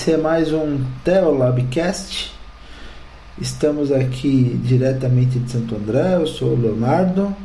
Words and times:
esse 0.00 0.12
é 0.12 0.16
mais 0.16 0.50
um 0.50 0.82
Teolabcast. 1.04 2.32
Estamos 3.38 3.92
aqui 3.92 4.58
diretamente 4.64 5.38
de 5.38 5.52
Santo 5.52 5.76
André, 5.76 6.14
eu 6.14 6.26
sou 6.26 6.54
o 6.54 6.58
Leonardo 6.58 7.36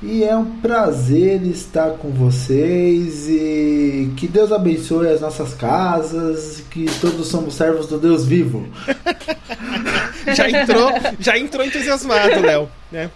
e 0.00 0.22
é 0.22 0.36
um 0.36 0.44
prazer 0.60 1.42
estar 1.42 1.94
com 1.94 2.10
vocês 2.10 3.28
e 3.28 4.12
que 4.16 4.28
Deus 4.28 4.52
abençoe 4.52 5.08
as 5.08 5.20
nossas 5.20 5.52
casas, 5.54 6.62
que 6.70 6.86
todos 7.00 7.26
somos 7.26 7.54
servos 7.54 7.88
do 7.88 7.98
Deus 7.98 8.24
vivo. 8.24 8.68
já 10.32 10.48
entrou, 10.48 10.92
já 11.18 11.36
entrou 11.36 11.66
entusiasmado, 11.66 12.40
Léo, 12.40 12.68
né? 12.92 13.10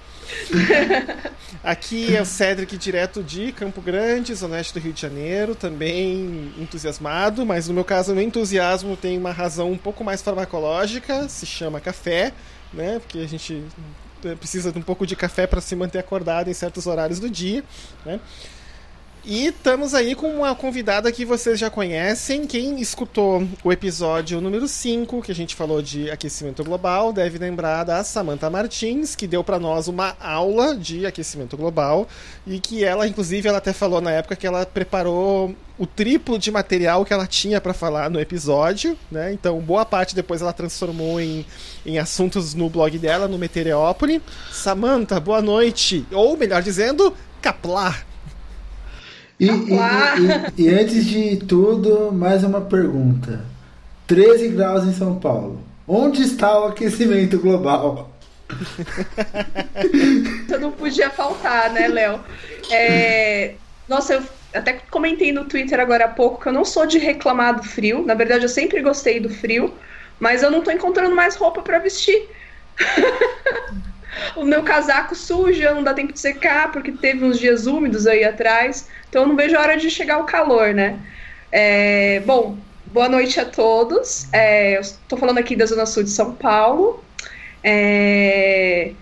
Aqui 1.62 2.16
é 2.16 2.23
o 2.23 2.24
Cedric, 2.24 2.78
direto 2.78 3.23
de 3.23 3.52
Campo 3.52 3.82
Grande, 3.82 4.34
zona 4.34 4.56
oeste 4.56 4.73
do 4.73 4.80
Rio 4.80 4.95
de 4.95 5.02
Janeiro, 5.02 5.55
também 5.55 6.55
entusiasmado, 6.59 7.45
mas 7.45 7.68
no 7.68 7.74
meu 7.74 7.84
caso, 7.84 8.12
o 8.12 8.14
meu 8.14 8.24
entusiasmo 8.24 8.96
tem 8.96 9.18
uma 9.18 9.30
razão 9.30 9.70
um 9.70 9.77
pouco 9.77 10.02
mais 10.02 10.23
farmacológica, 10.23 11.28
se 11.28 11.45
chama 11.45 11.78
café, 11.78 12.32
né? 12.73 12.98
Porque 12.98 13.18
a 13.18 13.28
gente 13.28 13.62
precisa 14.38 14.73
de 14.73 14.78
um 14.78 14.82
pouco 14.82 15.06
de 15.06 15.15
café 15.15 15.46
para 15.46 15.60
se 15.60 15.77
manter 15.77 15.98
acordado 15.98 16.48
em 16.48 16.54
certos 16.54 16.87
horários 16.87 17.20
do 17.20 17.28
dia, 17.28 17.62
né? 18.06 18.18
E 19.23 19.49
estamos 19.49 19.93
aí 19.93 20.15
com 20.15 20.35
uma 20.35 20.54
convidada 20.54 21.13
que 21.13 21.26
vocês 21.26 21.59
já 21.59 21.68
conhecem. 21.68 22.46
Quem 22.46 22.80
escutou 22.80 23.46
o 23.62 23.71
episódio 23.71 24.40
número 24.40 24.66
5, 24.66 25.21
que 25.21 25.30
a 25.30 25.35
gente 25.35 25.54
falou 25.54 25.82
de 25.82 26.10
aquecimento 26.10 26.65
global, 26.65 27.12
deve 27.12 27.37
lembrar 27.37 27.85
da 27.85 28.02
Samantha 28.02 28.49
Martins, 28.49 29.15
que 29.15 29.27
deu 29.27 29.45
para 29.45 29.59
nós 29.59 29.88
uma 29.88 30.16
aula 30.18 30.74
de 30.74 31.04
aquecimento 31.04 31.54
global 31.54 32.09
e 32.46 32.59
que 32.59 32.82
ela, 32.82 33.07
inclusive, 33.07 33.46
ela 33.46 33.59
até 33.59 33.74
falou 33.74 34.01
na 34.01 34.10
época 34.10 34.37
que 34.37 34.46
ela 34.46 34.65
preparou 34.65 35.55
o 35.79 35.87
triplo 35.87 36.38
de 36.38 36.51
material 36.51 37.05
que 37.05 37.12
ela 37.12 37.27
tinha 37.27 37.60
para 37.60 37.74
falar 37.74 38.09
no 38.09 38.18
episódio, 38.18 38.96
né? 39.10 39.34
Então, 39.34 39.60
boa 39.60 39.84
parte 39.84 40.15
depois 40.15 40.40
ela 40.40 40.52
transformou 40.55 41.21
em, 41.21 41.45
em 41.84 41.99
assuntos 41.99 42.55
no 42.55 42.71
blog 42.71 42.99
dela, 42.99 43.29
no 43.29 43.37
Meteorópole. 43.37 44.23
Samantha, 44.51 45.21
boa 45.21 45.43
noite. 45.43 46.07
Ou, 46.10 46.38
melhor 46.38 46.62
dizendo, 46.62 47.15
Caplar. 47.43 48.09
E, 49.41 49.46
e, 49.46 49.49
e, 49.49 50.65
e, 50.65 50.69
antes 50.69 51.07
de 51.07 51.38
tudo, 51.38 52.13
mais 52.13 52.45
uma 52.45 52.60
pergunta. 52.60 53.41
13 54.07 54.49
graus 54.49 54.85
em 54.85 54.93
São 54.93 55.19
Paulo. 55.19 55.65
Onde 55.88 56.23
está 56.23 56.60
o 56.60 56.66
aquecimento 56.66 57.38
global? 57.38 58.13
Isso 60.45 60.59
não 60.59 60.73
podia 60.73 61.09
faltar, 61.09 61.73
né, 61.73 61.88
Léo? 61.88 62.21
É... 62.71 63.55
Nossa, 63.88 64.15
eu 64.15 64.22
até 64.53 64.75
comentei 64.91 65.33
no 65.33 65.47
Twitter 65.47 65.81
agora 65.81 66.05
há 66.05 66.09
pouco 66.09 66.43
que 66.43 66.49
eu 66.49 66.53
não 66.53 66.65
sou 66.65 66.84
de 66.84 66.99
reclamar 66.99 67.56
do 67.56 67.62
frio. 67.62 68.05
Na 68.05 68.12
verdade, 68.12 68.44
eu 68.44 68.49
sempre 68.49 68.83
gostei 68.83 69.21
do 69.21 69.31
frio, 69.31 69.72
mas 70.19 70.43
eu 70.43 70.50
não 70.50 70.59
estou 70.59 70.75
encontrando 70.75 71.16
mais 71.16 71.34
roupa 71.34 71.62
para 71.62 71.78
vestir. 71.78 72.28
o 74.36 74.44
meu 74.44 74.62
casaco 74.62 75.14
suja, 75.14 75.75
não 75.75 75.82
dá 75.82 75.94
tempo 75.94 76.12
de 76.12 76.20
secar, 76.20 76.72
porque 76.72 76.92
teve 76.92 77.25
uns 77.25 77.38
dias 77.38 77.66
úmidos 77.66 78.06
aí 78.06 78.25
atrás. 78.25 78.88
Então 79.08 79.22
eu 79.22 79.28
não 79.28 79.36
vejo 79.36 79.56
a 79.56 79.60
hora 79.60 79.76
de 79.76 79.91
chegar 79.91 80.19
o 80.19 80.25
calor, 80.25 80.75
né? 80.75 80.98
É, 81.53 82.20
bom, 82.26 82.56
boa 82.87 83.09
noite 83.09 83.41
a 83.41 83.44
todos. 83.44 84.26
É, 84.32 84.76
eu 84.76 84.81
estou 84.81 85.19
falando 85.19 85.38
aqui 85.38 85.56
da 85.56 85.66
Zona 85.66 85.87
Sul 85.87 86.03
de 86.03 86.10
São 86.10 86.34
Paulo. 86.34 87.04
É, 87.62 88.93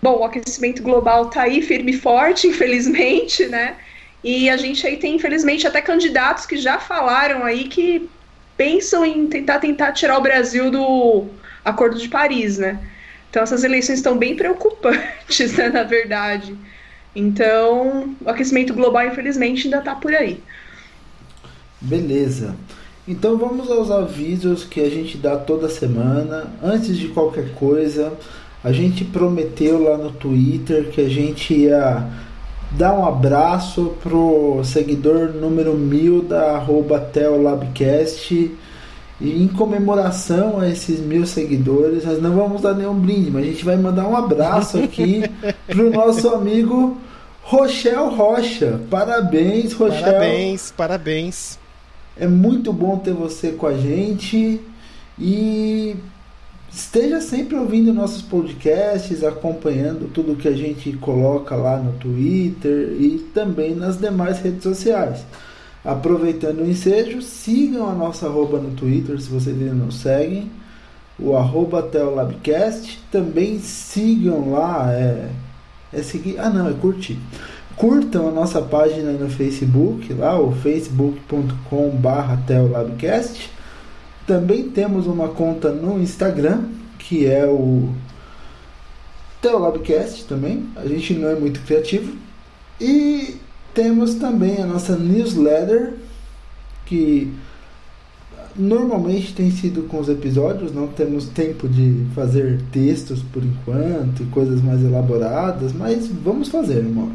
bom, 0.00 0.18
o 0.18 0.24
aquecimento 0.24 0.82
global 0.82 1.28
está 1.28 1.42
aí 1.42 1.62
firme 1.62 1.92
e 1.92 1.98
forte, 1.98 2.46
infelizmente, 2.48 3.46
né? 3.46 3.76
E 4.24 4.48
a 4.48 4.56
gente 4.56 4.86
aí 4.86 4.96
tem, 4.96 5.16
infelizmente, 5.16 5.66
até 5.66 5.80
candidatos 5.80 6.46
que 6.46 6.56
já 6.56 6.78
falaram 6.78 7.44
aí 7.44 7.64
que 7.64 8.08
pensam 8.56 9.04
em 9.04 9.26
tentar 9.26 9.58
tentar 9.58 9.92
tirar 9.92 10.16
o 10.18 10.20
Brasil 10.20 10.70
do 10.70 11.26
Acordo 11.64 11.98
de 11.98 12.08
Paris, 12.08 12.58
né? 12.58 12.78
Então 13.32 13.42
essas 13.42 13.64
eleições 13.64 13.96
estão 13.96 14.18
bem 14.18 14.36
preocupantes, 14.36 15.52
né, 15.56 15.70
na 15.70 15.84
verdade. 15.84 16.54
Então, 17.16 18.14
o 18.20 18.28
aquecimento 18.28 18.74
global, 18.74 19.06
infelizmente, 19.06 19.64
ainda 19.64 19.78
está 19.78 19.94
por 19.94 20.14
aí. 20.14 20.38
Beleza. 21.80 22.54
Então 23.08 23.38
vamos 23.38 23.70
aos 23.70 23.90
avisos 23.90 24.64
que 24.64 24.82
a 24.82 24.90
gente 24.90 25.16
dá 25.16 25.38
toda 25.38 25.70
semana. 25.70 26.52
Antes 26.62 26.98
de 26.98 27.08
qualquer 27.08 27.54
coisa, 27.54 28.12
a 28.62 28.70
gente 28.70 29.02
prometeu 29.02 29.82
lá 29.82 29.96
no 29.96 30.12
Twitter 30.12 30.90
que 30.90 31.00
a 31.00 31.08
gente 31.08 31.54
ia 31.54 32.06
dar 32.72 32.92
um 32.92 33.06
abraço 33.06 33.94
pro 34.02 34.60
seguidor 34.62 35.32
número 35.32 35.72
mil 35.72 36.22
da 36.22 36.56
arroba 36.56 37.00
Teolabcast 37.00 38.50
e 39.22 39.40
em 39.40 39.46
comemoração 39.46 40.58
a 40.58 40.68
esses 40.68 40.98
mil 40.98 41.24
seguidores, 41.24 42.04
nós 42.04 42.20
não 42.20 42.34
vamos 42.34 42.60
dar 42.60 42.74
nenhum 42.74 42.98
brinde, 42.98 43.30
mas 43.30 43.44
a 43.44 43.46
gente 43.46 43.64
vai 43.64 43.76
mandar 43.76 44.08
um 44.08 44.16
abraço 44.16 44.78
aqui 44.78 45.22
pro 45.68 45.90
nosso 45.90 46.28
amigo 46.28 46.98
Rochel 47.42 48.10
Rocha. 48.10 48.80
Parabéns, 48.90 49.74
Rochel. 49.74 50.02
Parabéns, 50.02 50.74
parabéns. 50.76 51.58
É 52.16 52.26
muito 52.26 52.72
bom 52.72 52.98
ter 52.98 53.12
você 53.12 53.52
com 53.52 53.68
a 53.68 53.74
gente 53.74 54.60
e 55.16 55.94
esteja 56.72 57.20
sempre 57.20 57.56
ouvindo 57.56 57.94
nossos 57.94 58.22
podcasts, 58.22 59.22
acompanhando 59.22 60.10
tudo 60.12 60.34
que 60.34 60.48
a 60.48 60.56
gente 60.56 60.92
coloca 60.94 61.54
lá 61.54 61.76
no 61.76 61.92
Twitter 61.92 62.96
e 62.98 63.18
também 63.32 63.72
nas 63.72 63.96
demais 63.98 64.40
redes 64.40 64.64
sociais. 64.64 65.24
Aproveitando 65.84 66.60
o 66.60 66.70
ensejo, 66.70 67.20
sigam 67.20 67.88
a 67.88 67.92
nossa 67.92 68.26
arroba 68.26 68.58
no 68.58 68.70
Twitter 68.70 69.20
se 69.20 69.28
vocês 69.28 69.56
ainda 69.60 69.74
não 69.74 69.90
seguem, 69.90 70.50
o 71.18 71.36
arroba. 71.36 71.90
Também 73.10 73.58
sigam 73.58 74.52
lá, 74.52 74.92
é, 74.92 75.28
é 75.92 76.02
seguir, 76.02 76.38
ah 76.38 76.48
não, 76.48 76.68
é 76.68 76.72
curtir. 76.72 77.18
Curtam 77.76 78.28
a 78.28 78.30
nossa 78.30 78.62
página 78.62 79.12
no 79.12 79.28
Facebook, 79.28 80.12
lá 80.14 80.38
o 80.38 80.52
facebook.com.br 80.52 82.46
Teolabcast. 82.46 83.50
Também 84.24 84.68
temos 84.70 85.08
uma 85.08 85.28
conta 85.28 85.72
no 85.72 86.00
Instagram, 86.00 86.64
que 86.98 87.26
é 87.26 87.44
o 87.44 87.88
Teolabcast 89.40 90.26
também. 90.26 90.68
A 90.76 90.86
gente 90.86 91.14
não 91.14 91.28
é 91.28 91.34
muito 91.34 91.60
criativo. 91.62 92.16
E 92.80 93.36
temos 93.74 94.14
também 94.14 94.60
a 94.62 94.66
nossa 94.66 94.96
newsletter, 94.96 95.94
que 96.86 97.32
normalmente 98.54 99.34
tem 99.34 99.50
sido 99.50 99.84
com 99.88 99.98
os 99.98 100.08
episódios, 100.08 100.72
não 100.72 100.86
temos 100.88 101.26
tempo 101.26 101.68
de 101.68 102.04
fazer 102.14 102.60
textos 102.70 103.22
por 103.22 103.42
enquanto 103.42 104.22
e 104.22 104.26
coisas 104.26 104.62
mais 104.62 104.82
elaboradas, 104.82 105.72
mas 105.72 106.06
vamos 106.08 106.48
fazer 106.48 106.80
uma 106.80 107.08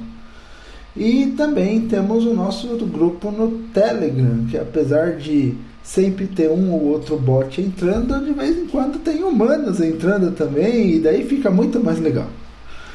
E 0.96 1.28
também 1.38 1.81
temos 1.88 2.25
o 2.25 2.34
nosso 2.34 2.67
grupo 2.88 3.29
no 3.31 3.59
Telegram, 3.73 4.46
que 4.50 4.57
apesar 4.57 5.17
de 5.17 5.56
sempre 5.84 6.28
ter 6.28 6.50
um 6.50 6.73
ou 6.73 6.85
outro 6.85 7.17
bot 7.17 7.62
entrando, 7.62 8.25
de 8.25 8.34
vez 8.34 8.57
em 8.57 8.67
quando 8.67 9.00
tem 9.00 9.23
humanos 9.23 9.79
entrando 9.79 10.31
também, 10.31 10.96
e 10.96 11.00
daí 11.00 11.23
fica 11.25 11.50
muito 11.50 11.79
mais 11.79 12.00
legal. 12.00 12.28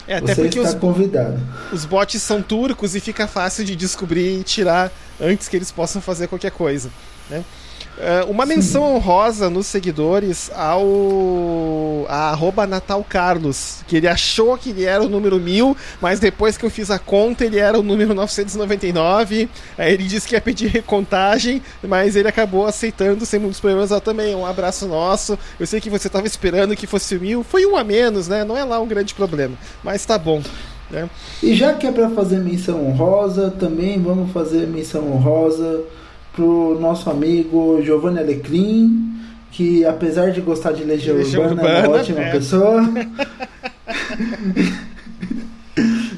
É, 0.07 0.17
até 0.17 0.35
Você 0.35 0.43
porque 0.43 0.59
está 0.59 0.71
os, 0.71 0.75
convidado. 0.77 1.41
Os 1.72 1.84
bots 1.84 2.21
são 2.21 2.43
turcos 2.43 2.95
e 2.95 3.01
fica 3.01 3.27
fácil 3.27 3.65
de 3.65 3.77
descobrir 3.77 4.41
e 4.41 4.43
tirar 4.43 4.91
antes 5.21 5.49
que 5.49 5.57
eles 5.57 5.71
possam 5.71 6.03
fazer 6.03 6.27
qualquer 6.28 6.51
coisa. 6.51 6.91
Né? 7.31 7.45
Uh, 7.98 8.30
uma 8.30 8.47
menção 8.47 8.83
Sim. 8.83 8.94
honrosa 8.94 9.50
nos 9.50 9.66
seguidores 9.66 10.50
ao 10.54 12.06
a 12.09 12.30
arroba 12.30 12.66
Natal 12.66 13.04
Carlos, 13.06 13.84
que 13.86 13.98
ele 13.98 14.09
achou 14.09 14.56
que 14.56 14.71
ele 14.71 14.84
era 14.84 15.03
o 15.03 15.10
número 15.10 15.39
1000, 15.39 15.77
mas 16.00 16.18
depois 16.18 16.56
que 16.56 16.65
eu 16.65 16.71
fiz 16.71 16.91
a 16.91 16.98
conta 16.98 17.44
ele 17.44 17.59
era 17.59 17.78
o 17.78 17.83
número 17.83 18.15
999. 18.15 19.48
Aí 19.77 19.92
ele 19.92 20.04
disse 20.04 20.27
que 20.27 20.34
ia 20.34 20.41
pedir 20.41 20.68
recontagem, 20.68 21.62
mas 21.83 22.16
ele 22.16 22.28
acabou 22.28 22.66
aceitando 22.66 23.27
sem 23.27 23.39
muitos 23.39 23.60
problemas. 23.60 23.91
Eu 23.91 24.00
também, 24.00 24.34
um 24.34 24.47
abraço 24.47 24.88
nosso. 24.88 25.38
Eu 25.60 25.66
sei 25.66 25.78
que 25.78 25.91
você 25.91 26.06
estava 26.06 26.27
esperando 26.27 26.74
que 26.74 26.86
fosse 26.86 27.15
o 27.15 27.21
1000, 27.21 27.45
foi 27.45 27.66
um 27.66 27.77
a 27.77 27.84
menos, 27.84 28.27
né? 28.27 28.42
Não 28.42 28.56
é 28.56 28.65
lá 28.65 28.80
um 28.80 28.86
grande 28.86 29.15
problema, 29.15 29.54
mas 29.84 30.04
tá 30.06 30.16
bom. 30.16 30.42
Né? 30.91 31.09
E 31.42 31.54
já 31.54 31.74
que 31.74 31.86
é 31.86 31.92
para 31.92 32.09
fazer 32.10 32.38
menção 32.38 32.86
honrosa, 32.86 33.50
também 33.50 34.00
vamos 34.00 34.33
fazer 34.33 34.66
menção 34.66 35.12
honrosa 35.12 35.83
pro 36.33 36.79
nosso 36.81 37.11
amigo 37.11 37.83
Giovanni 37.83 38.19
Alecrim, 38.19 39.13
que 39.51 39.84
apesar 39.84 40.31
de 40.31 40.41
gostar 40.41 40.73
de 40.73 40.83
Legião, 40.84 41.17
Legião 41.17 41.45
Urbana, 41.45 41.63
Urbana, 41.63 41.79
é 41.79 41.89
uma 41.89 41.99
ótima 41.99 42.21
é. 42.21 42.31
pessoa. 42.33 42.83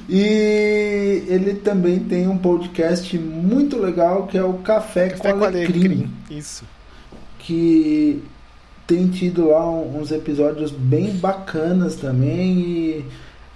e 0.09 1.25
ele 1.29 1.55
também 1.55 1.99
tem 1.99 2.29
um 2.29 2.39
podcast 2.39 3.19
muito 3.19 3.77
legal 3.79 4.27
que 4.27 4.39
é 4.39 4.45
o 4.45 4.55
Café, 4.55 5.09
Café 5.11 5.33
com, 5.33 5.45
Alecrim, 5.45 5.85
Alecrim. 5.85 6.11
Isso. 6.31 6.65
Que 7.39 8.23
tem 8.87 9.09
tido 9.09 9.49
lá 9.49 9.69
uns 9.69 10.13
episódios 10.13 10.71
bem 10.71 11.11
bacanas 11.17 11.97
também 11.97 12.59
e 12.59 13.05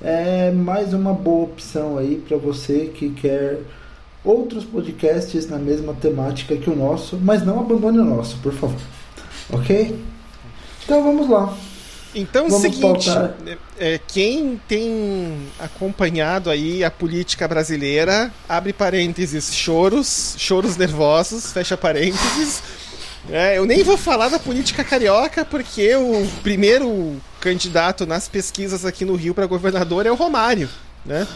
é 0.01 0.51
mais 0.51 0.95
uma 0.95 1.13
boa 1.13 1.45
opção 1.45 1.99
aí 1.99 2.23
para 2.27 2.37
você 2.37 2.91
que 2.95 3.11
quer 3.11 3.61
outros 4.29 4.65
podcasts 4.65 5.49
na 5.49 5.59
mesma 5.59 5.95
temática 5.95 6.55
que 6.55 6.69
o 6.69 6.77
nosso, 6.77 7.17
mas 7.17 7.45
não 7.45 7.61
abandone 7.61 7.99
o 7.99 8.05
nosso, 8.05 8.37
por 8.39 8.53
favor. 8.53 8.81
Ok? 9.51 9.99
Então 10.85 11.03
vamos 11.03 11.29
lá. 11.31 11.57
Então, 12.15 12.47
é 12.47 12.49
o 12.49 12.59
seguinte, 12.59 13.11
é, 13.79 14.01
quem 14.09 14.61
tem 14.67 15.37
acompanhado 15.59 16.51
aí 16.51 16.83
a 16.83 16.91
política 16.91 17.47
brasileira, 17.47 18.33
abre 18.49 18.73
parênteses, 18.73 19.55
choros, 19.55 20.35
choros 20.39 20.77
nervosos, 20.77 21.53
fecha 21.53 21.77
parênteses. 21.77 22.63
É, 23.31 23.59
eu 23.59 23.67
nem 23.67 23.83
vou 23.83 23.97
falar 23.97 24.31
da 24.31 24.39
política 24.39 24.83
carioca, 24.83 25.45
porque 25.45 25.95
o 25.97 26.27
primeiro 26.43 27.17
candidato 27.41 28.07
nas 28.07 28.27
pesquisas 28.27 28.87
aqui 28.87 29.05
no 29.05 29.15
Rio 29.15 29.35
para 29.35 29.47
governador 29.47 30.07
é 30.07 30.11
o 30.11 30.15
Romário, 30.15 30.69
né? 31.09 31.27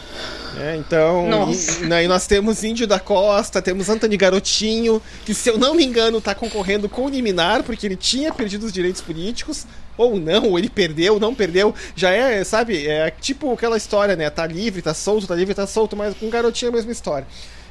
É, 0.55 0.75
então, 0.75 1.27
e, 1.51 1.85
né, 1.85 2.03
e 2.03 2.07
nós 2.07 2.27
temos 2.27 2.63
Índio 2.63 2.85
da 2.85 2.99
Costa, 2.99 3.59
temos 3.59 3.89
Antônio 3.89 4.17
Garotinho, 4.17 5.01
que 5.25 5.33
se 5.33 5.49
eu 5.49 5.57
não 5.57 5.73
me 5.73 5.83
engano 5.83 6.19
está 6.19 6.35
concorrendo 6.35 6.87
com 6.87 7.05
o 7.05 7.09
liminar, 7.09 7.63
porque 7.63 7.87
ele 7.87 7.95
tinha 7.95 8.31
perdido 8.31 8.67
os 8.67 8.71
direitos 8.71 9.01
políticos, 9.01 9.65
ou 9.97 10.19
não, 10.19 10.49
ou 10.49 10.59
ele 10.59 10.69
perdeu, 10.69 11.19
não 11.19 11.33
perdeu. 11.33 11.73
Já 11.95 12.11
é, 12.11 12.43
sabe, 12.43 12.87
é 12.87 13.09
tipo 13.09 13.51
aquela 13.51 13.77
história, 13.77 14.15
né? 14.15 14.29
Tá 14.29 14.45
livre, 14.45 14.81
tá 14.81 14.93
solto, 14.93 15.25
tá 15.25 15.35
livre, 15.35 15.55
tá 15.55 15.65
solto, 15.65 15.95
mas 15.95 16.15
com 16.15 16.29
Garotinho 16.29 16.69
é 16.69 16.71
a 16.71 16.75
mesma 16.75 16.91
história. 16.91 17.27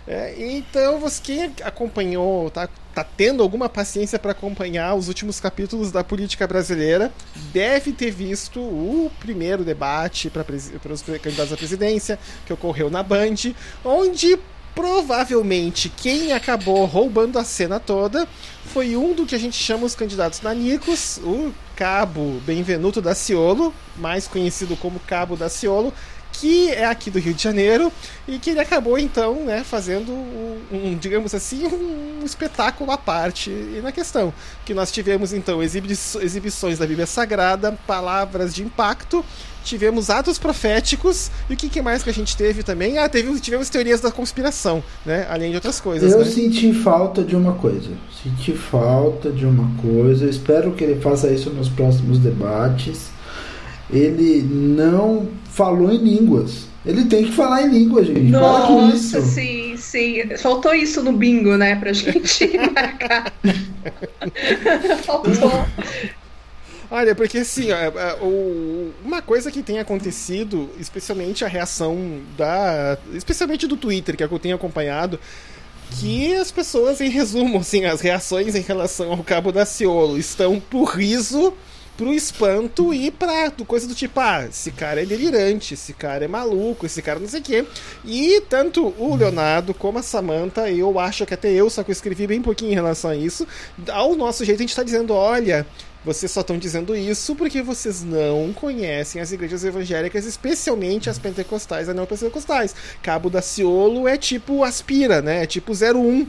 É, 0.06 0.34
então, 0.36 0.98
você, 0.98 1.20
quem 1.22 1.52
acompanhou, 1.62 2.50
tá, 2.50 2.68
tá 2.94 3.04
tendo 3.04 3.42
alguma 3.42 3.68
paciência 3.68 4.18
para 4.18 4.32
acompanhar 4.32 4.94
os 4.94 5.08
últimos 5.08 5.38
capítulos 5.38 5.92
da 5.92 6.02
política 6.02 6.46
brasileira, 6.46 7.12
deve 7.52 7.92
ter 7.92 8.10
visto 8.10 8.60
o 8.60 9.10
primeiro 9.20 9.62
debate 9.62 10.28
para 10.28 10.92
os 10.92 11.02
candidatos 11.02 11.52
à 11.52 11.56
presidência, 11.56 12.18
que 12.44 12.52
ocorreu 12.52 12.90
na 12.90 13.02
Band, 13.02 13.54
onde 13.84 14.38
provavelmente 14.74 15.88
quem 15.88 16.32
acabou 16.32 16.84
roubando 16.86 17.38
a 17.38 17.44
cena 17.44 17.78
toda 17.78 18.26
foi 18.64 18.96
um 18.96 19.12
do 19.12 19.26
que 19.26 19.34
a 19.34 19.38
gente 19.38 19.56
chama 19.56 19.84
os 19.84 19.94
candidatos 19.94 20.40
nanicos, 20.40 21.18
o 21.18 21.52
Cabo 21.76 22.40
Benvenuto 22.46 23.02
da 23.02 23.14
Ciolo, 23.14 23.74
mais 23.96 24.26
conhecido 24.26 24.76
como 24.76 25.00
Cabo 25.00 25.36
da 25.36 25.48
Ciolo, 25.48 25.92
que 26.32 26.70
é 26.70 26.86
aqui 26.86 27.10
do 27.10 27.18
Rio 27.18 27.34
de 27.34 27.42
Janeiro 27.42 27.92
e 28.26 28.38
que 28.38 28.50
ele 28.50 28.60
acabou 28.60 28.98
então 28.98 29.44
né, 29.44 29.62
fazendo 29.62 30.10
um, 30.10 30.58
um, 30.72 30.98
digamos 30.98 31.34
assim 31.34 31.66
um 31.66 32.24
espetáculo 32.24 32.90
à 32.90 32.98
parte 32.98 33.50
na 33.82 33.92
questão 33.92 34.32
que 34.64 34.72
nós 34.72 34.90
tivemos 34.90 35.32
então 35.32 35.62
exibições 35.62 36.78
da 36.78 36.86
Bíblia 36.86 37.06
Sagrada 37.06 37.72
palavras 37.86 38.54
de 38.54 38.62
impacto 38.62 39.24
tivemos 39.64 40.10
atos 40.10 40.38
proféticos 40.38 41.30
e 41.48 41.54
o 41.54 41.56
que, 41.56 41.68
que, 41.68 41.80
mais 41.80 42.02
que 42.02 42.10
a 42.10 42.14
gente 42.14 42.36
teve 42.36 42.62
também 42.62 42.98
ah 42.98 43.08
teve, 43.08 43.38
tivemos 43.40 43.68
teorias 43.68 44.00
da 44.00 44.10
conspiração 44.10 44.82
né 45.04 45.26
além 45.28 45.50
de 45.50 45.56
outras 45.56 45.80
coisas 45.80 46.12
eu 46.12 46.18
né? 46.20 46.24
senti 46.24 46.72
falta 46.72 47.22
de 47.22 47.36
uma 47.36 47.52
coisa 47.54 47.90
senti 48.22 48.52
falta 48.52 49.30
de 49.30 49.44
uma 49.44 49.70
coisa 49.80 50.28
espero 50.28 50.72
que 50.72 50.82
ele 50.82 51.00
faça 51.00 51.30
isso 51.30 51.50
nos 51.50 51.68
próximos 51.68 52.18
debates 52.18 53.10
ele 53.92 54.42
não 54.42 55.28
falou 55.50 55.92
em 55.92 55.98
línguas. 55.98 56.66
Ele 56.84 57.04
tem 57.04 57.24
que 57.26 57.32
falar 57.32 57.62
em 57.62 57.70
língua, 57.70 58.02
gente. 58.02 58.22
Nossa, 58.22 59.20
sim, 59.20 59.76
sim. 59.76 60.36
Faltou 60.38 60.74
isso 60.74 61.02
no 61.02 61.12
bingo, 61.12 61.56
né, 61.56 61.76
pra 61.76 61.92
gente 61.92 62.50
marcar. 62.74 63.32
Faltou. 65.04 65.66
Olha, 66.90 67.14
porque 67.14 67.38
assim, 67.38 67.70
é, 67.70 67.86
é, 67.86 68.18
uma 69.04 69.22
coisa 69.22 69.50
que 69.50 69.62
tem 69.62 69.78
acontecido, 69.78 70.68
especialmente 70.78 71.44
a 71.44 71.48
reação 71.48 72.20
da. 72.36 72.98
Especialmente 73.14 73.66
do 73.66 73.76
Twitter, 73.76 74.16
que 74.16 74.24
é 74.24 74.28
que 74.28 74.34
eu 74.34 74.38
tenho 74.38 74.56
acompanhado, 74.56 75.20
que 76.00 76.34
as 76.34 76.50
pessoas, 76.50 77.00
em 77.00 77.08
resumo, 77.08 77.58
assim, 77.58 77.84
as 77.84 78.00
reações 78.00 78.54
em 78.56 78.60
relação 78.60 79.12
ao 79.12 79.22
Cabo 79.22 79.52
da 79.52 79.64
Ciolo 79.64 80.18
estão 80.18 80.58
por 80.58 80.96
riso 80.96 81.54
pro 82.02 82.12
espanto 82.12 82.92
e 82.92 83.12
pra 83.12 83.52
coisa 83.64 83.86
do 83.86 83.94
tipo, 83.94 84.18
ah, 84.18 84.44
esse 84.48 84.72
cara 84.72 85.00
é 85.00 85.06
delirante, 85.06 85.74
esse 85.74 85.92
cara 85.92 86.24
é 86.24 86.28
maluco, 86.28 86.84
esse 86.84 87.00
cara 87.00 87.20
não 87.20 87.28
sei 87.28 87.38
o 87.38 87.42
quê. 87.44 87.64
E 88.04 88.40
tanto 88.48 88.92
o 88.98 89.14
Leonardo 89.14 89.72
como 89.72 90.00
a 90.00 90.02
Samantha, 90.02 90.68
eu 90.68 90.98
acho 90.98 91.24
que 91.24 91.34
até 91.34 91.52
eu, 91.52 91.70
só 91.70 91.84
que 91.84 91.90
eu 91.90 91.92
escrevi 91.92 92.26
bem 92.26 92.42
pouquinho 92.42 92.72
em 92.72 92.74
relação 92.74 93.12
a 93.12 93.16
isso, 93.16 93.46
ao 93.88 94.16
nosso 94.16 94.44
jeito 94.44 94.58
a 94.58 94.62
gente 94.62 94.74
tá 94.74 94.82
dizendo, 94.82 95.14
olha, 95.14 95.64
vocês 96.04 96.32
só 96.32 96.40
estão 96.40 96.58
dizendo 96.58 96.96
isso 96.96 97.36
porque 97.36 97.62
vocês 97.62 98.02
não 98.02 98.52
conhecem 98.52 99.22
as 99.22 99.30
igrejas 99.30 99.64
evangélicas, 99.64 100.26
especialmente 100.26 101.08
as 101.08 101.20
pentecostais 101.20 101.86
e 101.88 101.94
não 101.94 102.04
pentecostais. 102.04 102.74
Cabo 103.00 103.30
da 103.30 103.40
Ciolo 103.40 104.08
é 104.08 104.16
tipo 104.16 104.64
aspira, 104.64 105.22
né? 105.22 105.44
É 105.44 105.46
tipo 105.46 105.72
01. 105.72 106.22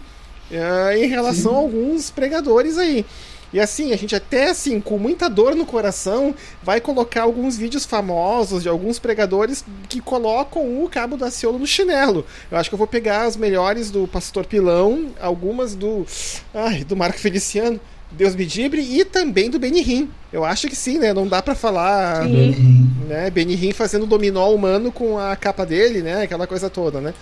Uh, 0.51 0.91
em 0.95 1.07
relação 1.07 1.51
Sim. 1.51 1.57
a 1.57 1.59
alguns 1.59 2.11
pregadores 2.11 2.77
aí. 2.77 3.03
E 3.53 3.59
assim, 3.59 3.93
a 3.93 3.95
gente 3.95 4.15
até 4.15 4.49
assim, 4.49 4.81
com 4.81 4.97
muita 4.97 5.29
dor 5.29 5.55
no 5.55 5.65
coração, 5.65 6.33
vai 6.63 6.81
colocar 6.81 7.21
alguns 7.21 7.55
vídeos 7.55 7.85
famosos 7.85 8.63
de 8.63 8.69
alguns 8.69 8.97
pregadores 8.97 9.63
que 9.87 10.01
colocam 10.01 10.83
o 10.83 10.89
cabo 10.89 11.15
da 11.15 11.29
Ciolo 11.29 11.59
no 11.59 11.67
chinelo. 11.67 12.25
Eu 12.49 12.57
acho 12.57 12.69
que 12.69 12.73
eu 12.73 12.77
vou 12.79 12.87
pegar 12.87 13.23
as 13.23 13.37
melhores 13.37 13.91
do 13.91 14.07
Pastor 14.07 14.45
Pilão, 14.45 15.11
algumas 15.21 15.75
do. 15.75 16.05
Ai, 16.53 16.83
do 16.83 16.97
Marco 16.97 17.19
Feliciano. 17.19 17.79
Deus 18.11 18.35
me 18.35 18.45
dibre 18.45 18.81
e 18.81 19.03
também 19.03 19.49
do 19.49 19.59
Benihim. 19.59 20.09
Eu 20.31 20.43
acho 20.43 20.67
que 20.67 20.75
sim, 20.75 20.99
né? 20.99 21.13
Não 21.13 21.27
dá 21.27 21.41
para 21.41 21.55
falar, 21.55 22.23
sim. 22.23 22.89
né? 23.07 23.29
Benihim 23.29 23.71
fazendo 23.71 24.05
dominó 24.05 24.53
humano 24.53 24.91
com 24.91 25.17
a 25.17 25.35
capa 25.35 25.65
dele, 25.65 26.01
né? 26.01 26.23
Aquela 26.23 26.45
coisa 26.45 26.69
toda, 26.69 27.01
né? 27.01 27.13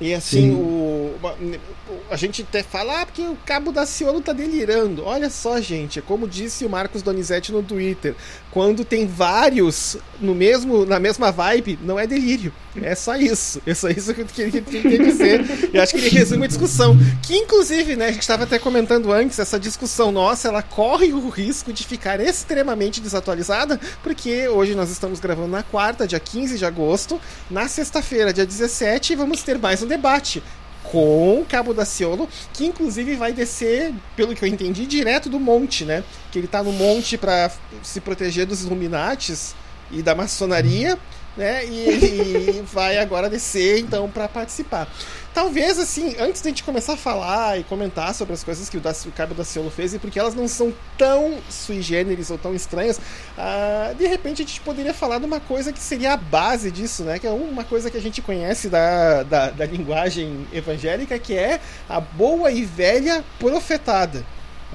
E 0.00 0.12
assim, 0.12 0.50
o, 0.50 1.14
a 2.10 2.16
gente 2.16 2.42
até 2.42 2.62
fala, 2.62 3.02
ah, 3.02 3.06
porque 3.06 3.22
o 3.22 3.36
cabo 3.46 3.70
da 3.70 3.86
Ciolo 3.86 4.20
tá 4.20 4.32
delirando. 4.32 5.04
Olha 5.04 5.30
só, 5.30 5.60
gente, 5.60 6.00
é 6.00 6.02
como 6.02 6.26
disse 6.26 6.64
o 6.64 6.70
Marcos 6.70 7.00
Donizete 7.00 7.52
no 7.52 7.62
Twitter, 7.62 8.14
quando 8.50 8.84
tem 8.84 9.06
vários 9.06 9.96
no 10.20 10.34
mesmo, 10.34 10.84
na 10.84 10.98
mesma 10.98 11.30
vibe, 11.30 11.78
não 11.82 11.98
é 11.98 12.06
delírio. 12.06 12.52
É 12.82 12.94
só 12.94 13.16
isso. 13.16 13.62
É 13.66 13.74
só 13.74 13.88
isso 13.88 14.12
que 14.12 14.22
eu 14.22 14.26
queria 14.26 14.60
dizer. 14.98 15.70
Eu 15.72 15.82
acho 15.82 15.92
que 15.92 15.98
ele 15.98 16.08
resume 16.08 16.44
a 16.44 16.48
discussão. 16.48 16.96
Que, 17.22 17.36
inclusive, 17.36 17.96
né, 17.96 18.06
a 18.06 18.12
gente 18.12 18.22
estava 18.22 18.44
até 18.44 18.58
comentando 18.58 19.12
antes, 19.12 19.38
essa 19.38 19.58
discussão 19.58 20.10
nossa, 20.10 20.48
ela 20.48 20.62
corre 20.62 21.12
o 21.12 21.28
risco 21.28 21.72
de 21.72 21.84
ficar 21.84 22.20
extremamente 22.20 23.00
desatualizada, 23.00 23.80
porque 24.02 24.48
hoje 24.48 24.74
nós 24.74 24.90
estamos 24.90 25.20
gravando 25.20 25.48
na 25.48 25.62
quarta, 25.62 26.06
dia 26.06 26.18
15 26.18 26.58
de 26.58 26.64
agosto. 26.64 27.20
Na 27.50 27.68
sexta-feira, 27.68 28.32
dia 28.32 28.46
17, 28.46 29.14
vamos 29.14 29.42
ter 29.42 29.58
mais 29.58 29.82
um 29.84 29.88
debate 29.88 30.42
com 30.84 31.40
o 31.40 31.44
Cabo 31.44 31.72
da 31.72 31.84
Ciolo, 31.84 32.28
que 32.52 32.66
inclusive 32.66 33.16
vai 33.16 33.32
descer, 33.32 33.92
pelo 34.14 34.34
que 34.34 34.44
eu 34.44 34.48
entendi, 34.48 34.86
direto 34.86 35.28
do 35.28 35.40
monte, 35.40 35.84
né? 35.84 36.04
Que 36.30 36.38
ele 36.38 36.46
tá 36.46 36.62
no 36.62 36.72
monte 36.72 37.16
para 37.16 37.50
se 37.82 38.00
proteger 38.00 38.46
dos 38.46 38.62
Illuminates 38.62 39.54
e 39.90 40.02
da 40.02 40.14
maçonaria, 40.14 40.98
né? 41.36 41.64
E 41.64 41.78
ele 41.78 42.62
vai 42.70 42.98
agora 42.98 43.30
descer 43.30 43.80
então 43.80 44.08
para 44.08 44.28
participar. 44.28 44.88
Talvez, 45.34 45.80
assim, 45.80 46.14
antes 46.20 46.40
de 46.40 46.46
a 46.46 46.50
gente 46.52 46.62
começar 46.62 46.92
a 46.92 46.96
falar 46.96 47.58
e 47.58 47.64
comentar 47.64 48.14
sobre 48.14 48.34
as 48.34 48.44
coisas 48.44 48.68
que 48.68 48.76
o, 48.76 48.80
o 48.80 49.12
Cabo 49.12 49.34
da 49.34 49.44
Ciolo 49.44 49.68
fez, 49.68 49.92
e 49.92 49.98
porque 49.98 50.16
elas 50.16 50.32
não 50.32 50.46
são 50.46 50.72
tão 50.96 51.40
sui 51.50 51.82
generis 51.82 52.30
ou 52.30 52.38
tão 52.38 52.54
estranhas, 52.54 52.98
uh, 52.98 53.92
de 53.96 54.06
repente 54.06 54.42
a 54.42 54.46
gente 54.46 54.60
poderia 54.60 54.94
falar 54.94 55.18
de 55.18 55.26
uma 55.26 55.40
coisa 55.40 55.72
que 55.72 55.80
seria 55.80 56.12
a 56.12 56.16
base 56.16 56.70
disso, 56.70 57.02
né? 57.02 57.18
Que 57.18 57.26
é 57.26 57.30
uma 57.30 57.64
coisa 57.64 57.90
que 57.90 57.96
a 57.96 58.00
gente 58.00 58.22
conhece 58.22 58.68
da, 58.68 59.24
da, 59.24 59.50
da 59.50 59.66
linguagem 59.66 60.46
evangélica, 60.52 61.18
que 61.18 61.36
é 61.36 61.60
a 61.88 61.98
boa 61.98 62.52
e 62.52 62.64
velha 62.64 63.24
profetada. 63.40 64.24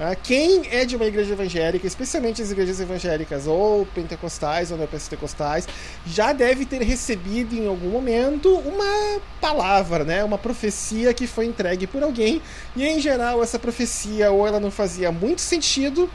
Ah, 0.02 0.14
quem 0.14 0.62
é 0.70 0.86
de 0.86 0.96
uma 0.96 1.04
igreja 1.04 1.34
evangélica, 1.34 1.86
especialmente 1.86 2.40
as 2.40 2.50
igrejas 2.50 2.80
evangélicas 2.80 3.46
ou 3.46 3.84
pentecostais 3.84 4.70
ou 4.70 4.78
neopentecostais, 4.78 5.68
já 6.06 6.32
deve 6.32 6.64
ter 6.64 6.80
recebido 6.80 7.54
em 7.54 7.66
algum 7.66 7.90
momento 7.90 8.48
uma 8.60 9.20
palavra, 9.42 10.02
né? 10.02 10.24
uma 10.24 10.38
profecia 10.38 11.12
que 11.12 11.26
foi 11.26 11.44
entregue 11.44 11.86
por 11.86 12.02
alguém, 12.02 12.40
e 12.74 12.82
em 12.82 12.98
geral 12.98 13.42
essa 13.42 13.58
profecia 13.58 14.30
ou 14.30 14.46
ela 14.46 14.58
não 14.58 14.70
fazia 14.70 15.12
muito 15.12 15.42
sentido 15.42 16.08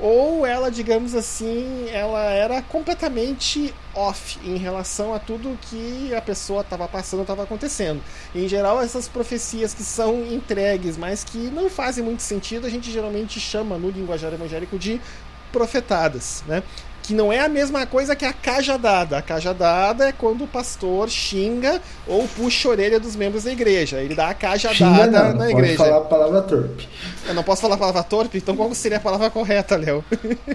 ou 0.00 0.46
ela, 0.46 0.70
digamos 0.70 1.14
assim, 1.14 1.88
ela 1.90 2.22
era 2.22 2.62
completamente 2.62 3.74
off 3.94 4.38
em 4.44 4.56
relação 4.56 5.12
a 5.12 5.18
tudo 5.18 5.58
que 5.62 6.14
a 6.14 6.20
pessoa 6.22 6.62
estava 6.62 6.88
passando, 6.88 7.22
estava 7.22 7.42
acontecendo. 7.42 8.02
Em 8.34 8.48
geral, 8.48 8.80
essas 8.80 9.08
profecias 9.08 9.74
que 9.74 9.82
são 9.82 10.24
entregues, 10.24 10.96
mas 10.96 11.22
que 11.22 11.38
não 11.38 11.68
fazem 11.68 12.02
muito 12.02 12.22
sentido, 12.22 12.66
a 12.66 12.70
gente 12.70 12.90
geralmente 12.90 13.38
chama 13.38 13.76
no 13.76 13.90
linguajar 13.90 14.32
evangélico 14.32 14.78
de 14.78 15.00
profetadas, 15.52 16.42
né? 16.46 16.62
Que 17.10 17.14
não 17.14 17.32
é 17.32 17.40
a 17.40 17.48
mesma 17.48 17.84
coisa 17.86 18.14
que 18.14 18.24
a 18.24 18.32
cajadada. 18.32 19.18
A 19.18 19.22
cajadada 19.22 20.08
é 20.08 20.12
quando 20.12 20.44
o 20.44 20.46
pastor 20.46 21.10
xinga 21.10 21.82
ou 22.06 22.28
puxa 22.28 22.68
a 22.68 22.70
orelha 22.70 23.00
dos 23.00 23.16
membros 23.16 23.42
da 23.42 23.50
igreja. 23.50 24.00
Ele 24.00 24.14
dá 24.14 24.28
a 24.28 24.34
cajadada 24.34 24.76
xinga 24.76 25.06
não, 25.08 25.10
na 25.10 25.34
não 25.34 25.50
igreja. 25.50 25.76
Pode 25.76 25.90
falar 25.90 25.96
a 25.96 26.08
palavra 26.08 26.42
torpe. 26.42 26.88
Eu 27.26 27.34
não 27.34 27.42
posso 27.42 27.62
falar 27.62 27.74
a 27.74 27.78
palavra 27.78 28.02
torpe? 28.04 28.38
Então 28.38 28.54
qual 28.54 28.72
seria 28.74 28.98
a 28.98 29.00
palavra 29.00 29.28
correta, 29.28 29.76
Léo? 29.76 30.04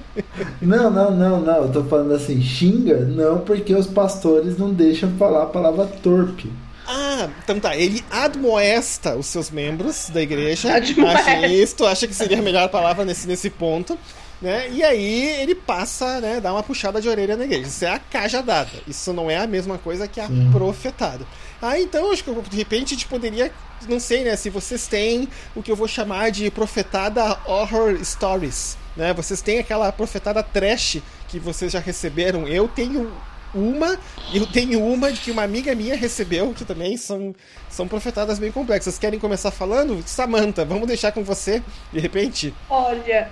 não, 0.61 0.89
não, 0.89 1.11
não, 1.11 1.41
não. 1.41 1.63
Eu 1.63 1.71
tô 1.73 1.83
falando 1.83 2.13
assim, 2.13 2.41
xinga 2.41 2.99
não 3.01 3.39
porque 3.39 3.75
os 3.75 3.87
pastores 3.87 4.57
não 4.57 4.73
deixam 4.73 5.11
falar 5.17 5.43
a 5.43 5.47
palavra 5.47 5.85
torpe. 6.01 6.49
Ah, 6.87 7.27
então 7.43 7.59
tá. 7.59 7.75
Ele 7.75 8.01
admoesta 8.09 9.17
os 9.17 9.25
seus 9.25 9.51
membros 9.51 10.09
da 10.09 10.21
igreja. 10.21 10.73
Admoesta. 10.73 11.31
Acha 11.31 11.47
isso, 11.47 11.85
acha 11.85 12.07
que 12.07 12.13
seria 12.13 12.39
a 12.39 12.41
melhor 12.41 12.69
palavra 12.69 13.03
nesse, 13.03 13.27
nesse 13.27 13.49
ponto. 13.49 13.99
Né? 14.41 14.69
E 14.69 14.83
aí 14.83 15.41
ele 15.41 15.55
passa, 15.55 16.19
né, 16.19 16.41
dá 16.41 16.51
uma 16.51 16.61
puxada 16.61 16.99
de 16.99 17.07
orelha 17.07 17.37
na 17.37 17.45
igreja. 17.45 17.67
Isso 17.67 17.85
é 17.85 17.89
a 17.89 17.99
cajadada. 17.99 18.69
Isso 18.87 19.13
não 19.13 19.31
é 19.31 19.37
a 19.37 19.47
mesma 19.47 19.77
coisa 19.77 20.07
que 20.07 20.19
a 20.19 20.27
Sim. 20.27 20.49
profetada. 20.51 21.25
Ah, 21.61 21.79
então 21.79 22.11
acho 22.11 22.23
que 22.23 22.31
de 22.31 22.57
repente 22.57 22.93
a 22.93 22.97
gente 22.97 23.07
poderia, 23.07 23.51
não 23.87 23.99
sei, 23.99 24.23
né, 24.23 24.35
se 24.35 24.49
vocês 24.49 24.87
têm 24.87 25.27
o 25.55 25.63
que 25.63 25.71
eu 25.71 25.75
vou 25.75 25.87
chamar 25.87 26.31
de 26.31 26.51
profetada 26.51 27.39
horror 27.45 27.97
stories, 28.03 28.77
né? 28.95 29.13
Vocês 29.13 29.41
têm 29.41 29.59
aquela 29.59 29.91
profetada 29.91 30.43
trash 30.43 31.01
que 31.27 31.39
vocês 31.39 31.71
já 31.71 31.79
receberam. 31.79 32.47
Eu 32.47 32.67
tenho 32.67 33.11
uma 33.53 33.97
e 34.33 34.37
eu 34.37 34.45
tenho 34.45 34.83
uma 34.83 35.11
de 35.11 35.21
que 35.21 35.31
uma 35.31 35.43
amiga 35.43 35.73
minha 35.73 35.95
recebeu, 35.95 36.53
que 36.53 36.65
também 36.65 36.97
são, 36.97 37.33
são 37.69 37.87
profetadas 37.87 38.37
bem 38.37 38.51
complexas. 38.51 38.99
Querem 38.99 39.19
começar 39.19 39.49
falando? 39.51 40.03
Samantha, 40.05 40.65
vamos 40.65 40.87
deixar 40.87 41.11
com 41.11 41.23
você, 41.23 41.63
de 41.91 41.99
repente? 41.99 42.53
Olha, 42.69 43.29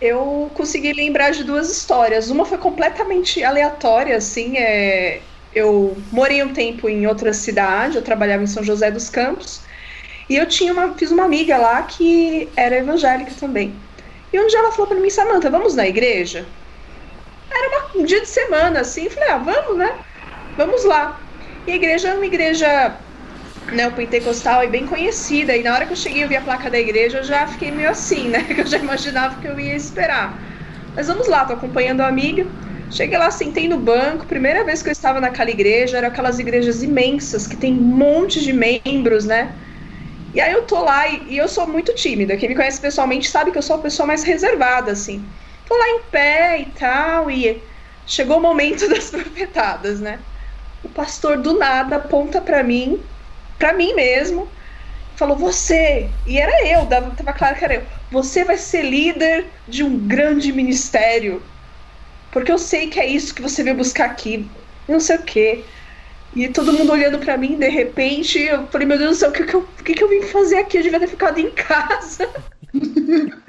eu 0.00 0.52
consegui 0.56 0.92
lembrar 0.92 1.30
de 1.32 1.44
duas 1.44 1.70
histórias. 1.70 2.30
Uma 2.30 2.44
foi 2.44 2.58
completamente 2.58 3.42
aleatória, 3.42 4.16
assim. 4.16 4.56
É... 4.58 5.28
Eu 5.52 6.06
morei 6.12 6.42
um 6.42 6.52
tempo 6.52 6.88
em 6.88 7.06
outra 7.06 7.32
cidade, 7.32 7.96
eu 7.96 8.02
trabalhava 8.04 8.42
em 8.42 8.46
São 8.46 8.62
José 8.62 8.90
dos 8.90 9.08
Campos, 9.08 9.64
e 10.28 10.36
eu 10.36 10.46
tinha 10.48 10.72
uma, 10.72 10.96
fiz 10.98 11.10
uma 11.12 11.24
amiga 11.24 11.58
lá 11.58 11.82
que 11.84 12.52
era 12.56 12.76
evangélica 12.76 13.34
também. 13.34 13.88
E 14.32 14.40
um 14.40 14.46
dia 14.48 14.58
ela 14.60 14.72
falou 14.72 14.88
para 14.88 15.00
mim, 15.00 15.10
Samantha, 15.10 15.50
vamos 15.50 15.74
na 15.76 15.86
igreja? 15.88 16.54
Era 17.52 17.68
uma- 17.68 18.02
um 18.02 18.04
dia 18.04 18.20
de 18.20 18.28
semana, 18.28 18.80
assim, 18.80 19.08
falei, 19.10 19.30
ah, 19.30 19.38
vamos, 19.38 19.76
né? 19.78 20.00
Vamos 20.56 20.84
lá. 20.84 21.26
E 21.66 21.72
a 21.72 21.76
igreja 21.76 22.10
é 22.10 22.14
uma 22.14 22.26
igreja 22.26 23.05
neopentecostal 23.70 24.64
e 24.64 24.68
bem 24.68 24.86
conhecida. 24.86 25.56
E 25.56 25.62
na 25.62 25.74
hora 25.74 25.86
que 25.86 25.92
eu 25.92 25.96
cheguei 25.96 26.22
e 26.22 26.26
vi 26.26 26.36
a 26.36 26.42
placa 26.42 26.70
da 26.70 26.78
igreja, 26.78 27.18
eu 27.18 27.24
já 27.24 27.46
fiquei 27.46 27.70
meio 27.70 27.90
assim, 27.90 28.28
né? 28.28 28.42
Que 28.54 28.60
eu 28.60 28.66
já 28.66 28.78
imaginava 28.78 29.38
que 29.40 29.48
eu 29.48 29.58
ia 29.58 29.74
esperar. 29.74 30.42
Mas 30.94 31.08
vamos 31.08 31.28
lá, 31.28 31.44
tô 31.44 31.52
acompanhando 31.54 32.00
a 32.00 32.06
amiga. 32.08 32.46
Cheguei 32.88 33.18
lá, 33.18 33.30
sentei 33.30 33.68
no 33.68 33.78
banco. 33.78 34.26
Primeira 34.26 34.64
vez 34.64 34.82
que 34.82 34.88
eu 34.88 34.92
estava 34.92 35.20
naquela 35.20 35.50
igreja, 35.50 35.98
eram 35.98 36.08
aquelas 36.08 36.38
igrejas 36.38 36.82
imensas 36.82 37.46
que 37.46 37.56
tem 37.56 37.72
um 37.74 37.82
monte 37.82 38.40
de 38.42 38.52
membros, 38.52 39.24
né? 39.26 39.56
E 40.32 40.40
aí 40.40 40.52
eu 40.52 40.62
tô 40.62 40.82
lá 40.82 41.08
e, 41.08 41.34
e 41.34 41.38
eu 41.38 41.48
sou 41.48 41.66
muito 41.66 41.94
tímida. 41.94 42.36
Quem 42.36 42.48
me 42.48 42.54
conhece 42.54 42.80
pessoalmente 42.80 43.28
sabe 43.28 43.50
que 43.50 43.58
eu 43.58 43.62
sou 43.62 43.76
a 43.76 43.82
pessoa 43.82 44.06
mais 44.06 44.22
reservada, 44.24 44.92
assim. 44.92 45.32
Tô 45.64 45.74
lá 45.76 45.88
em 45.88 46.02
pé 46.10 46.60
e 46.60 46.66
tal, 46.72 47.30
e 47.30 47.62
chegou 48.04 48.38
o 48.38 48.42
momento 48.42 48.88
das 48.90 49.10
profetadas, 49.10 50.00
né? 50.00 50.20
O 50.82 50.88
pastor 50.88 51.38
do 51.38 51.58
nada 51.58 51.96
aponta 51.96 52.40
pra 52.40 52.62
mim, 52.62 53.02
pra 53.58 53.74
mim 53.74 53.94
mesmo, 53.94 54.52
falou: 55.14 55.36
Você, 55.38 56.20
e 56.26 56.38
era 56.38 56.66
eu, 56.68 56.86
dava- 56.86 57.14
tava 57.16 57.32
claro 57.34 57.56
que 57.58 57.64
era 57.64 57.74
eu, 57.76 57.88
você 58.10 58.44
vai 58.44 58.56
ser 58.58 58.82
líder 58.84 59.52
de 59.68 59.82
um 59.84 60.06
grande 60.06 60.52
ministério, 60.52 61.50
porque 62.30 62.52
eu 62.52 62.58
sei 62.58 62.88
que 62.90 63.00
é 63.00 63.06
isso 63.06 63.34
que 63.34 63.42
você 63.42 63.62
veio 63.62 63.76
buscar 63.76 64.06
aqui, 64.10 64.54
não 64.88 65.00
sei 65.00 65.16
o 65.16 65.24
quê. 65.24 65.66
E 66.32 66.48
todo 66.50 66.72
mundo 66.72 66.92
olhando 66.92 67.18
pra 67.20 67.38
mim, 67.38 67.58
de 67.58 67.68
repente, 67.68 68.38
eu 68.40 68.68
falei: 68.70 68.86
Meu 68.88 68.98
Deus 68.98 69.18
do 69.18 69.20
céu, 69.20 69.30
o 69.30 69.32
que, 69.32 69.44
que, 69.44 69.54
eu, 69.56 69.68
que, 69.74 69.94
que 69.94 70.04
eu 70.04 70.08
vim 70.08 70.22
fazer 70.22 70.58
aqui? 70.58 70.78
Eu 70.78 70.82
devia 70.84 71.00
ter 71.00 71.08
ficado 71.08 71.38
em 71.38 71.52
casa. 71.54 72.30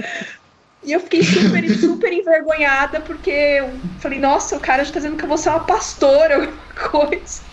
E 0.84 0.92
eu 0.92 1.00
fiquei 1.00 1.24
super, 1.24 1.68
super 1.70 2.14
envergonhada, 2.14 3.02
porque 3.02 3.30
eu 3.32 3.84
falei, 4.00 4.20
nossa, 4.20 4.56
o 4.58 4.62
cara 4.62 4.84
já 4.84 4.94
tá 4.94 5.00
dizendo 5.00 5.18
que 5.18 5.24
eu 5.26 5.28
vou 5.30 5.38
ser 5.38 5.50
uma 5.50 5.66
pastora, 5.66 6.36
alguma 6.36 6.68
coisa. 6.92 7.47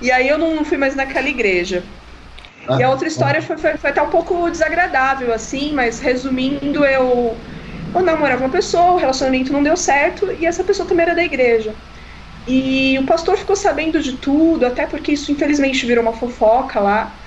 E 0.00 0.10
aí 0.10 0.28
eu 0.28 0.38
não 0.38 0.64
fui 0.64 0.76
mais 0.78 0.94
naquela 0.94 1.28
igreja. 1.28 1.82
E 2.78 2.82
a 2.82 2.90
outra 2.90 3.08
história 3.08 3.40
foi, 3.40 3.56
foi, 3.56 3.76
foi 3.78 3.90
até 3.90 4.02
um 4.02 4.10
pouco 4.10 4.50
desagradável, 4.50 5.32
assim, 5.32 5.72
mas 5.72 6.00
resumindo, 6.00 6.84
eu, 6.84 7.44
eu 7.94 8.02
namorava 8.02 8.44
uma 8.44 8.50
pessoa, 8.50 8.92
o 8.92 8.96
relacionamento 8.96 9.52
não 9.52 9.62
deu 9.62 9.76
certo, 9.76 10.30
e 10.32 10.44
essa 10.44 10.62
pessoa 10.64 10.86
também 10.86 11.04
era 11.04 11.14
da 11.14 11.24
igreja. 11.24 11.74
E 12.46 12.98
o 12.98 13.06
pastor 13.06 13.36
ficou 13.38 13.56
sabendo 13.56 14.02
de 14.02 14.18
tudo, 14.18 14.66
até 14.66 14.86
porque 14.86 15.12
isso 15.12 15.32
infelizmente 15.32 15.86
virou 15.86 16.02
uma 16.02 16.14
fofoca 16.14 16.80
lá. 16.80 17.22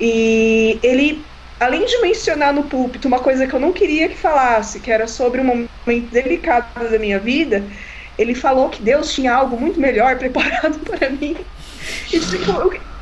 E 0.00 0.78
ele, 0.82 1.30
além 1.58 1.84
de 1.84 2.00
mencionar 2.02 2.52
no 2.52 2.64
púlpito 2.64 3.08
uma 3.08 3.20
coisa 3.20 3.46
que 3.46 3.54
eu 3.54 3.60
não 3.60 3.72
queria 3.72 4.08
que 4.08 4.16
falasse, 4.16 4.80
que 4.80 4.90
era 4.90 5.06
sobre 5.06 5.40
um 5.40 5.44
momento 5.44 6.10
delicado 6.10 6.90
da 6.90 6.98
minha 6.98 7.18
vida, 7.18 7.64
ele 8.18 8.34
falou 8.34 8.68
que 8.70 8.82
Deus 8.82 9.12
tinha 9.12 9.32
algo 9.34 9.58
muito 9.58 9.80
melhor 9.80 10.16
preparado 10.18 10.78
para 10.80 11.10
mim. 11.10 11.36
E 12.12 12.20
tipo, 12.20 12.50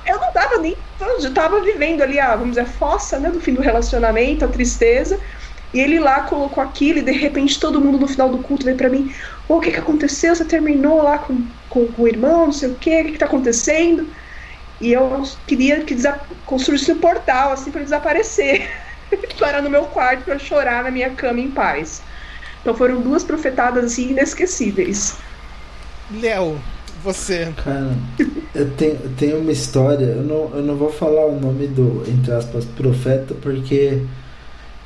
eu, 0.04 0.20
não 0.20 0.32
tava 0.32 0.58
nem. 0.58 0.76
Eu 1.22 1.34
tava 1.34 1.60
vivendo 1.62 2.02
ali 2.02 2.18
a, 2.18 2.34
vamos 2.36 2.50
dizer, 2.56 2.62
a 2.62 2.66
fossa 2.72 3.18
né, 3.18 3.30
do 3.30 3.40
fim 3.40 3.54
do 3.54 3.60
relacionamento, 3.62 4.44
a 4.44 4.48
tristeza. 4.48 5.18
E 5.72 5.80
ele 5.80 5.98
lá 5.98 6.22
colocou 6.22 6.62
aquilo, 6.62 7.00
e 7.00 7.02
de 7.02 7.12
repente 7.12 7.60
todo 7.60 7.80
mundo 7.80 7.98
no 7.98 8.08
final 8.08 8.30
do 8.30 8.42
culto 8.42 8.64
veio 8.64 8.76
pra 8.76 8.88
mim: 8.88 9.12
"Ô, 9.48 9.56
o 9.56 9.60
que 9.60 9.70
que 9.72 9.78
aconteceu? 9.78 10.34
Você 10.34 10.44
terminou 10.44 11.02
lá 11.02 11.18
com, 11.18 11.52
com, 11.68 11.92
com 11.92 12.02
o 12.02 12.08
irmão, 12.08 12.46
não 12.46 12.52
sei 12.52 12.70
o 12.70 12.78
quê, 12.78 13.02
o 13.02 13.04
que 13.06 13.12
que 13.12 13.18
tá 13.18 13.26
acontecendo? 13.26 14.08
E 14.80 14.92
eu 14.92 15.22
queria 15.46 15.84
que 15.84 15.96
construísse 16.44 16.92
um 16.92 17.00
portal, 17.00 17.52
assim, 17.52 17.70
ele 17.74 17.84
desaparecer. 17.84 18.70
Parar 19.38 19.62
no 19.62 19.70
meu 19.70 19.86
quarto 19.86 20.24
pra 20.24 20.38
chorar 20.38 20.84
na 20.84 20.90
minha 20.90 21.14
cama 21.14 21.40
em 21.40 21.50
paz. 21.52 22.04
Então 22.60 22.74
foram 22.74 23.00
duas 23.00 23.24
profetadas, 23.24 23.84
assim, 23.84 24.10
inesquecíveis. 24.10 25.18
Léo, 26.10 26.62
você. 27.06 27.52
Cara, 27.62 27.96
eu 28.54 28.70
tenho, 28.72 28.94
eu 28.94 29.10
tenho 29.16 29.38
uma 29.38 29.52
história, 29.52 30.04
eu 30.06 30.22
não, 30.22 30.50
eu 30.56 30.62
não 30.62 30.74
vou 30.74 30.92
falar 30.92 31.26
o 31.26 31.38
nome 31.38 31.68
do, 31.68 32.02
entre 32.08 32.32
aspas, 32.32 32.64
profeta, 32.64 33.34
porque 33.40 34.02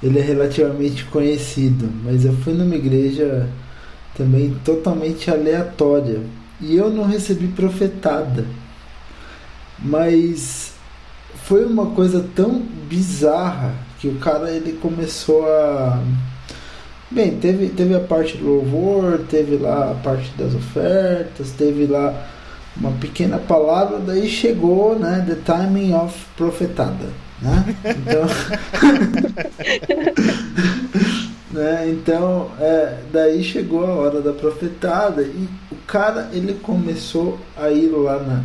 ele 0.03 0.19
é 0.19 0.23
relativamente 0.23 1.05
conhecido, 1.07 1.89
mas 2.05 2.25
eu 2.25 2.35
fui 2.39 2.53
numa 2.53 2.75
igreja 2.75 3.49
também 4.17 4.55
totalmente 4.65 5.31
aleatória 5.31 6.21
e 6.61 6.77
eu 6.77 6.91
não 6.91 7.05
recebi 7.05 7.49
profetada, 7.49 8.45
mas 9.79 10.73
foi 11.45 11.65
uma 11.65 11.87
coisa 11.87 12.25
tão 12.35 12.61
bizarra 12.89 13.75
que 13.99 14.09
o 14.09 14.17
cara 14.17 14.51
ele 14.51 14.73
começou 14.75 15.47
a 15.47 16.03
Bem, 17.11 17.39
teve, 17.41 17.71
teve 17.71 17.95
a 17.95 18.01
parte 18.01 18.37
do 18.37 18.45
louvor, 18.47 19.25
teve 19.29 19.57
lá 19.57 19.91
a 19.91 19.95
parte 19.97 20.33
das 20.37 20.55
ofertas, 20.55 21.51
teve 21.53 21.87
lá 21.87 22.15
uma 22.77 22.93
pequena 22.93 23.39
palavra, 23.39 23.99
daí 23.99 24.29
chegou, 24.29 24.97
né, 24.99 25.25
the 25.27 25.35
timing 25.35 25.93
of 25.93 26.17
profetada, 26.37 27.19
né? 27.41 27.67
Então, 27.97 28.23
né, 31.51 31.89
então 31.91 32.51
é, 32.59 33.01
daí 33.13 33.43
chegou 33.43 33.85
a 33.87 33.95
hora 33.95 34.21
da 34.21 34.33
profetada 34.33 35.23
e 35.23 35.49
o 35.71 35.77
cara 35.87 36.31
ele 36.33 36.55
começou 36.55 37.39
a 37.57 37.71
ir 37.71 37.89
lá 37.91 38.19
na 38.21 38.45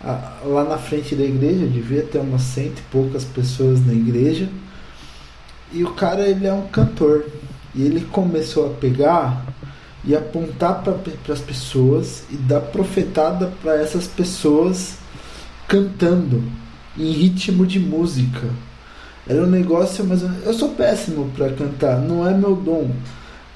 a- 0.00 0.40
lá 0.44 0.62
na 0.64 0.78
frente 0.78 1.14
da 1.16 1.24
igreja, 1.24 1.66
devia 1.66 2.02
ter 2.02 2.18
umas 2.18 2.42
cento 2.42 2.78
e 2.78 2.82
poucas 2.90 3.24
pessoas 3.24 3.84
na 3.84 3.92
igreja. 3.94 4.48
E 5.72 5.82
o 5.84 5.92
cara 5.94 6.28
ele 6.28 6.46
é 6.46 6.52
um 6.52 6.66
cantor. 6.68 7.24
E 7.76 7.82
ele 7.82 8.00
começou 8.00 8.66
a 8.66 8.70
pegar 8.70 9.44
e 10.02 10.16
apontar 10.16 10.82
para 10.82 11.32
as 11.32 11.40
pessoas 11.40 12.24
e 12.30 12.36
dar 12.36 12.60
profetada 12.60 13.52
para 13.62 13.76
essas 13.76 14.06
pessoas 14.06 14.96
cantando 15.68 16.42
em 16.96 17.10
ritmo 17.10 17.66
de 17.66 17.78
música. 17.78 18.48
Era 19.28 19.42
um 19.42 19.50
negócio 19.50 20.04
menos. 20.04 20.22
Eu 20.44 20.54
sou 20.54 20.70
péssimo 20.70 21.30
para 21.36 21.50
cantar, 21.50 21.98
não 22.00 22.26
é 22.26 22.32
meu 22.32 22.54
dom. 22.54 22.90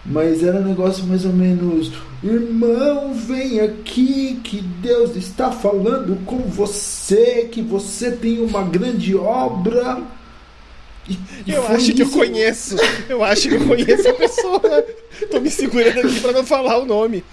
Mas 0.05 0.43
era 0.43 0.59
um 0.59 0.65
negócio 0.65 1.05
mais 1.05 1.25
ou 1.25 1.33
menos. 1.33 1.93
Irmão, 2.23 3.15
vem 3.15 3.61
aqui 3.61 4.41
que 4.43 4.61
Deus 4.61 5.15
está 5.15 5.53
falando 5.53 6.23
com 6.25 6.39
você, 6.39 7.49
que 7.51 7.63
você 7.63 8.11
tem 8.11 8.41
uma 8.41 8.63
grande 8.63 9.15
obra. 9.15 10.03
E- 11.47 11.53
Eu 11.53 11.67
acho 11.67 11.93
que 11.95 12.03
eu 12.03 12.07
isso- 12.07 12.17
conheço. 12.19 12.77
Eu 13.09 13.25
acho 13.25 13.49
que 13.49 13.55
eu 13.57 13.67
conheço 13.67 14.09
a 14.09 14.13
pessoa. 14.15 14.61
Tô 15.31 15.41
me 15.41 15.51
segurando 15.51 15.99
aqui 16.01 16.21
pra 16.21 16.33
não 16.33 16.45
falar 16.45 16.79
o 16.79 16.87
nome. 16.87 17.25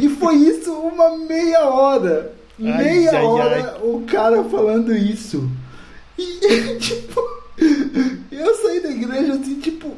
E 0.00 0.08
foi 0.08 0.34
isso 0.36 0.72
uma 0.72 1.16
meia 1.18 1.64
hora. 1.68 2.32
Ai, 2.62 2.84
meia 2.84 3.10
ai, 3.12 3.22
hora 3.24 3.78
o 3.82 4.02
cara 4.02 4.42
falando 4.44 4.94
isso. 4.96 5.48
E 6.18 6.76
tipo, 6.80 7.20
eu 8.32 8.54
saí 8.56 8.80
da 8.80 8.90
igreja 8.90 9.34
assim, 9.34 9.60
tipo, 9.60 9.92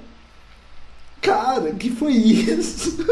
cara, 1.23 1.73
que 1.73 1.91
foi 1.91 2.13
isso? 2.13 2.99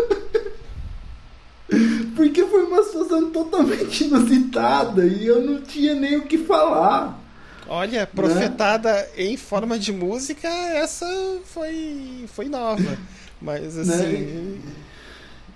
Porque 2.16 2.44
foi 2.46 2.64
uma 2.64 2.82
situação 2.82 3.30
totalmente 3.30 4.04
inusitada 4.04 5.06
e 5.06 5.26
eu 5.26 5.40
não 5.42 5.60
tinha 5.62 5.94
nem 5.94 6.16
o 6.16 6.22
que 6.22 6.38
falar. 6.38 7.18
Olha, 7.68 8.06
profetada 8.06 9.08
em 9.16 9.36
forma 9.36 9.78
de 9.78 9.92
música, 9.92 10.48
essa 10.48 11.06
foi, 11.44 12.24
foi 12.28 12.46
nova. 12.48 12.96
Mas 13.40 13.76
assim. 13.76 14.58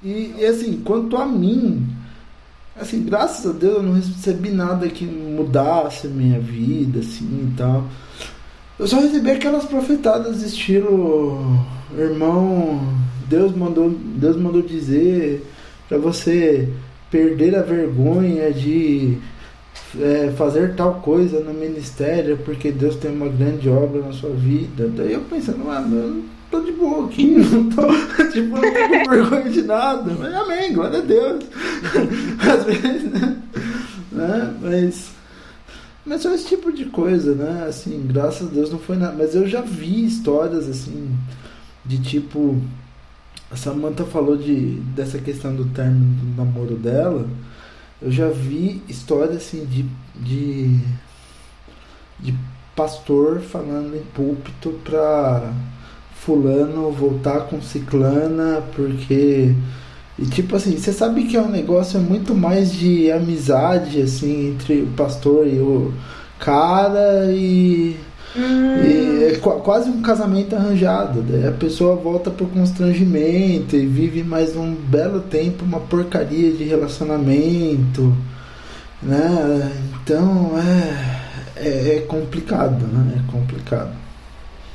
E, 0.03 0.35
e, 0.39 0.45
assim, 0.45 0.83
quanto 0.85 1.17
a 1.17 1.25
mim, 1.25 1.89
assim, 2.77 3.05
graças 3.05 3.47
a 3.47 3.53
Deus 3.53 3.77
eu 3.77 3.83
não 3.83 3.95
recebi 3.95 4.51
nada 4.51 4.89
que 4.89 5.05
mudasse 5.05 6.07
a 6.07 6.11
minha 6.11 6.41
vida, 6.41 7.01
assim 7.01 7.51
e 7.53 7.57
tal. 7.57 7.89
Eu 8.79 8.87
só 8.87 9.01
recebi 9.01 9.31
aquelas 9.31 9.65
profetadas 9.65 10.43
estilo 10.43 11.65
irmão, 11.97 12.81
Deus 13.29 13.55
mandou, 13.55 13.91
Deus 13.91 14.37
mandou 14.37 14.63
dizer 14.63 15.47
para 15.89 15.99
você 15.99 16.69
perder 17.11 17.55
a 17.55 17.63
vergonha 17.63 18.53
de 18.53 19.19
é, 20.01 20.33
fazer 20.37 20.75
tal 20.75 20.95
coisa 20.97 21.41
no 21.41 21.53
ministério 21.53 22.39
porque 22.39 22.71
Deus 22.71 22.97
tem 22.97 23.11
uma 23.11 23.29
grande 23.29 23.69
obra 23.69 24.01
na 24.01 24.13
sua 24.13 24.31
vida. 24.31 24.89
Daí 24.89 25.13
eu 25.13 25.21
pensando, 25.23 25.65
mano, 25.65 25.97
eu 25.97 26.25
tô 26.51 26.61
de 26.61 26.73
boa 26.73 27.07
aqui, 27.07 27.37
não 27.37 27.69
tô, 27.69 27.83
tipo, 28.33 28.57
não 28.57 28.61
tô 28.61 28.89
com 28.89 29.11
vergonha 29.11 29.51
de 29.51 29.63
nada. 29.63 30.13
Mas 30.19 30.35
amém, 30.35 30.73
glória 30.73 30.99
a 30.99 31.03
Deus. 31.03 31.45
Às 32.41 32.65
vezes, 32.65 33.11
né? 33.11 33.37
né? 34.11 34.55
Mas. 34.61 35.11
Mas 36.05 36.21
só 36.21 36.35
esse 36.35 36.49
tipo 36.49 36.73
de 36.73 36.87
coisa, 36.87 37.33
né? 37.35 37.67
Assim, 37.69 38.05
graças 38.09 38.49
a 38.49 38.51
Deus 38.51 38.73
não 38.73 38.79
foi 38.79 38.97
nada. 38.97 39.15
Mas 39.17 39.37
eu 39.37 39.47
já 39.47 39.61
vi 39.61 40.05
histórias 40.05 40.69
assim, 40.69 41.11
de 41.85 41.99
tipo. 41.99 42.61
A 43.51 43.57
Samantha 43.57 44.05
falou 44.05 44.35
de, 44.35 44.81
dessa 44.97 45.19
questão 45.19 45.55
do 45.55 45.67
término 45.67 46.07
do 46.15 46.37
namoro 46.37 46.75
dela 46.75 47.29
eu 48.03 48.11
já 48.11 48.29
vi 48.29 48.83
histórias 48.89 49.37
assim 49.37 49.65
de, 49.65 49.87
de, 50.17 50.79
de 52.19 52.35
pastor 52.75 53.41
falando 53.41 53.97
em 53.97 54.03
púlpito 54.15 54.71
pra 54.85 55.53
fulano 56.17 56.91
voltar 56.91 57.41
com 57.47 57.61
ciclana 57.61 58.63
porque 58.75 59.55
e 60.19 60.27
tipo 60.27 60.57
assim 60.57 60.77
você 60.77 60.93
sabe 60.93 61.25
que 61.25 61.37
é 61.37 61.41
um 61.41 61.51
negócio 61.51 62.01
muito 62.01 62.35
mais 62.35 62.73
de 62.73 63.11
amizade 63.11 64.01
assim 64.01 64.51
entre 64.51 64.83
o 64.83 64.89
pastor 64.89 65.47
e 65.47 65.59
o 65.59 65.93
cara 66.39 67.33
e 67.33 67.97
Hum. 68.37 68.83
E 68.83 69.25
é 69.25 69.37
quase 69.39 69.91
um 69.91 70.01
casamento 70.01 70.57
arranjado. 70.57 71.23
Daí 71.23 71.47
a 71.47 71.53
pessoa 71.53 71.97
volta 71.97 72.31
pro 72.31 72.47
constrangimento 72.47 73.77
e 73.77 73.87
vive 73.87 74.23
mais 74.23 74.57
um 74.57 74.75
belo 74.75 75.21
tempo 75.21 75.65
uma 75.65 75.81
porcaria 75.81 76.53
de 76.53 76.65
relacionamento. 76.65 78.17
Né? 79.03 79.73
Então 80.03 80.53
é, 80.59 81.67
é, 81.69 81.97
é 81.97 82.01
complicado, 82.01 82.87
né? 82.87 83.21
É 83.27 83.33
complicado. 83.33 83.93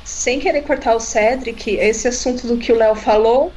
Sem 0.04 0.38
querer 0.38 0.62
cortar 0.62 0.94
o 0.94 1.00
Cedric, 1.00 1.70
esse 1.70 2.08
assunto 2.08 2.46
do 2.46 2.56
que 2.56 2.72
o 2.72 2.76
Léo 2.76 2.94
falou 2.94 3.52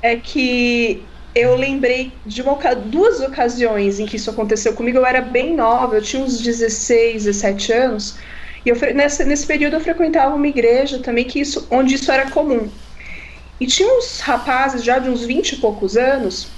é 0.00 0.16
que 0.16 1.02
eu 1.34 1.54
lembrei 1.54 2.12
de 2.24 2.42
uma, 2.42 2.56
duas 2.74 3.20
ocasiões 3.20 4.00
em 4.00 4.06
que 4.06 4.16
isso 4.16 4.30
aconteceu 4.30 4.72
comigo. 4.72 4.98
Eu 4.98 5.06
era 5.06 5.20
bem 5.20 5.54
nova, 5.54 5.96
eu 5.96 6.02
tinha 6.02 6.22
uns 6.22 6.40
16, 6.40 7.24
17 7.24 7.72
anos. 7.72 8.16
E 8.64 8.68
eu, 8.68 8.76
nesse, 8.94 9.24
nesse 9.24 9.46
período 9.46 9.76
eu 9.76 9.80
frequentava 9.80 10.34
uma 10.34 10.46
igreja 10.46 10.98
também 10.98 11.24
que 11.24 11.40
isso, 11.40 11.66
onde 11.70 11.94
isso 11.94 12.10
era 12.10 12.30
comum. 12.30 12.68
E 13.58 13.66
tinha 13.66 13.92
uns 13.92 14.20
rapazes 14.20 14.82
já 14.82 14.98
de 14.98 15.10
uns 15.10 15.24
20 15.24 15.52
e 15.52 15.56
poucos 15.56 15.96
anos, 15.96 16.48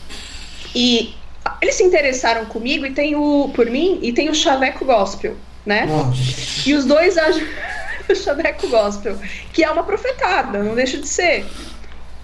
e 0.75 1.15
eles 1.61 1.75
se 1.75 1.83
interessaram 1.83 2.45
comigo 2.47 2.87
e 2.87 2.93
tem 2.93 3.15
o 3.17 3.51
por 3.55 3.67
mim 3.67 3.99
e 4.03 4.13
tem 4.13 4.29
o 4.29 4.35
Chaveco 4.35 4.85
Gospel, 4.85 5.37
né? 5.67 5.87
Nossa. 5.87 6.21
E 6.67 6.75
os 6.75 6.85
dois 6.85 7.17
o 8.09 8.15
Chaveco 8.15 8.69
Gospel, 8.69 9.17
que 9.53 9.65
é 9.65 9.71
uma 9.71 9.83
profetada, 9.85 10.63
não 10.63 10.75
deixa 10.75 10.99
de 10.99 11.09
ser. 11.09 11.45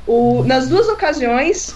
O, 0.06 0.42
nas 0.44 0.68
duas 0.68 0.88
ocasiões, 0.88 1.74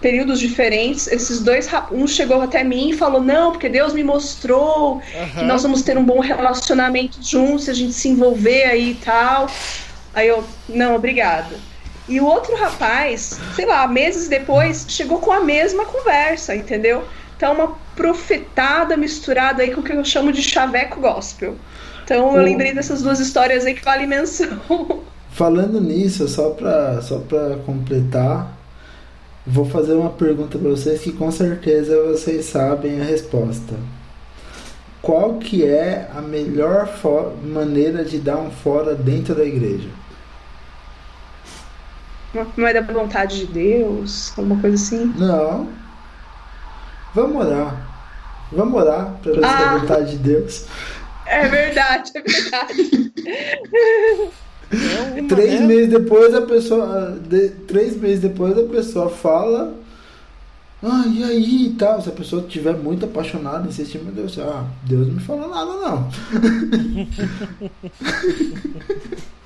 períodos 0.00 0.38
diferentes, 0.38 1.06
esses 1.06 1.40
dois, 1.40 1.68
um 1.90 2.06
chegou 2.06 2.40
até 2.42 2.62
mim 2.62 2.90
e 2.90 2.96
falou: 2.96 3.20
Não, 3.20 3.52
porque 3.52 3.68
Deus 3.68 3.92
me 3.92 4.04
mostrou 4.04 4.94
uhum. 4.96 5.02
que 5.38 5.44
nós 5.44 5.62
vamos 5.62 5.82
ter 5.82 5.96
um 5.96 6.04
bom 6.04 6.20
relacionamento 6.20 7.18
juntos, 7.22 7.64
se 7.64 7.70
a 7.70 7.74
gente 7.74 7.92
se 7.92 8.08
envolver 8.08 8.64
aí 8.64 8.92
e 8.92 8.94
tal. 8.94 9.48
Aí 10.14 10.28
eu, 10.28 10.44
não, 10.68 10.94
obrigada. 10.94 11.56
E 12.08 12.20
o 12.20 12.24
outro 12.24 12.54
rapaz, 12.56 13.38
sei 13.54 13.66
lá, 13.66 13.86
meses 13.88 14.28
depois, 14.28 14.86
chegou 14.88 15.18
com 15.18 15.32
a 15.32 15.40
mesma 15.40 15.84
conversa, 15.84 16.54
entendeu? 16.54 17.04
Então, 17.36 17.52
uma 17.52 17.76
profetada 17.94 18.96
misturada 18.96 19.62
aí 19.62 19.72
com 19.72 19.80
o 19.80 19.84
que 19.84 19.92
eu 19.92 20.04
chamo 20.04 20.32
de 20.32 20.42
chaveco 20.42 21.00
gospel. 21.00 21.56
Então, 22.04 22.36
eu 22.36 22.42
lembrei 22.42 22.72
dessas 22.72 23.02
duas 23.02 23.18
histórias 23.18 23.66
aí 23.66 23.74
que 23.74 23.84
vale 23.84 24.06
menção. 24.06 24.60
Falando 25.32 25.80
nisso, 25.80 26.26
só 26.28 26.50
para 26.50 27.02
só 27.02 27.18
pra 27.18 27.58
completar, 27.66 28.55
Vou 29.46 29.64
fazer 29.64 29.94
uma 29.94 30.10
pergunta 30.10 30.58
para 30.58 30.70
vocês 30.70 31.00
que 31.02 31.12
com 31.12 31.30
certeza 31.30 32.02
vocês 32.02 32.46
sabem 32.46 33.00
a 33.00 33.04
resposta. 33.04 33.76
Qual 35.00 35.34
que 35.38 35.64
é 35.64 36.10
a 36.12 36.20
melhor 36.20 36.90
maneira 37.44 38.04
de 38.04 38.18
dar 38.18 38.38
um 38.38 38.50
fora 38.50 38.94
dentro 38.96 39.36
da 39.36 39.44
igreja? 39.44 39.88
Não 42.56 42.66
é 42.66 42.74
da 42.74 42.80
vontade 42.80 43.38
de 43.38 43.46
Deus? 43.46 44.36
Alguma 44.36 44.60
coisa 44.60 44.74
assim? 44.74 45.14
Não. 45.16 45.68
Vamos 47.14 47.46
orar. 47.46 47.86
Vamos 48.50 48.82
orar 48.82 49.14
para 49.22 49.32
ver 49.32 49.44
ah. 49.44 49.56
se 49.56 49.62
é 49.62 49.66
a 49.66 49.78
vontade 49.78 50.10
de 50.10 50.18
Deus. 50.18 50.66
É 51.24 51.48
verdade, 51.48 52.10
é 52.14 52.20
verdade. 52.20 53.12
É 54.70 55.22
três 55.22 55.60
né? 55.60 55.66
meses 55.66 55.90
depois 55.90 56.34
a 56.34 56.42
pessoa. 56.42 57.18
De, 57.28 57.50
três 57.66 57.96
meses 57.96 58.20
depois 58.20 58.58
a 58.58 58.64
pessoa 58.64 59.08
fala. 59.08 59.74
Ah, 60.82 61.04
e 61.06 61.24
aí 61.24 61.66
e 61.66 61.74
tal. 61.74 62.02
Se 62.02 62.08
a 62.08 62.12
pessoa 62.12 62.42
estiver 62.42 62.76
muito 62.76 63.04
apaixonada, 63.04 63.68
insistir, 63.68 63.98
meu 63.98 64.12
Deus, 64.12 64.38
ah, 64.38 64.64
Deus 64.82 65.06
não 65.06 65.14
me 65.14 65.20
falou 65.20 65.48
nada, 65.48 65.72
não. 65.72 66.10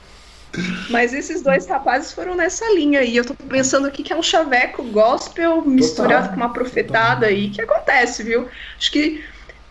Mas 0.91 1.15
esses 1.15 1.43
dois 1.43 1.67
rapazes 1.67 2.13
foram 2.13 2.35
nessa 2.35 2.65
linha 2.75 3.01
aí. 3.01 3.17
Eu 3.17 3.25
tô 3.25 3.35
pensando 3.35 3.87
aqui 3.87 4.03
que 4.03 4.13
é 4.13 4.17
um 4.17 4.23
chaveco 4.23 4.83
gospel 4.85 5.65
misturado 5.65 6.23
Total. 6.23 6.31
com 6.31 6.37
uma 6.37 6.53
profetada 6.53 7.27
Total. 7.27 7.29
aí. 7.29 7.51
que 7.51 7.61
acontece, 7.61 8.23
viu? 8.23 8.49
Acho 8.77 8.91
que 8.91 9.23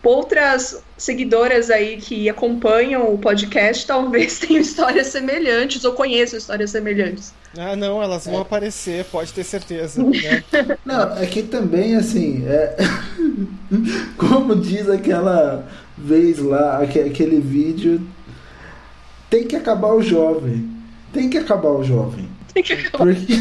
outras 0.02 0.82
seguidoras 0.96 1.70
aí 1.70 1.98
que 1.98 2.28
acompanham 2.28 3.12
o 3.12 3.18
podcast 3.18 3.86
talvez 3.86 4.38
tenham 4.40 4.60
histórias 4.60 5.08
semelhantes 5.08 5.84
ou 5.84 5.92
conheçam 5.92 6.38
histórias 6.38 6.70
semelhantes. 6.70 7.32
Ah, 7.56 7.74
não, 7.74 8.02
elas 8.02 8.26
vão 8.26 8.38
é. 8.38 8.42
aparecer, 8.42 9.04
pode 9.06 9.32
ter 9.32 9.44
certeza. 9.44 10.02
Né? 10.10 10.44
não, 10.84 11.16
é 11.16 11.26
que 11.26 11.42
também, 11.42 11.96
assim, 11.96 12.44
é... 12.46 12.76
como 14.16 14.54
diz 14.54 14.88
aquela 14.88 15.68
vez 15.96 16.38
lá, 16.38 16.78
aquele 16.82 17.40
vídeo, 17.40 18.00
tem 19.28 19.46
que 19.46 19.56
acabar 19.56 19.94
o 19.94 20.02
jovem. 20.02 20.68
Tem 21.12 21.28
que 21.28 21.38
acabar 21.38 21.70
o 21.70 21.82
jovem. 21.82 22.28
Tem 22.52 22.62
que 22.62 22.72
acabar. 22.72 22.98
Porque, 22.98 23.34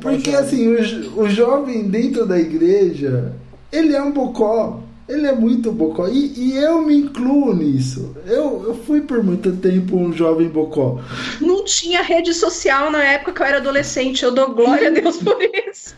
Porque 0.00 0.30
assim, 0.30 0.68
o, 0.68 1.22
o 1.22 1.28
jovem 1.28 1.88
dentro 1.88 2.26
da 2.26 2.38
igreja, 2.38 3.34
ele 3.70 3.94
é 3.94 4.02
um 4.02 4.12
bocó. 4.12 4.80
Ele 5.12 5.26
é 5.26 5.32
muito 5.32 5.70
bocó. 5.70 6.08
E, 6.08 6.32
e, 6.36 6.56
eu 6.56 6.80
me 6.80 6.96
incluo 6.96 7.54
nisso. 7.54 8.16
Eu, 8.26 8.64
eu 8.66 8.74
fui 8.74 9.02
por 9.02 9.22
muito 9.22 9.52
tempo 9.56 9.96
um 9.96 10.10
jovem 10.10 10.48
bocó. 10.48 11.00
Não 11.38 11.64
tinha 11.66 12.02
rede 12.02 12.32
social 12.32 12.90
na 12.90 13.02
época 13.02 13.32
que 13.32 13.42
eu 13.42 13.46
era 13.46 13.56
adolescente. 13.58 14.24
Eu 14.24 14.32
dou 14.32 14.54
glória 14.54 14.88
a 14.88 14.90
Deus 14.90 15.18
por 15.18 15.36
isso. 15.68 15.94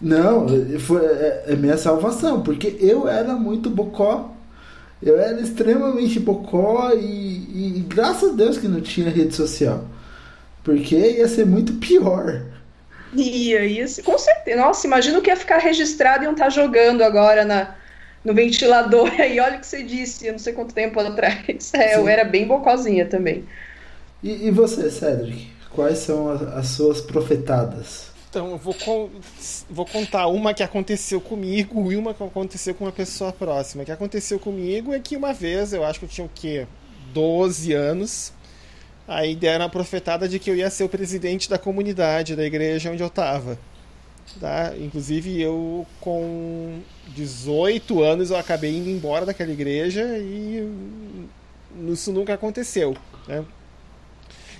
Não, 0.00 0.46
foi, 0.78 1.04
é, 1.04 1.44
é 1.48 1.56
minha 1.56 1.76
salvação, 1.76 2.42
porque 2.42 2.76
eu 2.78 3.08
era 3.08 3.34
muito 3.34 3.68
bocó. 3.68 4.32
Eu 5.02 5.18
era 5.18 5.40
extremamente 5.40 6.20
bocó 6.20 6.92
e, 6.94 7.78
e, 7.78 7.84
graças 7.88 8.30
a 8.30 8.34
Deus 8.34 8.58
que 8.58 8.68
não 8.68 8.80
tinha 8.80 9.10
rede 9.10 9.34
social. 9.34 9.84
Porque 10.62 10.96
ia 10.96 11.26
ser 11.26 11.44
muito 11.44 11.72
pior. 11.74 12.42
Ia, 13.12 13.64
ia, 13.64 13.86
com 14.04 14.16
certeza. 14.16 14.56
Nossa, 14.56 14.86
imagina 14.86 15.18
o 15.18 15.22
que 15.22 15.30
ia 15.30 15.36
ficar 15.36 15.58
registrado 15.58 16.22
e 16.22 16.26
iam 16.26 16.32
estar 16.32 16.50
jogando 16.50 17.02
agora 17.02 17.44
na, 17.44 17.74
no 18.24 18.34
ventilador. 18.34 19.10
E 19.20 19.40
olha 19.40 19.56
o 19.56 19.60
que 19.60 19.66
você 19.66 19.82
disse, 19.82 20.26
eu 20.26 20.32
não 20.32 20.38
sei 20.38 20.52
quanto 20.52 20.74
tempo 20.74 20.98
atrás. 21.00 21.72
É, 21.74 21.96
eu 21.96 22.08
era 22.08 22.24
bem 22.24 22.46
bocozinha 22.46 23.06
também. 23.06 23.44
E, 24.22 24.46
e 24.46 24.50
você, 24.50 24.90
Cedric? 24.90 25.50
Quais 25.70 25.98
são 25.98 26.30
as, 26.30 26.42
as 26.42 26.66
suas 26.68 27.00
profetadas? 27.00 28.12
Então, 28.28 28.52
eu 28.52 28.58
vou, 28.58 28.74
con 28.74 29.10
vou 29.68 29.84
contar 29.84 30.26
uma 30.26 30.54
que 30.54 30.62
aconteceu 30.62 31.20
comigo 31.20 31.92
e 31.92 31.96
uma 31.96 32.14
que 32.14 32.22
aconteceu 32.22 32.74
com 32.74 32.84
uma 32.84 32.92
pessoa 32.92 33.32
próxima. 33.32 33.82
O 33.82 33.86
que 33.86 33.92
aconteceu 33.92 34.38
comigo 34.38 34.92
é 34.94 35.00
que 35.00 35.16
uma 35.16 35.32
vez, 35.32 35.72
eu 35.72 35.84
acho 35.84 35.98
que 35.98 36.04
eu 36.06 36.08
tinha 36.08 36.26
o 36.26 36.30
quê? 36.34 36.66
12 37.12 37.72
anos. 37.72 38.32
Aí 39.06 39.34
deram 39.34 39.66
a 39.66 39.68
profetada 39.68 40.28
de 40.28 40.38
que 40.38 40.50
eu 40.50 40.56
ia 40.56 40.70
ser 40.70 40.84
o 40.84 40.88
presidente 40.88 41.50
da 41.50 41.58
comunidade, 41.58 42.36
da 42.36 42.44
igreja 42.44 42.90
onde 42.90 43.02
eu 43.02 43.08
estava. 43.08 43.58
Tá? 44.40 44.74
Inclusive, 44.78 45.40
eu 45.40 45.86
com 46.00 46.80
18 47.08 48.02
anos 48.02 48.30
eu 48.30 48.36
acabei 48.36 48.76
indo 48.76 48.88
embora 48.88 49.26
daquela 49.26 49.52
igreja 49.52 50.02
e 50.18 50.66
isso 51.88 52.12
nunca 52.12 52.34
aconteceu. 52.34 52.96
Né? 53.28 53.44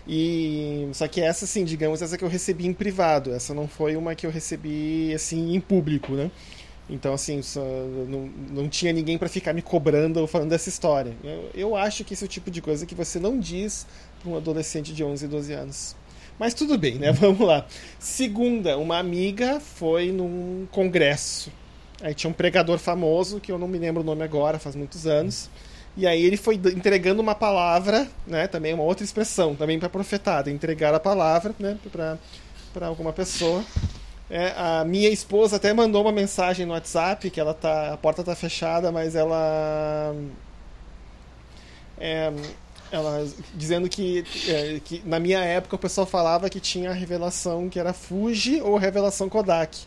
E 0.06 0.88
só 0.92 1.06
que 1.06 1.20
essa, 1.20 1.44
assim, 1.44 1.64
digamos, 1.64 2.02
essa 2.02 2.18
que 2.18 2.24
eu 2.24 2.28
recebi 2.28 2.66
em 2.66 2.72
privado. 2.72 3.32
Essa 3.32 3.54
não 3.54 3.68
foi 3.68 3.96
uma 3.96 4.14
que 4.14 4.26
eu 4.26 4.30
recebi 4.30 5.12
assim 5.14 5.54
em 5.54 5.60
público, 5.60 6.12
né? 6.12 6.30
Então, 6.90 7.14
assim, 7.14 7.40
não, 8.08 8.28
não 8.50 8.68
tinha 8.68 8.92
ninguém 8.92 9.16
para 9.16 9.28
ficar 9.28 9.52
me 9.52 9.62
cobrando 9.62 10.20
ou 10.20 10.26
falando 10.26 10.50
dessa 10.50 10.68
história. 10.68 11.14
Eu, 11.22 11.50
eu 11.54 11.76
acho 11.76 12.04
que 12.04 12.12
esse 12.12 12.24
é 12.24 12.26
o 12.26 12.28
tipo 12.28 12.50
de 12.50 12.60
coisa 12.60 12.84
que 12.84 12.94
você 12.94 13.18
não 13.18 13.38
diz 13.38 13.86
para 14.20 14.30
um 14.30 14.36
adolescente 14.36 14.92
de 14.92 15.02
11, 15.02 15.26
12 15.28 15.52
anos. 15.52 15.96
Mas 16.42 16.54
tudo 16.54 16.76
bem, 16.76 16.96
né? 16.96 17.12
Vamos 17.14 17.46
lá. 17.46 17.64
Segunda, 18.00 18.76
uma 18.76 18.98
amiga 18.98 19.60
foi 19.60 20.10
num 20.10 20.66
congresso. 20.72 21.52
Aí 22.02 22.14
tinha 22.14 22.28
um 22.28 22.32
pregador 22.32 22.80
famoso, 22.80 23.38
que 23.38 23.52
eu 23.52 23.56
não 23.56 23.68
me 23.68 23.78
lembro 23.78 24.02
o 24.02 24.04
nome 24.04 24.24
agora, 24.24 24.58
faz 24.58 24.74
muitos 24.74 25.06
anos. 25.06 25.48
E 25.96 26.04
aí 26.04 26.20
ele 26.20 26.36
foi 26.36 26.56
entregando 26.56 27.22
uma 27.22 27.36
palavra, 27.36 28.08
né? 28.26 28.48
Também 28.48 28.74
uma 28.74 28.82
outra 28.82 29.04
expressão, 29.04 29.54
também 29.54 29.78
para 29.78 29.88
profetada, 29.88 30.50
entregar 30.50 30.92
a 30.92 30.98
palavra, 30.98 31.54
né? 31.60 31.78
Para 31.92 32.88
alguma 32.88 33.12
pessoa. 33.12 33.64
É, 34.28 34.52
a 34.56 34.84
minha 34.84 35.10
esposa 35.10 35.54
até 35.58 35.72
mandou 35.72 36.02
uma 36.02 36.10
mensagem 36.10 36.66
no 36.66 36.72
WhatsApp 36.72 37.30
que 37.30 37.38
ela 37.38 37.54
tá, 37.54 37.92
a 37.92 37.96
porta 37.96 38.24
tá 38.24 38.34
fechada, 38.34 38.90
mas 38.90 39.14
ela 39.14 40.12
é, 42.00 42.32
ela 42.92 43.26
dizendo 43.54 43.88
que, 43.88 44.24
é, 44.46 44.80
que 44.84 45.02
na 45.04 45.18
minha 45.18 45.40
época 45.40 45.76
o 45.76 45.78
pessoal 45.78 46.06
falava 46.06 46.50
que 46.50 46.60
tinha 46.60 46.90
a 46.90 46.94
revelação 46.94 47.68
que 47.68 47.78
era 47.78 47.92
Fuji 47.92 48.60
ou 48.60 48.76
revelação 48.76 49.28
Kodak, 49.28 49.78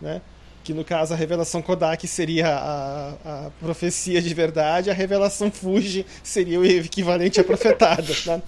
né? 0.00 0.20
que 0.62 0.74
no 0.74 0.84
caso 0.84 1.14
a 1.14 1.16
revelação 1.16 1.62
Kodak 1.62 2.06
seria 2.06 2.48
a, 2.48 3.14
a 3.24 3.50
profecia 3.60 4.20
de 4.20 4.34
verdade, 4.34 4.90
a 4.90 4.94
revelação 4.94 5.50
Fuji 5.50 6.04
seria 6.22 6.60
o 6.60 6.64
equivalente 6.64 7.40
à 7.40 7.44
profetada. 7.44 8.12
Tá? 8.24 8.40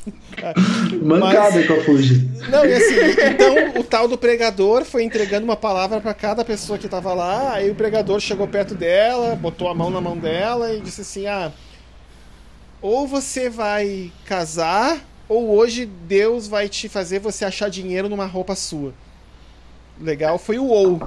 Mancada 1.02 1.56
Mas, 1.56 1.66
com 1.66 1.72
a 1.72 1.84
Fuji. 1.84 2.28
Não, 2.50 2.64
e 2.64 2.72
assim, 2.74 2.96
então 3.30 3.80
o 3.80 3.84
tal 3.84 4.06
do 4.06 4.18
pregador 4.18 4.84
foi 4.84 5.04
entregando 5.04 5.44
uma 5.44 5.56
palavra 5.56 6.00
para 6.00 6.12
cada 6.12 6.44
pessoa 6.44 6.78
que 6.78 6.86
estava 6.86 7.14
lá, 7.14 7.54
aí 7.54 7.70
o 7.70 7.74
pregador 7.74 8.20
chegou 8.20 8.46
perto 8.46 8.74
dela, 8.74 9.34
botou 9.34 9.68
a 9.68 9.74
mão 9.74 9.90
na 9.90 10.00
mão 10.00 10.16
dela 10.16 10.72
e 10.74 10.80
disse 10.80 11.00
assim: 11.00 11.26
"Ah, 11.26 11.50
ou 12.82 13.06
você 13.06 13.48
vai 13.48 14.12
casar, 14.26 14.98
ou 15.28 15.56
hoje 15.56 15.86
Deus 15.86 16.48
vai 16.48 16.68
te 16.68 16.88
fazer 16.88 17.20
você 17.20 17.44
achar 17.44 17.70
dinheiro 17.70 18.08
numa 18.08 18.26
roupa 18.26 18.54
sua". 18.54 18.92
Legal 20.00 20.38
foi 20.38 20.58
o 20.58 20.66
ou. 20.66 21.00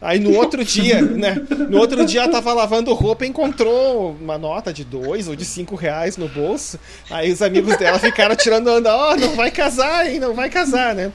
Aí 0.00 0.18
no 0.18 0.34
outro 0.34 0.64
dia, 0.64 1.00
né? 1.00 1.36
No 1.70 1.78
outro 1.78 2.04
dia 2.04 2.22
ela 2.22 2.32
tava 2.32 2.52
lavando 2.52 2.92
roupa 2.92 3.24
e 3.24 3.28
encontrou 3.28 4.16
uma 4.20 4.36
nota 4.36 4.72
de 4.72 4.82
dois 4.82 5.28
ou 5.28 5.36
de 5.36 5.44
cinco 5.44 5.76
reais 5.76 6.16
no 6.16 6.28
bolso. 6.28 6.78
Aí 7.08 7.30
os 7.30 7.40
amigos 7.40 7.76
dela 7.76 8.00
ficaram 8.00 8.34
tirando 8.34 8.68
onda, 8.68 8.94
ó, 8.94 9.12
oh, 9.12 9.16
não 9.16 9.36
vai 9.36 9.52
casar, 9.52 10.10
hein? 10.10 10.18
Não 10.18 10.34
vai 10.34 10.50
casar, 10.50 10.92
né? 10.92 11.12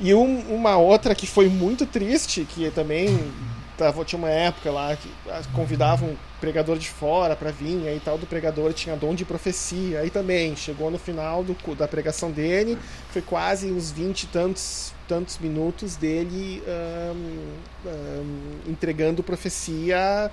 E 0.00 0.14
um, 0.14 0.40
uma 0.54 0.76
outra 0.76 1.14
que 1.14 1.26
foi 1.26 1.48
muito 1.48 1.84
triste, 1.84 2.46
que 2.48 2.70
também 2.70 3.32
tava, 3.76 4.04
tinha 4.04 4.18
uma 4.18 4.30
época 4.30 4.70
lá 4.70 4.96
que 4.96 5.10
convidavam 5.52 6.16
pregador 6.40 6.78
de 6.78 6.88
fora 6.88 7.34
para 7.34 7.50
vir, 7.50 7.88
aí 7.88 8.00
tal 8.04 8.18
do 8.18 8.26
pregador 8.26 8.72
tinha 8.72 8.96
dom 8.96 9.14
de 9.14 9.24
profecia. 9.24 10.00
Aí 10.00 10.10
também 10.10 10.54
chegou 10.56 10.90
no 10.90 10.98
final 10.98 11.42
do, 11.42 11.56
da 11.74 11.88
pregação 11.88 12.30
dele, 12.30 12.78
foi 13.10 13.22
quase 13.22 13.70
uns 13.70 13.90
20 13.90 14.22
e 14.22 14.26
tantos 14.28 14.94
tantos 15.06 15.38
minutos 15.38 15.96
dele 15.96 16.62
um, 16.66 17.88
um, 17.88 18.70
entregando 18.70 19.22
profecia 19.22 20.30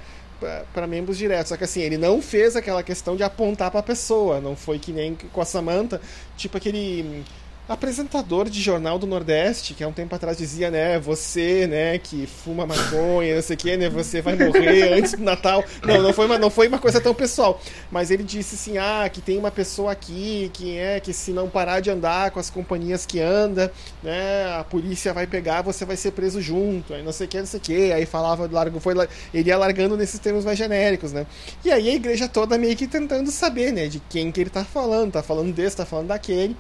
para 0.74 0.88
membros 0.88 1.18
diretos. 1.18 1.50
Só 1.50 1.58
que 1.58 1.64
assim, 1.64 1.82
ele 1.82 1.98
não 1.98 2.22
fez 2.22 2.56
aquela 2.56 2.82
questão 2.82 3.16
de 3.16 3.24
apontar 3.24 3.70
para 3.70 3.80
a 3.80 3.84
pessoa, 3.84 4.40
não 4.40 4.56
foi 4.56 4.80
que 4.80 4.92
nem 4.92 5.16
com 5.16 5.42
a 5.42 5.46
Samantha, 5.46 6.02
tipo 6.36 6.58
aquele 6.58 7.24
apresentador 7.68 8.50
de 8.50 8.62
jornal 8.62 9.00
do 9.00 9.08
Nordeste, 9.08 9.74
que 9.74 9.84
há 9.84 9.88
um 9.88 9.94
tempo 9.94 10.14
atrás 10.14 10.38
dizia, 10.38 10.70
né, 10.70 11.00
você, 11.00 11.68
né, 11.68 11.98
que 11.98 12.28
fuma 12.28 12.66
maconha, 12.66 13.36
não 13.36 13.42
sei 13.42 13.56
o 13.56 13.60
que, 13.60 13.78
né, 13.78 13.90
você 13.90 14.22
vai 14.22 14.36
morrer 14.36 14.94
antes 14.98 15.14
do 15.14 15.24
Natal. 15.24 15.64
Não, 15.86 16.02
não 16.02 16.14
foi 16.14 16.26
uma, 16.26 16.38
não 16.38 16.50
foi 16.50 16.68
uma 16.68 16.80
coisa 16.80 17.00
tão 17.00 17.14
pessoal. 17.14 17.62
Mas 17.90 18.12
ele 18.12 18.24
disse 18.24 18.56
assim, 18.56 18.78
ah, 18.78 19.10
que 19.12 19.22
tem 19.22 19.38
uma 19.38 19.52
pessoa 19.52 19.92
aqui 19.92 20.50
que 20.54 20.78
é 20.78 21.00
que 21.00 21.14
se 21.14 21.32
não 21.32 21.50
parar 21.50 21.80
de 21.80 21.90
andar 21.90 22.32
com 22.32 22.40
as 22.40 22.50
companhias 22.50 23.06
que 23.06 23.20
anda, 23.20 23.72
né, 24.04 24.58
a 24.60 24.64
polícia 24.64 25.14
vai 25.14 25.26
pegar, 25.26 25.62
você 25.62 25.86
vai 25.86 25.96
ser 25.96 26.12
preso 26.12 26.42
junto, 26.42 26.94
aí 26.94 27.04
não 27.04 27.12
sei 27.12 27.28
o 27.28 27.30
que, 27.30 27.40
não 27.40 27.46
sei 27.46 27.60
o 27.60 27.64
que. 27.64 27.94
Aí 27.94 28.06
falava, 28.06 28.50
largo, 28.52 28.80
foi, 28.80 28.96
ele 29.34 29.50
ia 29.50 29.58
largando 29.58 29.96
nesses 29.96 30.20
termos 30.20 30.44
mais 30.44 30.58
genéricos, 30.58 31.14
né. 31.14 31.26
E 31.64 31.72
aí 31.72 31.90
a 31.90 31.94
igreja 31.94 32.28
toda 32.28 32.58
meio 32.58 32.76
que 32.76 32.88
tentando 32.88 33.32
saber, 33.32 33.72
né, 33.72 33.88
de 33.88 34.00
quem 34.10 34.32
que 34.32 34.42
ele 34.42 34.50
tá 34.50 34.66
falando, 34.66 35.14
tá 35.14 35.24
falando 35.24 35.54
desse, 35.54 35.78
tá 35.78 35.86
falando 35.86 36.08
daquele. 36.08 36.56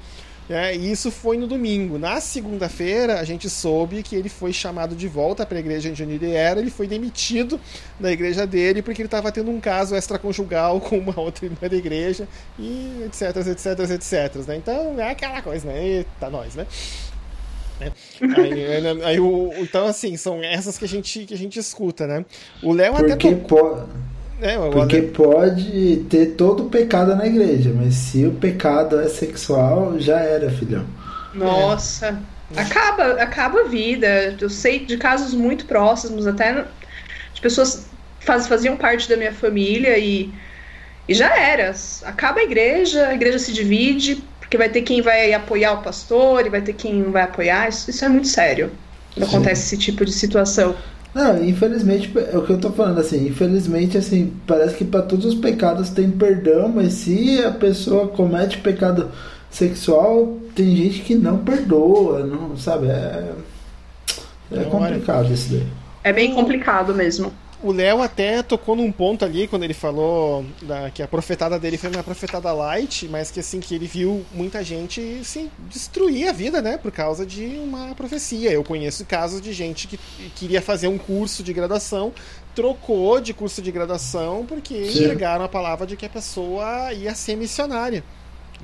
É, 0.52 0.76
e 0.76 0.92
isso 0.92 1.10
foi 1.10 1.38
no 1.38 1.48
domingo. 1.48 1.98
Na 1.98 2.20
segunda-feira, 2.20 3.22
a 3.22 3.24
gente 3.24 3.50
soube 3.50 4.04
que 4.04 4.18
ele 4.18 4.28
foi 4.28 4.52
chamado 4.52 4.94
de 4.94 5.08
volta 5.08 5.46
para 5.46 5.58
a 5.58 5.60
igreja 5.62 5.90
onde 5.90 6.04
ele 6.04 6.34
era. 6.34 6.60
Ele 6.60 6.70
foi 6.70 6.88
demitido 6.88 7.58
da 7.98 8.12
igreja 8.12 8.46
dele 8.46 8.82
porque 8.82 9.02
ele 9.02 9.08
estava 9.08 9.32
tendo 9.32 9.50
um 9.50 9.62
caso 9.62 9.96
extraconjugal 9.96 10.82
com 10.84 10.98
uma 10.98 11.18
outra 11.18 11.46
irmã 11.46 11.70
da 11.70 11.76
igreja 11.76 12.28
e 12.60 13.02
etc, 13.06 13.38
etc, 13.48 13.90
etc. 13.92 14.48
Né? 14.48 14.58
Então 14.58 15.00
é 15.00 15.12
aquela 15.12 15.42
coisa, 15.42 15.68
né? 15.68 15.88
Eita, 15.88 16.30
nós, 16.30 16.54
né? 16.56 16.68
É. 17.80 17.92
Aí, 18.38 19.04
aí, 19.06 19.20
o, 19.22 19.54
então, 19.58 19.88
assim, 19.88 20.18
são 20.18 20.44
essas 20.44 20.78
que 20.78 20.84
a 20.84 20.88
gente, 20.88 21.26
que 21.26 21.34
a 21.34 21.38
gente 21.38 21.58
escuta, 21.58 22.06
né? 22.06 22.26
O 22.62 22.74
Léo 22.74 22.98
até. 22.98 23.16
Tocou... 23.16 23.88
É, 24.42 24.58
Porque 24.72 25.04
pode 25.04 26.04
ter 26.10 26.32
todo 26.32 26.64
o 26.66 26.70
pecado 26.70 27.16
na 27.16 27.28
igreja, 27.28 27.72
mas 27.76 27.94
se 27.94 28.26
o 28.26 28.32
pecado 28.32 29.00
é 29.00 29.08
sexual, 29.08 30.00
já 30.00 30.20
era, 30.20 30.50
filhão. 30.50 30.84
Nossa, 31.32 32.20
é. 32.56 32.60
acaba, 32.60 33.14
acaba 33.22 33.62
a 33.62 33.64
vida. 33.66 34.36
Eu 34.42 34.50
sei 34.50 34.84
de 34.84 34.98
casos 34.98 35.36
muito 35.36 35.66
próximos, 35.66 36.26
até 36.26 36.66
de 37.34 37.42
pessoas 37.42 37.86
que 38.20 38.26
faz, 38.26 38.48
faziam 38.48 38.76
parte 38.76 39.08
da 39.08 39.16
minha 39.16 39.32
família 39.32 39.96
e, 40.00 40.34
e 41.08 41.14
já 41.14 41.38
era. 41.38 41.72
Acaba 42.04 42.40
a 42.40 42.44
igreja, 42.44 43.10
a 43.10 43.14
igreja 43.14 43.38
se 43.38 43.54
divide, 43.54 44.24
porque 44.40 44.58
vai 44.58 44.70
ter 44.70 44.82
quem 44.82 45.04
vai 45.04 45.34
apoiar 45.34 45.74
o 45.74 45.84
pastor 45.84 46.48
e 46.48 46.50
vai 46.50 46.62
ter 46.62 46.74
quem 46.74 46.96
não 46.96 47.12
vai 47.12 47.24
apoiar. 47.24 47.70
Isso, 47.70 47.92
isso 47.92 48.04
é 48.04 48.10
muito 48.10 48.28
sério 48.28 48.72
quando 49.14 49.28
acontece 49.28 49.64
esse 49.66 49.78
tipo 49.78 50.04
de 50.04 50.12
situação. 50.12 50.76
Não, 51.14 51.44
infelizmente, 51.44 52.12
é 52.32 52.38
o 52.38 52.44
que 52.44 52.54
eu 52.54 52.58
tô 52.58 52.72
falando, 52.72 53.00
assim, 53.00 53.28
infelizmente, 53.28 53.98
assim, 53.98 54.34
parece 54.48 54.76
que 54.76 54.86
para 54.86 55.02
todos 55.02 55.26
os 55.26 55.36
pecados 55.36 55.90
tem 55.90 56.10
perdão, 56.10 56.70
mas 56.70 56.94
se 56.94 57.44
a 57.44 57.52
pessoa 57.52 58.08
comete 58.08 58.60
pecado 58.60 59.12
sexual, 59.50 60.38
tem 60.56 60.74
gente 60.76 61.02
que 61.02 61.16
não 61.16 61.40
perdoa, 61.40 62.26
não, 62.26 62.56
sabe? 62.56 62.88
É, 62.88 63.34
é 64.54 64.64
complicado 64.64 65.34
isso 65.34 65.52
daí. 65.52 65.68
É 66.04 66.14
bem 66.14 66.34
complicado 66.34 66.96
mesmo. 66.96 67.32
O 67.64 67.72
Léo 67.72 68.02
até 68.02 68.42
tocou 68.42 68.76
num 68.76 68.92
ponto 68.92 69.24
ali 69.24 69.48
quando 69.48 69.64
ele 69.64 69.74
falou 69.74 70.44
da, 70.64 70.90
que 70.90 71.04
a 71.04 71.08
profetada 71.08 71.60
dele 71.60 71.78
foi 71.78 71.92
uma 71.92 72.02
profetada 72.02 72.52
light, 72.52 73.08
mas 73.08 73.30
que 73.30 73.40
assim 73.40 73.60
que 73.60 73.76
ele 73.76 73.86
viu 73.86 74.26
muita 74.32 74.64
gente 74.64 75.20
assim, 75.22 75.50
destruir 75.70 76.28
a 76.28 76.32
vida, 76.32 76.60
né, 76.60 76.78
por 76.78 76.92
causa 76.92 77.24
de 77.24 77.60
uma 77.64 77.94
profecia. 77.94 78.52
Eu 78.52 78.64
conheço 78.64 79.06
casos 79.06 79.40
de 79.40 79.54
gente 79.54 79.88
que 79.88 80.00
queria 80.36 80.62
fazer 80.62 80.88
um 80.88 80.98
curso 80.98 81.44
de 81.44 81.54
graduação, 81.54 82.12
trocou 82.56 83.22
de 83.22 83.32
curso 83.32 83.62
de 83.62 83.72
graduação 83.72 84.44
porque 84.48 84.86
Sim. 84.86 85.04
entregaram 85.04 85.46
a 85.46 85.50
palavra 85.50 85.86
de 85.86 85.96
que 85.96 86.06
a 86.06 86.10
pessoa 86.10 86.92
ia 86.94 87.14
ser 87.14 87.36
missionária, 87.36 88.04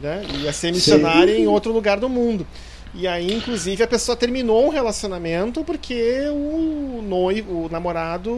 né? 0.01 0.25
Ia 0.41 0.51
ser 0.51 0.71
missionária 0.71 1.35
Sim. 1.35 1.43
em 1.43 1.47
outro 1.47 1.71
lugar 1.71 1.99
do 1.99 2.09
mundo. 2.09 2.47
E 2.97 3.07
aí, 3.07 3.31
inclusive, 3.31 3.83
a 3.83 3.87
pessoa 3.87 4.15
terminou 4.15 4.65
um 4.65 4.69
relacionamento 4.69 5.63
porque 5.63 6.23
o 6.31 6.99
noivo, 7.03 7.65
o 7.65 7.69
namorado, 7.69 8.35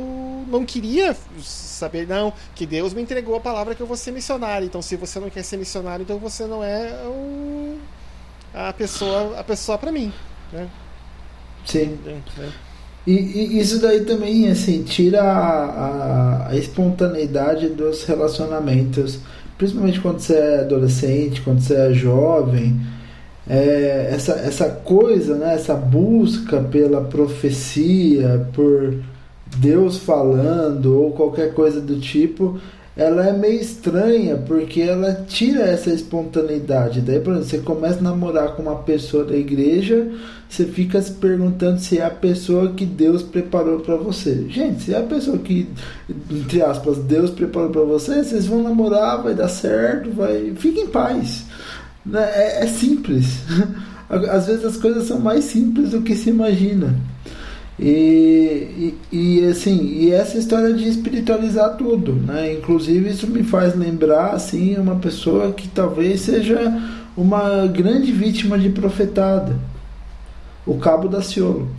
não 0.50 0.66
queria 0.66 1.16
saber, 1.42 2.06
não, 2.06 2.34
que 2.54 2.66
Deus 2.66 2.94
me 2.94 3.02
entregou 3.02 3.38
a 3.38 3.40
palavra 3.40 3.74
que 3.74 3.80
eu 3.80 3.88
vou 3.88 3.96
ser 3.96 4.12
missionário. 4.12 4.66
Então, 4.66 4.82
se 4.82 4.98
você 4.98 5.18
não 5.18 5.30
quer 5.30 5.44
ser 5.44 5.56
missionário, 5.56 6.04
então 6.04 6.20
você 6.20 6.46
não 6.46 6.62
é 6.62 6.92
o, 7.06 7.78
a 8.54 8.74
pessoa, 8.74 9.40
a 9.40 9.44
pessoa 9.46 9.78
para 9.78 9.94
mim, 9.94 10.12
né? 10.52 10.68
Sim. 11.66 11.98
É. 12.06 12.50
E, 13.08 13.14
e, 13.14 13.60
isso 13.62 13.80
daí 13.80 14.04
também, 14.04 14.50
assim, 14.50 14.84
tira 14.84 15.24
a, 15.24 15.64
a, 15.64 16.50
a 16.50 16.58
espontaneidade 16.58 17.70
dos 17.70 18.04
relacionamentos, 18.04 19.20
principalmente 19.58 20.02
quando 20.02 20.20
você 20.20 20.36
é 20.36 20.60
adolescente, 20.60 21.40
quando 21.44 21.62
você 21.62 21.76
é 21.76 21.94
jovem 21.94 22.99
é, 23.50 24.10
essa, 24.12 24.34
essa 24.34 24.70
coisa, 24.70 25.36
né, 25.36 25.56
essa 25.56 25.74
busca 25.74 26.62
pela 26.62 27.02
profecia, 27.02 28.48
por 28.54 28.94
Deus 29.58 29.98
falando 29.98 31.02
ou 31.02 31.12
qualquer 31.12 31.56
coisa 31.56 31.82
do 31.82 32.00
tipo, 32.00 32.60
ela 32.96 33.26
é 33.26 33.34
meio 33.34 33.60
estranha 33.60 34.36
porque 34.36 34.82
ela 34.82 35.26
tira 35.28 35.62
essa 35.62 35.90
espontaneidade. 35.90 37.02
Daí, 37.02 37.20
por 37.20 37.32
exemplo, 37.32 37.50
você 37.50 37.58
começa 37.60 38.00
a 38.00 38.04
namorar 38.04 38.56
com 38.56 38.62
uma 38.62 38.76
pessoa 38.76 39.24
da 39.24 39.36
igreja, 39.36 40.08
você 40.48 40.66
fica 40.66 41.02
se 41.02 41.14
perguntando 41.14 41.80
se 41.80 41.98
é 41.98 42.06
a 42.06 42.10
pessoa 42.10 42.74
que 42.74 42.86
Deus 42.86 43.24
preparou 43.24 43.80
para 43.80 43.96
você. 43.96 44.46
Gente, 44.50 44.84
se 44.84 44.94
é 44.94 45.00
a 45.00 45.04
pessoa 45.04 45.38
que, 45.38 45.68
entre 46.30 46.62
aspas, 46.62 46.98
Deus 46.98 47.32
preparou 47.32 47.70
para 47.70 47.84
você, 47.84 48.24
vocês 48.24 48.46
vão 48.46 48.62
namorar, 48.62 49.24
vai 49.24 49.34
dar 49.34 49.48
certo, 49.48 50.12
vai, 50.12 50.54
fique 50.56 50.82
em 50.82 50.88
paz. 50.88 51.46
Né? 52.10 52.30
É, 52.34 52.64
é 52.64 52.68
simples. 52.68 53.44
Às 54.10 54.48
vezes 54.48 54.66
as 54.66 54.78
coisas 54.78 55.08
são 55.08 55.20
mais 55.20 55.46
simples 55.46 55.92
do 55.92 56.02
que 56.02 56.16
se 56.16 56.30
imagina. 56.30 56.96
E, 57.78 58.96
e, 59.12 59.40
e, 59.40 59.46
assim, 59.46 59.86
e 59.86 60.12
essa 60.12 60.38
história 60.38 60.74
de 60.74 60.90
espiritualizar 60.90 61.78
tudo, 61.78 62.14
né? 62.14 62.54
Inclusive 62.54 63.10
isso 63.10 63.28
me 63.28 63.44
faz 63.44 63.76
lembrar 63.76 64.32
assim 64.32 64.76
uma 64.78 64.98
pessoa 64.98 65.54
que 65.54 65.68
talvez 65.68 66.22
seja 66.22 66.60
uma 67.16 67.68
grande 67.68 68.12
vítima 68.12 68.60
de 68.60 68.70
profetada, 68.70 69.56
o 70.66 70.78
Cabo 70.78 71.08
da 71.08 71.22
Ciolo. 71.22 71.70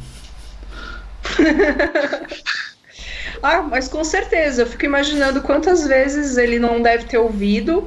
ah, 3.42 3.62
mas 3.62 3.86
com 3.86 4.02
certeza, 4.02 4.62
eu 4.62 4.66
fico 4.66 4.86
imaginando 4.86 5.42
quantas 5.42 5.86
vezes 5.86 6.38
ele 6.38 6.58
não 6.58 6.80
deve 6.80 7.04
ter 7.04 7.18
ouvido 7.18 7.86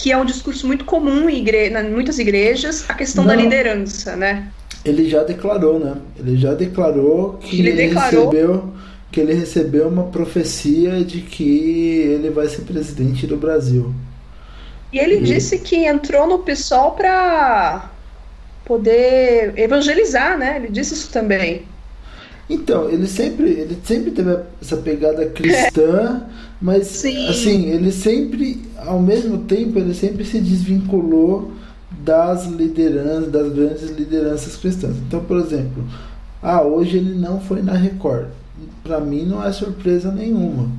que 0.00 0.10
é 0.10 0.16
um 0.16 0.24
discurso 0.24 0.66
muito 0.66 0.86
comum 0.86 1.28
em, 1.28 1.38
igre 1.38 1.70
muitas 1.90 2.18
igrejas, 2.18 2.86
a 2.88 2.94
questão 2.94 3.22
não. 3.22 3.36
da 3.36 3.42
liderança, 3.42 4.16
né? 4.16 4.48
Ele 4.82 5.08
já 5.10 5.22
declarou, 5.22 5.78
né? 5.78 5.94
Ele 6.18 6.38
já 6.38 6.54
declarou 6.54 7.34
que 7.34 7.60
ele, 7.60 7.68
ele 7.68 7.88
declarou... 7.88 8.30
recebeu 8.30 8.72
que 9.12 9.20
ele 9.20 9.34
recebeu 9.34 9.88
uma 9.88 10.04
profecia 10.04 11.04
de 11.04 11.20
que 11.20 11.98
ele 11.98 12.30
vai 12.30 12.48
ser 12.48 12.62
presidente 12.62 13.26
do 13.26 13.36
Brasil. 13.36 13.92
E 14.92 14.98
ele 14.98 15.16
e... 15.16 15.22
disse 15.22 15.58
que 15.58 15.84
entrou 15.84 16.26
no 16.26 16.38
PSOL 16.38 16.92
para 16.92 17.90
poder 18.64 19.52
evangelizar, 19.58 20.38
né? 20.38 20.56
Ele 20.56 20.68
disse 20.68 20.94
isso 20.94 21.10
também. 21.10 21.64
Então, 22.48 22.88
ele 22.88 23.06
sempre, 23.06 23.50
ele 23.50 23.76
sempre 23.84 24.12
teve 24.12 24.38
essa 24.62 24.76
pegada 24.78 25.26
cristã. 25.26 26.22
mas 26.60 26.86
Sim. 26.88 27.26
assim, 27.28 27.66
ele 27.66 27.90
sempre, 27.90 28.60
ao 28.76 29.00
mesmo 29.00 29.38
tempo, 29.38 29.78
ele 29.78 29.94
sempre 29.94 30.24
se 30.24 30.40
desvinculou 30.40 31.52
das 32.04 32.46
lideranças, 32.46 33.30
das 33.30 33.52
grandes 33.52 33.90
lideranças 33.90 34.56
cristãs. 34.56 34.96
Então, 35.06 35.20
por 35.24 35.38
exemplo, 35.38 35.84
ah, 36.42 36.62
hoje 36.62 36.98
ele 36.98 37.14
não 37.14 37.40
foi 37.40 37.62
na 37.62 37.72
Record. 37.72 38.28
Para 38.82 39.00
mim 39.00 39.24
não 39.24 39.44
é 39.44 39.52
surpresa 39.52 40.12
nenhuma. 40.12 40.70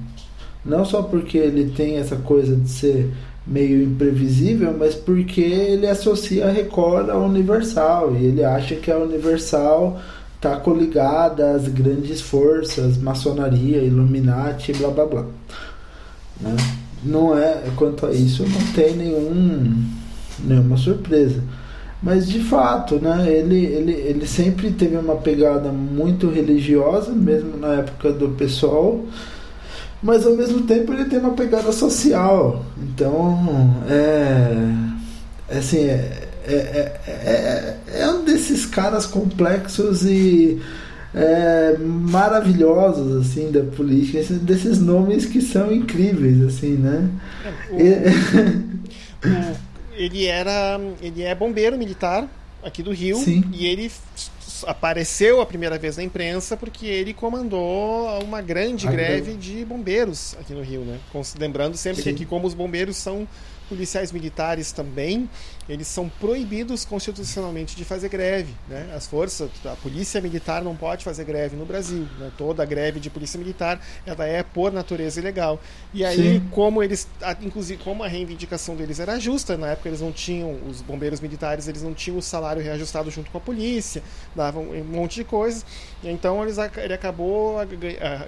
Não 0.64 0.86
só 0.86 1.02
porque 1.02 1.38
ele 1.38 1.72
tem 1.72 1.98
essa 1.98 2.16
coisa 2.16 2.56
de 2.56 2.70
ser 2.70 3.12
meio 3.46 3.82
imprevisível, 3.84 4.76
mas 4.78 4.94
porque 4.94 5.42
ele 5.42 5.88
associa 5.88 6.48
a 6.48 6.52
Record 6.52 7.10
à 7.10 7.18
Universal 7.18 8.16
e 8.16 8.26
ele 8.26 8.44
acha 8.44 8.76
que 8.76 8.92
a 8.92 8.98
Universal 8.98 10.00
está 10.36 10.56
coligada 10.58 11.52
às 11.52 11.68
grandes 11.68 12.22
forças, 12.22 12.98
maçonaria, 12.98 13.78
Illuminati, 13.84 14.74
blá 14.74 14.90
blá 14.90 15.06
blá. 15.06 15.26
Né? 16.42 16.56
Não 17.04 17.38
é, 17.38 17.62
quanto 17.76 18.06
a 18.06 18.12
isso, 18.12 18.44
não 18.44 18.74
tem 18.74 18.96
nenhum 18.96 19.84
nenhuma 20.44 20.78
surpresa. 20.78 21.42
Mas 22.02 22.28
de 22.28 22.40
fato, 22.40 22.96
né, 22.96 23.28
ele, 23.30 23.64
ele, 23.64 23.92
ele 23.92 24.28
sempre 24.28 24.72
teve 24.72 24.98
uma 24.98 25.16
pegada 25.18 25.72
muito 25.72 26.30
religiosa, 26.30 27.12
mesmo 27.12 27.58
na 27.58 27.76
época 27.76 28.12
do 28.12 28.30
pessoal, 28.30 29.00
mas 30.02 30.26
ao 30.26 30.36
mesmo 30.36 30.64
tempo 30.64 30.92
ele 30.94 31.06
tem 31.06 31.20
uma 31.20 31.34
pegada 31.34 31.72
social. 31.72 32.66
Então, 32.82 33.76
é, 33.88 34.56
é 35.50 35.58
assim, 35.60 35.78
é, 35.78 36.28
é, 36.44 37.00
é, 37.08 37.80
é, 37.96 38.02
é 38.02 38.10
um 38.10 38.26
desses 38.26 38.66
caras 38.66 39.06
complexos 39.06 40.04
e 40.04 40.60
é, 41.14 41.78
maravilhosos 41.78 43.28
assim 43.28 43.52
da 43.52 43.64
política, 43.64 44.22
desses 44.36 44.80
nomes 44.80 45.26
que 45.26 45.42
são 45.42 45.72
incríveis, 45.72 46.42
assim, 46.42 46.74
né? 46.78 47.10
É, 47.74 48.10
o, 49.28 49.28
o 49.58 49.72
ele 49.94 50.26
era. 50.26 50.80
Ele 51.02 51.24
é 51.24 51.36
bombeiro 51.36 51.78
militar 51.78 52.28
aqui 52.64 52.82
do 52.82 52.92
Rio. 52.92 53.18
Sim. 53.18 53.44
E 53.54 53.66
ele 53.68 53.92
apareceu 54.66 55.42
a 55.42 55.46
primeira 55.46 55.78
vez 55.78 55.98
na 55.98 56.04
imprensa 56.04 56.56
porque 56.56 56.86
ele 56.86 57.14
comandou 57.14 58.08
uma 58.24 58.42
grande 58.42 58.88
ah, 58.88 58.92
greve 58.92 59.34
de 59.34 59.66
bombeiros 59.66 60.36
aqui 60.40 60.54
no 60.54 60.62
Rio, 60.62 60.82
né? 60.82 61.00
Lembrando 61.40 61.76
sempre 61.78 62.02
Sim. 62.02 62.04
que 62.04 62.16
aqui, 62.16 62.26
como 62.26 62.48
os 62.48 62.54
bombeiros 62.54 62.98
são 62.98 63.28
policiais 63.68 64.12
militares 64.12 64.72
também, 64.72 65.30
eles 65.70 65.88
são 65.88 66.10
proibidos 66.10 66.84
constitucionalmente 66.86 67.76
de 67.76 67.86
fazer 67.86 68.10
greve. 68.10 68.54
Né? 68.68 68.92
As 68.96 69.08
forças, 69.08 69.50
a 69.66 69.76
polícia 69.76 70.20
militar 70.20 70.64
não 70.64 70.76
pode 70.76 71.04
fazer 71.04 71.24
greve 71.24 71.56
no 71.56 71.66
Brasil. 71.66 72.08
Né? 72.20 72.32
Toda 72.38 72.66
greve 72.66 73.00
de 73.00 73.10
polícia 73.10 73.38
militar 73.38 73.80
ela 74.06 74.26
é 74.26 74.44
por 74.44 74.72
natureza 74.72 75.20
ilegal. 75.20 75.60
E 75.94 76.04
aí, 76.04 76.40
Sim. 76.40 76.48
como 76.52 76.82
eles, 76.82 77.08
inclusive, 77.42 77.82
como 77.84 78.04
a 78.04 78.08
reivindicação 78.08 78.76
deles 78.76 79.00
era 79.00 79.20
justa, 79.20 79.58
na 79.58 79.70
época 79.70 79.90
eles 79.90 80.02
não 80.02 80.12
tinham, 80.12 80.58
os 80.68 80.82
bombeiros 80.82 81.20
militares, 81.20 81.68
eles 81.68 81.84
não 81.84 81.94
tinham 81.94 82.18
o 82.18 82.22
salário 82.22 82.62
reajustado 82.62 83.10
junto 83.12 83.30
com 83.32 83.38
a 83.38 83.42
polícia, 83.42 84.04
davam 84.36 84.64
um 84.64 84.84
monte 84.84 85.16
de 85.16 85.24
coisas. 85.24 85.66
Então 86.04 86.42
eles, 86.44 86.58
ele 86.78 86.94
acabou 86.94 87.58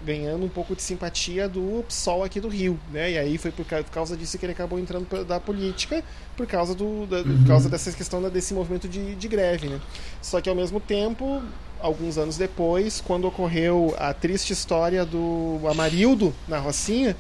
ganhando 0.06 0.46
um 0.46 0.50
pouco 0.50 0.76
de 0.76 0.82
simpatia 0.82 1.50
do 1.50 1.84
PSOL 1.88 2.24
aqui 2.24 2.40
do 2.40 2.48
Rio. 2.48 2.80
Né? 2.92 3.12
E 3.12 3.18
aí 3.18 3.38
foi 3.38 3.52
por 3.52 3.66
causa 3.66 4.16
disso 4.16 4.38
que 4.38 4.46
ele 4.46 4.54
acabou 4.54 4.80
entrando 4.80 5.26
da 5.26 5.40
política 5.40 6.04
por 6.36 6.48
causa, 6.48 6.74
do, 6.74 7.06
da, 7.06 7.18
uhum. 7.18 7.38
por 7.40 7.48
causa 7.48 7.70
dessa 7.70 7.92
questão 7.92 8.22
desse 8.30 8.54
movimento 8.54 8.88
de, 8.88 9.16
de 9.16 9.28
greve. 9.28 9.68
Né? 9.68 9.80
Só 10.22 10.42
que 10.42 10.50
ao 10.50 10.56
mesmo 10.56 10.80
tempo, 10.80 11.42
alguns 11.80 12.18
anos 12.18 12.38
depois, 12.38 13.02
quando 13.02 13.28
ocorreu 13.28 13.94
a 14.00 14.14
triste 14.14 14.54
história 14.54 15.06
do 15.06 15.60
Amarildo 15.70 16.34
na 16.48 16.58
Rocinha, 16.58 17.16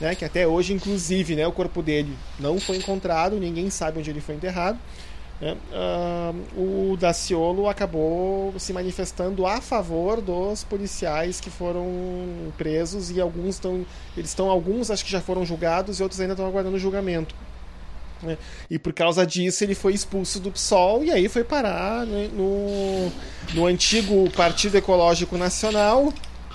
né, 0.00 0.14
que 0.14 0.24
até 0.24 0.46
hoje, 0.46 0.72
inclusive, 0.72 1.34
né, 1.34 1.46
o 1.46 1.52
corpo 1.52 1.82
dele 1.82 2.16
não 2.38 2.60
foi 2.60 2.76
encontrado, 2.76 3.36
ninguém 3.38 3.70
sabe 3.70 3.98
onde 3.98 4.10
ele 4.10 4.20
foi 4.20 4.34
enterrado. 4.34 4.78
Né, 5.40 5.56
uh, 5.72 6.92
o 6.92 6.96
Daciolo 6.96 7.68
acabou 7.68 8.54
se 8.58 8.72
manifestando 8.72 9.44
a 9.44 9.60
favor 9.60 10.20
dos 10.20 10.62
policiais 10.62 11.40
que 11.40 11.50
foram 11.50 11.84
presos 12.56 13.10
e 13.10 13.20
alguns 13.20 13.56
estão, 13.56 13.84
eles 14.16 14.30
estão, 14.30 14.48
alguns 14.48 14.88
acho 14.88 15.04
que 15.04 15.10
já 15.10 15.20
foram 15.20 15.44
julgados 15.44 15.98
e 15.98 16.02
outros 16.02 16.20
ainda 16.20 16.34
estão 16.34 16.46
aguardando 16.46 16.78
julgamento. 16.78 17.34
Né? 18.22 18.38
E 18.70 18.78
por 18.78 18.92
causa 18.92 19.26
disso 19.26 19.64
ele 19.64 19.74
foi 19.74 19.94
expulso 19.94 20.38
do 20.38 20.50
PSOL 20.50 21.04
e 21.04 21.10
aí 21.10 21.28
foi 21.28 21.44
parar 21.44 22.06
né, 22.06 22.28
no, 22.32 23.10
no 23.54 23.66
antigo 23.66 24.30
Partido 24.30 24.76
Ecológico 24.76 25.36
Nacional, 25.36 26.12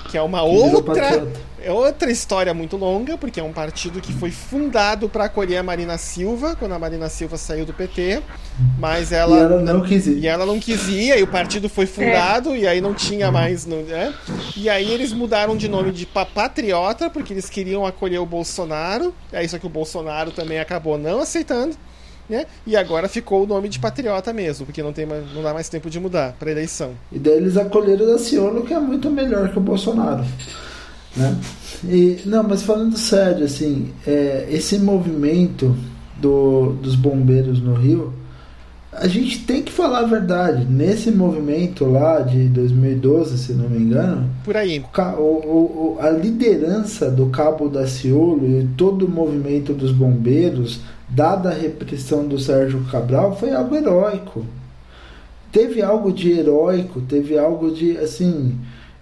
que 0.09 0.17
é 0.17 0.21
uma 0.21 0.43
outra 0.43 1.27
é 1.61 1.71
outra 1.71 2.11
história 2.11 2.53
muito 2.53 2.77
longa, 2.77 3.17
porque 3.17 3.39
é 3.39 3.43
um 3.43 3.51
partido 3.51 3.99
que 3.99 4.13
foi 4.13 4.31
fundado 4.31 5.09
para 5.09 5.25
acolher 5.25 5.57
a 5.57 5.63
Marina 5.63 5.97
Silva, 5.97 6.55
quando 6.55 6.73
a 6.73 6.79
Marina 6.79 7.09
Silva 7.09 7.37
saiu 7.37 7.65
do 7.65 7.73
PT, 7.73 8.21
mas 8.79 9.11
ela, 9.11 9.37
e 9.37 9.39
ela 9.39 9.61
não 9.61 9.81
quis 9.81 10.07
ir. 10.07 10.17
E 10.19 10.27
ela 10.27 10.45
não 10.45 10.59
quis 10.59 10.87
ir, 10.87 11.17
e 11.17 11.23
o 11.23 11.27
partido 11.27 11.67
foi 11.67 11.85
fundado, 11.85 12.53
é. 12.53 12.59
e 12.59 12.67
aí 12.67 12.81
não 12.81 12.93
tinha 12.93 13.31
mais. 13.31 13.65
Não, 13.65 13.81
né? 13.81 14.13
E 14.55 14.69
aí 14.69 14.91
eles 14.91 15.11
mudaram 15.11 15.57
de 15.57 15.67
nome 15.67 15.91
de 15.91 16.05
Patriota, 16.05 17.09
porque 17.09 17.33
eles 17.33 17.49
queriam 17.49 17.85
acolher 17.85 18.19
o 18.19 18.25
Bolsonaro, 18.25 19.13
é 19.31 19.43
isso 19.43 19.57
que 19.59 19.65
o 19.65 19.69
Bolsonaro 19.69 20.31
também 20.31 20.59
acabou 20.59 20.97
não 20.97 21.21
aceitando. 21.21 21.75
Né? 22.29 22.45
E 22.65 22.75
agora 22.75 23.07
ficou 23.07 23.43
o 23.43 23.47
nome 23.47 23.69
de 23.69 23.79
patriota 23.79 24.33
mesmo, 24.33 24.65
porque 24.65 24.83
não, 24.83 24.91
tem 24.91 25.05
não 25.05 25.41
dá 25.41 25.53
mais 25.53 25.69
tempo 25.69 25.89
de 25.89 25.97
mudar 25.97 26.35
para 26.37 26.51
eleição. 26.51 26.91
E 27.09 27.17
daí 27.17 27.37
eles 27.37 27.55
acolheram 27.55 28.05
o 28.05 28.11
Daciolo, 28.11 28.65
que 28.65 28.73
é 28.73 28.79
muito 28.79 29.09
melhor 29.09 29.49
que 29.49 29.57
o 29.57 29.61
Bolsonaro. 29.61 30.25
Né? 31.17 31.37
E, 31.83 32.19
não, 32.25 32.43
mas 32.43 32.63
falando 32.63 32.97
sério, 32.97 33.45
assim, 33.45 33.91
é, 34.05 34.47
esse 34.49 34.77
movimento 34.77 35.75
do, 36.17 36.73
dos 36.81 36.95
bombeiros 36.95 37.61
no 37.61 37.73
Rio, 37.73 38.13
a 38.91 39.07
gente 39.07 39.39
tem 39.45 39.61
que 39.61 39.71
falar 39.71 39.99
a 39.99 40.07
verdade. 40.07 40.65
Nesse 40.65 41.11
movimento 41.11 41.85
lá 41.85 42.19
de 42.21 42.47
2012, 42.49 43.37
se 43.37 43.53
não 43.53 43.69
me 43.69 43.79
engano, 43.79 44.29
por 44.43 44.57
aí, 44.57 44.83
o, 45.17 45.21
o, 45.21 45.97
a 45.99 46.09
liderança 46.09 47.11
do 47.11 47.27
Cabo 47.27 47.69
da 47.69 47.85
Ciolo 47.85 48.47
e 48.47 48.67
todo 48.77 49.05
o 49.05 49.09
movimento 49.09 49.73
dos 49.73 49.91
bombeiros 49.91 50.79
dada 51.09 51.49
a 51.49 51.53
repressão 51.53 52.27
do 52.27 52.37
Sérgio 52.37 52.83
Cabral, 52.91 53.37
foi 53.37 53.53
algo 53.53 53.75
heróico. 53.75 54.45
Teve 55.51 55.81
algo 55.81 56.11
de 56.11 56.31
heróico, 56.31 57.01
teve 57.01 57.37
algo 57.37 57.71
de 57.71 57.97
assim, 57.97 58.57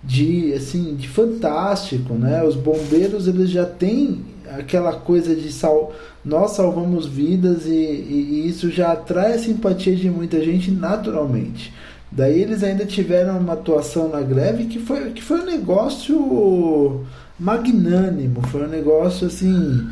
de 0.06 0.54
assim, 0.54 0.96
de 0.96 1.08
fantástico, 1.08 2.14
né? 2.14 2.44
Os 2.44 2.56
bombeiros 2.56 3.28
eles 3.28 3.50
já 3.50 3.66
têm 3.66 4.22
aquela 4.58 4.94
coisa 4.94 5.36
de 5.36 5.52
sal, 5.52 5.94
nós 6.24 6.52
salvamos 6.52 7.08
vidas 7.08 7.66
e, 7.66 7.72
e, 7.72 8.30
e 8.46 8.48
isso 8.48 8.70
já 8.70 8.92
atrai 8.92 9.34
a 9.34 9.40
simpatia 9.40 9.96
de 9.96 10.10
muita 10.10 10.42
gente 10.44 10.70
naturalmente. 10.72 11.74
Daí 12.12 12.42
eles 12.42 12.64
ainda 12.64 12.86
tiveram 12.86 13.40
uma 13.40 13.54
atuação 13.54 14.08
na 14.08 14.22
greve 14.22 14.66
que 14.66 14.80
foi, 14.80 15.12
que 15.12 15.22
foi 15.22 15.42
um 15.42 15.46
negócio 15.46 17.04
magnânimo, 17.38 18.42
foi 18.48 18.66
um 18.66 18.70
negócio 18.70 19.28
assim 19.28 19.86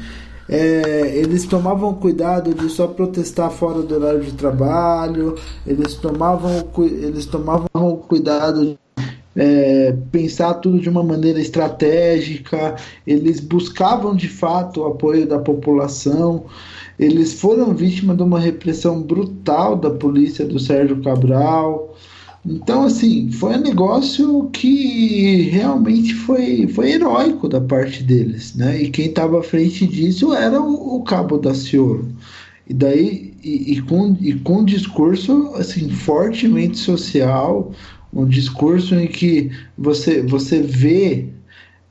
é, 0.48 1.16
eles 1.16 1.46
tomavam 1.46 1.94
cuidado 1.94 2.54
de 2.54 2.70
só 2.70 2.88
protestar 2.88 3.50
fora 3.50 3.82
do 3.82 3.96
horário 3.96 4.22
de 4.22 4.34
trabalho, 4.34 5.36
eles 5.66 5.96
tomavam, 5.96 6.70
eles 6.78 7.26
tomavam 7.26 7.98
cuidado 8.08 8.78
é, 9.36 9.96
pensar 10.12 10.56
tudo 10.56 10.80
de 10.80 10.90
uma 10.90 11.04
maneira 11.04 11.40
estratégica, 11.40 12.76
eles 13.06 13.40
buscavam 13.40 14.16
de 14.16 14.28
fato 14.28 14.82
o 14.82 14.86
apoio 14.86 15.28
da 15.28 15.40
população, 15.40 16.46
eles 17.00 17.34
foram 17.34 17.74
vítimas 17.74 18.18
de 18.18 18.24
uma 18.24 18.40
repressão 18.40 19.02
brutal 19.02 19.76
da 19.76 19.90
polícia 19.90 20.46
do 20.46 20.60
Sérgio 20.60 21.02
Cabral. 21.02 21.96
Então, 22.46 22.84
assim, 22.84 23.32
foi 23.32 23.56
um 23.56 23.62
negócio 23.62 24.50
que 24.52 25.50
realmente 25.50 26.14
foi, 26.14 26.68
foi 26.68 26.92
heróico 26.92 27.48
da 27.48 27.62
parte 27.62 28.04
deles, 28.04 28.54
né? 28.54 28.82
E 28.82 28.90
quem 28.90 29.06
estava 29.06 29.40
à 29.40 29.44
frente 29.44 29.88
disso 29.88 30.34
era 30.34 30.62
o, 30.62 30.98
o 30.98 31.04
Cabo 31.04 31.38
da 31.38 31.56
Ciolo. 31.56 32.06
E 32.68 32.74
daí, 32.74 33.34
e, 33.44 33.74
e, 33.74 33.82
com, 33.82 34.16
e 34.22 34.34
com 34.34 34.60
um 34.60 34.66
discurso, 34.66 35.54
assim, 35.56 35.90
fortemente 35.90 36.78
social, 36.78 37.72
um 38.14 38.26
discurso 38.26 38.96
em 38.96 39.08
que 39.08 39.52
você, 39.78 40.22
você 40.22 40.62
vê 40.62 41.30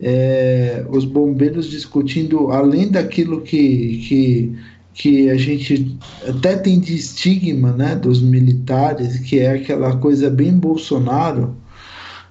é, 0.00 0.84
os 0.88 1.04
bombeiros 1.04 1.70
discutindo 1.70 2.50
além 2.50 2.88
daquilo 2.88 3.40
que, 3.40 3.98
que 4.08 4.56
que 4.94 5.30
a 5.30 5.36
gente 5.36 5.96
até 6.28 6.56
tem 6.56 6.78
de 6.78 6.94
estigma 6.94 7.72
né, 7.72 7.94
dos 7.94 8.20
militares, 8.20 9.18
que 9.20 9.38
é 9.38 9.52
aquela 9.52 9.96
coisa 9.96 10.28
bem 10.28 10.52
Bolsonaro, 10.52 11.56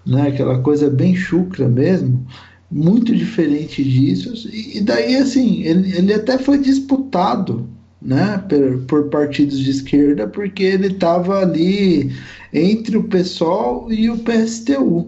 né, 0.06 0.28
aquela 0.28 0.60
coisa 0.60 0.90
bem 0.90 1.16
chucra 1.16 1.68
mesmo, 1.68 2.26
muito 2.70 3.16
diferente 3.16 3.84
disso. 3.84 4.48
E 4.54 4.80
daí, 4.80 5.16
assim, 5.16 5.64
ele, 5.64 5.98
ele 5.98 6.14
até 6.14 6.38
foi 6.38 6.60
disputado 6.60 7.68
né, 8.02 8.44
por, 8.50 8.80
por 8.88 9.10
partidos 9.10 9.60
de 9.60 9.70
esquerda, 9.70 10.28
porque 10.28 10.64
ele 10.64 10.88
estava 10.88 11.40
ali 11.40 12.12
entre 12.52 12.98
o 12.98 13.04
PSOL 13.04 13.92
e 13.92 14.10
o 14.10 14.18
PSTU. 14.18 15.08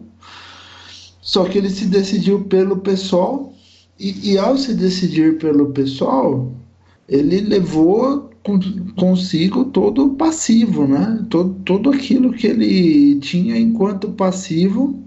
Só 1.21 1.45
que 1.45 1.57
ele 1.57 1.69
se 1.69 1.85
decidiu 1.85 2.41
pelo 2.41 2.77
PSOL, 2.77 3.53
e, 3.99 4.33
e 4.33 4.37
ao 4.37 4.57
se 4.57 4.73
decidir 4.73 5.37
pelo 5.37 5.71
PSOL, 5.71 6.51
ele 7.07 7.41
levou 7.41 8.31
consigo 8.97 9.65
todo 9.65 10.05
o 10.05 10.15
passivo, 10.15 10.85
né? 10.85 11.25
Todo, 11.29 11.53
todo 11.63 11.89
aquilo 11.89 12.33
que 12.33 12.47
ele 12.47 13.15
tinha 13.19 13.57
enquanto 13.57 14.11
passivo, 14.11 15.01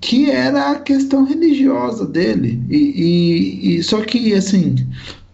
que 0.00 0.30
era 0.30 0.70
a 0.70 0.80
questão 0.80 1.24
religiosa 1.24 2.06
dele. 2.06 2.62
E, 2.70 2.76
e, 2.76 3.76
e 3.76 3.82
só 3.82 4.00
que 4.00 4.32
assim, 4.32 4.74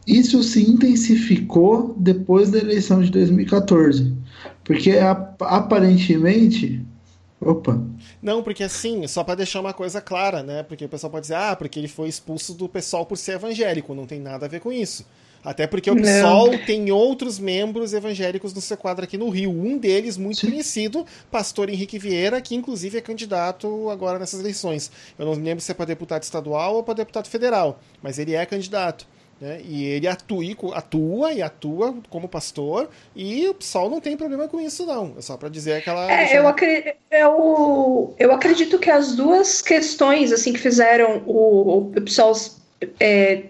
isso 0.06 0.42
se 0.42 0.62
intensificou 0.62 1.94
depois 1.98 2.50
da 2.50 2.58
eleição 2.58 3.00
de 3.02 3.10
2014, 3.10 4.14
porque 4.64 4.92
aparentemente, 5.40 6.84
opa, 7.40 7.80
não, 8.24 8.42
porque 8.42 8.64
assim, 8.64 9.06
só 9.06 9.22
para 9.22 9.34
deixar 9.34 9.60
uma 9.60 9.74
coisa 9.74 10.00
clara, 10.00 10.42
né? 10.42 10.62
Porque 10.62 10.86
o 10.86 10.88
pessoal 10.88 11.10
pode 11.10 11.24
dizer, 11.24 11.34
ah, 11.34 11.54
porque 11.54 11.78
ele 11.78 11.88
foi 11.88 12.08
expulso 12.08 12.54
do 12.54 12.66
pessoal 12.66 13.04
por 13.04 13.18
ser 13.18 13.32
evangélico. 13.32 13.94
Não 13.94 14.06
tem 14.06 14.18
nada 14.18 14.46
a 14.46 14.48
ver 14.48 14.60
com 14.60 14.72
isso. 14.72 15.04
Até 15.44 15.66
porque 15.66 15.90
o 15.90 15.94
PSOL 15.94 16.58
tem 16.64 16.90
outros 16.90 17.38
membros 17.38 17.92
evangélicos 17.92 18.54
no 18.54 18.62
seu 18.62 18.78
quadro 18.78 19.04
aqui 19.04 19.18
no 19.18 19.28
Rio. 19.28 19.50
Um 19.50 19.76
deles, 19.76 20.16
muito 20.16 20.40
Sim. 20.40 20.48
conhecido, 20.48 21.04
pastor 21.30 21.68
Henrique 21.68 21.98
Vieira, 21.98 22.40
que 22.40 22.54
inclusive 22.54 22.96
é 22.96 23.00
candidato 23.02 23.90
agora 23.90 24.18
nessas 24.18 24.40
eleições. 24.40 24.90
Eu 25.18 25.26
não 25.26 25.34
lembro 25.34 25.60
se 25.60 25.70
é 25.70 25.74
para 25.74 25.84
deputado 25.84 26.22
estadual 26.22 26.76
ou 26.76 26.82
para 26.82 26.94
deputado 26.94 27.28
federal, 27.28 27.78
mas 28.02 28.18
ele 28.18 28.32
é 28.32 28.46
candidato. 28.46 29.06
Né? 29.40 29.60
E 29.64 29.84
ele 29.84 30.06
atua, 30.06 30.44
atua 30.74 31.32
e 31.32 31.42
atua 31.42 31.94
como 32.08 32.28
pastor, 32.28 32.88
e 33.14 33.48
o 33.48 33.54
PSOL 33.54 33.90
não 33.90 34.00
tem 34.00 34.16
problema 34.16 34.48
com 34.48 34.60
isso, 34.60 34.86
não. 34.86 35.14
É 35.18 35.20
só 35.20 35.36
para 35.36 35.48
dizer 35.48 35.74
aquela. 35.74 36.10
É, 36.10 36.38
eu, 36.38 36.46
acredito, 36.46 36.96
eu, 37.10 38.14
eu 38.18 38.32
acredito 38.32 38.78
que 38.78 38.90
as 38.90 39.14
duas 39.14 39.60
questões 39.60 40.32
assim 40.32 40.52
que 40.52 40.60
fizeram 40.60 41.22
o, 41.26 41.90
o 41.96 42.00
PSOL 42.00 42.34
é, 43.00 43.44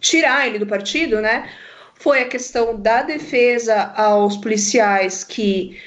tirar 0.00 0.46
ele 0.46 0.58
do 0.58 0.66
partido, 0.66 1.20
né? 1.20 1.48
Foi 1.94 2.22
a 2.22 2.28
questão 2.28 2.80
da 2.80 3.02
defesa 3.02 3.92
aos 3.94 4.36
policiais 4.38 5.22
que 5.22 5.78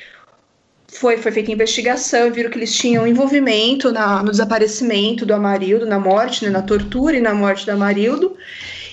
foi, 0.88 1.18
foi 1.18 1.32
feita 1.32 1.52
investigação, 1.52 2.32
viram 2.32 2.52
que 2.52 2.58
eles 2.58 2.76
tinham 2.76 3.08
envolvimento 3.08 3.92
na, 3.92 4.22
no 4.22 4.30
desaparecimento 4.30 5.26
do 5.26 5.34
Amarildo, 5.34 5.88
na 5.88 6.00
morte, 6.00 6.46
né, 6.46 6.52
na 6.52 6.62
tortura 6.62 7.18
e 7.18 7.22
na 7.22 7.34
morte 7.34 7.66
do 7.66 7.72
Amarildo. 7.72 8.38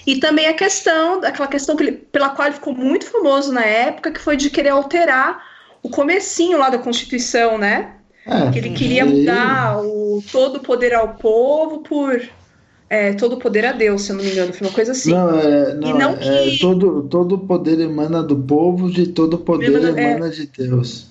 E 0.07 0.19
também 0.19 0.47
a 0.47 0.55
questão, 0.55 1.23
aquela 1.25 1.49
questão 1.49 1.77
pela 2.11 2.31
qual 2.31 2.49
ele 2.49 2.57
ficou 2.57 2.75
muito 2.75 3.07
famoso 3.07 3.53
na 3.53 3.65
época, 3.65 4.11
que 4.11 4.21
foi 4.21 4.37
de 4.37 4.51
querer 4.51 4.71
alterar 4.71 5.43
o 5.83 5.89
comecinho 5.89 6.59
lá 6.59 6.71
da 6.71 6.79
Constituição, 6.79 7.59
né? 7.59 7.97
É, 8.27 8.51
que 8.51 8.59
ele 8.59 8.71
queria 8.71 9.05
mudar 9.05 9.81
o 9.83 10.23
todo 10.31 10.57
o 10.57 10.61
poder 10.61 10.95
ao 10.95 11.15
povo 11.15 11.79
por 11.79 12.21
é, 12.89 13.13
todo 13.15 13.39
poder 13.39 13.65
a 13.65 13.73
Deus, 13.73 14.03
se 14.03 14.13
eu 14.13 14.17
não 14.17 14.25
me 14.25 14.31
engano, 14.31 14.53
foi 14.53 14.67
uma 14.67 14.75
coisa 14.75 14.93
assim. 14.93 15.13
Não, 15.13 15.39
é, 15.39 15.75
não, 15.75 15.99
não 15.99 16.11
é, 16.15 16.51
que... 16.51 16.59
todo, 16.59 17.05
todo 17.05 17.39
poder 17.39 17.81
emana 17.81 18.23
do 18.23 18.37
povo, 18.37 18.91
de 18.91 19.07
todo 19.07 19.39
poder 19.39 19.71
emana, 19.71 20.01
emana 20.01 20.27
é... 20.27 20.31
de 20.31 20.47
Deus. 20.47 21.10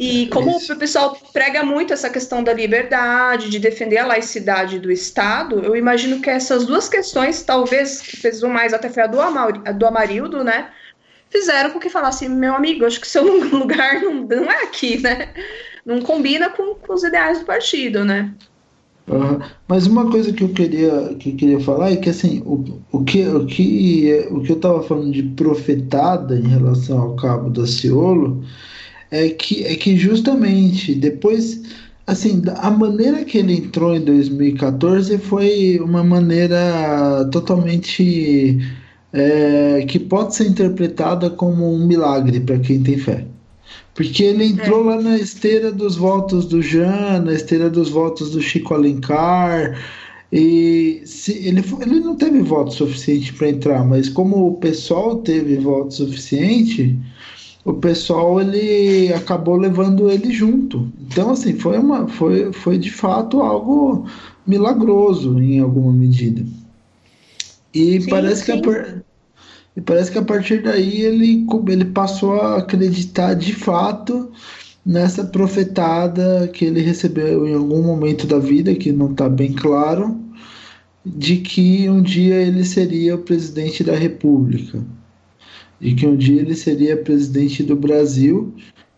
E 0.00 0.24
é 0.24 0.28
como 0.28 0.56
Isso. 0.56 0.72
o 0.72 0.76
pessoal 0.78 1.14
prega 1.30 1.62
muito 1.62 1.92
essa 1.92 2.08
questão 2.08 2.42
da 2.42 2.54
liberdade, 2.54 3.50
de 3.50 3.58
defender 3.58 3.98
a 3.98 4.06
laicidade 4.06 4.78
do 4.78 4.90
Estado, 4.90 5.60
eu 5.62 5.76
imagino 5.76 6.22
que 6.22 6.30
essas 6.30 6.64
duas 6.64 6.88
questões, 6.88 7.42
talvez, 7.42 8.00
que 8.00 8.16
pesou 8.16 8.48
mais 8.48 8.72
até 8.72 8.88
foi 8.88 9.02
a 9.02 9.06
do, 9.06 9.20
a 9.20 9.72
do 9.72 9.86
Amarildo, 9.86 10.42
né? 10.42 10.70
Fizeram 11.28 11.70
com 11.70 11.78
que 11.78 11.90
falasse, 11.90 12.26
meu 12.30 12.54
amigo, 12.54 12.86
acho 12.86 12.98
que 12.98 13.06
seu 13.06 13.24
lugar 13.52 14.00
não, 14.00 14.22
não 14.22 14.50
é 14.50 14.64
aqui, 14.64 14.98
né? 14.98 15.34
Não 15.84 16.00
combina 16.00 16.48
com, 16.48 16.76
com 16.76 16.94
os 16.94 17.04
ideais 17.04 17.40
do 17.40 17.44
partido, 17.44 18.02
né? 18.02 18.32
Uhum. 19.06 19.38
Mas 19.68 19.86
uma 19.86 20.10
coisa 20.10 20.32
que 20.32 20.42
eu 20.42 20.48
queria, 20.48 21.14
que 21.18 21.30
eu 21.30 21.36
queria 21.36 21.60
falar 21.60 21.92
é 21.92 21.96
que 21.96 22.08
assim, 22.08 22.42
o, 22.46 22.80
o, 22.90 23.04
que, 23.04 23.26
o, 23.26 23.44
que, 23.44 24.28
o 24.30 24.40
que 24.40 24.52
eu 24.52 24.56
estava 24.56 24.82
falando 24.82 25.12
de 25.12 25.24
profetada 25.24 26.36
em 26.36 26.48
relação 26.48 26.98
ao 26.98 27.16
cabo 27.16 27.50
da 27.50 27.66
Ciolo 27.66 28.42
é 29.10 29.28
que, 29.30 29.64
é 29.64 29.74
que 29.74 29.96
justamente 29.96 30.94
depois, 30.94 31.62
assim, 32.06 32.42
a 32.56 32.70
maneira 32.70 33.24
que 33.24 33.38
ele 33.38 33.54
entrou 33.54 33.94
em 33.94 34.04
2014 34.04 35.18
foi 35.18 35.80
uma 35.80 36.04
maneira 36.04 37.28
totalmente 37.32 38.58
é, 39.12 39.84
que 39.88 39.98
pode 39.98 40.34
ser 40.36 40.48
interpretada 40.48 41.28
como 41.30 41.72
um 41.72 41.86
milagre 41.86 42.40
para 42.40 42.58
quem 42.58 42.82
tem 42.82 42.98
fé. 42.98 43.26
Porque 43.94 44.22
ele 44.22 44.44
entrou 44.44 44.90
é. 44.90 44.94
lá 44.94 45.02
na 45.02 45.16
esteira 45.18 45.72
dos 45.72 45.96
votos 45.96 46.46
do 46.46 46.62
Jean, 46.62 47.20
na 47.20 47.32
esteira 47.32 47.68
dos 47.68 47.90
votos 47.90 48.30
do 48.30 48.40
Chico 48.40 48.74
Alencar. 48.74 49.78
E 50.32 51.02
se, 51.04 51.32
ele, 51.46 51.62
ele 51.80 52.00
não 52.00 52.16
teve 52.16 52.40
voto 52.40 52.72
suficiente 52.72 53.32
para 53.32 53.48
entrar, 53.48 53.84
mas 53.84 54.08
como 54.08 54.46
o 54.46 54.56
pessoal 54.58 55.16
teve 55.18 55.56
voto 55.56 55.92
suficiente, 55.92 56.96
o 57.70 57.74
pessoal 57.74 58.40
ele 58.40 59.12
acabou 59.12 59.56
levando 59.56 60.10
ele 60.10 60.32
junto. 60.32 60.90
Então, 61.00 61.30
assim, 61.30 61.58
foi, 61.58 61.78
uma, 61.78 62.06
foi, 62.08 62.52
foi 62.52 62.78
de 62.78 62.90
fato 62.90 63.40
algo 63.40 64.06
milagroso 64.46 65.38
em 65.40 65.60
alguma 65.60 65.92
medida. 65.92 66.44
E 67.72 68.00
sim, 68.00 68.10
parece 68.10 68.44
sim. 68.44 68.60
que 68.60 68.68
a, 68.68 69.02
e 69.76 69.80
parece 69.80 70.10
que 70.10 70.18
a 70.18 70.22
partir 70.22 70.62
daí 70.62 71.02
ele, 71.02 71.46
ele 71.68 71.84
passou 71.86 72.34
a 72.34 72.58
acreditar 72.58 73.34
de 73.34 73.54
fato 73.54 74.30
nessa 74.84 75.24
profetada 75.24 76.48
que 76.52 76.64
ele 76.64 76.80
recebeu 76.80 77.46
em 77.46 77.54
algum 77.54 77.82
momento 77.82 78.26
da 78.26 78.38
vida, 78.38 78.74
que 78.74 78.92
não 78.92 79.12
está 79.12 79.28
bem 79.28 79.52
claro, 79.52 80.18
de 81.04 81.36
que 81.36 81.88
um 81.88 82.02
dia 82.02 82.36
ele 82.36 82.64
seria 82.64 83.14
o 83.14 83.18
presidente 83.18 83.84
da 83.84 83.94
República, 83.94 84.84
de 85.80 85.94
que 85.94 86.06
um 86.06 86.16
dia 86.16 86.40
ele 86.40 86.54
seria 86.54 86.96
presidente 86.96 87.62
do 87.62 87.74
Brasil 87.74 88.54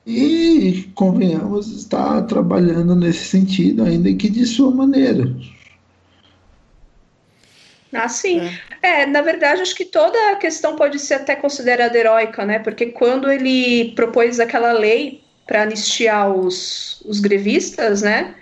e, 0.07 0.91
convenhamos, 0.95 1.71
está 1.71 2.21
trabalhando 2.23 2.97
nesse 2.97 3.25
sentido, 3.27 3.85
ainda 3.85 4.13
que 4.13 4.29
de 4.29 4.45
sua 4.45 4.71
maneira. 4.71 5.33
Ah, 7.93 8.09
sim. 8.09 8.41
É. 8.83 9.03
é. 9.03 9.07
na 9.07 9.21
verdade, 9.21 9.61
acho 9.61 9.77
que 9.77 9.85
toda 9.85 10.33
a 10.33 10.37
questão 10.37 10.77
pode 10.77 10.99
ser 10.99 11.15
até 11.15 11.37
considerada 11.37 11.97
heróica, 11.97 12.45
né? 12.45 12.59
Porque 12.59 12.87
quando 12.87 13.31
ele 13.31 13.93
propôs 13.93 14.41
aquela 14.41 14.73
lei 14.73 15.23
para 15.47 15.63
anistiar 15.63 16.35
os, 16.35 17.03
os 17.03 17.21
grevistas, 17.21 18.03
né? 18.03 18.35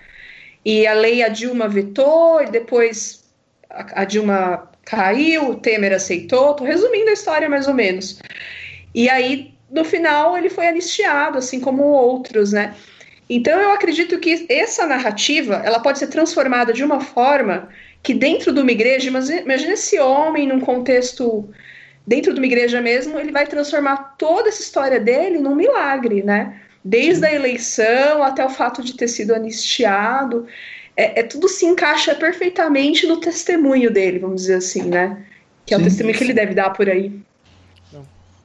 E 0.65 0.87
a 0.87 0.95
lei 0.95 1.23
a 1.23 1.29
Dilma 1.29 1.69
vetou, 1.69 2.43
e 2.43 2.47
depois 2.47 3.25
a, 3.69 4.03
a 4.03 4.05
Dilma 4.05 4.70
caiu, 4.85 5.51
o 5.51 5.55
Temer 5.55 5.93
aceitou. 5.93 6.55
Tô 6.55 6.65
resumindo 6.65 7.11
a 7.11 7.15
história 7.15 7.49
mais 7.49 7.67
ou 7.69 7.75
menos. 7.75 8.21
E 8.95 9.09
aí, 9.09 9.55
no 9.71 9.85
final, 9.85 10.37
ele 10.37 10.51
foi 10.51 10.69
anistiado, 10.69 11.39
assim 11.39 11.61
como 11.61 11.83
outros, 11.83 12.53
né? 12.53 12.75
Então, 13.29 13.61
eu 13.61 13.71
acredito 13.71 14.19
que 14.19 14.47
essa 14.49 14.87
narrativa 14.87 15.63
ela 15.65 15.79
pode 15.79 16.01
ser 16.01 16.09
transformada 16.09 16.73
de 16.73 16.83
uma 16.83 17.01
forma 17.01 17.69
que 18.03 18.13
dentro 18.13 18.53
de 18.53 18.61
uma 18.61 18.73
igreja, 18.73 19.09
imagina 19.09 19.75
esse 19.75 20.01
homem 20.01 20.49
num 20.49 20.61
contexto 20.61 21.49
dentro 22.07 22.33
de 22.33 22.41
uma 22.41 22.47
igreja 22.47 22.81
mesmo, 22.81 23.19
ele 23.21 23.31
vai 23.31 23.47
transformar 23.47 24.17
toda 24.19 24.49
essa 24.49 24.63
história 24.63 24.99
dele 24.99 25.39
num 25.39 25.55
milagre, 25.55 26.23
né? 26.25 26.61
Desde 26.85 27.25
a 27.27 27.33
eleição 27.33 28.23
até 28.23 28.45
o 28.45 28.51
fato 28.51 28.83
de 28.83 28.97
ter 28.97 29.07
sido 29.07 29.35
anistiado, 29.35 30.47
é, 31.01 31.21
é, 31.21 31.23
tudo 31.23 31.49
se 31.49 31.65
encaixa 31.65 32.15
perfeitamente 32.15 33.07
no 33.07 33.19
testemunho 33.19 33.91
dele, 33.91 34.19
vamos 34.19 34.43
dizer 34.43 34.57
assim, 34.57 34.83
né? 34.83 35.25
Que 35.65 35.73
é 35.73 35.77
o 35.77 35.81
Sim, 35.81 35.85
testemunho 35.87 36.17
que 36.17 36.25
ele 36.25 36.35
deve 36.35 36.55
dar 36.55 36.71
por 36.71 36.89
aí. 36.89 37.21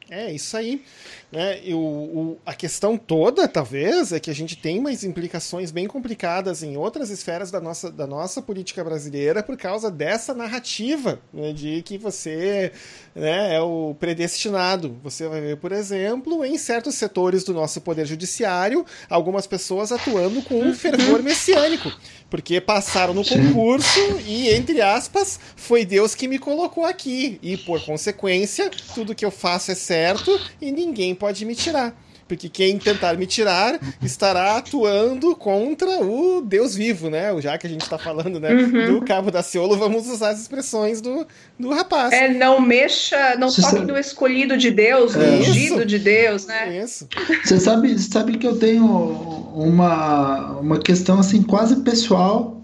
É 0.10 0.32
isso 0.32 0.56
aí. 0.56 0.84
Né? 1.32 1.60
E 1.64 1.74
o, 1.74 1.80
o, 1.80 2.38
a 2.46 2.54
questão 2.54 2.98
toda, 2.98 3.48
talvez, 3.48 4.14
é 4.14 4.20
que 4.20 4.30
a 4.30 4.34
gente 4.34 4.56
tem 4.56 4.80
umas 4.80 5.04
implicações 5.04 5.72
bem 5.72 5.88
complicadas 5.88 6.64
em 6.64 6.78
outras 6.78 7.10
esferas 7.10 7.50
da 7.52 7.60
nossa, 7.60 7.92
da 7.92 8.06
nossa 8.06 8.42
política 8.42 8.84
brasileira 8.84 9.42
por 9.42 9.58
causa 9.58 9.90
dessa 9.90 10.34
narrativa 10.34 11.20
né, 11.34 11.52
de 11.52 11.82
que 11.82 11.98
você 11.98 12.72
né, 13.16 13.56
é 13.56 13.62
o 13.62 13.96
predestinado. 13.98 14.98
Você 15.02 15.28
vai 15.28 15.40
ver, 15.40 15.58
por 15.58 15.72
exemplo, 15.72 16.44
em 16.44 16.58
certos 16.58 16.96
setores 16.96 17.44
do 17.44 17.54
nosso 17.54 17.80
poder 17.80 18.06
judiciário, 18.06 18.86
algumas 19.10 19.48
pessoas 19.48 19.92
atuando 19.92 20.42
com 20.42 20.60
um 20.60 20.74
fervor 20.74 21.24
messiânico 21.24 21.92
porque 22.30 22.60
passaram 22.60 23.14
no 23.14 23.24
concurso 23.24 24.00
e, 24.26 24.50
entre 24.50 24.82
aspas, 24.82 25.40
foi 25.56 25.86
Deus 25.86 26.14
que 26.14 26.28
me 26.28 26.38
colocou 26.38 26.84
aqui. 26.84 27.40
E, 27.42 27.56
por 27.56 27.84
consequência, 27.86 28.70
tudo 28.94 29.16
que 29.16 29.24
eu 29.24 29.32
faço 29.32 29.72
é 29.72 29.76
certo 29.76 30.38
e 30.62 30.72
ninguém 30.72 31.16
pode 31.16 31.46
me 31.46 31.56
tirar 31.56 31.96
porque 32.28 32.50
quem 32.50 32.78
tentar 32.80 33.18
me 33.18 33.26
tirar 33.26 33.80
estará 34.02 34.58
atuando 34.58 35.36
contra 35.36 36.04
o 36.04 36.42
Deus 36.42 36.76
vivo, 36.76 37.10
né? 37.10 37.40
Já 37.40 37.58
que 37.58 37.68
a 37.68 37.70
gente 37.70 37.82
está 37.82 37.98
falando 37.98 38.40
né, 38.40 38.52
uhum. 38.54 39.00
do 39.00 39.06
Cabo 39.06 39.30
da 39.30 39.44
Ciolo, 39.44 39.78
vamos 39.78 40.08
usar 40.08 40.30
as 40.30 40.42
expressões 40.42 41.02
do, 41.02 41.26
do 41.60 41.70
rapaz. 41.70 42.12
É, 42.14 42.30
não 42.30 42.60
mexa, 42.60 43.36
não 43.38 43.50
Você 43.50 43.62
toque 43.62 43.76
sabe... 43.76 43.92
no 43.92 43.98
escolhido 43.98 44.58
de 44.58 44.72
Deus, 44.72 45.16
no 45.16 45.24
é. 45.24 45.30
ungido 45.38 45.86
de 45.86 46.00
Deus, 46.00 46.48
né? 46.48 46.78
Isso. 46.80 47.08
Você 47.44 47.60
sabe, 47.60 47.98
sabe 48.00 48.38
que 48.38 48.48
eu 48.48 48.58
tenho 48.58 48.86
uma, 48.86 50.60
uma 50.60 50.80
questão 50.80 51.20
assim 51.20 51.44
quase 51.44 51.78
pessoal 51.78 52.62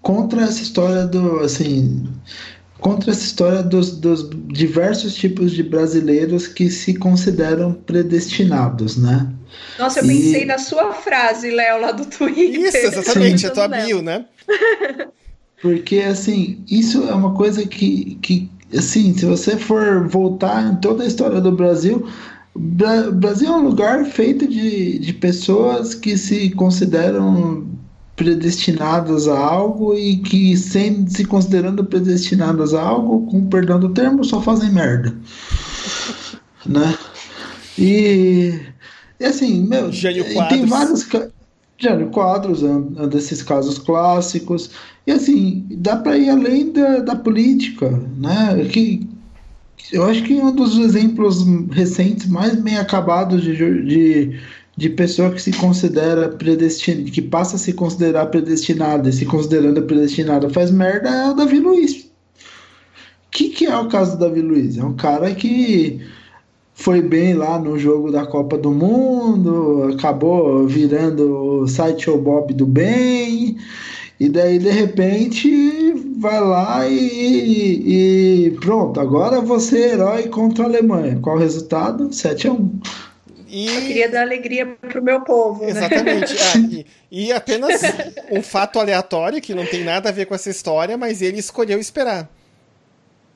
contra 0.00 0.42
essa 0.42 0.60
história 0.62 1.06
do 1.06 1.40
assim 1.40 2.06
contra 2.80 3.10
essa 3.10 3.24
história 3.24 3.62
dos, 3.62 3.96
dos, 3.96 4.28
diversos 4.48 5.14
tipos 5.14 5.52
de 5.52 5.62
brasileiros 5.62 6.46
que 6.46 6.68
se 6.68 6.94
consideram 6.94 7.72
predestinados, 7.72 8.96
né? 8.96 9.28
Nossa, 9.78 10.00
eu 10.00 10.04
e... 10.04 10.08
pensei 10.08 10.44
na 10.44 10.58
sua 10.58 10.92
frase, 10.92 11.50
Léo, 11.50 11.80
lá 11.80 11.92
do 11.92 12.04
Twitter. 12.04 12.60
Isso, 12.60 12.76
exatamente, 12.76 13.46
a 13.46 13.50
tua 13.50 13.68
bio, 13.68 14.02
né? 14.02 14.26
Porque, 15.62 16.00
assim, 16.00 16.62
isso 16.70 17.08
é 17.08 17.14
uma 17.14 17.32
coisa 17.34 17.66
que, 17.66 18.18
que, 18.20 18.50
assim, 18.76 19.16
se 19.16 19.24
você 19.24 19.56
for 19.56 20.06
voltar 20.06 20.62
em 20.70 20.76
toda 20.76 21.04
a 21.04 21.06
história 21.06 21.40
do 21.40 21.52
Brasil, 21.52 22.06
o 22.54 23.12
Brasil 23.12 23.48
é 23.48 23.56
um 23.56 23.62
lugar 23.62 24.04
feito 24.04 24.46
de, 24.46 24.98
de 24.98 25.12
pessoas 25.14 25.94
que 25.94 26.18
se 26.18 26.50
consideram 26.50 27.66
predestinadas 28.16 29.26
a 29.28 29.38
algo 29.38 29.94
e 29.94 30.18
que, 30.18 30.56
sem 30.56 31.06
se 31.08 31.24
considerando 31.24 31.84
predestinadas 31.84 32.74
a 32.74 32.82
algo, 32.82 33.26
com 33.26 33.46
perdão 33.46 33.80
do 33.80 33.90
termo, 33.90 34.24
só 34.24 34.40
fazem 34.40 34.70
merda. 34.70 35.14
né? 36.66 36.96
E, 37.78 38.60
e 39.18 39.24
assim, 39.24 39.66
meu, 39.66 39.92
Jânio 39.92 40.24
tem 40.48 40.64
vários. 40.64 41.06
Jânio 41.76 42.08
Quadros 42.10 42.62
é 42.62 42.66
um 42.66 43.08
desses 43.08 43.42
casos 43.42 43.78
clássicos. 43.78 44.70
E 45.06 45.12
assim, 45.12 45.66
dá 45.70 45.96
para 45.96 46.16
ir 46.16 46.30
além 46.30 46.72
da, 46.72 47.00
da 47.00 47.16
política, 47.16 47.90
né? 48.16 48.64
Que, 48.70 49.08
eu 49.92 50.04
acho 50.04 50.22
que 50.22 50.34
um 50.34 50.54
dos 50.54 50.78
exemplos 50.78 51.44
recentes 51.70 52.26
mais 52.26 52.54
bem 52.54 52.76
acabados 52.76 53.42
de, 53.42 53.54
de 53.54 54.40
de 54.76 54.88
pessoa 54.90 55.30
que 55.30 55.40
se 55.40 55.52
considera 55.52 56.28
predestinada, 56.28 57.10
que 57.10 57.22
passa 57.22 57.56
a 57.56 57.58
se 57.58 57.72
considerar 57.72 58.26
predestinada 58.26 59.08
e 59.08 59.12
se 59.12 59.24
considerando 59.24 59.82
predestinada 59.82 60.50
faz 60.50 60.70
merda 60.70 61.08
é 61.08 61.30
o 61.30 61.34
Davi 61.34 61.60
Luiz. 61.60 62.02
O 62.02 62.08
que, 63.30 63.50
que 63.50 63.66
é 63.66 63.76
o 63.76 63.88
caso 63.88 64.12
do 64.12 64.18
Davi 64.18 64.40
Luiz? 64.40 64.78
É 64.78 64.84
um 64.84 64.94
cara 64.94 65.32
que 65.34 66.00
foi 66.74 67.00
bem 67.00 67.34
lá 67.34 67.58
no 67.58 67.78
jogo 67.78 68.10
da 68.10 68.26
Copa 68.26 68.58
do 68.58 68.72
Mundo, 68.72 69.90
acabou 69.94 70.66
virando 70.66 71.62
o 71.62 71.68
site 71.68 72.10
o 72.10 72.18
Bob 72.18 72.52
do 72.52 72.66
bem, 72.66 73.56
e 74.18 74.28
daí 74.28 74.58
de 74.58 74.70
repente 74.70 75.94
vai 76.18 76.40
lá 76.40 76.88
e, 76.88 78.46
e 78.46 78.50
pronto, 78.60 78.98
agora 78.98 79.40
você 79.40 79.78
é 79.78 79.92
herói 79.92 80.22
contra 80.28 80.64
a 80.64 80.68
Alemanha. 80.68 81.18
Qual 81.20 81.36
o 81.36 81.38
resultado? 81.38 82.12
7 82.12 82.48
a 82.48 82.52
1 82.52 82.80
e... 83.54 83.68
Eu 83.68 83.82
queria 83.82 84.08
dar 84.08 84.22
alegria 84.22 84.66
pro 84.66 85.00
meu 85.00 85.20
povo. 85.20 85.62
Né? 85.62 85.70
Exatamente. 85.70 86.34
Né? 86.34 86.84
e, 87.10 87.26
e, 87.26 87.32
apenas 87.32 87.80
um 88.32 88.42
fato 88.42 88.80
aleatório 88.80 89.40
que 89.40 89.54
não 89.54 89.64
tem 89.64 89.84
nada 89.84 90.08
a 90.08 90.12
ver 90.12 90.26
com 90.26 90.34
essa 90.34 90.50
história, 90.50 90.96
mas 90.98 91.22
ele 91.22 91.38
escolheu 91.38 91.78
esperar. 91.78 92.28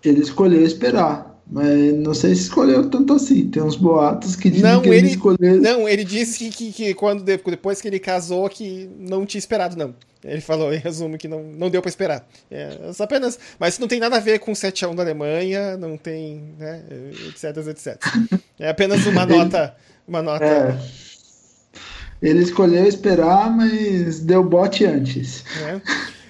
Ele 0.04 0.20
escolheu 0.20 0.64
esperar. 0.64 1.38
Mas 1.50 1.94
não 1.94 2.12
sei 2.12 2.34
se 2.34 2.42
escolheu 2.42 2.90
tanto 2.90 3.14
assim. 3.14 3.48
Tem 3.48 3.62
uns 3.62 3.76
boatos 3.76 4.36
que 4.36 4.50
dizem 4.50 4.70
não, 4.70 4.82
que 4.82 4.88
ele, 4.88 4.98
ele 4.98 5.08
escolheu. 5.08 5.62
Não, 5.62 5.88
ele 5.88 6.04
disse 6.04 6.38
que, 6.38 6.50
que, 6.50 6.72
que, 6.72 6.94
quando, 6.94 7.22
depois 7.22 7.80
que 7.80 7.88
ele 7.88 7.98
casou, 7.98 8.48
que 8.50 8.90
não 8.98 9.24
tinha 9.24 9.38
esperado, 9.38 9.76
não. 9.76 9.94
Ele 10.24 10.40
falou, 10.40 10.74
em 10.74 10.78
resumo, 10.78 11.16
que 11.16 11.28
não, 11.28 11.42
não 11.42 11.70
deu 11.70 11.80
para 11.80 11.88
esperar. 11.88 12.28
É, 12.50 12.90
apenas, 12.98 13.38
mas 13.58 13.74
isso 13.74 13.80
não 13.80 13.88
tem 13.88 14.00
nada 14.00 14.16
a 14.16 14.20
ver 14.20 14.40
com 14.40 14.50
o 14.50 14.54
7x1 14.54 14.94
da 14.94 15.02
Alemanha, 15.02 15.76
não 15.76 15.96
tem, 15.96 16.54
né, 16.58 16.82
etc, 17.28 17.56
etc. 17.68 17.96
É 18.58 18.68
apenas 18.68 19.06
uma 19.06 19.24
nota 19.24 19.74
uma 20.08 20.22
nota. 20.22 20.44
É. 20.44 20.78
Ele 22.20 22.42
escolheu 22.42 22.84
esperar, 22.86 23.54
mas 23.54 24.20
deu 24.20 24.42
bote 24.42 24.84
antes. 24.84 25.44
É. 25.62 25.80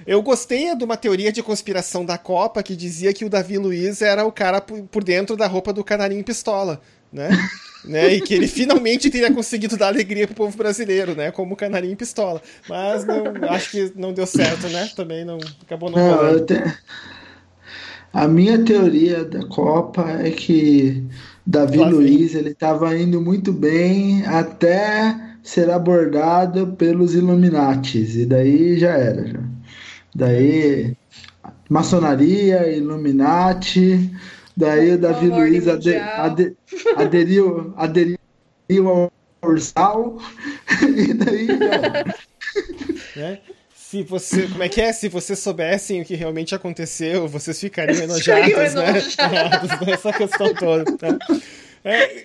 Eu 0.06 0.22
gostei 0.22 0.74
de 0.74 0.84
uma 0.84 0.96
teoria 0.96 1.30
de 1.30 1.42
conspiração 1.42 2.04
da 2.04 2.18
Copa 2.18 2.62
que 2.62 2.74
dizia 2.74 3.12
que 3.12 3.24
o 3.24 3.30
Davi 3.30 3.58
Luiz 3.58 4.02
era 4.02 4.24
o 4.24 4.32
cara 4.32 4.60
por 4.60 5.04
dentro 5.04 5.36
da 5.36 5.46
roupa 5.46 5.72
do 5.72 5.84
canarinho 5.84 6.24
pistola, 6.24 6.80
né? 7.12 7.28
né? 7.84 8.14
E 8.14 8.20
que 8.20 8.34
ele 8.34 8.48
finalmente 8.48 9.10
teria 9.10 9.32
conseguido 9.32 9.76
dar 9.76 9.88
alegria 9.88 10.26
pro 10.26 10.34
povo 10.34 10.56
brasileiro, 10.56 11.14
né? 11.14 11.30
Como 11.30 11.54
o 11.54 11.56
canarinho 11.56 11.96
pistola. 11.96 12.42
Mas 12.68 13.04
não, 13.04 13.22
acho 13.50 13.70
que 13.70 13.92
não 13.96 14.12
deu 14.12 14.26
certo, 14.26 14.68
né? 14.68 14.90
Também 14.96 15.24
não 15.24 15.38
acabou 15.62 15.90
não, 15.90 16.32
não 16.32 16.44
te... 16.44 16.54
A 18.12 18.26
minha 18.26 18.64
teoria 18.64 19.24
da 19.24 19.46
Copa 19.46 20.10
é 20.10 20.30
que 20.30 21.06
Davi 21.48 21.78
Luiz, 21.78 22.34
ele 22.34 22.50
estava 22.50 22.94
indo 22.94 23.22
muito 23.22 23.54
bem 23.54 24.22
até 24.26 25.18
ser 25.42 25.70
abordado 25.70 26.74
pelos 26.76 27.14
Illuminatis, 27.14 28.16
e 28.16 28.26
daí 28.26 28.78
já 28.78 28.90
era. 28.90 29.26
Já. 29.26 29.40
Daí, 30.14 30.94
maçonaria, 31.70 32.70
Illuminati, 32.70 34.10
daí 34.54 34.92
o 34.92 34.98
Davi 34.98 35.28
Luiz 35.28 35.66
ade, 35.66 35.96
ade, 35.96 36.54
aderiu, 36.96 37.72
aderiu 37.78 38.18
ao 38.84 39.12
Ursal, 39.42 40.18
e 40.84 41.14
daí 41.14 41.46
já. 41.46 43.22
É? 43.22 43.40
Se 43.90 44.02
você, 44.02 44.46
como 44.48 44.62
é 44.62 44.68
que 44.68 44.82
é? 44.82 44.92
Se 44.92 45.08
vocês 45.08 45.38
soubessem 45.38 46.02
o 46.02 46.04
que 46.04 46.14
realmente 46.14 46.54
aconteceu, 46.54 47.26
vocês 47.26 47.58
ficariam 47.58 47.96
enojados, 48.04 48.74
né? 48.74 48.90
enojados 48.90 49.80
nessa 49.88 50.12
questão 50.12 50.52
toda. 50.52 50.84
Tá? 50.98 51.18
É... 51.82 52.24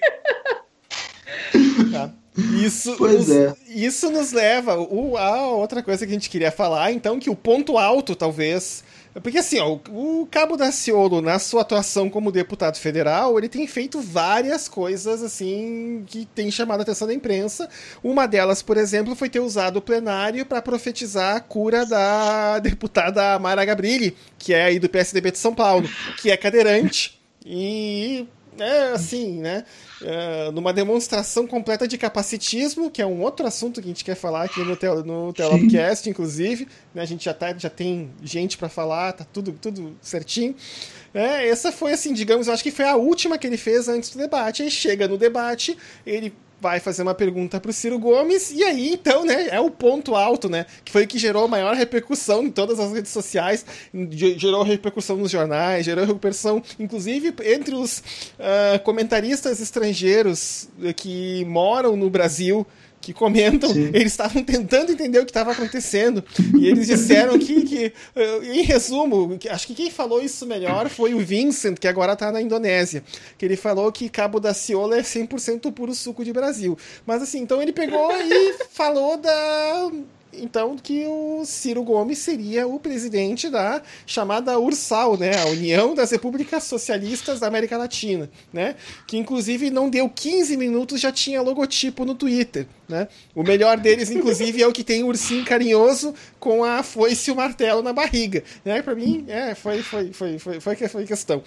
Tá. 1.90 2.12
Isso, 2.62 3.00
nos, 3.00 3.30
é. 3.30 3.54
isso 3.70 4.10
nos 4.10 4.34
leva 4.34 4.74
a 4.74 5.48
outra 5.52 5.82
coisa 5.82 6.06
que 6.06 6.12
a 6.12 6.16
gente 6.16 6.30
queria 6.30 6.52
falar, 6.52 6.92
então, 6.92 7.18
que 7.18 7.30
o 7.30 7.36
ponto 7.36 7.78
alto, 7.78 8.14
talvez, 8.14 8.84
porque 9.22 9.38
assim, 9.38 9.60
ó, 9.60 9.78
o 9.90 10.28
Cabo 10.30 10.58
Daciolo, 10.58 11.22
na 11.22 11.38
sua 11.38 11.62
atuação 11.62 12.10
como 12.10 12.32
deputado 12.32 12.78
federal, 12.78 13.38
ele 13.38 13.48
tem 13.48 13.68
feito 13.68 14.02
várias 14.02 14.68
coisas 14.68 15.22
assim 15.22 16.04
que 16.08 16.26
tem 16.26 16.50
chamado 16.50 16.80
a 16.80 16.84
atenção 16.84 17.08
da 17.08 17.14
imprensa. 17.14 17.70
Uma 18.04 18.28
delas, 18.28 18.64
por 18.64 18.78
exemplo, 18.78 19.16
foi 19.16 19.30
ter 19.30 19.40
usado 19.40 19.78
o 19.78 19.82
plenário 19.82 20.46
para 20.46 20.62
profetizar 20.62 21.36
a 21.36 21.40
cura 21.40 21.86
da 21.86 22.58
deputada 22.64 23.38
Mara 23.38 23.64
Gabrilli, 23.64 24.16
que 24.38 24.54
é 24.54 24.64
aí 24.66 24.80
do 24.80 24.90
PSDB 24.90 25.32
de 25.32 25.38
São 25.38 25.54
Paulo, 25.54 25.88
que 26.22 26.32
é 26.32 26.38
cadeirante 26.38 27.20
e 27.46 28.28
é 28.60 28.92
assim, 28.92 29.40
né? 29.40 29.64
Uh, 30.02 30.52
numa 30.52 30.74
demonstração 30.74 31.48
completa 31.48 31.88
de 31.88 31.98
capacitismo, 31.98 32.92
que 32.92 33.02
é 33.02 33.06
um 33.06 33.22
outro 33.22 33.46
assunto 33.46 33.82
que 33.82 33.88
a 33.88 33.90
gente 33.90 34.04
quer 34.04 34.16
falar 34.16 34.44
aqui 34.44 34.62
no, 34.62 34.76
tel 34.76 35.04
no 35.04 35.32
Telopcast, 35.34 36.10
inclusive. 36.10 36.68
Né? 36.94 37.02
A 37.02 37.06
gente 37.06 37.26
já, 37.26 37.34
tá, 37.34 37.54
já 37.58 37.70
tem 37.70 38.12
gente 38.22 38.58
para 38.58 38.70
falar, 38.70 39.14
tá 39.14 39.26
tudo, 39.32 39.54
tudo 39.54 39.96
certinho. 40.02 40.56
É, 41.14 41.48
essa 41.48 41.72
foi, 41.72 41.94
assim, 41.94 42.14
digamos, 42.14 42.48
eu 42.48 42.54
acho 42.54 42.64
que 42.64 42.72
foi 42.72 42.86
a 42.86 42.96
última 42.96 43.38
que 43.38 43.48
ele 43.48 43.58
fez 43.58 43.88
antes 43.88 44.10
do 44.10 44.18
debate. 44.18 44.64
Aí 44.64 44.72
chega 44.72 45.08
no 45.08 45.18
debate, 45.18 45.78
ele 46.06 46.34
vai 46.64 46.80
fazer 46.80 47.02
uma 47.02 47.14
pergunta 47.14 47.60
pro 47.60 47.74
Ciro 47.74 48.00
Gomes, 48.00 48.50
e 48.52 48.64
aí, 48.64 48.94
então, 48.94 49.26
né, 49.26 49.50
é 49.50 49.60
o 49.60 49.70
ponto 49.70 50.16
alto, 50.16 50.48
né, 50.48 50.66
que 50.86 50.94
foi 50.94 51.04
o 51.04 51.08
que 51.08 51.20
gerou 51.20 51.46
maior 51.46 51.76
repercussão 51.76 52.46
em 52.46 52.50
todas 52.50 52.80
as 52.80 52.94
redes 52.94 53.12
sociais, 53.12 53.66
gerou 54.38 54.64
repercussão 54.64 55.18
nos 55.18 55.30
jornais, 55.30 55.84
gerou 55.84 56.06
repercussão, 56.06 56.64
inclusive, 56.80 57.34
entre 57.44 57.76
os 57.76 58.00
uh, 58.00 58.80
comentaristas 58.86 59.60
estrangeiros 59.60 60.70
que 60.96 61.44
moram 61.44 61.98
no 61.98 62.10
Brasil, 62.10 62.66
que 63.04 63.12
comentam, 63.12 63.70
Sim. 63.74 63.90
eles 63.94 64.14
estavam 64.14 64.42
tentando 64.42 64.94
entender 64.94 65.20
o 65.20 65.26
que 65.26 65.30
estava 65.30 65.52
acontecendo. 65.52 66.24
E 66.58 66.68
eles 66.68 66.88
disseram 66.88 67.38
que, 67.38 67.64
que, 67.64 67.94
em 68.44 68.62
resumo, 68.62 69.38
acho 69.52 69.68
que 69.68 69.76
quem 69.76 69.92
falou 69.92 70.22
isso 70.22 70.46
melhor 70.46 70.88
foi 70.88 71.14
o 71.14 71.20
Vincent, 71.20 71.78
que 71.78 71.88
agora 71.88 72.14
está 72.14 72.32
na 72.32 72.42
Indonésia. 72.42 73.04
Que 73.38 73.44
ele 73.44 73.58
falou 73.58 73.92
que 73.92 74.08
Cabo 74.08 74.40
da 74.40 74.54
Ciolo 74.54 74.94
é 74.94 75.02
100% 75.02 75.72
puro 75.74 75.94
suco 75.94 76.24
de 76.24 76.32
Brasil. 76.32 76.78
Mas 77.06 77.22
assim, 77.22 77.40
então 77.40 77.62
ele 77.62 77.74
pegou 77.74 78.10
e 78.12 78.54
falou 78.72 79.18
da 79.18 79.92
então 80.40 80.78
que 80.78 81.06
o 81.06 81.44
Ciro 81.46 81.84
Gomes 81.84 82.18
seria 82.18 82.68
o 82.68 82.80
presidente 82.80 83.50
da 83.50 83.82
chamada 84.06 84.58
URSAL, 84.60 85.18
né, 85.18 85.42
a 85.42 85.48
União 85.48 85.94
das 85.94 86.12
Repúblicas 86.12 86.64
Socialistas 86.64 87.40
da 87.40 87.48
América 87.48 87.78
Latina, 87.78 88.30
né, 88.52 88.76
que 89.08 89.18
inclusive 89.18 89.70
não 89.70 89.90
deu 89.90 90.10
15 90.10 90.58
minutos 90.58 91.00
já 91.00 91.12
tinha 91.12 91.42
logotipo 91.42 92.06
no 92.06 92.16
Twitter, 92.16 92.68
né? 92.88 93.08
O 93.34 93.44
melhor 93.44 93.78
deles 93.78 94.10
inclusive 94.12 94.62
é 94.62 94.68
o 94.68 94.72
que 94.72 94.84
tem 94.84 95.04
o 95.04 95.08
ursinho 95.08 95.46
carinhoso 95.46 96.14
com 96.40 96.64
a 96.64 96.84
foice 96.84 97.30
e 97.30 97.34
o 97.34 97.36
martelo 97.36 97.82
na 97.82 97.94
barriga, 97.94 98.44
né? 98.64 98.82
Para 98.82 98.96
mim, 98.96 99.26
é, 99.28 99.56
foi 99.56 99.82
foi 99.82 100.14
foi 100.14 100.40
foi 100.40 100.60
foi, 100.60 100.76
foi 100.76 101.06
questão. 101.06 101.42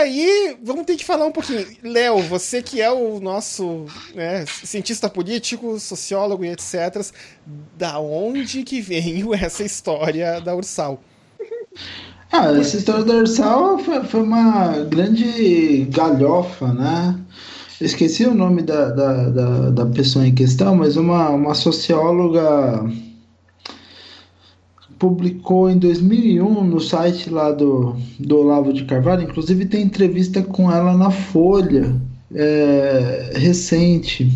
Aí, 0.00 0.56
vamos 0.62 0.84
ter 0.84 0.96
que 0.96 1.04
falar 1.04 1.26
um 1.26 1.32
pouquinho. 1.32 1.66
Léo, 1.82 2.18
você 2.22 2.62
que 2.62 2.80
é 2.80 2.90
o 2.90 3.20
nosso 3.20 3.86
né, 4.14 4.44
cientista 4.46 5.08
político, 5.08 5.78
sociólogo 5.78 6.44
e 6.44 6.48
etc., 6.48 7.04
da 7.76 7.98
onde 7.98 8.62
que 8.62 8.80
veio 8.80 9.32
essa 9.36 9.62
história 9.62 10.40
da 10.40 10.54
Ursal? 10.54 11.02
Ah, 12.32 12.52
essa 12.52 12.76
história 12.76 13.04
da 13.04 13.14
Ursal 13.14 13.78
foi, 13.78 14.04
foi 14.04 14.22
uma 14.22 14.78
grande 14.84 15.86
galhofa, 15.90 16.72
né? 16.72 17.18
Eu 17.80 17.86
esqueci 17.86 18.26
o 18.26 18.34
nome 18.34 18.62
da, 18.62 18.90
da, 18.90 19.28
da, 19.30 19.70
da 19.70 19.86
pessoa 19.86 20.26
em 20.26 20.34
questão, 20.34 20.76
mas 20.76 20.96
uma, 20.96 21.30
uma 21.30 21.54
socióloga 21.54 22.84
publicou 25.00 25.70
em 25.70 25.78
2001 25.78 26.62
no 26.62 26.78
site 26.78 27.30
lá 27.30 27.50
do, 27.50 27.96
do 28.18 28.38
Olavo 28.38 28.70
de 28.70 28.84
Carvalho, 28.84 29.22
inclusive 29.22 29.64
tem 29.64 29.82
entrevista 29.82 30.42
com 30.42 30.70
ela 30.70 30.94
na 30.94 31.10
Folha 31.10 31.96
é, 32.34 33.32
recente. 33.34 34.30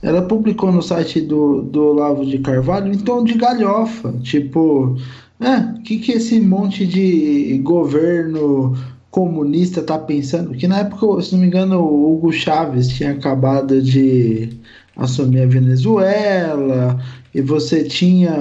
Ela 0.00 0.22
publicou 0.22 0.70
no 0.70 0.82
site 0.82 1.20
do, 1.20 1.62
do 1.62 1.82
Olavo 1.88 2.24
de 2.24 2.38
Carvalho 2.38 2.92
em 2.92 2.98
tom 2.98 3.24
de 3.24 3.34
galhofa, 3.34 4.14
tipo, 4.22 4.96
é, 5.40 5.56
o 5.76 5.82
que, 5.82 5.98
que 5.98 6.12
esse 6.12 6.40
monte 6.40 6.86
de 6.86 7.60
governo 7.64 8.76
comunista 9.10 9.82
tá 9.82 9.98
pensando? 9.98 10.54
Que 10.54 10.68
na 10.68 10.78
época, 10.78 11.20
se 11.22 11.32
não 11.32 11.40
me 11.40 11.48
engano, 11.48 11.80
o 11.80 12.14
Hugo 12.14 12.32
Chávez 12.32 12.86
tinha 12.86 13.10
acabado 13.10 13.82
de 13.82 14.48
assumir 14.96 15.42
a 15.42 15.46
Venezuela, 15.46 17.00
e 17.34 17.40
você 17.40 17.84
tinha 17.84 18.32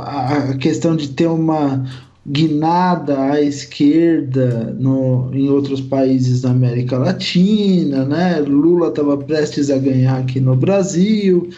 a 0.00 0.56
questão 0.58 0.96
de 0.96 1.08
ter 1.08 1.26
uma 1.26 1.84
guinada 2.26 3.20
à 3.32 3.40
esquerda 3.40 4.74
no, 4.78 5.30
em 5.32 5.48
outros 5.50 5.80
países 5.80 6.40
da 6.40 6.50
América 6.50 6.96
Latina, 6.96 8.04
né? 8.04 8.40
Lula 8.40 8.88
estava 8.88 9.16
prestes 9.18 9.70
a 9.70 9.78
ganhar 9.78 10.18
aqui 10.18 10.40
no 10.40 10.56
Brasil. 10.56 11.50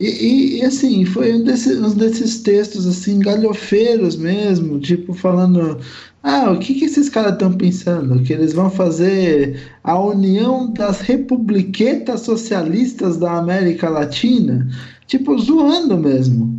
E, 0.00 0.06
e, 0.06 0.58
e, 0.58 0.64
assim, 0.64 1.04
foi 1.04 1.32
um 1.34 1.44
desses, 1.44 1.80
um 1.80 1.94
desses 1.94 2.42
textos 2.42 2.86
assim, 2.86 3.20
galhofeiros 3.20 4.16
mesmo, 4.16 4.80
tipo 4.80 5.14
falando 5.14 5.78
ah, 6.26 6.50
o 6.52 6.58
que, 6.58 6.72
que 6.72 6.86
esses 6.86 7.10
caras 7.10 7.34
estão 7.34 7.52
pensando? 7.52 8.22
Que 8.22 8.32
eles 8.32 8.54
vão 8.54 8.70
fazer 8.70 9.60
a 9.84 9.98
união 10.00 10.72
das 10.72 11.02
republiquetas 11.02 12.22
socialistas 12.22 13.18
da 13.18 13.36
América 13.36 13.90
Latina? 13.90 14.66
Tipo, 15.06 15.38
zoando 15.38 15.98
mesmo, 15.98 16.52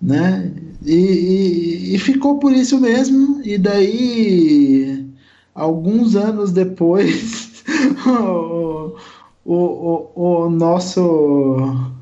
né? 0.00 0.52
E, 0.84 0.94
e, 0.94 1.94
e 1.94 1.98
ficou 1.98 2.38
por 2.38 2.52
isso 2.52 2.80
mesmo, 2.80 3.40
e 3.44 3.58
daí, 3.58 5.06
alguns 5.54 6.16
anos 6.16 6.52
depois, 6.52 7.64
o, 8.06 8.96
o, 9.44 9.54
o, 9.54 10.44
o 10.44 10.50
nosso 10.50 11.92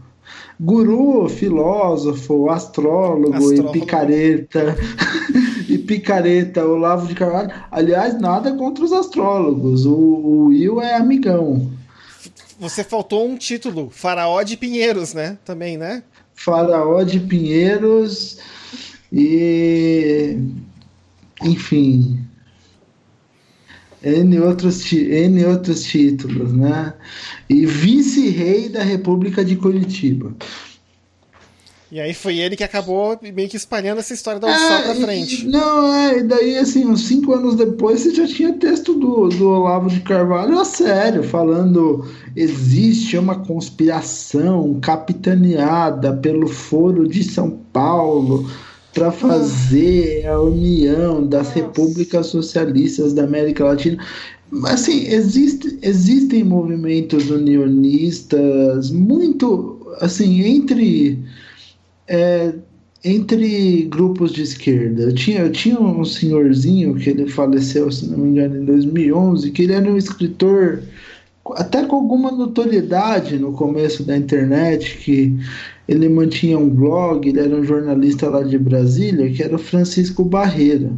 guru, 0.58 1.28
filósofo, 1.28 2.50
astrólogo, 2.50 3.34
astrólogo. 3.34 3.68
e 3.76 3.80
picareta 3.80 4.76
e 5.68 5.78
picareta 5.78 6.66
Olavo 6.66 7.06
de 7.06 7.14
Carvalho. 7.14 7.50
Aliás, 7.70 8.18
nada 8.20 8.54
contra 8.54 8.84
os 8.84 8.92
astrólogos. 8.92 9.84
O, 9.84 9.94
o 9.94 10.44
Will 10.46 10.80
é 10.80 10.94
amigão. 10.94 11.70
Você 12.58 12.82
faltou 12.82 13.28
um 13.28 13.36
título, 13.36 13.90
Faraó 13.90 14.42
de 14.42 14.56
Pinheiros, 14.56 15.12
né? 15.12 15.38
Também, 15.44 15.76
né? 15.76 16.02
Faraó 16.34 17.02
de 17.02 17.20
Pinheiros 17.20 18.38
e 19.12 20.38
enfim, 21.42 22.26
N 24.02 24.40
outros, 24.40 24.90
N 24.92 25.44
outros 25.46 25.82
títulos, 25.82 26.52
né? 26.52 26.94
E 27.48 27.66
vice-rei 27.66 28.68
da 28.68 28.82
República 28.82 29.44
de 29.44 29.56
Curitiba. 29.56 30.34
E 31.90 32.00
aí 32.00 32.12
foi 32.12 32.38
ele 32.38 32.56
que 32.56 32.64
acabou 32.64 33.16
meio 33.34 33.48
que 33.48 33.56
espalhando 33.56 33.98
essa 33.98 34.12
história 34.12 34.40
da 34.40 34.48
Ursal 34.48 34.78
é, 34.78 34.82
pra 34.82 34.94
frente. 34.96 35.44
E, 35.44 35.48
não, 35.48 35.94
é, 35.94 36.18
e 36.18 36.22
daí 36.24 36.58
assim, 36.58 36.84
uns 36.84 37.06
cinco 37.06 37.32
anos 37.32 37.54
depois 37.54 38.00
você 38.00 38.12
já 38.12 38.26
tinha 38.26 38.52
texto 38.54 38.94
do, 38.94 39.28
do 39.28 39.48
Olavo 39.48 39.88
de 39.88 40.00
Carvalho 40.00 40.58
a 40.58 40.64
sério, 40.64 41.22
falando 41.22 42.04
existe 42.34 43.16
uma 43.16 43.36
conspiração 43.36 44.80
capitaneada 44.80 46.12
pelo 46.16 46.48
Foro 46.48 47.06
de 47.06 47.22
São 47.22 47.50
Paulo 47.72 48.50
para 48.92 49.12
fazer 49.12 50.26
a 50.26 50.40
união 50.40 51.24
das 51.24 51.50
repúblicas 51.50 52.26
socialistas 52.26 53.12
da 53.12 53.22
América 53.22 53.64
Latina. 53.64 54.04
Assim, 54.64 55.06
existe, 55.06 55.78
existem 55.82 56.42
movimentos 56.42 57.30
unionistas 57.30 58.90
muito, 58.90 59.86
assim, 60.00 60.42
entre 60.42 61.22
é, 62.08 62.52
entre 63.04 63.84
grupos 63.84 64.32
de 64.32 64.42
esquerda. 64.42 65.04
Eu 65.04 65.14
tinha, 65.14 65.40
eu 65.40 65.52
tinha 65.52 65.80
um 65.80 66.04
senhorzinho 66.04 66.94
que 66.96 67.10
ele 67.10 67.28
faleceu, 67.28 67.90
se 67.90 68.06
não 68.08 68.18
me 68.18 68.30
engano, 68.30 68.56
em 68.62 68.64
2011, 68.64 69.50
que 69.50 69.62
ele 69.62 69.72
era 69.72 69.90
um 69.90 69.96
escritor 69.96 70.82
até 71.54 71.84
com 71.84 71.96
alguma 71.96 72.32
notoriedade 72.32 73.38
no 73.38 73.52
começo 73.52 74.02
da 74.02 74.16
internet, 74.16 74.98
que 74.98 75.38
ele 75.86 76.08
mantinha 76.08 76.58
um 76.58 76.68
blog, 76.68 77.28
ele 77.28 77.38
era 77.38 77.54
um 77.54 77.62
jornalista 77.62 78.28
lá 78.28 78.42
de 78.42 78.58
Brasília, 78.58 79.30
que 79.30 79.42
era 79.42 79.54
o 79.54 79.58
Francisco 79.58 80.24
Barreira. 80.24 80.90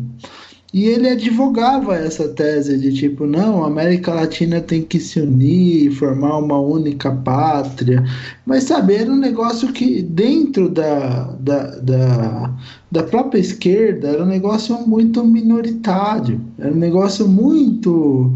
E 0.72 0.84
ele 0.84 1.08
advogava 1.08 1.96
essa 1.96 2.28
tese 2.28 2.76
de 2.76 2.92
tipo, 2.92 3.26
não, 3.26 3.64
a 3.64 3.68
América 3.68 4.12
Latina 4.12 4.60
tem 4.60 4.82
que 4.82 5.00
se 5.00 5.18
unir, 5.18 5.90
formar 5.92 6.38
uma 6.38 6.60
única 6.60 7.10
pátria. 7.10 8.04
Mas 8.44 8.64
sabe, 8.64 8.94
era 8.94 9.10
um 9.10 9.16
negócio 9.16 9.72
que 9.72 10.02
dentro 10.02 10.68
da, 10.68 11.32
da, 11.40 11.76
da, 11.78 12.54
da 12.92 13.02
própria 13.02 13.40
esquerda 13.40 14.08
era 14.08 14.22
um 14.22 14.26
negócio 14.26 14.78
muito 14.86 15.24
minoritário, 15.24 16.38
era 16.58 16.72
um 16.72 16.78
negócio 16.78 17.26
muito. 17.26 18.34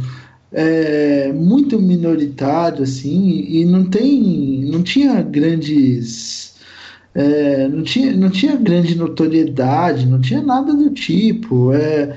É, 0.54 1.32
muito 1.32 1.80
minoritário 1.80 2.82
assim 2.82 3.46
e 3.48 3.64
não 3.64 3.86
tem 3.86 4.66
não 4.66 4.82
tinha 4.82 5.22
grandes 5.22 6.51
é, 7.14 7.68
não, 7.68 7.82
tinha, 7.82 8.16
não 8.16 8.30
tinha 8.30 8.56
grande 8.56 8.94
notoriedade, 8.94 10.06
não 10.06 10.20
tinha 10.20 10.40
nada 10.40 10.72
do 10.72 10.90
tipo. 10.90 11.72
É, 11.72 12.16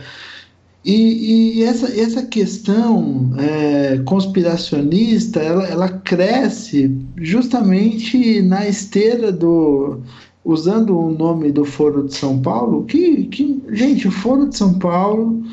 e, 0.84 1.60
e 1.60 1.64
essa, 1.64 1.88
essa 2.00 2.24
questão 2.24 3.32
é, 3.38 3.98
conspiracionista 4.06 5.40
ela, 5.40 5.66
ela 5.68 5.90
cresce 5.90 6.96
justamente 7.18 8.42
na 8.42 8.68
esteira 8.68 9.32
do. 9.32 10.00
Usando 10.44 10.96
o 10.96 11.10
nome 11.10 11.52
do 11.52 11.66
Foro 11.66 12.06
de 12.06 12.14
São 12.14 12.40
Paulo, 12.40 12.86
que, 12.86 13.24
que 13.26 13.64
gente, 13.72 14.08
o 14.08 14.12
Foro 14.12 14.48
de 14.48 14.56
São 14.56 14.78
Paulo 14.78 15.44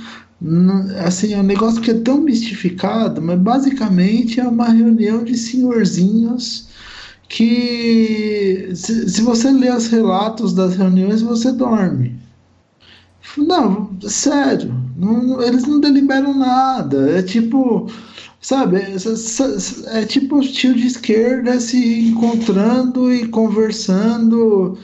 assim, 1.05 1.33
é 1.35 1.39
um 1.39 1.45
negócio 1.45 1.81
que 1.81 1.91
é 1.91 1.95
tão 1.95 2.21
mistificado, 2.21 3.23
mas 3.23 3.39
basicamente 3.39 4.41
é 4.41 4.47
uma 4.47 4.69
reunião 4.69 5.23
de 5.23 5.37
senhorzinhos 5.37 6.69
que 7.33 8.69
se, 8.75 9.09
se 9.09 9.23
você 9.23 9.51
lê 9.51 9.71
os 9.71 9.89
relatos 9.89 10.53
das 10.53 10.77
reuniões, 10.77 11.23
você 11.23 11.51
dorme. 11.51 12.15
Não, 13.39 13.91
sério, 14.03 14.75
não, 14.95 15.43
eles 15.43 15.65
não 15.65 15.81
deliberam 15.81 16.35
nada. 16.35 17.19
É 17.19 17.23
tipo, 17.23 17.91
sabe, 18.39 18.77
é, 18.77 20.01
é, 20.01 20.05
tipo 20.05 20.37
o 20.37 20.43
tio 20.43 20.75
de 20.75 20.87
esquerda 20.87 21.59
se 21.59 22.01
encontrando 22.11 23.13
e 23.13 23.27
conversando 23.29 24.77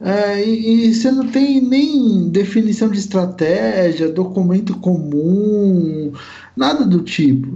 é, 0.00 0.44
e, 0.46 0.88
e, 0.88 0.94
você 0.94 1.10
não 1.10 1.26
tem 1.28 1.62
nem 1.62 2.28
definição 2.28 2.90
de 2.90 2.98
estratégia, 2.98 4.12
documento 4.12 4.76
comum, 4.78 6.12
nada 6.56 6.84
do 6.84 7.02
tipo. 7.02 7.48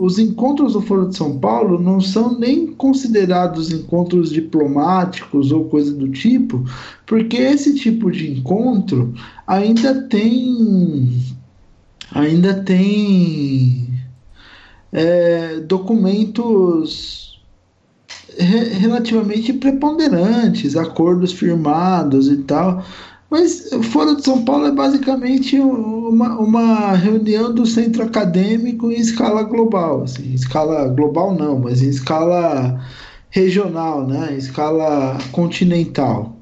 os 0.00 0.18
encontros 0.18 0.72
do 0.72 0.82
Foro 0.82 1.08
de 1.08 1.16
São 1.16 1.38
Paulo 1.38 1.78
não 1.78 2.00
são 2.00 2.38
nem 2.38 2.66
considerados 2.68 3.70
encontros 3.72 4.30
diplomáticos 4.30 5.52
ou 5.52 5.66
coisa 5.66 5.92
do 5.92 6.08
tipo, 6.10 6.64
porque 7.06 7.36
esse 7.36 7.74
tipo 7.74 8.10
de 8.10 8.30
encontro 8.30 9.14
ainda 9.46 10.02
tem 10.08 11.20
ainda 12.14 12.62
tem 12.62 13.88
é, 14.92 15.60
documentos 15.60 17.22
relativamente 18.38 19.52
preponderantes, 19.52 20.76
acordos 20.76 21.32
firmados 21.32 22.28
e 22.28 22.38
tal. 22.38 22.84
Mas 23.32 23.70
Fora 23.90 24.14
de 24.14 24.22
São 24.22 24.44
Paulo 24.44 24.66
é 24.66 24.72
basicamente 24.72 25.58
uma, 25.58 26.38
uma 26.38 26.92
reunião 26.92 27.50
do 27.50 27.64
centro 27.64 28.02
acadêmico 28.02 28.92
em 28.92 29.00
escala 29.00 29.42
global. 29.42 30.02
Assim, 30.02 30.32
em 30.32 30.34
escala 30.34 30.86
global 30.88 31.34
não, 31.34 31.58
mas 31.58 31.80
em 31.80 31.88
escala 31.88 32.78
regional, 33.30 34.06
né? 34.06 34.34
em 34.34 34.36
escala 34.36 35.16
continental. 35.32 36.36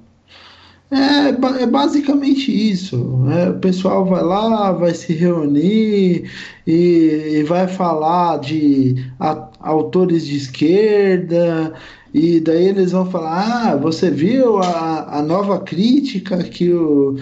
É, 0.91 1.63
é 1.63 1.67
basicamente 1.67 2.51
isso. 2.51 2.97
Né? 3.19 3.51
O 3.51 3.61
pessoal 3.61 4.05
vai 4.05 4.25
lá, 4.25 4.73
vai 4.73 4.93
se 4.93 5.13
reunir 5.13 6.29
e, 6.67 7.37
e 7.37 7.43
vai 7.45 7.69
falar 7.69 8.41
de 8.41 8.97
a, 9.21 9.49
autores 9.61 10.27
de 10.27 10.37
esquerda, 10.37 11.73
e 12.13 12.41
daí 12.41 12.67
eles 12.67 12.93
vão 12.93 13.11
falar: 13.11 13.73
ah, 13.73 13.77
você 13.77 14.11
viu 14.11 14.59
a, 14.59 15.19
a 15.19 15.23
nova 15.23 15.61
crítica 15.61 16.39
que 16.43 16.73
o, 16.73 17.17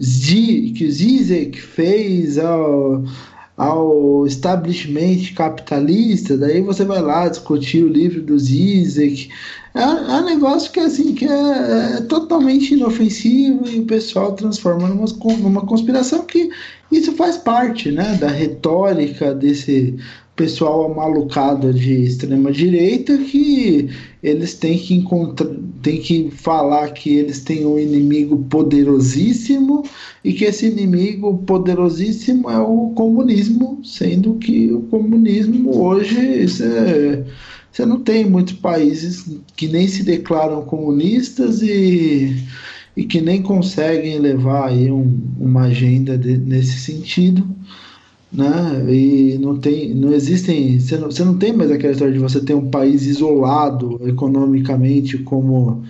Z, 0.00 0.72
que 0.76 0.86
o 0.86 0.90
Zizek 0.90 1.60
fez 1.60 2.38
ao, 2.38 3.04
ao 3.56 4.26
establishment 4.26 5.34
capitalista, 5.34 6.36
daí 6.36 6.60
você 6.60 6.84
vai 6.84 7.00
lá 7.00 7.28
discutir 7.28 7.84
o 7.84 7.88
livro 7.88 8.20
do 8.20 8.38
Zizek. 8.38 9.30
É, 9.74 9.80
é 9.80 10.20
um 10.20 10.24
negócio 10.24 10.70
que 10.70 10.78
assim 10.78 11.14
que 11.14 11.24
é, 11.24 11.96
é, 11.96 12.00
totalmente 12.02 12.74
inofensivo 12.74 13.68
e 13.68 13.80
o 13.80 13.86
pessoal 13.86 14.32
transforma 14.32 14.88
numa, 14.88 15.06
numa 15.38 15.66
conspiração 15.66 16.24
que 16.24 16.50
isso 16.92 17.12
faz 17.12 17.36
parte 17.36 17.90
né, 17.90 18.16
da 18.20 18.28
retórica 18.28 19.34
desse 19.34 19.96
pessoal 20.36 20.92
malucado 20.92 21.72
de 21.72 22.02
extrema 22.02 22.50
direita 22.50 23.16
que 23.18 23.88
eles 24.22 24.54
têm 24.54 24.76
que 24.78 24.94
encontrar, 24.94 25.48
têm 25.80 26.00
que 26.00 26.30
falar 26.30 26.88
que 26.90 27.14
eles 27.14 27.40
têm 27.40 27.64
um 27.64 27.78
inimigo 27.78 28.38
poderosíssimo 28.50 29.84
e 30.24 30.32
que 30.32 30.44
esse 30.44 30.66
inimigo 30.66 31.38
poderosíssimo 31.46 32.50
é 32.50 32.58
o 32.58 32.92
comunismo, 32.96 33.80
sendo 33.84 34.34
que 34.34 34.72
o 34.72 34.80
comunismo 34.82 35.80
hoje 35.80 36.48
você, 36.48 37.24
você 37.70 37.86
não 37.86 38.00
tem 38.00 38.28
muitos 38.28 38.54
países 38.54 39.38
que 39.54 39.68
nem 39.68 39.86
se 39.86 40.02
declaram 40.02 40.64
comunistas 40.64 41.62
e, 41.62 42.42
e 42.96 43.04
que 43.04 43.20
nem 43.20 43.40
conseguem 43.40 44.18
levar 44.18 44.70
aí 44.70 44.90
um, 44.90 45.16
uma 45.38 45.66
agenda 45.66 46.18
de, 46.18 46.36
nesse 46.36 46.80
sentido 46.80 47.46
né? 48.34 48.84
E 48.92 49.38
não 49.38 49.56
tem, 49.58 49.94
não 49.94 50.12
existem, 50.12 50.78
você 50.80 50.96
não, 50.98 51.10
você 51.10 51.24
não 51.24 51.38
tem 51.38 51.52
mais 51.52 51.70
aquela 51.70 51.92
história 51.92 52.12
de 52.12 52.18
você 52.18 52.40
ter 52.40 52.54
um 52.54 52.68
país 52.68 53.06
isolado 53.06 54.00
economicamente 54.06 55.18
como 55.18 55.82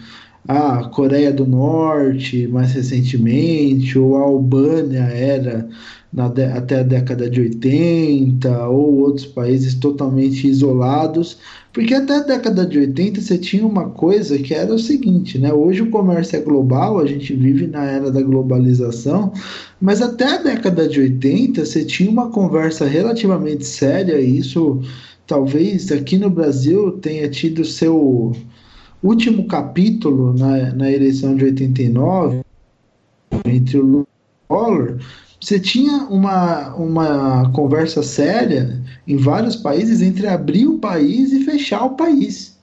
a 0.47 0.85
Coreia 0.91 1.33
do 1.33 1.47
Norte, 1.47 2.47
mais 2.49 2.73
recentemente, 2.73 3.99
ou 3.99 4.17
a 4.17 4.21
Albânia 4.21 5.05
era 5.05 5.69
na, 6.15 6.27
até 6.27 6.79
a 6.79 6.83
década 6.85 7.29
de 7.29 7.41
80, 7.41 8.69
ou 8.69 9.01
outros 9.01 9.27
países 9.27 9.75
totalmente 9.75 10.47
isolados, 10.47 11.39
porque 11.73 11.93
até 11.93 12.19
a 12.19 12.23
década 12.23 12.65
de 12.65 12.79
80 12.79 13.21
você 13.21 13.37
tinha 13.37 13.67
uma 13.67 13.91
coisa 13.91 14.39
que 14.39 14.55
era 14.55 14.73
o 14.73 14.79
seguinte, 14.79 15.39
né? 15.39 15.53
Hoje 15.53 15.83
o 15.83 15.91
comércio 15.91 16.37
é 16.37 16.41
global, 16.41 17.01
a 17.01 17.07
gente 17.07 17.35
vive 17.35 17.67
na 17.67 17.85
era 17.85 18.13
da 18.13 18.23
globalização, 18.23 19.33
mas 19.81 20.01
até 20.01 20.37
a 20.37 20.43
década 20.43 20.87
de 20.87 21.01
80 21.01 21.65
você 21.65 21.85
tinha 21.85 22.09
uma 22.09 22.31
conversa 22.31 22.87
relativamente 22.87 23.67
séria, 23.67 24.21
e 24.21 24.39
isso 24.39 24.81
talvez 25.27 25.91
aqui 25.91 26.17
no 26.17 26.31
Brasil 26.31 26.93
tenha 26.93 27.29
tido 27.29 27.65
seu 27.65 28.33
último 29.03 29.49
capítulo 29.49 30.33
na, 30.33 30.73
na 30.73 30.93
eleição 30.93 31.35
de 31.35 31.45
89 31.47 32.43
entre 33.45 33.79
o 33.79 34.07
Collor 34.47 34.99
você 35.45 35.61
tinha 35.61 36.05
uma, 36.05 36.75
uma 36.75 37.53
conversa 37.53 38.03
séria 38.03 38.83
em 39.07 39.19
vários 39.19 39.55
países 39.55 40.01
entre 40.01 40.27
abrir 40.27 40.67
o 40.67 40.79
país 40.79 41.35
e 41.35 41.45
fechar 41.45 41.85
o 41.85 41.97
país. 41.97 42.57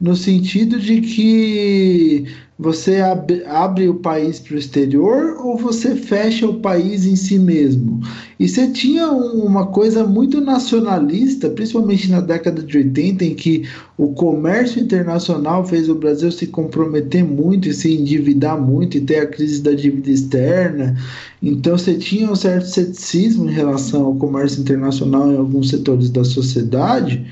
No 0.00 0.16
sentido 0.16 0.80
de 0.80 1.00
que 1.00 2.26
você 2.58 2.96
abre, 2.96 3.44
abre 3.44 3.88
o 3.88 3.94
país 3.94 4.40
para 4.40 4.56
o 4.56 4.58
exterior 4.58 5.36
ou 5.44 5.56
você 5.56 5.94
fecha 5.94 6.44
o 6.44 6.58
país 6.58 7.06
em 7.06 7.14
si 7.14 7.38
mesmo? 7.38 8.00
E 8.38 8.48
você 8.48 8.68
tinha 8.72 9.12
um, 9.12 9.44
uma 9.44 9.66
coisa 9.66 10.04
muito 10.04 10.40
nacionalista, 10.40 11.48
principalmente 11.50 12.10
na 12.10 12.20
década 12.20 12.60
de 12.60 12.76
80, 12.76 13.24
em 13.24 13.34
que 13.36 13.62
o 13.96 14.08
comércio 14.08 14.82
internacional 14.82 15.64
fez 15.64 15.88
o 15.88 15.94
Brasil 15.94 16.32
se 16.32 16.48
comprometer 16.48 17.24
muito 17.24 17.68
e 17.68 17.74
se 17.74 17.94
endividar 17.94 18.60
muito 18.60 18.96
e 18.96 19.02
ter 19.02 19.20
a 19.20 19.26
crise 19.26 19.62
da 19.62 19.72
dívida 19.72 20.10
externa. 20.10 20.96
Então 21.40 21.78
você 21.78 21.94
tinha 21.94 22.28
um 22.28 22.34
certo 22.34 22.66
ceticismo 22.66 23.48
em 23.48 23.54
relação 23.54 24.04
ao 24.04 24.16
comércio 24.16 24.60
internacional 24.60 25.30
em 25.30 25.36
alguns 25.36 25.68
setores 25.70 26.10
da 26.10 26.24
sociedade 26.24 27.24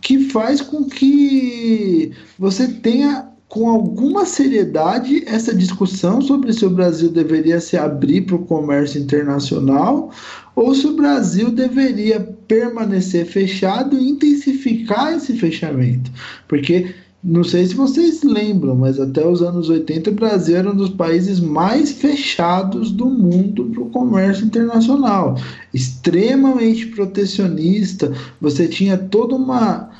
que 0.00 0.30
faz 0.30 0.60
com 0.60 0.84
que 0.84 2.12
você 2.38 2.66
tenha 2.68 3.29
com 3.50 3.68
alguma 3.68 4.24
seriedade 4.24 5.24
essa 5.26 5.52
discussão 5.52 6.22
sobre 6.22 6.52
se 6.52 6.64
o 6.64 6.70
Brasil 6.70 7.10
deveria 7.10 7.60
se 7.60 7.76
abrir 7.76 8.20
para 8.22 8.36
o 8.36 8.46
comércio 8.46 9.02
internacional 9.02 10.12
ou 10.54 10.72
se 10.72 10.86
o 10.86 10.94
Brasil 10.94 11.50
deveria 11.50 12.20
permanecer 12.46 13.26
fechado 13.26 13.98
e 13.98 14.08
intensificar 14.08 15.14
esse 15.14 15.36
fechamento. 15.36 16.12
Porque 16.46 16.94
não 17.24 17.42
sei 17.42 17.66
se 17.66 17.74
vocês 17.74 18.22
lembram, 18.22 18.76
mas 18.76 19.00
até 19.00 19.26
os 19.26 19.42
anos 19.42 19.68
80 19.68 20.10
o 20.10 20.14
Brasil 20.14 20.56
era 20.56 20.70
um 20.70 20.76
dos 20.76 20.90
países 20.90 21.40
mais 21.40 21.90
fechados 21.90 22.92
do 22.92 23.06
mundo 23.06 23.64
para 23.64 23.82
o 23.82 23.90
comércio 23.90 24.46
internacional. 24.46 25.36
Extremamente 25.74 26.86
protecionista, 26.86 28.12
você 28.40 28.68
tinha 28.68 28.96
toda 28.96 29.34
uma 29.34 29.90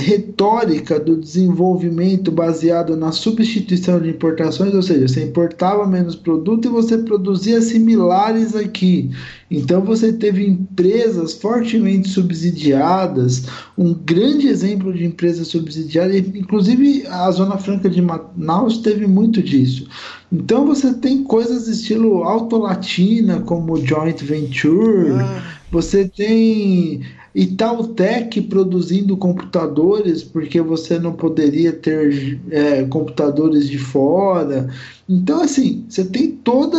retórica 0.00 0.98
do 0.98 1.16
desenvolvimento 1.16 2.32
baseado 2.32 2.96
na 2.96 3.12
substituição 3.12 4.00
de 4.00 4.08
importações, 4.10 4.74
ou 4.74 4.82
seja, 4.82 5.06
você 5.06 5.24
importava 5.24 5.86
menos 5.86 6.16
produto 6.16 6.66
e 6.66 6.70
você 6.70 6.98
produzia 6.98 7.60
similares 7.60 8.56
aqui. 8.56 9.10
Então 9.50 9.82
você 9.82 10.12
teve 10.12 10.46
empresas 10.46 11.34
fortemente 11.34 12.08
subsidiadas, 12.08 13.46
um 13.76 13.92
grande 13.92 14.48
exemplo 14.48 14.92
de 14.92 15.04
empresa 15.04 15.44
subsidiada, 15.44 16.16
inclusive 16.16 17.06
a 17.06 17.30
Zona 17.30 17.58
Franca 17.58 17.88
de 17.88 18.00
Manaus 18.00 18.78
teve 18.78 19.06
muito 19.06 19.42
disso. 19.42 19.86
Então 20.32 20.66
você 20.66 20.94
tem 20.94 21.24
coisas 21.24 21.68
estilo 21.68 22.24
autolatina, 22.24 23.40
como 23.40 23.84
joint 23.84 24.22
venture, 24.24 25.10
ah. 25.12 25.42
você 25.70 26.08
tem 26.08 27.02
Itautec 27.34 28.40
produzindo 28.42 29.16
computadores 29.16 30.22
porque 30.22 30.60
você 30.60 30.98
não 30.98 31.12
poderia 31.12 31.72
ter 31.72 32.40
é, 32.50 32.84
computadores 32.84 33.68
de 33.68 33.78
fora. 33.78 34.68
Então, 35.08 35.40
assim, 35.40 35.84
você 35.88 36.04
tem 36.04 36.32
toda. 36.32 36.78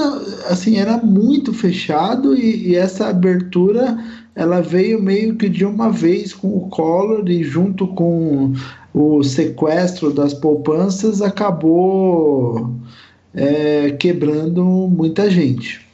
Assim, 0.49 0.77
era 0.77 0.97
muito 0.97 1.53
fechado 1.53 2.35
e, 2.35 2.69
e, 2.69 2.75
essa 2.75 3.07
abertura 3.07 3.97
ela 4.35 4.61
veio 4.61 5.01
meio 5.01 5.35
que 5.35 5.49
de 5.49 5.65
uma 5.65 5.89
vez 5.89 6.33
com 6.33 6.55
o 6.55 6.69
Collor 6.69 7.29
e 7.29 7.43
junto 7.43 7.87
com 7.87 8.53
o 8.93 9.23
sequestro 9.23 10.13
das 10.13 10.33
poupanças 10.33 11.21
acabou 11.21 12.73
é, 13.33 13.91
quebrando 13.91 14.63
muita 14.63 15.29
gente. 15.29 15.85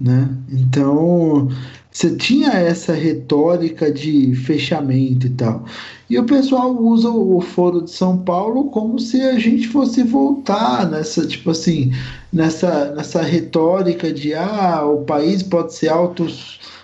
Né? 0.00 0.28
Então 0.50 1.48
Você 1.92 2.16
tinha 2.16 2.52
essa 2.52 2.94
retórica 2.94 3.92
de 3.92 4.34
fechamento 4.34 5.26
e 5.26 5.30
tal. 5.30 5.66
E 6.08 6.18
o 6.18 6.24
pessoal 6.24 6.74
usa 6.74 7.10
o 7.10 7.38
Foro 7.42 7.82
de 7.82 7.90
São 7.90 8.16
Paulo 8.16 8.70
como 8.70 8.98
se 8.98 9.20
a 9.20 9.38
gente 9.38 9.68
fosse 9.68 10.02
voltar 10.02 10.90
nessa, 10.90 11.26
tipo 11.26 11.50
assim, 11.50 11.92
nessa, 12.32 12.94
nessa 12.94 13.20
retórica 13.20 14.10
de 14.10 14.32
ah, 14.34 14.84
o 14.86 15.04
país 15.04 15.42
pode 15.42 15.74
ser 15.74 15.90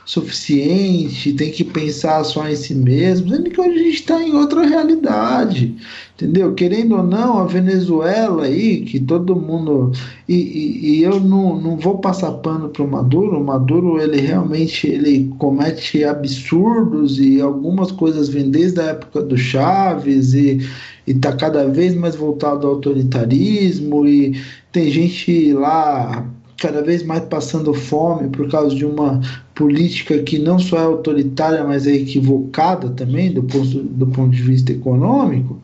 autossuficiente, 0.08 1.34
tem 1.34 1.50
que 1.50 1.62
pensar 1.62 2.24
só 2.24 2.48
em 2.48 2.56
si 2.56 2.74
mesmo, 2.74 3.28
sendo 3.28 3.50
que 3.50 3.60
hoje 3.60 3.78
a 3.78 3.82
gente 3.82 3.94
está 3.94 4.22
em 4.22 4.32
outra 4.32 4.66
realidade. 4.66 5.76
Entendeu? 6.16 6.54
Querendo 6.54 6.96
ou 6.96 7.02
não, 7.02 7.38
a 7.38 7.44
Venezuela 7.44 8.44
aí, 8.44 8.80
que 8.80 8.98
todo 8.98 9.36
mundo. 9.36 9.92
E, 10.26 10.34
e, 10.34 10.90
e 10.90 11.02
eu 11.02 11.20
não, 11.20 11.60
não 11.60 11.76
vou 11.76 11.98
passar 11.98 12.32
pano 12.32 12.70
para 12.70 12.82
o 12.82 12.90
Maduro. 12.90 13.38
O 13.38 13.44
Maduro, 13.44 14.00
ele 14.00 14.20
realmente 14.20 14.88
ele 14.88 15.30
comete 15.38 16.02
absurdos 16.02 17.20
e 17.20 17.40
algumas 17.40 17.92
coisas 17.92 18.28
vêm 18.28 18.50
desde 18.50 18.80
a 18.80 18.84
época 18.84 19.22
do 19.22 19.36
Chaves 19.36 20.32
e 20.32 20.66
está 21.06 21.32
cada 21.32 21.68
vez 21.68 21.94
mais 21.94 22.16
voltado 22.16 22.66
ao 22.66 22.74
autoritarismo 22.74 24.06
e 24.06 24.38
tem 24.72 24.90
gente 24.90 25.52
lá 25.52 26.26
cada 26.58 26.82
vez 26.82 27.02
mais 27.04 27.24
passando 27.24 27.72
fome 27.72 28.28
por 28.28 28.50
causa 28.50 28.74
de 28.74 28.84
uma 28.84 29.20
política 29.54 30.18
que 30.22 30.38
não 30.38 30.58
só 30.58 30.76
é 30.76 30.84
autoritária, 30.84 31.64
mas 31.64 31.86
é 31.86 31.92
equivocada 31.92 32.90
também 32.90 33.32
do 33.32 33.42
ponto, 33.44 33.82
do 33.82 34.06
ponto 34.08 34.30
de 34.30 34.42
vista 34.42 34.72
econômico. 34.72 35.58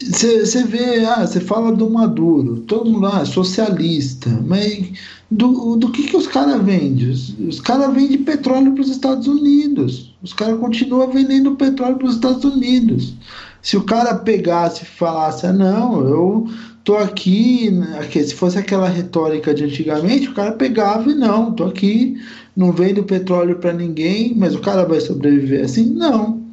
Você 0.00 0.58
é, 0.58 0.62
vê, 0.64 1.04
ah, 1.06 1.26
você 1.26 1.40
fala 1.40 1.72
do 1.72 1.88
Maduro, 1.88 2.60
todo 2.60 2.90
mundo 2.90 3.06
ah, 3.06 3.24
socialista, 3.24 4.30
mas 4.46 4.92
do, 5.30 5.76
do 5.76 5.90
que, 5.90 6.04
que 6.04 6.16
os 6.16 6.26
caras 6.26 6.62
vendem? 6.62 7.08
Os, 7.08 7.36
os 7.38 7.60
caras 7.60 7.92
vendem 7.92 8.22
petróleo 8.22 8.72
para 8.72 8.82
os 8.82 8.90
Estados 8.90 9.26
Unidos. 9.26 10.14
Os 10.22 10.32
caras 10.34 10.60
continuam 10.60 11.10
vendendo 11.10 11.56
petróleo 11.56 11.96
para 11.96 12.08
os 12.08 12.14
Estados 12.16 12.44
Unidos. 12.44 13.14
Se 13.62 13.78
o 13.78 13.82
cara 13.82 14.14
pegasse 14.14 14.82
e 14.82 14.86
falasse, 14.86 15.46
ah, 15.46 15.52
não, 15.52 16.06
eu 16.06 16.48
tô 16.84 16.96
aqui, 16.96 17.70
aqui, 17.98 18.22
se 18.22 18.34
fosse 18.34 18.58
aquela 18.58 18.88
retórica 18.88 19.54
de 19.54 19.64
antigamente, 19.64 20.28
o 20.28 20.34
cara 20.34 20.52
pegava 20.52 21.10
e 21.10 21.14
não, 21.14 21.52
tô 21.52 21.64
aqui, 21.64 22.16
não 22.54 22.70
vendo 22.70 23.02
petróleo 23.02 23.56
para 23.56 23.72
ninguém, 23.72 24.34
mas 24.36 24.54
o 24.54 24.60
cara 24.60 24.84
vai 24.84 25.00
sobreviver 25.00 25.64
assim? 25.64 25.86
Não. 25.86 26.44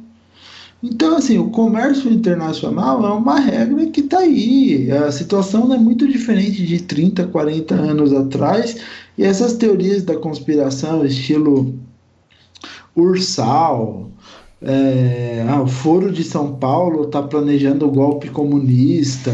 Então, 0.82 1.16
assim, 1.16 1.38
o 1.38 1.50
comércio 1.50 2.10
internacional 2.10 3.06
é 3.06 3.10
uma 3.10 3.38
regra 3.38 3.86
que 3.86 4.00
está 4.00 4.18
aí. 4.18 4.90
A 4.90 5.12
situação 5.12 5.72
é 5.72 5.78
muito 5.78 6.08
diferente 6.08 6.66
de 6.66 6.82
30, 6.82 7.28
40 7.28 7.74
anos 7.74 8.12
atrás. 8.12 8.78
E 9.16 9.22
essas 9.22 9.52
teorias 9.52 10.02
da 10.02 10.16
conspiração, 10.16 11.04
estilo 11.06 11.78
Ursal, 12.96 14.10
é, 14.64 15.44
ah, 15.48 15.60
o 15.60 15.66
Foro 15.66 16.12
de 16.12 16.22
São 16.22 16.54
Paulo 16.54 17.04
está 17.04 17.20
planejando 17.20 17.86
o 17.86 17.90
golpe 17.90 18.28
comunista. 18.28 19.32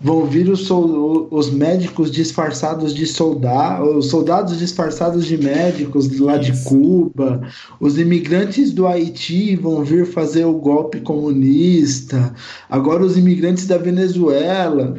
Vão 0.00 0.24
vir 0.24 0.48
os, 0.48 0.70
os 0.70 1.50
médicos 1.50 2.10
disfarçados 2.10 2.94
de 2.94 3.06
soldados, 3.06 3.96
os 3.96 4.06
soldados 4.06 4.58
disfarçados 4.58 5.26
de 5.26 5.36
médicos 5.36 6.18
lá 6.18 6.38
de 6.38 6.52
Cuba. 6.64 7.42
Os 7.78 7.98
imigrantes 7.98 8.72
do 8.72 8.86
Haiti 8.86 9.54
vão 9.54 9.84
vir 9.84 10.06
fazer 10.06 10.46
o 10.46 10.54
golpe 10.54 11.00
comunista. 11.00 12.34
Agora 12.70 13.04
os 13.04 13.18
imigrantes 13.18 13.66
da 13.66 13.76
Venezuela. 13.76 14.94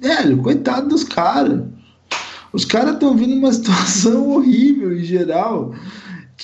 Velho, 0.00 0.38
coitado 0.38 0.88
dos 0.88 1.02
caras. 1.02 1.62
Os 2.52 2.64
caras 2.64 2.94
estão 2.94 3.16
vindo 3.16 3.34
numa 3.34 3.50
situação 3.52 4.30
horrível 4.30 4.96
em 4.96 5.02
geral. 5.02 5.74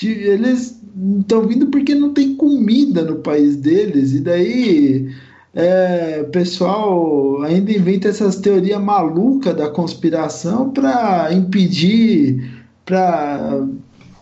Eles 0.03 0.81
estão 1.20 1.43
vindo 1.47 1.66
porque 1.66 1.95
não 1.95 2.12
tem 2.12 2.34
comida 2.36 3.03
no 3.03 3.16
país 3.16 3.57
deles, 3.57 4.12
e 4.12 4.20
daí 4.20 5.09
é, 5.55 6.24
o 6.26 6.30
pessoal 6.30 7.43
ainda 7.43 7.72
inventa 7.72 8.09
essas 8.09 8.36
teorias 8.36 8.80
malucas 8.80 9.55
da 9.55 9.68
conspiração 9.70 10.70
para 10.70 11.32
impedir, 11.32 12.64
para 12.84 13.66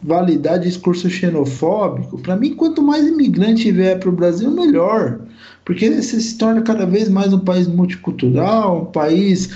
validar 0.02 0.58
discurso 0.58 1.08
xenofóbico. 1.10 2.18
Para 2.18 2.36
mim, 2.36 2.54
quanto 2.54 2.82
mais 2.82 3.06
imigrante 3.06 3.70
vier 3.70 3.98
para 3.98 4.08
o 4.08 4.12
Brasil, 4.12 4.50
melhor. 4.50 5.20
Porque 5.64 6.02
se 6.02 6.38
torna 6.38 6.62
cada 6.62 6.86
vez 6.86 7.08
mais 7.08 7.32
um 7.32 7.38
país 7.38 7.66
multicultural, 7.66 8.82
um 8.82 8.86
país 8.86 9.50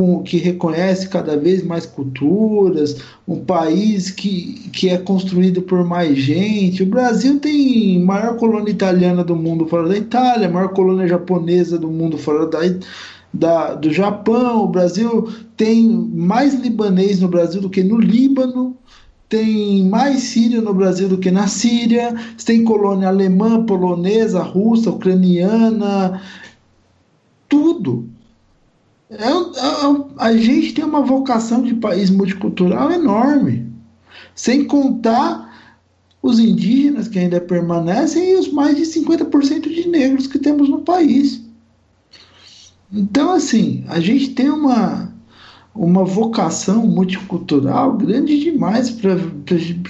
com, 0.00 0.22
que 0.22 0.38
reconhece 0.38 1.10
cada 1.10 1.36
vez 1.36 1.62
mais 1.62 1.84
culturas, 1.84 2.96
um 3.28 3.44
país 3.44 4.10
que, 4.10 4.70
que 4.72 4.88
é 4.88 4.96
construído 4.96 5.60
por 5.60 5.84
mais 5.84 6.16
gente. 6.16 6.82
O 6.82 6.86
Brasil 6.86 7.38
tem 7.38 8.02
maior 8.02 8.38
colônia 8.38 8.70
italiana 8.70 9.22
do 9.22 9.36
mundo 9.36 9.66
fora 9.66 9.90
da 9.90 9.98
Itália, 9.98 10.48
maior 10.48 10.70
colônia 10.70 11.06
japonesa 11.06 11.78
do 11.78 11.88
mundo 11.88 12.16
fora 12.16 12.46
da 12.46 12.60
da, 13.32 13.74
do 13.74 13.92
Japão, 13.92 14.64
o 14.64 14.68
Brasil 14.68 15.28
tem 15.56 15.88
mais 15.88 16.52
libanês 16.54 17.20
no 17.20 17.28
Brasil 17.28 17.60
do 17.60 17.70
que 17.70 17.84
no 17.84 18.00
Líbano, 18.00 18.76
tem 19.28 19.84
mais 19.84 20.22
sírio 20.22 20.62
no 20.62 20.74
Brasil 20.74 21.08
do 21.08 21.18
que 21.18 21.30
na 21.30 21.46
Síria, 21.46 22.12
tem 22.44 22.64
colônia 22.64 23.06
alemã, 23.06 23.64
polonesa, 23.64 24.42
russa, 24.42 24.90
ucraniana, 24.90 26.20
tudo. 27.48 28.08
É, 29.10 29.24
é, 29.24 30.04
a 30.18 30.36
gente 30.36 30.72
tem 30.74 30.84
uma 30.84 31.02
vocação 31.02 31.62
de 31.62 31.74
país 31.74 32.10
multicultural 32.10 32.92
enorme. 32.92 33.68
Sem 34.34 34.64
contar 34.64 35.50
os 36.22 36.38
indígenas 36.38 37.08
que 37.08 37.18
ainda 37.18 37.40
permanecem 37.40 38.30
e 38.30 38.34
os 38.36 38.52
mais 38.52 38.76
de 38.76 38.82
50% 38.82 39.62
de 39.62 39.88
negros 39.88 40.26
que 40.26 40.38
temos 40.38 40.68
no 40.68 40.82
país. 40.82 41.42
Então, 42.92 43.32
assim, 43.32 43.84
a 43.88 43.98
gente 44.00 44.30
tem 44.30 44.50
uma, 44.50 45.09
uma 45.74 46.04
vocação 46.04 46.84
multicultural 46.86 47.96
grande 47.96 48.40
demais 48.40 48.90
para 48.90 49.16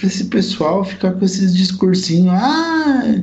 esse 0.03 0.25
pessoal 0.25 0.83
ficar 0.83 1.13
com 1.13 1.25
esses 1.25 1.55
discursinhos. 1.55 2.33
Ah, 2.33 3.15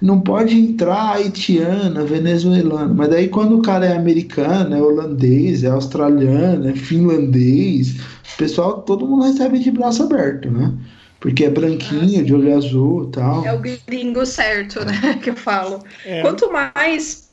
não 0.00 0.20
pode 0.20 0.56
entrar 0.56 1.14
haitiana, 1.14 2.04
venezuelano. 2.04 2.94
Mas 2.94 3.08
daí 3.08 3.28
quando 3.28 3.58
o 3.58 3.62
cara 3.62 3.86
é 3.86 3.96
americano, 3.96 4.74
é 4.74 4.80
holandês, 4.80 5.64
é 5.64 5.68
australiano, 5.68 6.68
é 6.68 6.74
finlandês, 6.74 7.96
o 8.34 8.36
pessoal, 8.38 8.82
todo 8.82 9.06
mundo 9.06 9.24
recebe 9.24 9.58
de 9.58 9.70
braço 9.70 10.02
aberto, 10.02 10.50
né? 10.50 10.72
Porque 11.18 11.44
é 11.44 11.50
branquinho, 11.50 12.24
de 12.24 12.34
olho 12.34 12.56
azul 12.56 13.08
e 13.08 13.12
tal. 13.12 13.44
É 13.44 13.52
o 13.52 13.58
gringo 13.58 14.24
certo, 14.24 14.84
né? 14.84 15.18
Que 15.22 15.30
eu 15.30 15.34
falo. 15.34 15.80
É. 16.04 16.20
Quanto 16.20 16.52
mais 16.52 17.25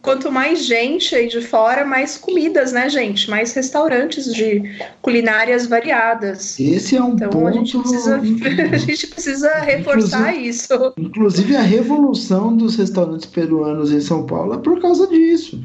quanto 0.00 0.32
mais 0.32 0.64
gente 0.64 1.14
aí 1.14 1.28
de 1.28 1.40
fora, 1.42 1.84
mais 1.84 2.16
comidas, 2.16 2.72
né, 2.72 2.88
gente? 2.88 3.28
Mais 3.28 3.52
restaurantes 3.52 4.32
de 4.32 4.62
culinárias 5.02 5.66
variadas. 5.66 6.58
Esse 6.58 6.96
é 6.96 7.02
um 7.02 7.14
então, 7.14 7.28
ponto. 7.28 7.48
A 7.48 7.52
gente 7.52 7.78
precisa, 7.78 8.16
a 8.16 8.76
gente 8.78 9.06
precisa 9.08 9.54
reforçar 9.56 10.30
inclusive, 10.30 10.48
isso. 10.48 10.94
Inclusive, 10.96 11.56
a 11.56 11.62
revolução 11.62 12.56
dos 12.56 12.76
restaurantes 12.76 13.26
peruanos 13.26 13.92
em 13.92 14.00
São 14.00 14.24
Paulo 14.24 14.54
é 14.54 14.58
por 14.58 14.80
causa 14.80 15.06
disso. 15.06 15.62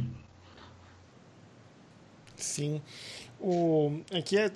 Sim. 2.35 2.81
O, 3.39 3.99
aqui 4.11 4.37
é, 4.37 4.51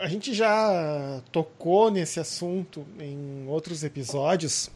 a 0.00 0.08
gente 0.08 0.32
já 0.32 1.20
tocou 1.32 1.90
nesse 1.90 2.20
assunto 2.20 2.86
em 3.00 3.46
outros 3.48 3.82
episódios 3.82 4.70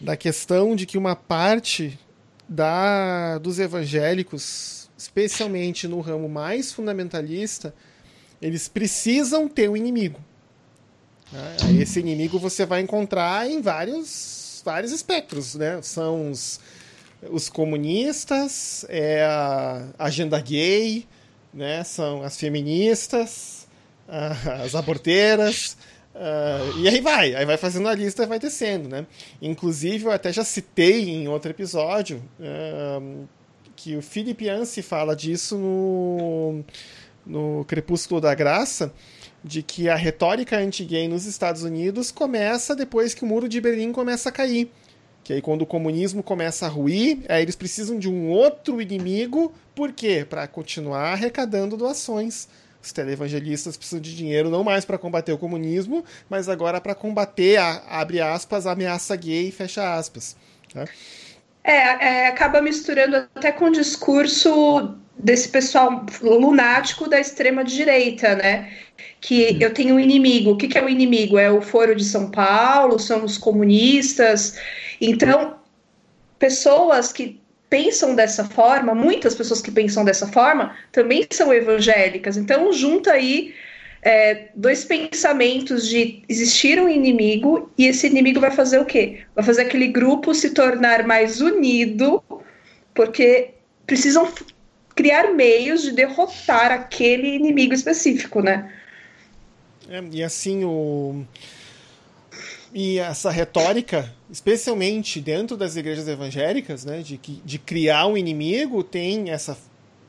da 0.00 0.16
questão 0.16 0.76
de 0.76 0.86
que 0.86 0.98
uma 0.98 1.16
parte 1.16 1.98
da, 2.48 3.38
dos 3.38 3.58
evangélicos, 3.58 4.88
especialmente 4.96 5.88
no 5.88 6.00
ramo 6.00 6.28
mais 6.28 6.72
fundamentalista, 6.72 7.74
eles 8.40 8.68
precisam 8.68 9.48
ter 9.48 9.68
um 9.68 9.76
inimigo. 9.76 10.20
Né? 11.32 11.56
Esse 11.80 12.00
inimigo 12.00 12.38
você 12.38 12.64
vai 12.64 12.80
encontrar 12.80 13.48
em 13.50 13.60
vários, 13.60 14.62
vários 14.64 14.92
espectros. 14.92 15.54
Né? 15.54 15.80
São 15.82 16.30
os, 16.30 16.60
os 17.30 17.48
comunistas, 17.48 18.86
é 18.88 19.24
a 19.24 19.88
agenda 19.98 20.40
gay, 20.40 21.06
né? 21.52 21.82
são 21.84 22.22
as 22.22 22.36
feministas, 22.36 23.66
as 24.62 24.74
aborteiras. 24.74 25.76
Uh, 26.16 26.78
e 26.78 26.88
aí 26.88 26.98
vai, 27.02 27.34
aí 27.34 27.44
vai 27.44 27.58
fazendo 27.58 27.86
a 27.88 27.94
lista 27.94 28.22
e 28.22 28.26
vai 28.26 28.38
descendo, 28.38 28.88
né? 28.88 29.06
Inclusive, 29.40 30.06
eu 30.06 30.10
até 30.10 30.32
já 30.32 30.42
citei 30.44 31.10
em 31.10 31.28
outro 31.28 31.50
episódio 31.50 32.22
uh, 32.40 33.28
que 33.76 33.94
o 33.96 34.00
Philip 34.00 34.42
Yancey 34.42 34.82
fala 34.82 35.14
disso 35.14 35.58
no, 35.58 36.64
no 37.26 37.64
Crepúsculo 37.66 38.18
da 38.18 38.34
Graça, 38.34 38.94
de 39.44 39.62
que 39.62 39.90
a 39.90 39.94
retórica 39.94 40.56
anti-gay 40.58 41.06
nos 41.06 41.26
Estados 41.26 41.62
Unidos 41.62 42.10
começa 42.10 42.74
depois 42.74 43.12
que 43.12 43.22
o 43.22 43.26
muro 43.26 43.46
de 43.46 43.60
Berlim 43.60 43.92
começa 43.92 44.30
a 44.30 44.32
cair. 44.32 44.72
Que 45.22 45.34
aí 45.34 45.42
quando 45.42 45.62
o 45.62 45.66
comunismo 45.66 46.22
começa 46.22 46.64
a 46.64 46.68
ruir, 46.68 47.18
aí 47.28 47.42
eles 47.42 47.56
precisam 47.56 47.98
de 47.98 48.08
um 48.08 48.30
outro 48.30 48.80
inimigo, 48.80 49.52
por 49.74 49.92
quê? 49.92 50.24
Para 50.26 50.46
continuar 50.46 51.12
arrecadando 51.12 51.76
doações 51.76 52.48
Os 52.86 52.92
televangelistas 52.92 53.76
precisam 53.76 54.00
de 54.00 54.14
dinheiro 54.14 54.48
não 54.48 54.62
mais 54.62 54.84
para 54.84 54.96
combater 54.96 55.32
o 55.32 55.38
comunismo, 55.38 56.04
mas 56.30 56.48
agora 56.48 56.80
para 56.80 56.94
combater 56.94 57.56
a, 57.56 57.82
abre 57.88 58.20
aspas, 58.20 58.64
a 58.64 58.72
ameaça 58.72 59.16
gay, 59.16 59.50
fecha 59.50 59.96
aspas. 59.96 60.36
Né? 60.72 60.84
É, 61.64 61.72
é, 61.74 62.26
acaba 62.28 62.62
misturando 62.62 63.16
até 63.34 63.50
com 63.50 63.64
o 63.64 63.72
discurso 63.72 64.94
desse 65.18 65.48
pessoal 65.48 66.06
lunático 66.22 67.08
da 67.08 67.18
extrema 67.18 67.64
direita, 67.64 68.36
né? 68.36 68.72
Que 69.20 69.60
eu 69.60 69.74
tenho 69.74 69.96
um 69.96 70.00
inimigo. 70.00 70.52
O 70.52 70.56
que, 70.56 70.68
que 70.68 70.78
é 70.78 70.84
o 70.84 70.88
inimigo? 70.88 71.38
É 71.38 71.50
o 71.50 71.60
Foro 71.60 71.96
de 71.96 72.04
São 72.04 72.30
Paulo, 72.30 73.00
são 73.00 73.24
os 73.24 73.36
comunistas. 73.36 74.60
Então, 75.00 75.56
pessoas 76.38 77.12
que 77.12 77.40
pensam 77.68 78.14
dessa 78.14 78.44
forma, 78.44 78.94
muitas 78.94 79.34
pessoas 79.34 79.60
que 79.60 79.70
pensam 79.70 80.04
dessa 80.04 80.26
forma, 80.28 80.76
também 80.92 81.26
são 81.30 81.52
evangélicas. 81.52 82.36
Então, 82.36 82.72
junta 82.72 83.12
aí 83.12 83.54
é, 84.02 84.48
dois 84.54 84.84
pensamentos 84.84 85.88
de 85.88 86.22
existir 86.28 86.80
um 86.80 86.88
inimigo 86.88 87.70
e 87.76 87.86
esse 87.86 88.06
inimigo 88.06 88.40
vai 88.40 88.50
fazer 88.50 88.78
o 88.78 88.84
quê? 88.84 89.22
Vai 89.34 89.44
fazer 89.44 89.62
aquele 89.62 89.88
grupo 89.88 90.32
se 90.34 90.50
tornar 90.50 91.06
mais 91.06 91.40
unido, 91.40 92.22
porque 92.94 93.50
precisam 93.86 94.32
criar 94.94 95.34
meios 95.34 95.82
de 95.82 95.92
derrotar 95.92 96.70
aquele 96.70 97.34
inimigo 97.34 97.74
específico, 97.74 98.40
né? 98.40 98.72
É, 99.88 100.02
e 100.12 100.22
assim 100.22 100.64
o 100.64 101.24
e 102.78 102.98
essa 102.98 103.30
retórica, 103.30 104.12
especialmente 104.30 105.18
dentro 105.18 105.56
das 105.56 105.76
igrejas 105.76 106.06
evangélicas, 106.06 106.84
né, 106.84 107.00
de, 107.00 107.16
de 107.16 107.58
criar 107.58 108.06
um 108.06 108.18
inimigo, 108.18 108.84
tem 108.84 109.30
essa 109.30 109.56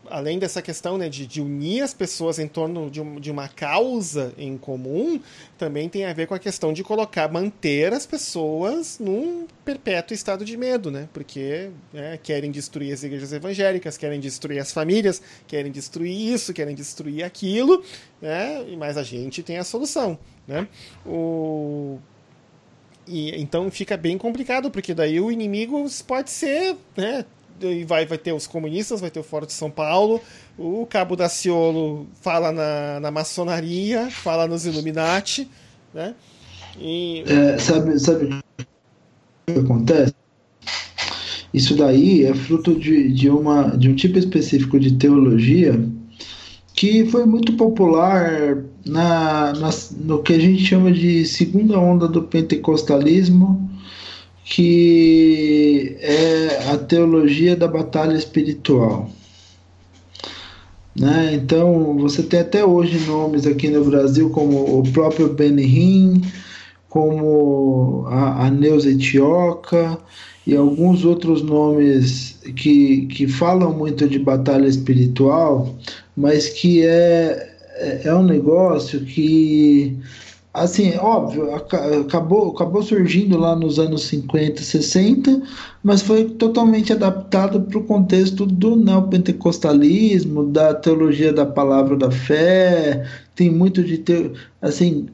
além 0.10 0.38
dessa 0.38 0.62
questão 0.62 0.98
né, 0.98 1.10
de, 1.10 1.26
de, 1.26 1.42
unir 1.42 1.82
as 1.82 1.94
pessoas 1.94 2.40
em 2.40 2.48
torno 2.48 2.90
de, 2.90 3.02
um, 3.02 3.20
de, 3.20 3.30
uma 3.30 3.48
causa 3.50 4.34
em 4.38 4.58
comum, 4.58 5.20
também 5.58 5.90
tem 5.90 6.06
a 6.06 6.14
ver 6.14 6.28
com 6.28 6.34
a 6.34 6.40
questão 6.40 6.72
de 6.72 6.82
colocar, 6.82 7.30
manter 7.30 7.94
as 7.94 8.06
pessoas 8.06 9.00
num 9.00 9.48
perpétuo 9.66 10.14
estado 10.14 10.46
de 10.46 10.56
medo, 10.56 10.90
né? 10.90 11.10
Porque 11.12 11.70
né, 11.92 12.18
querem 12.24 12.52
destruir 12.52 12.94
as 12.94 13.04
igrejas 13.04 13.34
evangélicas, 13.34 13.98
querem 13.98 14.20
destruir 14.20 14.60
as 14.60 14.72
famílias, 14.72 15.22
querem 15.46 15.72
destruir 15.72 16.34
isso, 16.34 16.54
querem 16.54 16.74
destruir 16.74 17.24
aquilo, 17.24 17.84
né? 18.22 18.66
Mas 18.78 18.98
a 18.98 19.04
gente 19.04 19.44
tem 19.44 19.58
a 19.58 19.64
solução, 19.64 20.18
né? 20.48 20.68
O 21.06 22.00
e, 23.08 23.42
então 23.42 23.70
fica 23.72 23.96
bem 23.98 24.18
complicado, 24.18 24.70
porque 24.70 24.94
daí 24.94 25.20
o 25.20 25.32
inimigo 25.32 25.86
pode 26.06 26.30
ser 26.30 26.76
né, 26.96 27.26
e 27.62 27.84
vai, 27.84 28.06
vai 28.06 28.18
ter 28.18 28.34
os 28.34 28.46
comunistas, 28.46 29.02
vai 29.02 29.10
ter 29.10 29.20
o 29.20 29.24
Fórum 29.24 29.46
de 29.46 29.54
São 29.54 29.70
Paulo, 29.72 30.22
o 30.58 30.86
Cabo 30.86 31.16
Daciolo 31.16 32.08
fala 32.22 32.52
na, 32.52 33.00
na 33.00 33.12
maçonaria, 33.12 34.10
fala 34.12 34.48
nos 34.48 34.66
Illuminati, 34.66 35.50
né? 35.94 36.14
E... 36.80 37.24
É, 37.26 37.58
sabe, 37.58 38.00
sabe 38.00 38.26
o 38.26 39.54
que 39.54 39.60
acontece? 39.60 40.14
Isso 41.54 41.76
daí 41.76 42.26
é 42.26 42.34
fruto 42.36 42.78
de, 42.78 43.12
de, 43.12 43.30
uma, 43.30 43.76
de 43.76 43.90
um 43.90 43.96
tipo 43.96 44.20
específico 44.20 44.80
de 44.80 44.96
teologia 44.96 45.74
que 46.78 47.08
foi 47.08 47.26
muito 47.26 47.54
popular 47.54 48.64
na, 48.86 49.52
na, 49.54 49.70
no 50.00 50.22
que 50.22 50.34
a 50.34 50.40
gente 50.40 50.64
chama 50.64 50.92
de 50.92 51.26
segunda 51.26 51.80
onda 51.80 52.08
do 52.08 52.22
pentecostalismo 52.22 53.68
que 54.46 55.98
é 56.00 56.72
a 56.72 56.78
teologia 56.78 57.56
da 57.56 57.68
batalha 57.68 58.16
espiritual. 58.16 59.10
Né? 60.96 61.34
Então, 61.34 61.98
você 61.98 62.22
tem 62.22 62.42
até 62.42 62.64
hoje 62.64 63.00
nomes 63.08 63.48
aqui 63.48 63.70
no 63.70 63.84
Brasil 63.84 64.30
como 64.30 64.80
o 64.80 64.84
próprio 64.94 65.34
Benihim, 65.34 66.22
como 66.88 68.06
a, 68.08 68.46
a 68.46 68.52
Neuza 68.52 68.92
Etioca 68.92 69.98
e 70.48 70.56
alguns 70.56 71.04
outros 71.04 71.42
nomes 71.42 72.40
que, 72.56 73.06
que 73.08 73.28
falam 73.28 73.74
muito 73.74 74.08
de 74.08 74.18
batalha 74.18 74.66
espiritual, 74.66 75.76
mas 76.16 76.48
que 76.48 76.86
é, 76.86 77.54
é, 77.76 78.02
é 78.06 78.16
um 78.16 78.24
negócio 78.24 79.02
que 79.02 79.94
assim, 80.58 80.96
óbvio, 80.98 81.54
acabou, 81.54 82.52
acabou 82.52 82.82
surgindo 82.82 83.38
lá 83.38 83.56
nos 83.56 83.80
anos 83.80 84.04
50, 84.06 84.62
60, 84.62 85.42
mas 85.84 86.02
foi 86.02 86.26
totalmente 86.26 86.92
adaptado 86.92 87.62
para 87.62 87.78
o 87.78 87.84
contexto 87.84 88.46
do 88.46 88.76
neopentecostalismo, 88.76 90.46
da 90.46 90.74
teologia 90.74 91.32
da 91.32 91.46
palavra 91.46 91.96
da 91.96 92.12
fé, 92.12 93.06
tem 93.36 93.52
muito 93.52 93.84
de 93.84 94.00
ter, 94.00 94.32
assim, 94.62 95.06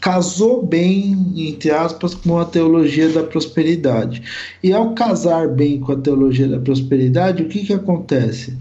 casou 0.00 0.64
bem, 0.64 1.16
entre 1.36 1.70
aspas, 1.70 2.14
com 2.14 2.38
a 2.38 2.44
teologia 2.44 3.08
da 3.08 3.24
prosperidade. 3.24 4.22
E 4.62 4.72
ao 4.72 4.94
casar 4.94 5.48
bem 5.48 5.80
com 5.80 5.92
a 5.92 5.96
teologia 5.96 6.46
da 6.46 6.60
prosperidade, 6.60 7.42
o 7.42 7.48
que 7.48 7.66
que 7.66 7.72
acontece? 7.72 8.56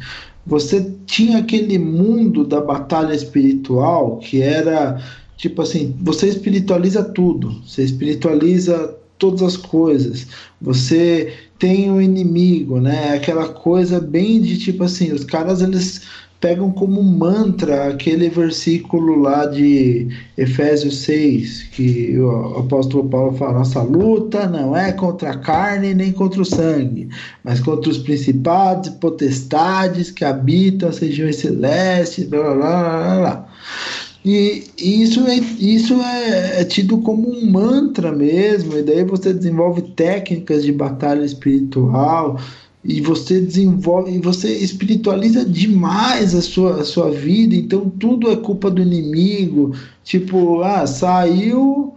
Você 0.47 0.91
tinha 1.05 1.37
aquele 1.37 1.77
mundo 1.77 2.43
da 2.43 2.59
batalha 2.59 3.13
espiritual 3.13 4.17
que 4.17 4.41
era 4.41 4.99
Tipo 5.39 5.61
assim, 5.61 5.95
você 6.01 6.27
espiritualiza 6.27 7.01
tudo, 7.01 7.61
você 7.65 7.81
espiritualiza 7.81 8.93
todas 9.17 9.41
as 9.41 9.55
coisas. 9.55 10.27
Você 10.61 11.33
tem 11.57 11.89
um 11.89 12.01
inimigo, 12.01 12.81
né? 12.81 13.13
Aquela 13.13 13.47
coisa 13.47 14.01
bem 14.01 14.41
de 14.41 14.57
tipo 14.57 14.83
assim, 14.83 15.13
os 15.13 15.23
caras 15.23 15.61
eles 15.61 16.01
pegam 16.41 16.71
como 16.71 17.01
mantra 17.01 17.87
aquele 17.87 18.29
versículo 18.29 19.17
lá 19.21 19.45
de 19.45 20.09
Efésios 20.37 20.97
6, 21.03 21.63
que 21.71 22.19
o 22.19 22.59
apóstolo 22.59 23.07
Paulo 23.07 23.37
fala: 23.37 23.59
nossa 23.59 23.81
luta 23.81 24.45
não 24.45 24.75
é 24.75 24.91
contra 24.91 25.31
a 25.31 25.37
carne 25.37 25.93
nem 25.93 26.11
contra 26.11 26.41
o 26.41 26.45
sangue, 26.45 27.07
mas 27.45 27.61
contra 27.61 27.89
os 27.89 27.97
principados 27.97 28.89
e 28.89 28.97
potestades 28.97 30.11
que 30.11 30.25
habitam 30.25 30.89
as 30.89 30.97
regiões 30.97 31.37
celestes, 31.37 32.27
blá 32.27 32.43
blá 32.43 32.55
blá 32.55 32.81
blá. 32.81 33.19
blá. 33.19 33.49
E 34.23 34.65
isso, 34.77 35.25
é, 35.27 35.37
isso 35.37 36.01
é, 36.01 36.61
é, 36.61 36.63
tido 36.65 36.97
como 36.99 37.29
um 37.29 37.49
mantra 37.49 38.11
mesmo, 38.11 38.77
e 38.77 38.83
daí 38.83 39.03
você 39.03 39.33
desenvolve 39.33 39.81
técnicas 39.81 40.63
de 40.63 40.73
batalha 40.73 41.23
espiritual, 41.23 42.37
e 42.83 43.01
você 43.01 43.39
desenvolve, 43.39 44.11
e 44.11 44.19
você 44.19 44.53
espiritualiza 44.57 45.45
demais 45.45 46.35
a 46.35 46.41
sua, 46.41 46.81
a 46.81 46.85
sua 46.85 47.11
vida, 47.11 47.55
então 47.55 47.89
tudo 47.89 48.29
é 48.31 48.35
culpa 48.35 48.69
do 48.69 48.81
inimigo. 48.81 49.73
Tipo, 50.03 50.61
ah, 50.61 50.85
saiu 50.85 51.93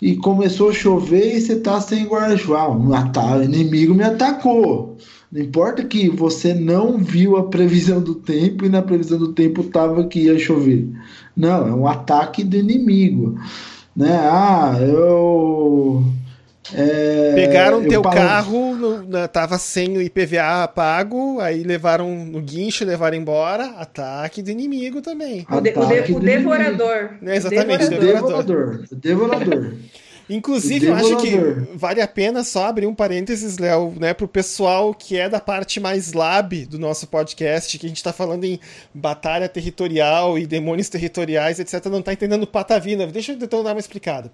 e 0.00 0.14
começou 0.16 0.70
a 0.70 0.74
chover 0.74 1.36
e 1.36 1.40
você 1.40 1.56
tá 1.56 1.80
sem 1.80 2.06
guarda-chuva. 2.06 2.58
Ah, 2.58 3.36
o 3.38 3.42
inimigo 3.42 3.94
me 3.94 4.04
atacou. 4.04 4.96
Não 5.32 5.40
importa 5.42 5.84
que 5.84 6.08
você 6.08 6.54
não 6.54 6.98
viu 6.98 7.36
a 7.36 7.48
previsão 7.48 8.00
do 8.00 8.14
tempo 8.14 8.64
e 8.64 8.68
na 8.68 8.82
previsão 8.82 9.18
do 9.18 9.32
tempo 9.32 9.62
estava 9.62 10.06
que 10.06 10.20
ia 10.20 10.38
chover. 10.38 10.88
Não, 11.36 11.68
é 11.68 11.72
um 11.72 11.86
ataque 11.86 12.42
do 12.42 12.56
inimigo. 12.56 13.38
Né? 13.94 14.18
Ah, 14.22 14.76
eu. 14.80 16.02
É, 16.74 17.32
Pegaram 17.34 17.82
eu 17.82 17.88
teu 17.88 18.02
paro... 18.02 18.16
carro, 18.16 18.74
no, 18.74 19.28
tava 19.28 19.56
sem 19.56 19.96
o 19.96 20.02
IPVA 20.02 20.66
pago, 20.74 21.38
aí 21.40 21.62
levaram 21.62 22.12
no 22.24 22.40
guincho, 22.40 22.84
levaram 22.84 23.16
embora. 23.16 23.66
Ataque 23.78 24.42
do 24.42 24.50
inimigo 24.50 25.00
também. 25.00 25.46
O, 25.48 25.60
de, 25.60 25.70
o, 25.70 25.86
de, 25.86 26.12
o 26.12 26.20
devorador. 26.20 27.10
É, 27.22 27.36
exatamente, 27.36 27.88
devorador. 27.88 28.42
devorador. 28.42 28.84
devorador. 28.92 29.74
Inclusive, 30.28 30.86
eu 30.86 30.94
acho 30.94 31.16
que 31.18 31.36
vale 31.74 32.00
a 32.00 32.08
pena 32.08 32.42
só 32.42 32.66
abrir 32.66 32.86
um 32.86 32.94
parênteses, 32.94 33.58
Léo, 33.58 33.94
né, 33.96 34.12
pro 34.12 34.26
pessoal 34.26 34.92
que 34.92 35.16
é 35.16 35.28
da 35.28 35.38
parte 35.38 35.78
mais 35.78 36.12
lab 36.12 36.66
do 36.66 36.78
nosso 36.78 37.06
podcast, 37.06 37.78
que 37.78 37.86
a 37.86 37.88
gente 37.88 38.02
tá 38.02 38.12
falando 38.12 38.44
em 38.44 38.58
batalha 38.92 39.48
territorial 39.48 40.36
e 40.36 40.46
demônios 40.46 40.88
territoriais, 40.88 41.60
etc. 41.60 41.86
Não 41.86 42.02
tá 42.02 42.12
entendendo 42.12 42.46
patavina. 42.46 43.06
Deixa 43.06 43.32
eu 43.32 43.36
então 43.36 43.62
dar 43.62 43.72
uma 43.72 43.80
explicada. 43.80 44.30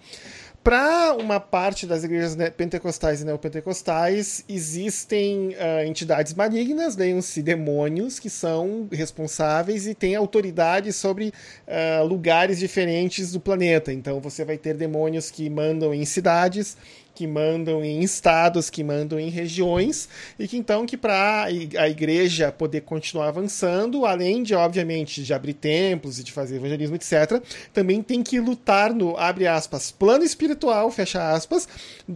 Para 0.63 1.15
uma 1.15 1.41
parte 1.41 1.89
das 1.89 2.05
igrejas 2.05 2.37
pentecostais 2.57 3.21
e 3.21 3.25
neopentecostais, 3.25 4.45
existem 4.49 5.49
uh, 5.49 5.85
entidades 5.85 6.35
malignas, 6.35 6.95
leiam-se 6.95 7.43
demônios, 7.43 8.21
que 8.21 8.31
são 8.31 8.87
responsáveis 8.93 9.89
e 9.89 9.95
têm 9.95 10.15
autoridade 10.15 10.93
sobre 10.93 11.33
uh, 11.67 12.07
lugares 12.07 12.61
diferentes 12.61 13.33
do 13.33 13.41
planeta. 13.41 13.93
Então 13.93 14.21
você 14.21 14.45
vai 14.45 14.57
ter 14.57 14.75
demônios 14.75 15.33
que 15.33 15.51
mandam 15.51 15.93
em 15.93 16.05
cidades, 16.05 16.77
que 17.15 17.27
mandam 17.27 17.85
em 17.85 18.01
estados, 18.01 18.71
que 18.71 18.83
mandam 18.83 19.19
em 19.19 19.29
regiões, 19.29 20.09
e 20.39 20.49
que 20.49 20.57
então 20.57 20.87
que 20.87 20.97
para 20.97 21.45
a 21.45 21.89
igreja 21.89 22.53
poder 22.53 22.83
continuar 22.83 23.29
avançando, 23.29 24.05
além 24.07 24.43
de, 24.43 24.55
obviamente, 24.55 25.23
de 25.23 25.35
abrir 25.35 25.55
templos 25.55 26.19
e 26.19 26.25
de 26.25 26.33
fazer 26.33 26.57
evangelismo, 26.57 26.97
etc., 26.97 27.43
também 27.73 28.03
tem 28.03 28.23
que 28.23 28.41
lutar 28.41 28.93
no, 28.93 29.17
abre 29.17 29.47
aspas, 29.47 29.91
plano 29.91 30.25
espiritual, 30.25 30.91
fecha 30.91 31.33
aspas, 31.33 31.69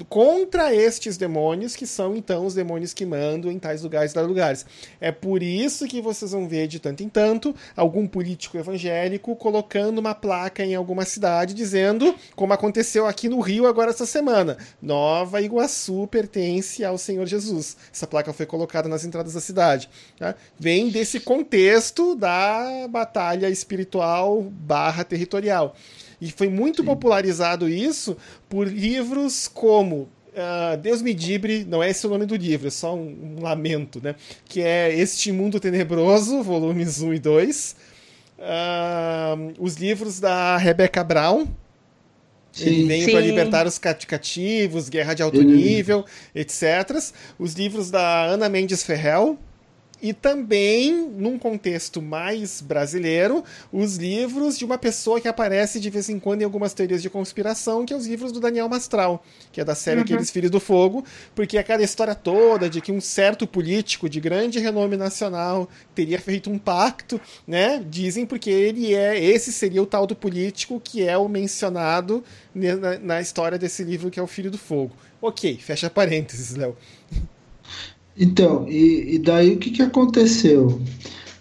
contra 0.09 0.74
estes 0.74 1.16
demônios, 1.16 1.76
que 1.76 1.86
são 1.86 2.16
então 2.16 2.47
os 2.47 2.55
demônios 2.55 2.92
que 2.92 3.07
mandam 3.07 3.51
em 3.51 3.59
tais 3.59 3.82
lugares 3.82 4.14
e 4.14 4.20
lugares. 4.20 4.66
É 5.01 5.12
por 5.12 5.42
isso 5.42 5.86
que 5.86 6.01
vocês 6.01 6.32
vão 6.32 6.49
ver 6.49 6.66
de 6.66 6.78
tanto 6.78 7.03
em 7.03 7.09
tanto 7.09 7.55
algum 7.76 8.07
político 8.07 8.57
evangélico 8.57 9.36
colocando 9.36 9.99
uma 9.99 10.14
placa 10.14 10.64
em 10.64 10.74
alguma 10.74 11.05
cidade 11.05 11.55
dizendo, 11.55 12.14
como 12.34 12.53
aconteceu 12.53 13.07
aqui 13.07 13.28
no 13.28 13.40
Rio 13.40 13.66
agora 13.66 13.90
essa 13.90 14.07
semana, 14.07 14.57
Nova 14.87 15.43
Iguaçu 15.43 16.07
pertence 16.07 16.84
ao 16.84 16.97
Senhor 16.97 17.26
Jesus. 17.26 17.76
Essa 17.93 18.07
placa 18.07 18.32
foi 18.32 18.47
colocada 18.47 18.89
nas 18.89 19.05
entradas 19.05 19.34
da 19.34 19.41
cidade. 19.41 19.91
Tá? 20.16 20.37
Vem 20.57 20.91
desse 20.91 21.18
contexto 21.18 22.14
da 22.14 22.87
batalha 22.89 23.51
espiritual 23.51 24.43
barra 24.43 25.03
territorial. 25.03 25.74
E 26.20 26.30
foi 26.30 26.49
muito 26.49 26.82
Sim. 26.82 26.87
popularizado 26.87 27.68
isso 27.68 28.16
por 28.49 28.68
livros 28.68 29.49
como 29.49 30.09
Uh, 30.37 30.76
Deus 30.76 31.01
me 31.01 31.14
dibre, 31.14 31.64
não 31.64 31.82
é 31.82 31.89
esse 31.89 32.07
o 32.07 32.11
nome 32.11 32.26
do 32.26 32.37
livro, 32.37 32.68
é 32.68 32.70
só 32.70 32.95
um, 32.95 33.39
um, 33.39 33.43
lamento, 33.43 34.03
né? 34.05 34.14
Que 34.45 34.61
é 34.61 34.95
Este 34.95 35.32
Mundo 35.32 35.59
Tenebroso, 35.59 36.43
volumes 36.43 37.01
1 37.01 37.14
e 37.14 37.18
2. 37.18 37.70
Uh, 37.72 38.43
ah, 38.43 39.34
os 39.59 39.76
livros 39.76 40.20
da 40.20 40.59
Rebecca 40.59 41.03
Brown. 41.03 41.47
Ele 42.59 42.84
veio 42.84 43.11
para 43.11 43.20
libertar 43.20 43.66
os 43.66 43.78
cativos, 43.78 44.88
Guerra 44.88 45.14
de 45.14 45.22
Alto 45.22 45.42
Nível, 45.42 46.04
etc. 46.34 46.62
Os 47.38 47.54
livros 47.54 47.90
da 47.90 48.24
Ana 48.24 48.48
Mendes 48.48 48.82
Ferrell, 48.82 49.38
e 50.01 50.12
também, 50.12 51.09
num 51.16 51.38
contexto 51.38 52.03
mais 52.03 52.61
brasileiro, 52.61 53.42
os 53.72 53.97
livros 53.97 54.59
de 54.59 54.64
uma 54.64 54.76
pessoa 54.76 55.20
que 55.20 55.28
aparece 55.28 55.80
de 55.80 55.88
vez 55.88 56.09
em 56.09 56.18
quando 56.18 56.42
em 56.42 56.44
algumas 56.44 56.74
teorias 56.74 57.01
de 57.01 57.09
conspiração, 57.09 57.86
que 57.86 57.94
é 57.94 57.97
os 57.97 58.07
livros 58.07 58.30
do 58.30 58.38
Daniel 58.38 58.68
Mastral, 58.68 59.24
que 59.51 59.61
é 59.61 59.64
da 59.64 59.74
série 59.74 59.99
uhum. 59.99 60.05
Aqueles 60.05 60.30
Filhos 60.30 60.51
do 60.51 60.61
Fogo, 60.61 61.05
porque 61.34 61.57
aquela 61.57 61.82
história 61.82 62.14
toda 62.14 62.68
de 62.68 62.80
que 62.80 62.92
um 62.92 63.01
certo 63.01 63.47
político 63.47 64.09
de 64.09 64.20
grande 64.20 64.59
renome 64.59 64.97
nacional 64.97 65.68
teria 65.94 66.20
feito 66.20 66.51
um 66.51 66.59
pacto, 66.59 67.20
né? 67.47 67.82
Dizem 67.88 68.26
porque 68.26 68.51
ele 68.51 68.94
é, 68.94 69.18
esse 69.18 69.53
seria 69.53 69.82
o 69.82 69.86
tal 69.86 70.07
do 70.07 70.14
político 70.14 70.80
que 70.82 71.07
é 71.07 71.16
o 71.16 71.28
mencionado 71.28 72.22
na, 72.55 72.99
na 72.99 73.20
história 73.20 73.59
desse 73.59 73.82
livro 73.82 74.11
que 74.11 74.20
é 74.20 74.22
o 74.22 74.26
Filho 74.26 74.51
do 74.51 74.59
Fogo. 74.59 74.92
Ok, 75.20 75.59
fecha 75.61 75.88
parênteses, 75.88 76.55
Léo. 76.55 76.76
Então, 78.19 78.67
e, 78.69 79.14
e 79.14 79.19
daí 79.19 79.55
o 79.55 79.59
que, 79.59 79.71
que 79.71 79.83
aconteceu? 79.83 80.81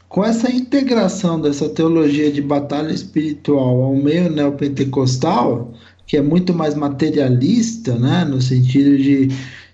Com 0.09 0.23
essa 0.23 0.51
integração 0.51 1.39
dessa 1.39 1.69
teologia 1.69 2.31
de 2.31 2.41
batalha 2.41 2.91
espiritual 2.91 3.81
ao 3.81 3.95
meio 3.95 4.29
neopentecostal, 4.29 5.73
que 6.05 6.17
é 6.17 6.21
muito 6.21 6.53
mais 6.53 6.75
materialista, 6.75 7.95
né, 7.95 8.25
no 8.25 8.41
sentido 8.41 8.97
de 8.97 9.29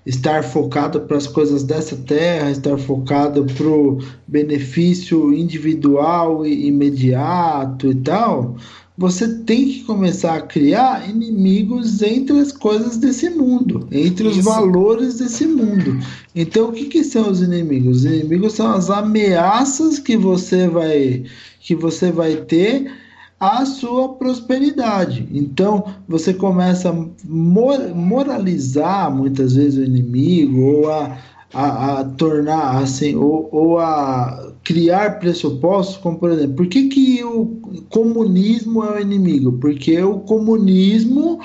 estar 0.06 0.43
focado 0.43 1.02
para 1.02 1.18
as 1.18 1.28
coisas 1.28 1.64
dessa 1.64 1.95
terra, 1.95 2.49
estar 2.49 2.78
focado 2.78 3.45
para 3.45 3.68
o 3.68 3.99
benefício 4.28 5.34
individual 5.34 6.45
e 6.45 6.68
imediato 6.68 7.91
e 7.91 7.95
tal, 7.95 8.56
você 8.97 9.27
tem 9.27 9.65
que 9.65 9.83
começar 9.83 10.35
a 10.35 10.41
criar 10.41 11.09
inimigos 11.09 12.01
entre 12.01 12.37
as 12.39 12.51
coisas 12.51 12.97
desse 12.97 13.29
mundo, 13.29 13.87
entre 13.91 14.27
os 14.27 14.37
Isso. 14.37 14.49
valores 14.49 15.17
desse 15.17 15.47
mundo. 15.47 15.97
Então, 16.35 16.69
o 16.69 16.73
que, 16.73 16.85
que 16.85 17.03
são 17.03 17.29
os 17.29 17.41
inimigos? 17.41 17.97
Os 17.97 18.05
inimigos 18.05 18.53
são 18.53 18.71
as 18.71 18.89
ameaças 18.89 19.97
que 19.97 20.17
você 20.17 20.67
vai 20.67 21.23
que 21.59 21.75
você 21.75 22.11
vai 22.11 22.37
ter 22.37 22.91
à 23.39 23.65
sua 23.65 24.09
prosperidade. 24.09 25.27
Então, 25.31 25.85
você 26.07 26.33
começa 26.33 26.89
a 26.89 26.95
moralizar 27.25 29.11
muitas 29.15 29.55
vezes 29.55 29.79
o 29.79 29.83
inimigo 29.83 30.61
ou 30.61 30.91
a, 30.91 31.17
a, 31.53 31.99
a 31.99 32.03
tornar 32.03 32.77
assim 32.77 33.15
ou, 33.15 33.47
ou 33.51 33.79
a 33.79 34.51
criar 34.64 35.20
pressupostos, 35.20 35.97
como 35.97 36.20
por 36.20 36.32
exemplo, 36.32 36.55
por 36.55 36.68
que, 36.68 36.88
que 36.88 37.24
o 37.24 37.59
comunismo 37.89 38.84
é 38.84 38.97
o 38.97 39.01
inimigo? 39.01 39.53
Porque 39.53 40.01
o 40.01 40.20
comunismo, 40.20 41.39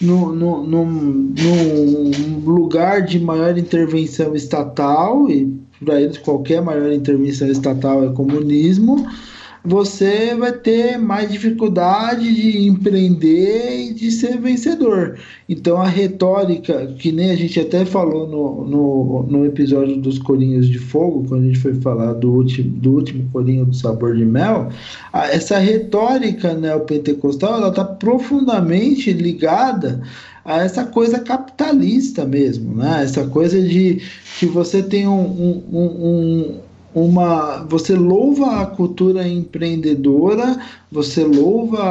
no, 0.00 0.34
no, 0.34 0.66
no, 0.66 0.84
no 0.84 2.50
lugar 2.50 3.02
de 3.02 3.18
maior 3.18 3.56
intervenção 3.56 4.34
estatal, 4.34 5.30
e 5.30 5.52
para 5.84 6.00
eles 6.00 6.18
qualquer 6.18 6.60
maior 6.60 6.92
intervenção 6.92 7.48
estatal 7.48 8.04
é 8.04 8.12
comunismo, 8.12 9.06
você 9.64 10.34
vai 10.34 10.52
ter 10.52 10.98
mais 10.98 11.30
dificuldade 11.30 12.34
de 12.34 12.66
empreender 12.66 13.88
e 13.88 13.94
de 13.94 14.10
ser 14.10 14.38
vencedor. 14.38 15.18
Então 15.48 15.80
a 15.80 15.86
retórica, 15.86 16.86
que 16.98 17.12
nem 17.12 17.30
a 17.30 17.36
gente 17.36 17.60
até 17.60 17.84
falou 17.84 18.26
no, 18.26 18.64
no, 18.64 19.22
no 19.24 19.46
episódio 19.46 19.96
dos 19.96 20.18
Corinhos 20.18 20.68
de 20.68 20.78
Fogo, 20.78 21.26
quando 21.28 21.42
a 21.42 21.46
gente 21.46 21.58
foi 21.58 21.74
falar 21.74 22.14
do 22.14 22.32
último, 22.32 22.70
do 22.70 22.94
último 22.94 23.28
Corinho 23.32 23.66
do 23.66 23.74
Sabor 23.74 24.16
de 24.16 24.24
Mel, 24.24 24.70
essa 25.12 25.58
retórica 25.58 26.54
neopentecostal 26.54 27.56
ela 27.56 27.68
está 27.68 27.84
profundamente 27.84 29.12
ligada 29.12 30.00
a 30.44 30.62
essa 30.62 30.84
coisa 30.86 31.20
capitalista 31.20 32.24
mesmo, 32.24 32.74
né? 32.74 33.02
Essa 33.04 33.26
coisa 33.26 33.60
de 33.60 34.00
que 34.38 34.46
você 34.46 34.82
tem 34.82 35.06
um, 35.06 35.20
um, 35.20 35.62
um, 35.70 36.60
uma 36.94 37.64
você 37.68 37.94
louva 37.94 38.62
a 38.62 38.66
cultura 38.66 39.26
empreendedora, 39.26 40.58
você 40.90 41.24
louva 41.24 41.82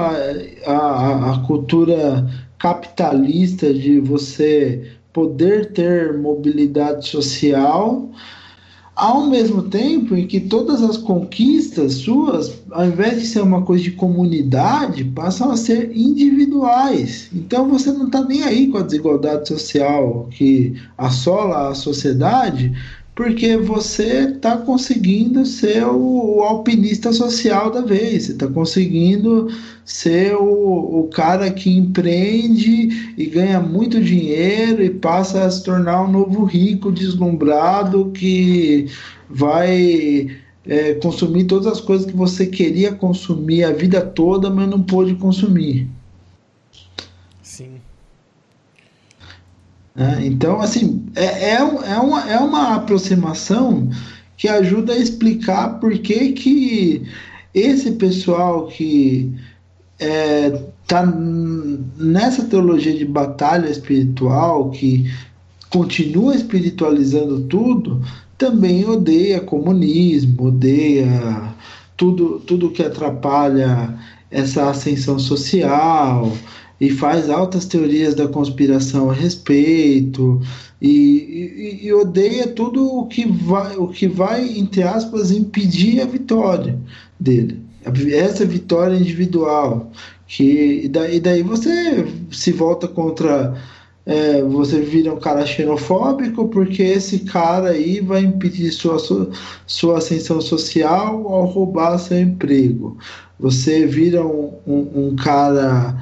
a, 0.65 0.71
a, 0.71 1.33
a, 1.33 1.39
cultura 1.47 2.29
capitalista 2.57 3.73
de 3.73 3.99
você 3.99 4.91
poder 5.13 5.71
ter 5.71 6.17
mobilidade 6.17 7.07
social, 7.07 8.09
ao 8.95 9.27
mesmo 9.27 9.61
tempo 9.63 10.13
em 10.13 10.27
que 10.27 10.41
todas 10.41 10.83
as 10.83 10.97
conquistas 10.97 11.93
suas, 11.93 12.61
ao 12.69 12.85
invés 12.85 13.21
de 13.21 13.27
ser 13.27 13.41
uma 13.41 13.61
coisa 13.61 13.81
de 13.81 13.91
comunidade, 13.91 15.05
passam 15.05 15.51
a 15.51 15.57
ser 15.57 15.95
individuais. 15.95 17.29
Então 17.33 17.69
você 17.69 17.93
não 17.93 18.07
está 18.07 18.21
nem 18.25 18.43
aí 18.43 18.67
com 18.67 18.77
a 18.77 18.83
desigualdade 18.83 19.47
social 19.47 20.27
que 20.31 20.75
assola 20.97 21.69
a 21.69 21.75
sociedade, 21.75 22.73
porque 23.19 23.57
você 23.57 24.29
está 24.29 24.55
conseguindo 24.55 25.45
ser 25.45 25.83
o, 25.83 26.37
o, 26.37 26.41
alpinista 26.41 27.11
social 27.11 27.69
da 27.69 27.81
vez, 27.81 28.23
você 28.23 28.31
está 28.31 28.47
conseguindo 28.47 29.49
ser 29.83 30.35
o, 30.35 31.01
o 31.01 31.09
cara 31.09 31.51
que 31.51 31.69
empreende 31.69 33.13
e 33.17 33.25
ganha 33.25 33.59
muito 33.59 34.01
dinheiro 34.01 34.81
e 34.81 34.89
passa 34.89 35.43
a 35.43 35.51
se 35.51 35.61
tornar 35.65 36.03
um 36.03 36.09
novo 36.09 36.45
rico 36.45 36.93
deslumbrado 36.93 38.09
que 38.11 38.85
vai 39.29 40.27
é, 40.65 40.93
consumir 40.93 41.43
todas 41.43 41.67
as 41.67 41.81
coisas 41.81 42.09
que 42.09 42.15
você 42.15 42.45
queria 42.45 42.93
consumir 42.93 43.65
a 43.65 43.73
vida 43.73 43.99
toda, 43.99 44.49
mas 44.49 44.69
não 44.69 44.81
pôde 44.81 45.15
consumir. 45.15 45.89
Né? 49.99 50.27
Então, 50.27 50.61
assim, 50.61 51.05
é, 51.13 51.25
é, 51.25 51.55
é, 51.55 51.99
uma, 51.99 52.31
é 52.31 52.39
uma 52.39 52.75
aproximação 52.75 53.89
que 54.37 54.47
ajuda 54.47 54.93
a 54.93 54.97
explicar 54.97 55.77
por 55.81 55.91
que, 55.97 56.31
que 56.31 57.05
esse 57.53 57.91
pessoal 57.91 58.67
que 58.67 59.35
está 59.99 61.01
é, 61.01 62.01
nessa 62.01 62.45
teologia 62.45 62.95
de 62.95 63.03
batalha 63.03 63.67
espiritual, 63.67 64.69
que 64.71 65.11
continua 65.69 66.33
espiritualizando 66.33 67.41
tudo, 67.41 68.01
também 68.37 68.85
odeia 68.85 69.41
comunismo, 69.41 70.45
odeia 70.45 71.53
tudo, 71.97 72.39
tudo 72.39 72.71
que 72.71 72.81
atrapalha 72.81 73.93
essa 74.31 74.69
ascensão 74.69 75.19
social, 75.19 76.31
e 76.79 76.89
faz 76.89 77.29
altas 77.29 77.65
teorias 77.65 78.15
da 78.15 78.27
conspiração 78.27 79.09
a 79.09 79.13
respeito 79.13 80.41
e, 80.81 81.79
e, 81.81 81.87
e, 81.87 81.93
odeia 81.93 82.47
tudo 82.47 82.85
o 82.85 83.07
que 83.07 83.27
vai, 83.27 83.75
o 83.75 83.87
que 83.87 84.07
vai 84.07 84.57
entre 84.57 84.83
aspas 84.83 85.31
impedir 85.31 86.01
a 86.01 86.05
vitória 86.05 86.79
dele, 87.19 87.59
essa 88.13 88.45
vitória 88.45 88.95
individual 88.95 89.91
que 90.25 90.83
e 90.85 90.87
daí, 90.87 91.19
daí 91.19 91.43
você 91.43 92.07
se 92.31 92.51
volta 92.51 92.87
contra 92.87 93.55
é, 94.05 94.41
você 94.41 94.79
vira 94.81 95.13
um 95.13 95.19
cara 95.19 95.45
xenofóbico 95.45 96.47
porque 96.47 96.81
esse 96.81 97.19
cara 97.19 97.69
aí 97.69 97.99
vai 97.99 98.21
impedir 98.21 98.71
sua, 98.71 98.97
sua, 98.97 99.29
sua 99.67 99.97
ascensão 99.99 100.41
social 100.41 101.27
ao 101.27 101.45
roubar 101.45 101.99
seu 101.99 102.17
emprego. 102.17 102.97
Você 103.39 103.85
vira 103.85 104.25
um, 104.25 104.53
um, 104.65 105.09
um 105.09 105.15
cara 105.15 105.95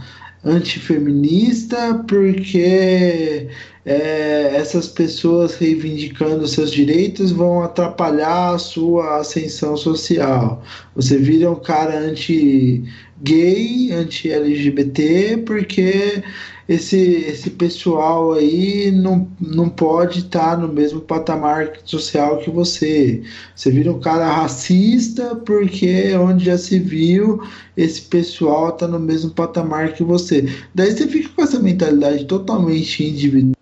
antifeminista 0.48 2.04
porque 2.08 3.48
é, 3.86 4.56
essas 4.56 4.88
pessoas 4.88 5.56
reivindicando 5.56 6.48
seus 6.48 6.72
direitos 6.72 7.32
vão 7.32 7.64
atrapalhar 7.64 8.56
a 8.56 8.58
sua 8.58 9.20
ascensão 9.20 9.78
social. 9.78 10.64
Você 10.96 11.18
vira 11.18 11.50
um 11.52 11.56
cara 11.56 11.98
anti-gay, 11.98 13.92
anti-LGBT, 13.94 15.44
porque 15.46 16.24
esse, 16.68 16.98
esse 16.98 17.52
pessoal 17.52 18.34
aí 18.34 18.92
não, 18.92 19.28
não 19.40 19.70
pode 19.70 20.20
estar 20.20 20.58
no 20.58 20.68
mesmo 20.68 21.00
patamar 21.00 21.72
social 21.86 22.40
que 22.40 22.50
você. 22.50 23.24
Você 23.56 23.72
vira 23.72 23.92
um 23.92 24.00
cara 24.00 24.30
racista 24.30 25.36
porque 25.36 26.14
onde 26.16 26.46
já 26.46 26.58
se 26.58 26.80
viu 26.80 27.42
esse 27.78 28.02
pessoal 28.02 28.70
está 28.70 28.88
no 28.88 29.00
mesmo 29.00 29.32
patamar 29.32 29.94
que 29.94 30.04
você. 30.04 30.46
Daí 30.76 30.92
você 30.92 31.08
fica 31.08 31.30
com 31.30 31.44
essa 31.44 31.60
mentalidade 31.60 32.26
totalmente 32.26 33.04
individualista, 33.04 33.56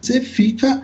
você 0.00 0.20
fica 0.20 0.82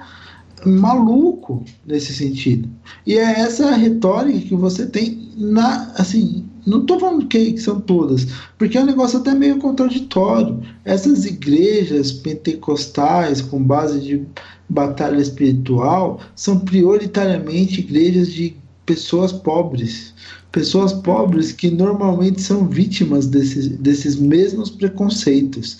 maluco 0.64 1.64
nesse 1.86 2.12
sentido. 2.12 2.68
E 3.06 3.16
é 3.16 3.40
essa 3.40 3.70
retórica 3.76 4.40
que 4.40 4.56
você 4.56 4.86
tem 4.86 5.30
na 5.36 5.92
assim 5.96 6.44
não 6.66 6.80
estou 6.80 6.98
falando 6.98 7.26
que, 7.26 7.56
são 7.58 7.80
todas, 7.80 8.26
porque 8.58 8.76
é 8.76 8.82
um 8.82 8.86
negócio 8.86 9.20
até 9.20 9.32
meio 9.32 9.58
contraditório. 9.58 10.60
Essas 10.84 11.24
igrejas 11.24 12.10
pentecostais 12.10 13.40
com 13.40 13.62
base 13.62 14.00
de 14.00 14.26
batalha 14.68 15.20
espiritual 15.20 16.18
são 16.34 16.58
prioritariamente 16.58 17.80
igrejas 17.80 18.32
de 18.32 18.56
pessoas 18.84 19.32
pobres. 19.32 20.12
Pessoas 20.50 20.92
pobres 20.92 21.52
que 21.52 21.70
normalmente 21.70 22.40
são 22.40 22.66
vítimas 22.66 23.26
desses, 23.26 23.68
desses 23.68 24.16
mesmos 24.16 24.70
preconceitos. 24.70 25.78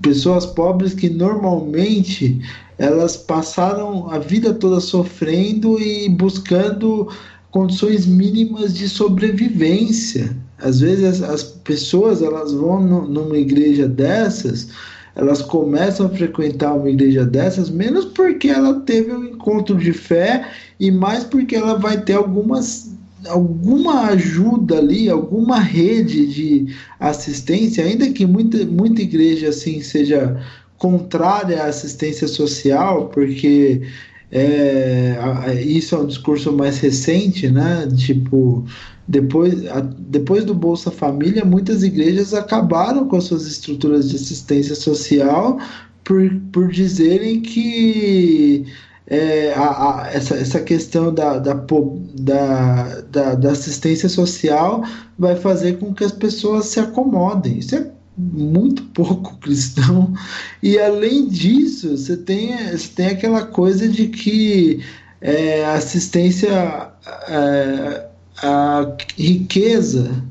Pessoas 0.00 0.46
pobres 0.46 0.94
que 0.94 1.10
normalmente 1.10 2.40
elas 2.78 3.16
passaram 3.16 4.10
a 4.10 4.18
vida 4.18 4.52
toda 4.54 4.80
sofrendo 4.80 5.80
e 5.80 6.08
buscando 6.08 7.08
condições 7.56 8.04
mínimas 8.04 8.74
de 8.74 8.86
sobrevivência. 8.86 10.36
Às 10.58 10.80
vezes 10.80 11.22
as, 11.22 11.42
pessoas 11.42 12.20
elas 12.20 12.52
vão 12.52 12.82
no, 12.82 13.08
numa 13.08 13.38
igreja 13.38 13.88
dessas, 13.88 14.68
elas 15.14 15.40
começam 15.40 16.04
a 16.04 16.10
frequentar 16.10 16.74
uma 16.74 16.90
igreja 16.90 17.24
dessas 17.24 17.70
menos 17.70 18.04
porque 18.04 18.48
ela 18.48 18.80
teve 18.80 19.10
um 19.10 19.24
encontro 19.24 19.74
de 19.74 19.94
fé 19.94 20.50
e 20.78 20.90
mais 20.90 21.24
porque 21.24 21.56
ela 21.56 21.78
vai 21.78 21.98
ter 21.98 22.12
algumas 22.12 22.94
alguma 23.26 24.08
ajuda 24.08 24.76
ali, 24.76 25.08
alguma 25.08 25.58
rede 25.58 26.26
de 26.26 26.76
assistência, 27.00 27.84
ainda 27.84 28.08
que 28.10 28.26
muita, 28.26 28.64
muita 28.66 29.00
igreja 29.00 29.48
assim 29.48 29.80
seja 29.80 30.40
contrária 30.76 31.62
à 31.62 31.66
assistência 31.66 32.28
social, 32.28 33.08
porque 33.08 33.82
é, 34.30 35.62
isso 35.62 35.94
é 35.94 35.98
um 35.98 36.06
discurso 36.06 36.52
mais 36.52 36.78
recente, 36.78 37.48
né? 37.48 37.88
Tipo, 37.96 38.64
depois, 39.06 39.66
a, 39.68 39.80
depois 39.80 40.44
do 40.44 40.54
Bolsa 40.54 40.90
Família, 40.90 41.44
muitas 41.44 41.82
igrejas 41.82 42.34
acabaram 42.34 43.06
com 43.06 43.16
as 43.16 43.24
suas 43.24 43.46
estruturas 43.46 44.10
de 44.10 44.16
assistência 44.16 44.74
social 44.74 45.58
por, 46.02 46.22
por 46.52 46.68
dizerem 46.68 47.40
que 47.40 48.66
é, 49.06 49.52
a, 49.54 50.02
a, 50.02 50.10
essa, 50.12 50.34
essa 50.34 50.60
questão 50.60 51.14
da, 51.14 51.38
da, 51.38 51.54
da, 51.54 53.34
da, 53.34 53.50
assistência 53.50 54.08
social 54.08 54.82
vai 55.16 55.36
fazer 55.36 55.78
com 55.78 55.94
que 55.94 56.04
as 56.04 56.12
pessoas 56.12 56.66
se 56.66 56.80
acomodem. 56.80 57.58
Isso 57.58 57.76
é 57.76 57.90
muito 58.16 58.82
pouco 58.84 59.36
cristão. 59.40 60.14
E 60.62 60.78
além 60.78 61.28
disso, 61.28 61.96
você 61.96 62.16
tem, 62.16 62.56
você 62.70 62.88
tem 62.88 63.06
aquela 63.08 63.46
coisa 63.46 63.88
de 63.88 64.08
que 64.08 64.82
é, 65.20 65.64
assistência 65.66 66.92
é, 67.28 68.06
a 68.42 68.96
riqueza, 69.16 70.22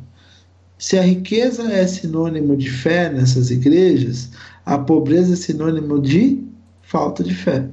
se 0.78 0.98
a 0.98 1.02
riqueza 1.02 1.64
é 1.72 1.88
sinônimo 1.88 2.56
de 2.56 2.70
fé 2.70 3.10
nessas 3.10 3.50
igrejas, 3.50 4.30
a 4.66 4.78
pobreza 4.78 5.34
é 5.34 5.36
sinônimo 5.36 6.02
de 6.02 6.44
falta 6.84 7.24
de 7.24 7.34
fé. 7.34 7.68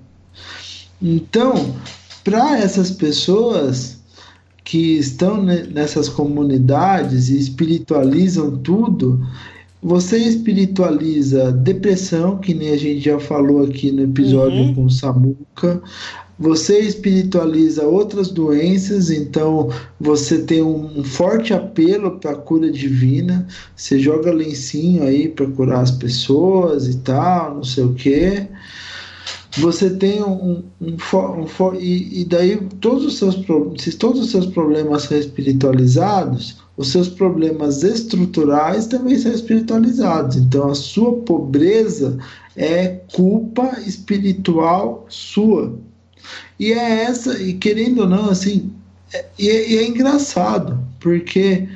Então, 1.01 1.75
para 2.25 2.59
essas 2.59 2.91
pessoas 2.91 3.99
que 4.65 4.99
estão 4.99 5.43
nessas 5.43 6.09
comunidades 6.09 7.29
e 7.29 7.39
espiritualizam 7.39 8.57
tudo, 8.59 9.21
você 9.83 10.17
espiritualiza 10.17 11.51
depressão, 11.51 12.39
que 12.39 12.55
nem 12.55 12.71
a 12.71 12.77
gente 12.77 13.01
já 13.01 13.19
falou 13.19 13.65
aqui 13.65 13.91
no 13.91 14.05
episódio 14.05 14.59
uhum. 14.59 14.75
com 14.75 14.89
Samuca. 14.89 15.83
Você 16.39 16.79
espiritualiza 16.81 17.85
outras 17.85 18.29
doenças, 18.31 19.11
então 19.11 19.71
você 20.01 20.43
tem 20.43 20.63
um 20.63 21.03
forte 21.03 21.53
apelo 21.53 22.13
para 22.19 22.31
a 22.31 22.37
cura 22.37 22.71
divina. 22.71 23.47
Você 23.75 23.99
joga 23.99 24.33
lencinho 24.33 25.03
aí 25.03 25.29
para 25.29 25.47
curar 25.49 25.81
as 25.81 25.91
pessoas 25.91 26.87
e 26.87 26.99
tal, 26.99 27.57
não 27.57 27.65
sei 27.65 27.85
o 27.85 27.95
quê. 27.95 28.47
Você 29.59 29.91
tem 29.91 30.23
um, 30.23 30.63
um, 30.81 30.97
um, 30.97 31.75
e, 31.75 32.23
e, 32.23 32.25
daí 32.25 32.57
todos 32.81 33.05
os 33.05 33.19
seus 33.19 33.37
se 33.79 33.97
todos 33.99 34.21
os 34.23 34.31
seus 34.31 34.47
problemas 34.47 35.03
são 35.03 35.19
espiritualizados, 35.19 36.62
os 36.77 36.91
seus 36.91 37.09
problemas 37.09 37.83
estruturais 37.83 38.87
também 38.87 39.19
são 39.19 39.33
espiritualizados. 39.33 40.37
Então 40.37 40.71
a 40.71 40.75
sua 40.75 41.13
pobreza 41.19 42.19
é 42.57 42.89
culpa 43.13 43.81
espiritual 43.87 45.07
sua. 45.09 45.75
E 46.59 46.73
é 46.73 47.05
essa, 47.05 47.41
e 47.43 47.55
querendo 47.55 48.03
ou 48.03 48.09
não, 48.09 48.31
assim, 48.31 48.71
é, 49.13 49.27
e 49.39 49.49
é, 49.49 49.75
é, 49.75 49.87
engraçado, 49.87 50.79
porque. 51.01 51.69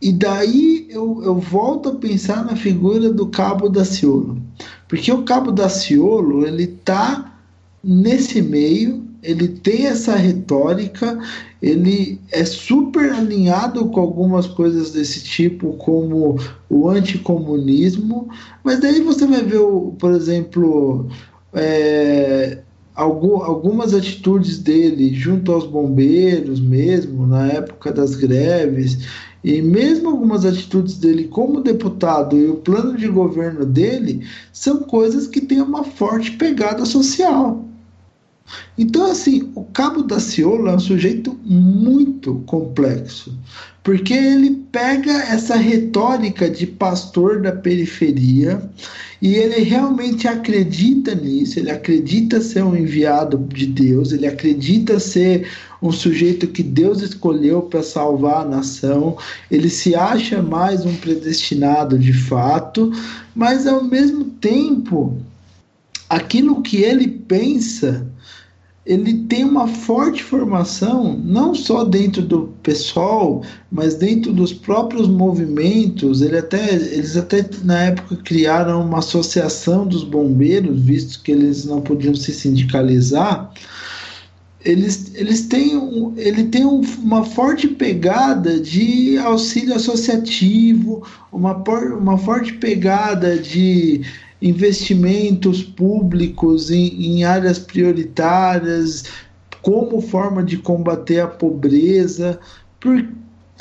E 0.00 0.12
daí 0.12 0.86
eu, 0.90 1.22
eu 1.24 1.36
volto 1.36 1.88
a 1.88 1.94
pensar 1.94 2.44
na 2.44 2.54
figura 2.54 3.10
do 3.10 3.26
Cabo 3.28 3.70
da 3.70 3.84
Ciolo. 3.86 4.40
Porque 4.86 5.10
o 5.10 5.22
Cabo 5.22 5.50
da 5.50 5.68
Ciolo, 5.68 6.46
ele 6.46 6.66
tá 6.66 7.34
nesse 7.82 8.42
meio, 8.42 9.02
ele 9.24 9.48
tem 9.48 9.86
essa 9.86 10.14
retórica, 10.14 11.18
ele 11.60 12.20
é 12.30 12.44
super 12.44 13.10
alinhado 13.12 13.86
com 13.86 14.00
algumas 14.00 14.46
coisas 14.46 14.92
desse 14.92 15.24
tipo, 15.24 15.72
como 15.74 16.38
o 16.68 16.88
anticomunismo, 16.88 18.28
mas 18.62 18.80
daí 18.80 19.00
você 19.00 19.26
vai 19.26 19.42
ver, 19.42 19.60
por 19.98 20.12
exemplo, 20.12 21.08
é, 21.54 22.58
algumas 22.94 23.94
atitudes 23.94 24.58
dele 24.58 25.12
junto 25.14 25.52
aos 25.52 25.66
bombeiros 25.66 26.60
mesmo, 26.60 27.26
na 27.26 27.48
época 27.48 27.92
das 27.92 28.14
greves, 28.14 28.98
e 29.42 29.60
mesmo 29.60 30.10
algumas 30.10 30.44
atitudes 30.44 30.96
dele 30.98 31.24
como 31.24 31.60
deputado 31.60 32.36
e 32.36 32.48
o 32.48 32.56
plano 32.56 32.96
de 32.96 33.08
governo 33.08 33.66
dele 33.66 34.26
são 34.52 34.80
coisas 34.80 35.26
que 35.26 35.40
têm 35.40 35.60
uma 35.60 35.84
forte 35.84 36.32
pegada 36.32 36.84
social. 36.84 37.64
Então, 38.76 39.10
assim, 39.10 39.50
o 39.54 39.64
Cabo 39.64 40.02
da 40.02 40.20
Ciolo 40.20 40.68
é 40.68 40.74
um 40.74 40.80
sujeito 40.80 41.38
muito 41.44 42.42
complexo, 42.46 43.36
porque 43.82 44.12
ele 44.12 44.64
pega 44.72 45.12
essa 45.12 45.56
retórica 45.56 46.50
de 46.50 46.66
pastor 46.66 47.40
da 47.40 47.52
periferia 47.52 48.60
e 49.22 49.34
ele 49.34 49.60
realmente 49.60 50.26
acredita 50.26 51.14
nisso, 51.14 51.58
ele 51.58 51.70
acredita 51.70 52.40
ser 52.40 52.64
um 52.64 52.76
enviado 52.76 53.38
de 53.38 53.66
Deus, 53.66 54.12
ele 54.12 54.26
acredita 54.26 54.98
ser 54.98 55.48
um 55.80 55.92
sujeito 55.92 56.46
que 56.48 56.62
Deus 56.62 57.00
escolheu 57.00 57.62
para 57.62 57.82
salvar 57.82 58.42
a 58.42 58.48
nação, 58.48 59.16
ele 59.50 59.70
se 59.70 59.94
acha 59.94 60.42
mais 60.42 60.84
um 60.84 60.94
predestinado 60.96 61.98
de 61.98 62.12
fato, 62.12 62.90
mas 63.34 63.66
ao 63.66 63.84
mesmo 63.84 64.24
tempo, 64.24 65.16
aquilo 66.08 66.62
que 66.62 66.78
ele 66.78 67.06
pensa 67.08 68.06
ele 68.86 69.14
tem 69.24 69.44
uma 69.44 69.66
forte 69.66 70.22
formação, 70.22 71.18
não 71.24 71.54
só 71.54 71.84
dentro 71.84 72.20
do 72.20 72.52
pessoal, 72.62 73.42
mas 73.72 73.94
dentro 73.94 74.30
dos 74.30 74.52
próprios 74.52 75.08
movimentos. 75.08 76.20
Ele 76.20 76.36
até, 76.36 76.74
eles 76.74 77.16
até 77.16 77.48
na 77.62 77.84
época 77.84 78.16
criaram 78.16 78.84
uma 78.84 78.98
associação 78.98 79.86
dos 79.86 80.04
bombeiros, 80.04 80.82
visto 80.82 81.22
que 81.22 81.32
eles 81.32 81.64
não 81.64 81.80
podiam 81.80 82.14
se 82.14 82.32
sindicalizar. 82.34 83.50
Eles, 84.62 85.12
eles 85.14 85.46
têm, 85.46 85.76
um, 85.76 86.12
ele 86.16 86.44
tem 86.44 86.66
um, 86.66 86.80
uma 87.02 87.24
forte 87.24 87.68
pegada 87.68 88.60
de 88.60 89.16
auxílio 89.18 89.74
associativo, 89.74 91.02
uma, 91.32 91.54
uma 91.98 92.18
forte 92.18 92.52
pegada 92.54 93.38
de 93.38 94.02
investimentos 94.44 95.62
públicos 95.62 96.70
em, 96.70 96.88
em 97.02 97.24
áreas 97.24 97.58
prioritárias, 97.58 99.04
como 99.62 100.02
forma 100.02 100.44
de 100.44 100.58
combater 100.58 101.20
a 101.20 101.26
pobreza. 101.26 102.38
Por, 102.78 103.08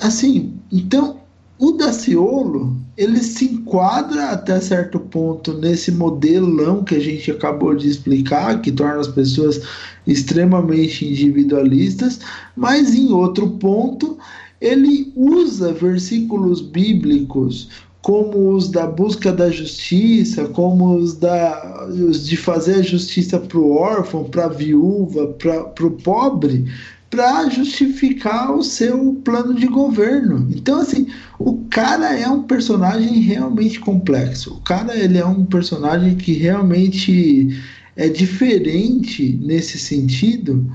assim, 0.01 0.53
então 0.69 1.21
o 1.57 1.71
Daciolo, 1.71 2.75
ele 2.97 3.19
se 3.19 3.45
enquadra 3.45 4.31
até 4.31 4.59
certo 4.59 4.99
ponto 4.99 5.53
nesse 5.53 5.89
modelão 5.93 6.83
que 6.83 6.95
a 6.95 6.99
gente 6.99 7.31
acabou 7.31 7.73
de 7.73 7.87
explicar, 7.87 8.61
que 8.61 8.69
torna 8.69 8.99
as 8.99 9.07
pessoas 9.07 9.61
extremamente 10.05 11.07
individualistas, 11.07 12.19
mas 12.57 12.93
em 12.93 13.13
outro 13.13 13.51
ponto 13.51 14.17
ele 14.59 15.13
usa 15.15 15.71
versículos 15.71 16.59
bíblicos 16.59 17.69
como 18.03 18.53
os 18.53 18.69
da 18.69 18.85
busca 18.85 19.31
da 19.31 19.49
justiça, 19.49 20.43
como 20.49 20.95
os, 20.97 21.15
da, 21.15 21.87
os 21.87 22.27
de 22.27 22.35
fazer 22.35 22.75
a 22.75 22.81
justiça 22.81 23.39
para 23.39 23.57
o 23.57 23.77
órfão, 23.77 24.25
para 24.25 24.45
a 24.45 24.49
viúva, 24.49 25.27
para 25.27 25.87
o 25.87 25.91
pobre, 25.91 26.65
para 27.09 27.47
justificar 27.49 28.53
o 28.53 28.61
seu 28.61 29.13
plano 29.23 29.53
de 29.53 29.67
governo. 29.67 30.45
Então, 30.53 30.81
assim, 30.81 31.07
o 31.39 31.63
cara 31.69 32.19
é 32.19 32.27
um 32.27 32.43
personagem 32.43 33.21
realmente 33.21 33.79
complexo. 33.79 34.55
O 34.55 34.61
cara 34.61 34.97
ele 34.97 35.17
é 35.17 35.25
um 35.25 35.45
personagem 35.45 36.15
que 36.15 36.33
realmente 36.33 37.57
é 37.95 38.09
diferente 38.09 39.39
nesse 39.41 39.79
sentido 39.79 40.69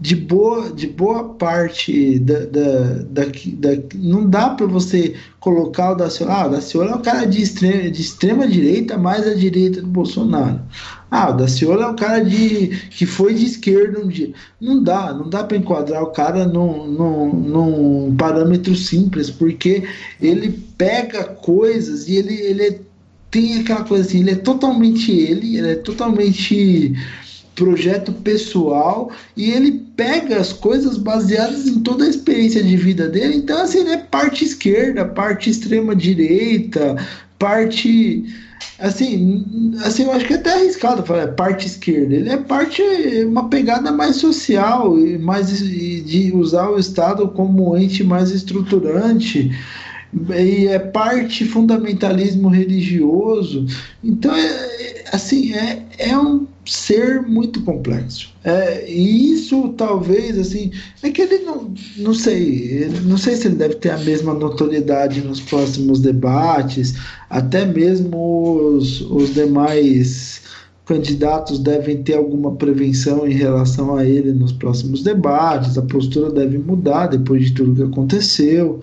de 0.00 0.14
boa, 0.14 0.70
de 0.72 0.86
boa 0.86 1.30
parte 1.34 2.20
da, 2.20 2.40
da, 2.46 3.02
da, 3.10 3.24
da 3.24 3.82
não 3.96 4.28
dá 4.28 4.50
para 4.50 4.66
você 4.66 5.14
colocar 5.40 5.92
o 5.92 5.94
Daciolo, 5.96 6.32
ah, 6.32 6.46
o 6.46 6.50
Daciolo 6.50 6.90
é 6.90 6.94
um 6.94 7.02
cara 7.02 7.24
de 7.24 7.42
extrema, 7.42 7.90
de 7.90 8.00
extrema 8.00 8.46
direita 8.46 8.96
mais 8.96 9.26
a 9.26 9.34
direita 9.34 9.80
do 9.80 9.88
Bolsonaro. 9.88 10.60
Ah, 11.10 11.30
o 11.30 11.36
Daciolo 11.36 11.82
é 11.82 11.88
um 11.88 11.96
cara 11.96 12.20
de 12.20 12.68
que 12.90 13.06
foi 13.06 13.34
de 13.34 13.46
esquerda 13.46 13.98
um 13.98 14.06
dia. 14.06 14.32
Não 14.60 14.82
dá, 14.82 15.12
não 15.12 15.28
dá 15.28 15.42
para 15.42 15.56
enquadrar 15.56 16.02
o 16.02 16.12
cara 16.12 16.46
num, 16.46 16.86
num, 16.86 17.32
num 17.34 18.16
parâmetro 18.16 18.76
simples, 18.76 19.30
porque 19.30 19.82
ele 20.20 20.50
pega 20.76 21.24
coisas 21.24 22.06
e 22.08 22.16
ele, 22.16 22.34
ele 22.34 22.82
tem 23.30 23.60
aquela 23.60 23.82
coisa 23.84 24.06
assim, 24.06 24.20
ele 24.20 24.30
é 24.30 24.36
totalmente 24.36 25.10
ele, 25.10 25.56
ele 25.56 25.70
é 25.72 25.76
totalmente 25.76 26.94
projeto 27.58 28.12
pessoal 28.12 29.10
e 29.36 29.50
ele 29.50 29.82
pega 29.96 30.38
as 30.38 30.52
coisas 30.52 30.96
baseadas 30.96 31.66
em 31.66 31.80
toda 31.80 32.04
a 32.04 32.08
experiência 32.08 32.62
de 32.62 32.76
vida 32.76 33.08
dele. 33.08 33.36
Então, 33.36 33.60
assim, 33.60 33.86
é 33.88 33.96
parte 33.96 34.44
esquerda, 34.44 35.04
parte 35.04 35.50
extrema 35.50 35.94
direita, 35.94 36.96
parte. 37.36 38.24
Assim, 38.78 39.74
assim, 39.84 40.04
eu 40.04 40.12
acho 40.12 40.24
que 40.24 40.34
é 40.34 40.36
até 40.36 40.52
arriscado 40.52 41.04
falar 41.04 41.22
é 41.22 41.26
parte 41.26 41.66
esquerda. 41.66 42.14
Ele 42.14 42.28
é 42.28 42.36
parte, 42.36 42.80
uma 43.26 43.48
pegada 43.48 43.90
mais 43.90 44.16
social 44.16 44.94
mais 45.18 45.58
de 45.58 46.32
usar 46.32 46.70
o 46.70 46.78
Estado 46.78 47.28
como 47.28 47.76
ente 47.76 48.04
mais 48.04 48.30
estruturante 48.30 49.50
e 50.12 50.66
é 50.68 50.78
parte 50.78 51.44
fundamentalismo 51.44 52.48
religioso. 52.48 53.66
Então, 54.02 54.34
é, 54.34 55.04
assim, 55.12 55.52
é, 55.54 55.82
é 55.98 56.16
um 56.16 56.46
ser 56.68 57.22
muito 57.22 57.62
complexo. 57.62 58.30
É, 58.44 58.90
e 58.90 59.32
isso 59.32 59.70
talvez, 59.70 60.38
assim, 60.38 60.70
é 61.02 61.10
que 61.10 61.22
ele 61.22 61.38
não, 61.38 61.72
não 61.96 62.12
sei, 62.12 62.88
não 63.04 63.16
sei 63.16 63.36
se 63.36 63.48
ele 63.48 63.56
deve 63.56 63.76
ter 63.76 63.90
a 63.90 63.98
mesma 63.98 64.34
notoriedade 64.34 65.22
nos 65.22 65.40
próximos 65.40 66.00
debates, 66.00 66.94
até 67.30 67.64
mesmo 67.64 68.76
os, 68.76 69.00
os 69.00 69.32
demais 69.32 70.42
candidatos 70.84 71.58
devem 71.58 72.02
ter 72.02 72.14
alguma 72.14 72.54
prevenção 72.54 73.26
em 73.26 73.34
relação 73.34 73.96
a 73.96 74.04
ele 74.04 74.32
nos 74.32 74.52
próximos 74.52 75.02
debates, 75.02 75.76
a 75.76 75.82
postura 75.82 76.30
deve 76.30 76.58
mudar 76.58 77.08
depois 77.08 77.46
de 77.46 77.52
tudo 77.52 77.74
que 77.74 77.82
aconteceu 77.82 78.80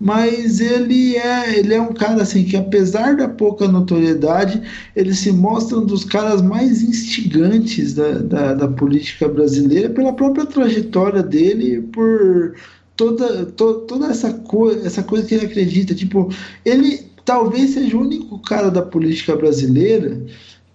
mas 0.00 0.60
ele 0.60 1.16
é, 1.16 1.58
ele 1.58 1.74
é 1.74 1.80
um 1.80 1.92
cara 1.92 2.22
assim 2.22 2.44
que 2.44 2.56
apesar 2.56 3.16
da 3.16 3.28
pouca 3.28 3.66
notoriedade, 3.66 4.62
ele 4.94 5.12
se 5.14 5.32
mostra 5.32 5.78
um 5.78 5.84
dos 5.84 6.04
caras 6.04 6.40
mais 6.40 6.82
instigantes 6.82 7.94
da, 7.94 8.12
da, 8.18 8.54
da 8.54 8.68
política 8.68 9.28
brasileira 9.28 9.90
pela 9.90 10.12
própria 10.12 10.46
trajetória 10.46 11.22
dele, 11.22 11.82
por 11.92 12.54
toda, 12.96 13.46
to, 13.46 13.74
toda 13.86 14.06
essa, 14.06 14.32
co 14.32 14.70
essa 14.70 15.02
coisa 15.02 15.26
que 15.26 15.34
ele 15.34 15.46
acredita. 15.46 15.94
Tipo, 15.94 16.28
ele 16.64 17.08
talvez 17.24 17.70
seja 17.70 17.96
o 17.96 18.02
único 18.02 18.38
cara 18.40 18.70
da 18.70 18.82
política 18.82 19.36
brasileira 19.36 20.20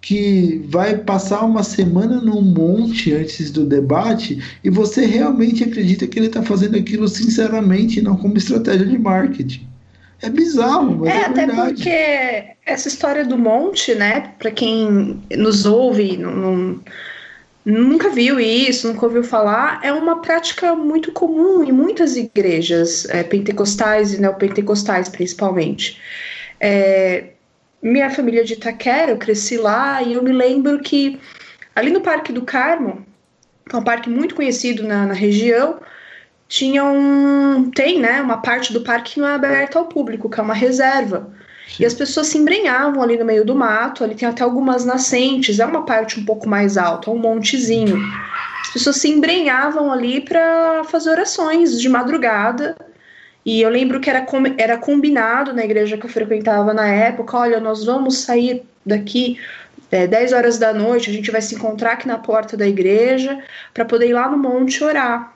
que 0.04 0.62
vai 0.68 0.98
passar 0.98 1.46
uma 1.46 1.62
semana 1.62 2.20
num 2.20 2.42
monte 2.42 3.10
antes 3.14 3.50
do 3.50 3.64
debate 3.64 4.38
e 4.62 4.68
você 4.68 5.06
realmente 5.06 5.64
acredita 5.64 6.06
que 6.06 6.18
ele 6.18 6.26
está 6.26 6.42
fazendo 6.42 6.76
aquilo 6.76 7.08
sinceramente, 7.08 8.02
não 8.02 8.14
como 8.14 8.36
estratégia 8.36 8.84
de 8.84 8.98
marketing. 8.98 9.66
É 10.20 10.28
bizarro, 10.28 10.98
mas 10.98 11.08
é, 11.08 11.16
é 11.16 11.24
até 11.24 11.46
porque 11.46 12.44
essa 12.66 12.86
história 12.86 13.24
do 13.24 13.38
monte, 13.38 13.94
né, 13.94 14.34
para 14.38 14.50
quem 14.50 15.18
nos 15.38 15.64
ouve, 15.64 16.18
não, 16.18 16.36
não, 16.36 16.80
nunca 17.64 18.10
viu 18.10 18.38
isso, 18.38 18.86
nunca 18.88 19.06
ouviu 19.06 19.24
falar, 19.24 19.80
é 19.82 19.90
uma 19.90 20.20
prática 20.20 20.74
muito 20.74 21.12
comum 21.12 21.64
em 21.64 21.72
muitas 21.72 22.14
igrejas 22.14 23.08
é, 23.08 23.22
pentecostais 23.22 24.12
e 24.12 24.20
neopentecostais, 24.20 25.08
principalmente. 25.08 25.98
É, 26.60 27.33
minha 27.84 28.08
família 28.08 28.42
de 28.42 28.54
Itaquera, 28.54 29.12
eu 29.12 29.18
cresci 29.18 29.58
lá 29.58 30.02
e 30.02 30.14
eu 30.14 30.22
me 30.22 30.32
lembro 30.32 30.80
que 30.80 31.20
ali 31.76 31.90
no 31.90 32.00
Parque 32.00 32.32
do 32.32 32.42
Carmo, 32.42 33.04
que 33.68 33.76
é 33.76 33.78
um 33.78 33.84
parque 33.84 34.08
muito 34.08 34.34
conhecido 34.34 34.82
na, 34.82 35.06
na 35.06 35.12
região, 35.12 35.78
tinha 36.48 36.82
um 36.82 37.70
tem, 37.70 38.00
né, 38.00 38.22
uma 38.22 38.38
parte 38.38 38.72
do 38.72 38.80
parque 38.80 39.14
que 39.14 39.20
não 39.20 39.28
é 39.28 39.34
aberta 39.34 39.78
ao 39.78 39.86
público, 39.86 40.30
que 40.30 40.40
é 40.40 40.42
uma 40.42 40.54
reserva. 40.54 41.30
Sim. 41.68 41.82
E 41.82 41.86
as 41.86 41.92
pessoas 41.92 42.28
se 42.28 42.38
embrenhavam 42.38 43.02
ali 43.02 43.18
no 43.18 43.24
meio 43.24 43.44
do 43.44 43.54
mato, 43.54 44.02
ali 44.02 44.14
tem 44.14 44.28
até 44.28 44.42
algumas 44.42 44.84
nascentes, 44.86 45.60
é 45.60 45.66
uma 45.66 45.84
parte 45.84 46.18
um 46.18 46.24
pouco 46.24 46.48
mais 46.48 46.78
alta, 46.78 47.10
um 47.10 47.18
montezinho. 47.18 47.98
As 48.62 48.70
pessoas 48.72 48.96
se 48.96 49.10
embrenhavam 49.10 49.92
ali 49.92 50.22
para 50.22 50.84
fazer 50.84 51.10
orações 51.10 51.78
de 51.78 51.88
madrugada 51.88 52.74
e 53.44 53.60
eu 53.60 53.68
lembro 53.68 54.00
que 54.00 54.08
era, 54.08 54.24
era 54.56 54.78
combinado 54.78 55.52
na 55.52 55.64
igreja 55.64 55.98
que 55.98 56.06
eu 56.06 56.10
frequentava 56.10 56.72
na 56.72 56.86
época: 56.86 57.36
olha, 57.36 57.60
nós 57.60 57.84
vamos 57.84 58.18
sair 58.18 58.62
daqui 58.84 59.38
é, 59.90 60.06
10 60.06 60.32
horas 60.32 60.58
da 60.58 60.72
noite, 60.72 61.10
a 61.10 61.12
gente 61.12 61.30
vai 61.30 61.42
se 61.42 61.54
encontrar 61.54 61.92
aqui 61.92 62.08
na 62.08 62.18
porta 62.18 62.56
da 62.56 62.66
igreja 62.66 63.42
para 63.72 63.84
poder 63.84 64.08
ir 64.08 64.14
lá 64.14 64.28
no 64.28 64.38
monte 64.38 64.82
orar. 64.82 65.34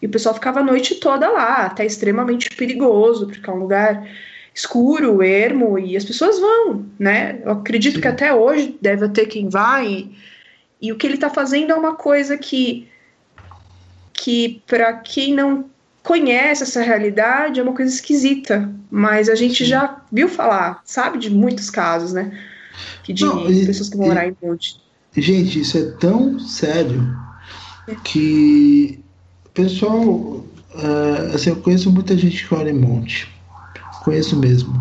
E 0.00 0.06
o 0.06 0.08
pessoal 0.08 0.34
ficava 0.34 0.60
a 0.60 0.64
noite 0.64 0.96
toda 0.96 1.30
lá, 1.30 1.66
até 1.66 1.84
extremamente 1.84 2.50
perigoso, 2.56 3.28
porque 3.28 3.48
é 3.48 3.52
um 3.52 3.58
lugar 3.58 4.04
escuro, 4.54 5.22
ermo, 5.22 5.78
e 5.78 5.96
as 5.96 6.04
pessoas 6.04 6.38
vão, 6.40 6.84
né? 6.98 7.40
Eu 7.44 7.52
acredito 7.52 7.94
Sim. 7.94 8.00
que 8.00 8.08
até 8.08 8.34
hoje 8.34 8.76
deve 8.80 9.08
ter 9.10 9.26
quem 9.26 9.48
vai. 9.48 9.86
E, 9.86 10.16
e 10.80 10.92
o 10.92 10.96
que 10.96 11.06
ele 11.06 11.14
está 11.14 11.30
fazendo 11.30 11.70
é 11.70 11.74
uma 11.74 11.94
coisa 11.94 12.36
que, 12.36 12.88
que 14.12 14.60
para 14.66 14.94
quem 14.94 15.32
não 15.32 15.70
conhece 16.02 16.62
essa 16.62 16.82
realidade 16.82 17.60
é 17.60 17.62
uma 17.62 17.74
coisa 17.74 17.92
esquisita, 17.94 18.70
mas 18.90 19.28
a 19.28 19.34
gente 19.34 19.64
Sim. 19.64 19.70
já 19.70 20.02
viu 20.10 20.28
falar, 20.28 20.80
sabe 20.84 21.18
de 21.18 21.30
muitos 21.30 21.70
casos, 21.70 22.12
né? 22.12 22.36
Que 23.02 23.12
de 23.12 23.24
Não, 23.24 23.46
pessoas 23.46 23.88
que 23.88 23.96
vão 23.96 24.08
morar 24.08 24.26
em 24.26 24.36
monte. 24.42 24.80
Gente, 25.16 25.60
isso 25.60 25.78
é 25.78 25.90
tão 25.92 26.38
sério 26.38 27.16
é. 27.86 27.94
que 28.02 29.00
pessoal, 29.52 30.04
uh, 30.04 31.34
assim, 31.34 31.50
eu 31.50 31.56
conheço 31.56 31.90
muita 31.90 32.16
gente 32.16 32.46
que 32.46 32.54
mora 32.54 32.70
em 32.70 32.78
monte, 32.78 33.28
conheço 34.04 34.36
mesmo. 34.36 34.74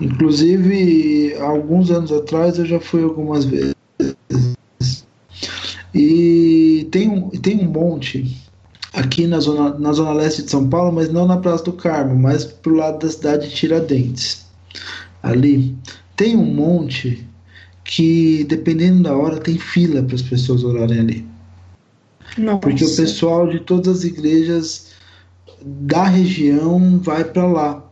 Inclusive, 0.00 1.34
alguns 1.40 1.90
anos 1.90 2.12
atrás 2.12 2.58
eu 2.58 2.66
já 2.66 2.78
fui 2.78 3.02
algumas 3.02 3.44
vezes. 3.44 3.74
E 5.92 6.86
tem 6.92 7.08
um, 7.08 7.30
tem 7.30 7.58
um 7.66 7.70
monte 7.70 8.47
aqui 8.98 9.26
na 9.26 9.38
zona, 9.38 9.78
na 9.78 9.92
zona 9.92 10.12
leste 10.12 10.42
de 10.42 10.50
São 10.50 10.68
Paulo, 10.68 10.92
mas 10.92 11.10
não 11.10 11.26
na 11.26 11.36
Praça 11.36 11.64
do 11.64 11.72
Carmo, 11.72 12.16
mas 12.16 12.44
pro 12.44 12.74
lado 12.74 12.98
da 12.98 13.12
cidade 13.12 13.48
de 13.48 13.54
Tiradentes. 13.54 14.46
Ali 15.22 15.76
tem 16.16 16.36
um 16.36 16.44
monte 16.44 17.26
que, 17.84 18.44
dependendo 18.44 19.04
da 19.04 19.16
hora, 19.16 19.38
tem 19.38 19.56
fila 19.56 20.02
para 20.02 20.16
as 20.16 20.22
pessoas 20.22 20.64
orarem 20.64 20.98
ali. 20.98 21.28
Nossa. 22.36 22.58
Porque 22.58 22.84
o 22.84 22.96
pessoal 22.96 23.48
de 23.48 23.60
todas 23.60 23.98
as 23.98 24.04
igrejas 24.04 24.88
da 25.64 26.04
região 26.04 26.98
vai 26.98 27.24
para 27.24 27.46
lá. 27.46 27.84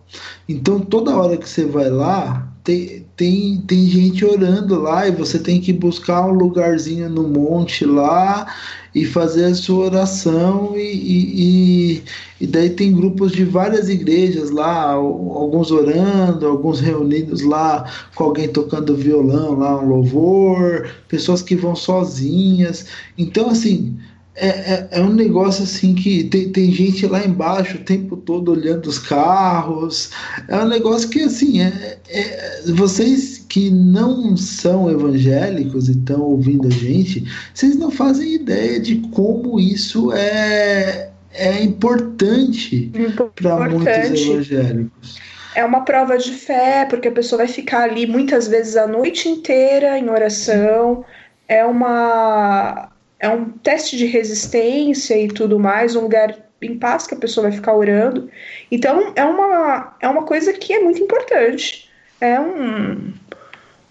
Então, 0.49 0.81
toda 0.81 1.17
hora 1.17 1.37
que 1.37 1.49
você 1.49 1.65
vai 1.65 1.89
lá, 1.89 2.53
tem, 2.67 3.07
tem, 3.17 3.63
tem 3.65 3.87
gente 3.87 4.25
orando 4.25 4.81
lá 4.81 5.07
e 5.07 5.13
você 5.13 5.39
tem 5.39 5.61
que 5.61 5.73
buscar 5.73 6.27
um 6.27 6.33
lugarzinho 6.33 7.09
no 7.09 7.23
monte 7.23 7.85
lá 7.85 8.53
e 8.93 9.05
fazer 9.05 9.45
a 9.45 9.55
sua 9.55 9.85
oração 9.85 10.73
e, 10.77 10.81
e, 10.81 12.03
e, 12.41 12.47
daí 12.49 12.71
tem 12.71 12.93
grupos 12.93 13.31
de 13.31 13.45
várias 13.45 13.89
igrejas 13.89 14.51
lá, 14.51 14.91
alguns 14.91 15.71
orando, 15.71 16.45
alguns 16.45 16.81
reunidos 16.81 17.43
lá 17.43 17.89
com 18.17 18.25
alguém 18.25 18.49
tocando 18.49 18.97
violão 18.97 19.55
lá, 19.55 19.81
um 19.81 19.89
louvor, 19.89 20.89
pessoas 21.07 21.43
que 21.43 21.55
vão 21.55 21.77
sozinhas. 21.77 22.87
Então, 23.17 23.49
assim, 23.49 23.97
é, 24.39 24.49
é, 24.49 24.89
é, 24.91 25.01
um 25.01 25.15
negócio 25.15 25.65
assim 25.65 25.95
que 25.95 26.25
tem, 26.25 26.53
tem 26.53 26.71
gente 26.71 27.07
lá 27.07 27.25
embaixo 27.25 27.79
o 27.79 27.85
tempo 27.85 28.19
todo 28.19 28.53
olhando 28.53 28.87
os 28.87 28.99
carros. 28.99 30.11
É 30.47 30.59
um 30.59 30.69
negócio 30.69 31.09
que 31.09 31.23
assim, 31.23 31.63
é, 31.63 31.99
é 32.11 32.63
vocês 32.73 33.45
que 33.49 33.71
não 33.71 34.37
são 34.37 34.91
evangélicos 34.91 35.89
e 35.89 35.93
estão 35.93 36.21
ouvindo 36.21 36.69
a 36.69 36.71
gente, 36.71 37.25
vocês 37.55 37.77
não 37.77 37.91
fazem 37.91 38.35
ideia 38.35 38.79
de 38.79 38.97
como 39.11 39.59
isso 39.59 40.13
é, 40.13 41.09
é 41.33 41.63
importante, 41.63 42.93
importante. 42.95 43.43
para 43.43 43.71
muitos 43.71 44.21
evangélicos. 44.21 45.19
É 45.55 45.65
uma 45.65 45.81
prova 45.81 46.19
de 46.19 46.33
fé, 46.33 46.85
porque 46.85 47.09
a 47.09 47.13
pessoa 47.13 47.39
vai 47.39 47.49
ficar 47.49 47.85
ali 47.85 48.07
muitas 48.07 48.47
vezes 48.47 48.77
a 48.77 48.87
noite 48.87 49.31
inteira 49.31 49.99
em 49.99 50.11
oração. 50.11 51.03
É 51.49 51.65
uma 51.65 52.91
é 53.27 53.31
um 53.31 53.47
teste 53.51 53.97
de 53.97 54.07
resistência 54.07 55.21
e 55.21 55.27
tudo 55.27 55.59
mais, 55.59 55.97
um 55.97 56.03
lugar 56.03 56.37
em 56.63 56.79
paz 56.79 57.09
que 57.09 57.15
a 57.15 57.19
pessoa 57.19 57.49
vai 57.49 57.57
ficar 57.57 57.75
orando. 57.75 58.31
Então 58.71 59.13
é 59.17 59.25
uma, 59.25 59.97
é 60.01 60.09
uma 60.09 60.23
coisa 60.23 60.53
que 60.53 60.73
é 60.73 60.81
muito 60.81 61.03
importante. 61.03 61.89
É 62.21 62.41
um, 62.41 63.13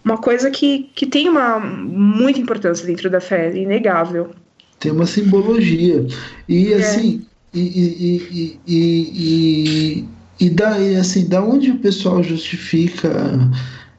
uma 0.03 0.17
coisa 0.17 0.49
que, 0.49 0.89
que 0.95 1.05
tem 1.05 1.27
uma 1.27 1.59
muita 1.59 2.39
importância 2.39 2.87
dentro 2.87 3.09
da 3.09 3.19
fé, 3.19 3.53
inegável. 3.53 4.31
Tem 4.79 4.91
uma 4.91 5.05
simbologia. 5.05 6.07
E 6.47 6.71
é. 6.71 6.77
assim, 6.77 7.25
e, 7.53 7.59
e, 7.59 8.59
e, 8.65 8.65
e, 8.67 10.05
e, 10.39 10.49
daí, 10.49 10.95
assim, 10.95 11.27
da 11.27 11.43
onde 11.43 11.71
o 11.71 11.79
pessoal 11.79 12.23
justifica 12.23 13.11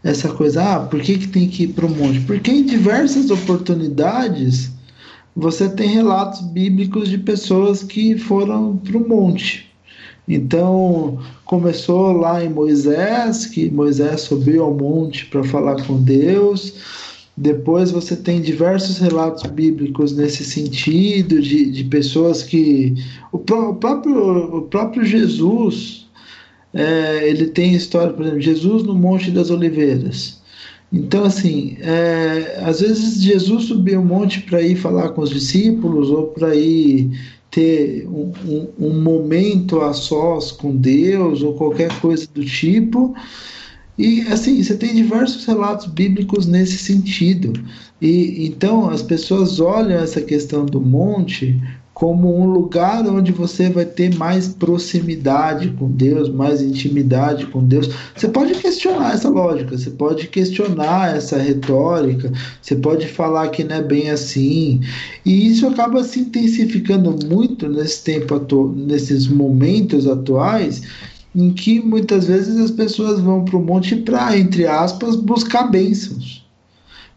essa 0.03 0.31
coisa? 0.31 0.63
Ah, 0.63 0.81
por 0.81 1.01
que, 1.01 1.19
que 1.19 1.29
tem 1.29 1.47
que 1.47 1.65
ir 1.65 1.69
para 1.69 1.85
o 1.85 1.91
monte? 1.91 2.21
Porque 2.21 2.51
em 2.51 2.65
diversas 2.65 3.31
oportunidades 3.31 4.76
você 5.37 5.69
tem 5.69 5.89
relatos 5.89 6.41
bíblicos 6.41 7.11
de 7.11 7.19
pessoas 7.19 7.83
que 7.83 8.17
foram 8.17 8.79
para 8.79 8.97
o 8.97 9.07
monte. 9.07 9.71
Então, 10.27 11.19
começou 11.45 12.13
lá 12.13 12.43
em 12.43 12.49
Moisés, 12.49 13.45
que 13.47 13.71
Moisés 13.71 14.23
subiu 14.23 14.65
ao 14.65 14.75
monte 14.75 15.27
para 15.27 15.45
falar 15.45 15.87
com 15.87 16.03
Deus. 16.03 16.75
Depois 17.37 17.91
você 17.91 18.17
tem 18.17 18.41
diversos 18.41 18.97
relatos 18.99 19.43
bíblicos 19.51 20.17
nesse 20.17 20.43
sentido, 20.43 21.41
de, 21.41 21.71
de 21.71 21.85
pessoas 21.85 22.43
que. 22.43 22.95
O, 23.31 23.39
pró 23.39 23.71
o 23.71 23.75
próprio, 23.75 24.57
o 24.57 24.63
próprio 24.63 25.05
Jesus, 25.05 26.07
é, 26.73 27.29
ele 27.29 27.49
tem 27.49 27.75
história, 27.75 28.13
por 28.13 28.23
exemplo, 28.23 28.41
Jesus 28.41 28.83
no 28.85 28.95
Monte 28.95 29.31
das 29.31 29.51
Oliveiras. 29.51 30.36
Então, 30.93 31.25
assim, 31.25 31.77
é, 31.81 32.61
às 32.65 32.81
vezes 32.81 33.21
Jesus 33.21 33.65
subiu 33.65 34.01
um 34.01 34.05
monte 34.05 34.43
para 34.43 34.63
ir 34.63 34.77
falar 34.77 35.11
com 35.11 35.23
os 35.23 35.31
discípulos 35.31 36.11
ou 36.11 36.29
para 36.29 36.55
ir 36.55 37.11
ter 37.51 38.07
um, 38.07 38.33
um, 38.45 38.69
um, 38.79 39.03
momento 39.03 39.81
a 39.81 39.93
sós 39.93 40.53
com 40.53 40.77
Deus 40.77 41.43
ou 41.43 41.55
qualquer 41.55 41.91
coisa 42.01 42.27
do 42.33 42.45
tipo. 42.45 43.15
E 43.99 44.21
assim, 44.23 44.63
você 44.63 44.77
tem 44.77 44.95
diversos 44.95 45.45
relatos 45.47 45.87
bíblicos 45.87 46.47
nesse 46.47 46.79
sentido. 46.79 47.53
E 48.01 48.47
então 48.47 48.89
as 48.89 49.03
pessoas 49.03 49.59
olham 49.59 49.99
essa 49.99 50.21
questão 50.21 50.67
do 50.67 50.81
monte 50.81 51.61
como 51.97 52.39
um 52.39 52.45
lugar 52.45 53.07
onde 53.07 53.33
você 53.33 53.71
vai 53.71 53.87
ter 53.87 54.15
mais 54.17 54.49
proximidade 54.49 55.71
com 55.79 55.91
Deus, 55.91 56.29
mais 56.29 56.61
intimidade 56.61 57.47
com 57.47 57.65
Deus. 57.65 57.89
Você 58.15 58.29
pode 58.29 58.55
questionar 58.57 59.15
essa 59.15 59.31
lógica, 59.31 59.79
você 59.79 59.89
pode 59.89 60.29
questionar 60.29 61.17
essa 61.17 61.39
retórica, 61.39 62.31
você 62.61 62.77
pode 62.77 63.09
falar 63.09 63.49
que 63.49 63.65
não 63.65 63.77
é 63.77 63.83
bem 63.83 64.11
assim. 64.11 64.83
E 65.25 65.49
isso 65.49 65.67
acaba 65.67 66.05
se 66.05 66.21
intensificando 66.21 67.17
muito 67.27 67.67
nesse 67.67 68.05
tempo 68.05 68.75
nesses 68.77 69.27
momentos 69.27 70.07
atuais 70.07 70.83
em 71.35 71.51
que 71.51 71.81
muitas 71.81 72.27
vezes 72.27 72.59
as 72.59 72.71
pessoas 72.71 73.21
vão 73.21 73.43
para 73.43 73.57
o 73.57 73.65
monte 73.65 73.97
para, 73.97 74.37
entre 74.37 74.67
aspas, 74.67 75.17
buscar 75.17 75.71
bênçãos. 75.71 76.46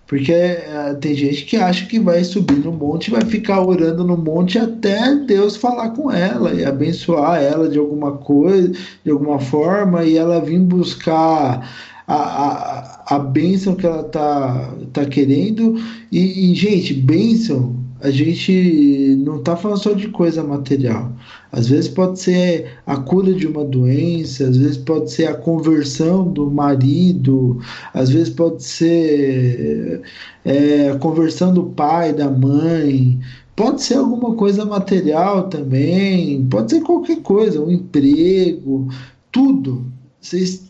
Porque 0.10 0.34
uh, 0.34 0.95
tem 0.99 1.14
gente 1.14 1.45
que 1.45 1.56
acha 1.56 1.86
que 1.86 1.99
vai 1.99 2.23
subir 2.23 2.57
no 2.57 2.73
monte, 2.73 3.11
vai 3.11 3.22
ficar 3.22 3.61
orando 3.61 4.03
no 4.03 4.18
monte 4.18 4.57
até 4.57 5.15
Deus 5.15 5.56
falar 5.56 5.90
com 5.91 6.11
ela 6.11 6.52
e 6.52 6.65
abençoar 6.65 7.40
ela 7.40 7.69
de 7.69 7.77
alguma 7.77 8.14
coisa, 8.14 8.72
de 9.06 9.11
alguma 9.11 9.38
forma, 9.38 10.03
e 10.03 10.18
ela 10.18 10.41
vir 10.41 10.61
buscar 10.61 11.72
a, 12.07 12.15
a, 12.15 13.15
a 13.15 13.19
bênção 13.19 13.76
que 13.76 13.86
ela 13.86 14.02
tá, 14.02 14.73
tá 14.91 15.06
querendo. 15.06 15.80
E, 16.11 16.52
e 16.52 16.56
gente, 16.56 16.91
bênção 16.91 17.76
a 18.01 18.09
gente 18.09 19.15
não 19.26 19.38
está 19.38 19.57
falando 19.57 19.81
só 19.84 19.93
de 19.93 20.07
coisa 20.07 20.43
material. 20.43 21.11
Às 21.51 21.67
vezes 21.67 21.89
pode 21.89 22.19
ser 22.19 22.77
a 22.85 22.95
cura 22.97 23.34
de 23.34 23.47
uma 23.47 23.65
doença, 23.65 24.47
às 24.47 24.57
vezes 24.57 24.77
pode 24.77 25.11
ser 25.11 25.27
a 25.27 25.34
conversão 25.34 26.31
do 26.31 26.49
marido, 26.49 27.59
às 27.93 28.09
vezes 28.09 28.30
pode 28.30 28.63
ser 28.63 30.01
é, 30.45 30.91
a 30.91 30.97
conversão 30.97 31.53
do 31.53 31.63
pai, 31.63 32.13
da 32.13 32.30
mãe, 32.30 33.19
pode 33.55 33.81
ser 33.81 33.95
alguma 33.95 34.35
coisa 34.35 34.63
material 34.63 35.49
também, 35.49 36.45
pode 36.45 36.71
ser 36.71 36.81
qualquer 36.81 37.21
coisa, 37.21 37.61
um 37.61 37.69
emprego, 37.69 38.88
tudo. 39.31 39.85
Vocês 40.21 40.69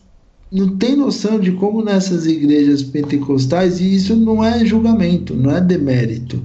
não 0.50 0.76
tem 0.76 0.96
noção 0.96 1.38
de 1.38 1.52
como 1.52 1.82
nessas 1.82 2.26
igrejas 2.26 2.82
pentecostais, 2.82 3.80
e 3.80 3.94
isso 3.94 4.16
não 4.16 4.44
é 4.44 4.64
julgamento, 4.64 5.34
não 5.34 5.56
é 5.56 5.60
demérito, 5.60 6.42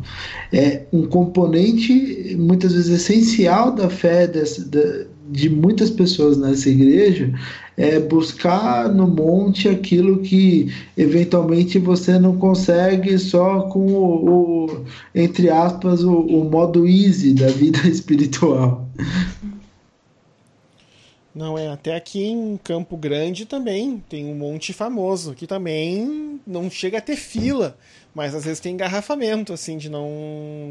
é 0.53 0.84
um 0.94 1.07
componente 1.07 2.36
muitas 2.38 2.73
vezes 2.73 3.02
essencial 3.02 3.72
da 3.72 3.90
fé 3.90 4.27
dessa, 4.27 4.64
da, 4.65 5.06
de 5.32 5.49
muitas 5.49 5.90
pessoas 5.90 6.38
nessa 6.38 6.69
igreja 6.69 7.34
é 7.77 7.99
buscar 7.99 8.94
no 8.94 9.07
monte 9.07 9.68
aquilo 9.68 10.19
que 10.19 10.72
eventualmente 10.95 11.80
você 11.80 12.18
não 12.19 12.38
consegue 12.38 13.18
só 13.18 13.61
com 13.64 13.88
o, 13.88 14.65
o 14.65 14.86
entre 15.14 15.49
aspas 15.49 16.03
o, 16.03 16.14
o 16.14 16.49
modo 16.49 16.88
easy 16.88 17.34
da 17.34 17.48
vida 17.48 17.80
espiritual. 17.90 18.88
Não 21.35 21.57
é, 21.57 21.67
até 21.67 21.93
aqui 21.93 22.23
em 22.23 22.55
Campo 22.55 22.95
Grande 22.95 23.45
também 23.45 24.01
tem 24.07 24.25
um 24.25 24.35
monte 24.35 24.71
famoso, 24.71 25.35
que 25.35 25.45
também 25.45 26.39
não 26.47 26.69
chega 26.69 26.99
a 26.99 27.01
ter 27.01 27.17
fila, 27.17 27.77
mas 28.13 28.33
às 28.33 28.45
vezes 28.45 28.61
tem 28.61 28.73
engarrafamento, 28.73 29.51
assim, 29.51 29.77
de 29.77 29.89
não, 29.89 30.09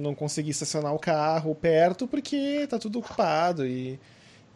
não 0.00 0.14
conseguir 0.14 0.52
estacionar 0.52 0.94
o 0.94 0.98
carro 0.98 1.54
perto 1.54 2.06
porque 2.06 2.66
tá 2.66 2.78
tudo 2.78 2.98
ocupado 2.98 3.66
e 3.66 4.00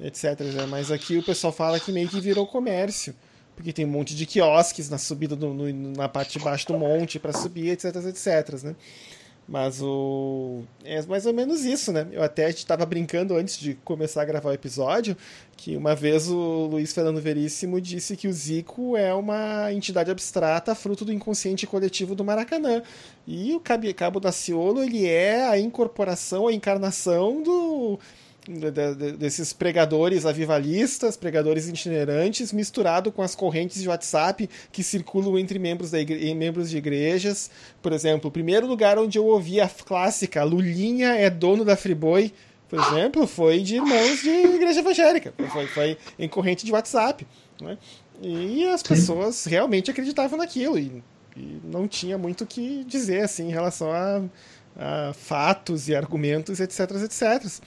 etc. 0.01 0.41
Né? 0.41 0.65
Mas 0.67 0.91
aqui 0.91 1.19
o 1.19 1.23
pessoal 1.23 1.53
fala 1.53 1.79
que 1.79 1.93
meio 1.93 2.09
que 2.09 2.23
virou 2.23 2.47
comércio, 2.47 3.15
porque 3.55 3.71
tem 3.71 3.85
um 3.85 3.91
monte 3.91 4.17
de 4.17 4.25
quiosques 4.25 4.89
na 4.89 4.97
subida, 4.97 5.37
do, 5.37 5.53
no, 5.53 5.71
na 5.95 6.09
parte 6.09 6.39
de 6.39 6.45
baixo 6.45 6.69
do 6.69 6.79
monte 6.79 7.19
para 7.19 7.35
subir, 7.35 7.69
etc, 7.69 7.95
etc, 7.97 8.63
né? 8.65 8.75
Mas 9.49 9.81
o. 9.81 10.63
É 10.85 11.01
mais 11.07 11.25
ou 11.25 11.33
menos 11.33 11.65
isso, 11.65 11.91
né? 11.91 12.07
Eu 12.13 12.23
até 12.23 12.51
estava 12.51 12.85
brincando 12.85 13.35
antes 13.35 13.59
de 13.59 13.75
começar 13.77 14.21
a 14.21 14.25
gravar 14.27 14.51
o 14.51 14.53
episódio 14.53 15.17
que 15.57 15.75
uma 15.75 15.95
vez 15.95 16.29
o 16.29 16.69
Luiz 16.71 16.93
Fernando 16.93 17.21
Veríssimo 17.21 17.81
disse 17.81 18.17
que 18.17 18.29
o 18.29 18.33
Zico 18.33 18.97
é 18.97 19.13
uma 19.13 19.73
entidade 19.73 20.11
abstrata 20.11 20.75
fruto 20.75 21.05
do 21.05 21.13
inconsciente 21.13 21.67
coletivo 21.67 22.15
do 22.15 22.23
Maracanã. 22.23 22.83
E 23.27 23.55
o 23.55 23.61
Cabo 23.97 24.21
Daciolo 24.21 24.85
ele 24.85 25.07
é 25.07 25.49
a 25.49 25.59
incorporação, 25.59 26.47
a 26.47 26.53
encarnação 26.53 27.43
do 27.43 27.99
desses 29.19 29.53
pregadores 29.53 30.25
avivalistas, 30.25 31.17
pregadores 31.17 31.69
itinerantes, 31.69 32.53
misturado 32.53 33.13
com 33.13 33.21
as 33.21 33.35
correntes 33.35 33.83
de 33.83 33.89
WhatsApp 33.89 34.49
que 34.73 34.83
circulam 34.83 35.39
entre 35.39 35.59
membros, 35.59 35.91
da 35.91 36.01
igre... 36.01 36.35
membros 36.35 36.71
de 36.71 36.79
igrejas. 36.79 37.51
Por 37.83 37.93
exemplo, 37.93 38.29
o 38.29 38.33
primeiro 38.33 38.67
lugar 38.67 38.99
onde 38.99 39.19
eu 39.19 39.27
ouvi 39.27 39.61
a 39.61 39.69
clássica 39.69 40.43
Lulinha 40.45 41.15
é 41.15 41.29
dono 41.29 41.65
da 41.65 41.77
Friboi, 41.77 42.33
por 42.69 42.79
exemplo, 42.79 43.27
foi 43.27 43.61
de 43.61 43.77
irmãos 43.77 44.23
de 44.23 44.29
igreja 44.29 44.81
evangélica, 44.81 45.33
foi, 45.51 45.67
foi 45.67 45.99
em 46.19 46.29
corrente 46.29 46.67
de 46.67 46.73
WhatsApp. 46.73 47.27
Né? 47.61 47.79
E 48.21 48.65
as 48.67 48.83
pessoas 48.83 49.45
realmente 49.45 49.91
acreditavam 49.91 50.39
naquilo 50.39 50.79
e, 50.79 51.03
e 51.37 51.61
não 51.65 51.89
tinha 51.89 52.19
muito 52.19 52.45
o 52.45 52.47
que 52.47 52.85
dizer 52.85 53.23
assim, 53.23 53.49
em 53.49 53.53
relação 53.53 53.91
a, 53.91 54.23
a 54.77 55.13
fatos 55.15 55.89
e 55.89 55.95
argumentos, 55.95 56.61
etc, 56.61 56.91
etc. 57.05 57.61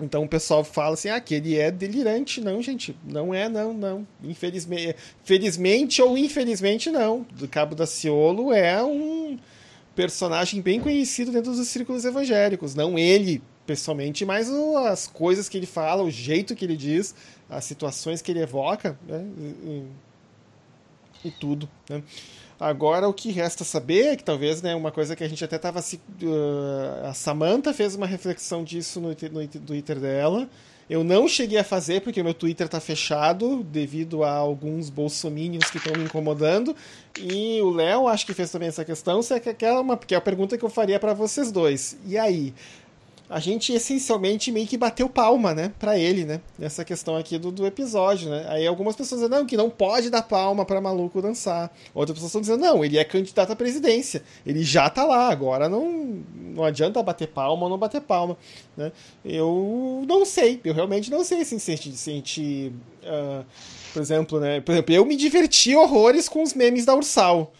Então 0.00 0.24
o 0.24 0.28
pessoal 0.28 0.64
fala 0.64 0.94
assim, 0.94 1.08
ah, 1.08 1.20
que 1.20 1.34
ele 1.34 1.58
é 1.58 1.70
delirante. 1.70 2.40
Não, 2.40 2.62
gente, 2.62 2.96
não 3.04 3.34
é, 3.34 3.48
não, 3.48 3.74
não. 3.74 4.06
Infelizmente, 4.22 4.96
felizmente 5.22 6.00
ou 6.00 6.16
infelizmente 6.16 6.90
não. 6.90 7.26
Do 7.32 7.46
Cabo 7.46 7.74
da 7.74 7.86
Ciolo 7.86 8.52
é 8.52 8.82
um 8.82 9.38
personagem 9.94 10.62
bem 10.62 10.80
conhecido 10.80 11.30
dentro 11.30 11.52
dos 11.52 11.68
círculos 11.68 12.04
evangélicos. 12.04 12.74
Não 12.74 12.98
ele, 12.98 13.42
pessoalmente, 13.66 14.24
mas 14.24 14.50
as 14.50 15.06
coisas 15.06 15.48
que 15.48 15.58
ele 15.58 15.66
fala, 15.66 16.02
o 16.02 16.10
jeito 16.10 16.54
que 16.54 16.64
ele 16.64 16.76
diz, 16.76 17.14
as 17.50 17.64
situações 17.64 18.22
que 18.22 18.32
ele 18.32 18.40
evoca, 18.40 18.98
né? 19.06 19.24
e 21.24 21.30
tudo. 21.30 21.68
Né? 21.88 22.02
Agora 22.62 23.08
o 23.08 23.12
que 23.12 23.32
resta 23.32 23.64
saber 23.64 24.06
é 24.06 24.16
que 24.16 24.22
talvez 24.22 24.62
né, 24.62 24.72
uma 24.72 24.92
coisa 24.92 25.16
que 25.16 25.24
a 25.24 25.28
gente 25.28 25.44
até 25.44 25.56
estava. 25.56 25.80
Uh, 25.80 27.06
a 27.06 27.12
Samantha 27.12 27.74
fez 27.74 27.96
uma 27.96 28.06
reflexão 28.06 28.62
disso 28.62 29.00
no, 29.00 29.08
no 29.08 29.48
Twitter 29.48 29.98
dela. 29.98 30.48
Eu 30.88 31.02
não 31.02 31.26
cheguei 31.26 31.58
a 31.58 31.64
fazer 31.64 32.02
porque 32.02 32.20
o 32.20 32.24
meu 32.24 32.34
Twitter 32.34 32.66
está 32.66 32.78
fechado 32.78 33.64
devido 33.64 34.22
a 34.22 34.32
alguns 34.32 34.90
bolsominions 34.90 35.70
que 35.70 35.78
estão 35.78 35.94
me 35.96 36.04
incomodando. 36.04 36.76
E 37.18 37.60
o 37.62 37.70
Léo 37.70 38.06
acho 38.06 38.26
que 38.26 38.34
fez 38.34 38.50
também 38.50 38.68
essa 38.68 38.84
questão, 38.84 39.22
se 39.22 39.34
é 39.34 39.40
que 39.40 39.64
é 39.64 39.72
uma, 39.72 39.96
que 39.96 40.14
é 40.14 40.18
a 40.18 40.20
pergunta 40.20 40.56
que 40.56 40.64
eu 40.64 40.70
faria 40.70 41.00
para 41.00 41.14
vocês 41.14 41.50
dois. 41.50 41.96
E 42.06 42.16
aí? 42.16 42.54
A 43.32 43.40
gente 43.40 43.72
essencialmente 43.72 44.52
meio 44.52 44.66
que 44.66 44.76
bateu 44.76 45.08
palma, 45.08 45.54
né, 45.54 45.72
para 45.78 45.98
ele, 45.98 46.26
né, 46.26 46.38
nessa 46.58 46.84
questão 46.84 47.16
aqui 47.16 47.38
do, 47.38 47.50
do 47.50 47.66
episódio, 47.66 48.28
né. 48.28 48.44
Aí 48.46 48.66
algumas 48.66 48.94
pessoas 48.94 49.22
dizem, 49.22 49.34
não, 49.34 49.46
que 49.46 49.56
não 49.56 49.70
pode 49.70 50.10
dar 50.10 50.20
palma 50.20 50.66
para 50.66 50.82
maluco 50.82 51.22
dançar. 51.22 51.74
Outras 51.94 52.16
pessoas 52.16 52.28
estão 52.28 52.40
dizendo, 52.42 52.60
não, 52.60 52.84
ele 52.84 52.98
é 52.98 53.04
candidato 53.04 53.50
à 53.50 53.56
presidência, 53.56 54.22
ele 54.44 54.62
já 54.62 54.90
tá 54.90 55.04
lá, 55.04 55.30
agora 55.30 55.66
não, 55.66 56.22
não 56.54 56.62
adianta 56.62 57.02
bater 57.02 57.28
palma 57.28 57.62
ou 57.62 57.70
não 57.70 57.78
bater 57.78 58.02
palma, 58.02 58.36
né. 58.76 58.92
Eu 59.24 60.04
não 60.06 60.26
sei, 60.26 60.60
eu 60.62 60.74
realmente 60.74 61.10
não 61.10 61.24
sei 61.24 61.42
se, 61.46 61.58
se, 61.58 61.76
se 61.76 62.10
a 62.10 62.12
gente, 62.12 62.72
uh, 63.02 63.46
por 63.94 64.02
exemplo, 64.02 64.38
né, 64.38 64.60
por 64.60 64.72
exemplo, 64.72 64.94
eu 64.94 65.06
me 65.06 65.16
diverti 65.16 65.74
horrores 65.74 66.28
com 66.28 66.42
os 66.42 66.52
memes 66.52 66.84
da 66.84 66.94
Ursal. 66.94 67.50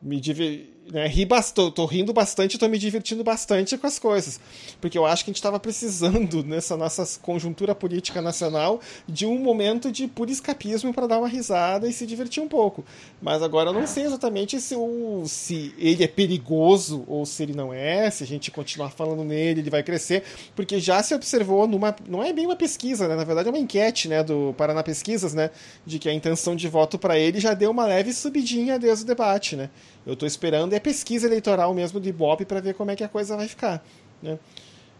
Me 0.00 0.18
diverti 0.18 0.73
né, 0.92 1.06
ri 1.06 1.26
tô, 1.54 1.70
tô 1.70 1.86
rindo 1.86 2.12
bastante, 2.12 2.58
tô 2.58 2.68
me 2.68 2.78
divertindo 2.78 3.24
bastante 3.24 3.76
com 3.78 3.86
as 3.86 3.98
coisas. 3.98 4.38
Porque 4.80 4.98
eu 4.98 5.06
acho 5.06 5.24
que 5.24 5.30
a 5.30 5.32
gente 5.32 5.38
estava 5.38 5.58
precisando, 5.58 6.42
nessa 6.44 6.76
nossa 6.76 7.18
conjuntura 7.20 7.74
política 7.74 8.20
nacional, 8.20 8.80
de 9.08 9.26
um 9.26 9.38
momento 9.38 9.90
de 9.90 10.06
puro 10.06 10.30
escapismo 10.30 10.92
para 10.92 11.06
dar 11.06 11.18
uma 11.18 11.28
risada 11.28 11.88
e 11.88 11.92
se 11.92 12.06
divertir 12.06 12.42
um 12.42 12.48
pouco. 12.48 12.84
Mas 13.20 13.42
agora 13.42 13.70
eu 13.70 13.74
não 13.74 13.86
sei 13.86 14.04
exatamente 14.04 14.60
se, 14.60 14.74
o, 14.74 15.24
se 15.26 15.74
ele 15.78 16.04
é 16.04 16.08
perigoso 16.08 17.04
ou 17.06 17.24
se 17.24 17.42
ele 17.42 17.54
não 17.54 17.72
é, 17.72 18.10
se 18.10 18.22
a 18.22 18.26
gente 18.26 18.50
continuar 18.50 18.90
falando 18.90 19.24
nele, 19.24 19.60
ele 19.60 19.70
vai 19.70 19.82
crescer, 19.82 20.22
porque 20.54 20.78
já 20.78 21.02
se 21.02 21.14
observou 21.14 21.66
numa. 21.66 21.94
Não 22.06 22.22
é 22.22 22.32
bem 22.32 22.46
uma 22.46 22.56
pesquisa, 22.56 23.08
né? 23.08 23.16
Na 23.16 23.24
verdade 23.24 23.48
é 23.48 23.52
uma 23.52 23.58
enquete 23.58 24.08
né, 24.08 24.22
do 24.22 24.54
Paraná 24.56 24.82
Pesquisas, 24.82 25.32
né? 25.32 25.50
De 25.86 25.98
que 25.98 26.08
a 26.08 26.12
intenção 26.12 26.54
de 26.54 26.68
voto 26.68 26.98
para 26.98 27.18
ele 27.18 27.40
já 27.40 27.54
deu 27.54 27.70
uma 27.70 27.86
leve 27.86 28.12
subidinha 28.12 28.78
desde 28.78 29.04
o 29.04 29.06
debate, 29.06 29.56
né? 29.56 29.70
Eu 30.06 30.12
estou 30.14 30.26
esperando 30.26 30.72
é 30.72 30.80
pesquisa 30.80 31.26
eleitoral 31.26 31.72
mesmo 31.72 32.00
de 32.00 32.10
Ibope 32.10 32.44
para 32.44 32.60
ver 32.60 32.74
como 32.74 32.90
é 32.90 32.96
que 32.96 33.04
a 33.04 33.08
coisa 33.08 33.36
vai 33.36 33.48
ficar. 33.48 33.82
Né? 34.22 34.38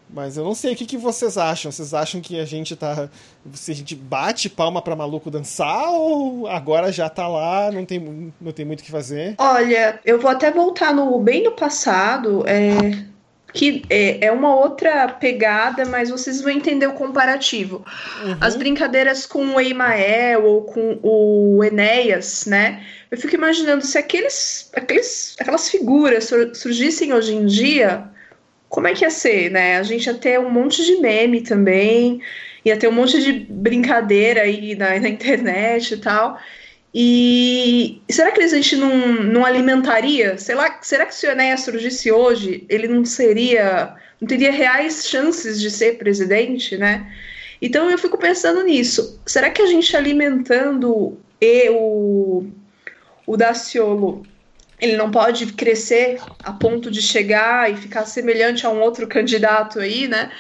Mas 0.08 0.36
eu 0.36 0.44
não 0.44 0.54
sei 0.54 0.74
o 0.74 0.76
que, 0.76 0.86
que 0.86 0.96
vocês 0.96 1.36
acham. 1.36 1.72
Vocês 1.72 1.94
acham 1.94 2.20
que 2.20 2.38
a 2.38 2.44
gente 2.44 2.76
tá. 2.76 3.08
Se 3.52 3.72
a 3.72 3.74
gente 3.74 3.94
bate 3.94 4.48
palma 4.48 4.80
para 4.80 4.94
maluco 4.94 5.30
dançar 5.30 5.90
ou 5.90 6.46
agora 6.46 6.92
já 6.92 7.08
tá 7.08 7.26
lá, 7.26 7.70
não 7.70 7.84
tem, 7.84 8.32
não 8.40 8.52
tem 8.52 8.64
muito 8.64 8.80
o 8.80 8.82
que 8.84 8.90
fazer? 8.90 9.34
Olha, 9.38 9.98
eu 10.04 10.20
vou 10.20 10.30
até 10.30 10.50
voltar 10.50 10.94
no 10.94 11.18
bem 11.18 11.42
no 11.42 11.52
passado. 11.52 12.44
É, 12.46 13.13
que 13.54 13.84
é, 13.88 14.26
é 14.26 14.32
uma 14.32 14.52
outra 14.52 15.08
pegada, 15.08 15.84
mas 15.84 16.10
vocês 16.10 16.42
vão 16.42 16.50
entender 16.50 16.88
o 16.88 16.92
comparativo. 16.92 17.84
Uhum. 18.24 18.36
As 18.40 18.56
brincadeiras 18.56 19.24
com 19.26 19.46
o 19.54 19.60
Emael 19.60 20.44
ou 20.44 20.62
com 20.62 20.98
o 21.00 21.62
Enéas, 21.62 22.46
né? 22.46 22.84
Eu 23.08 23.16
fico 23.16 23.36
imaginando 23.36 23.86
se 23.86 23.96
aqueles, 23.96 24.68
aqueles, 24.74 25.36
aquelas 25.38 25.70
figuras 25.70 26.28
surgissem 26.54 27.12
hoje 27.12 27.32
em 27.32 27.46
dia, 27.46 28.02
como 28.68 28.88
é 28.88 28.92
que 28.92 29.04
ia 29.04 29.10
ser, 29.10 29.52
né? 29.52 29.78
A 29.78 29.84
gente 29.84 30.06
ia 30.06 30.14
ter 30.14 30.40
um 30.40 30.50
monte 30.50 30.84
de 30.84 30.96
meme 30.96 31.40
também, 31.40 32.20
ia 32.64 32.76
ter 32.76 32.88
um 32.88 32.92
monte 32.92 33.22
de 33.22 33.32
brincadeira 33.48 34.42
aí 34.42 34.74
na, 34.74 34.98
na 34.98 35.08
internet 35.08 35.94
e 35.94 35.98
tal. 35.98 36.40
E 36.94 38.00
será 38.08 38.30
que 38.30 38.40
a 38.40 38.46
gente 38.46 38.76
não, 38.76 38.96
não 39.24 39.44
alimentaria? 39.44 40.38
Sei 40.38 40.54
lá, 40.54 40.78
será 40.80 41.04
que 41.04 41.14
se 41.14 41.26
o 41.26 41.30
Enéas 41.30 41.62
surgisse 41.62 42.12
hoje, 42.12 42.64
ele 42.68 42.86
não 42.86 43.04
seria. 43.04 43.96
não 44.20 44.28
teria 44.28 44.52
reais 44.52 45.08
chances 45.08 45.60
de 45.60 45.70
ser 45.70 45.98
presidente, 45.98 46.76
né? 46.76 47.12
Então 47.60 47.90
eu 47.90 47.98
fico 47.98 48.16
pensando 48.16 48.62
nisso. 48.62 49.20
Será 49.26 49.50
que 49.50 49.60
a 49.60 49.66
gente 49.66 49.96
alimentando 49.96 51.18
e 51.40 51.68
o, 51.70 52.46
o 53.26 53.36
Daciolo 53.36 54.22
ele 54.80 54.96
não 54.96 55.10
pode 55.10 55.46
crescer 55.52 56.20
a 56.44 56.52
ponto 56.52 56.90
de 56.90 57.00
chegar 57.02 57.72
e 57.72 57.76
ficar 57.76 58.04
semelhante 58.04 58.66
a 58.66 58.70
um 58.70 58.80
outro 58.80 59.08
candidato 59.08 59.80
aí, 59.80 60.06
né? 60.06 60.30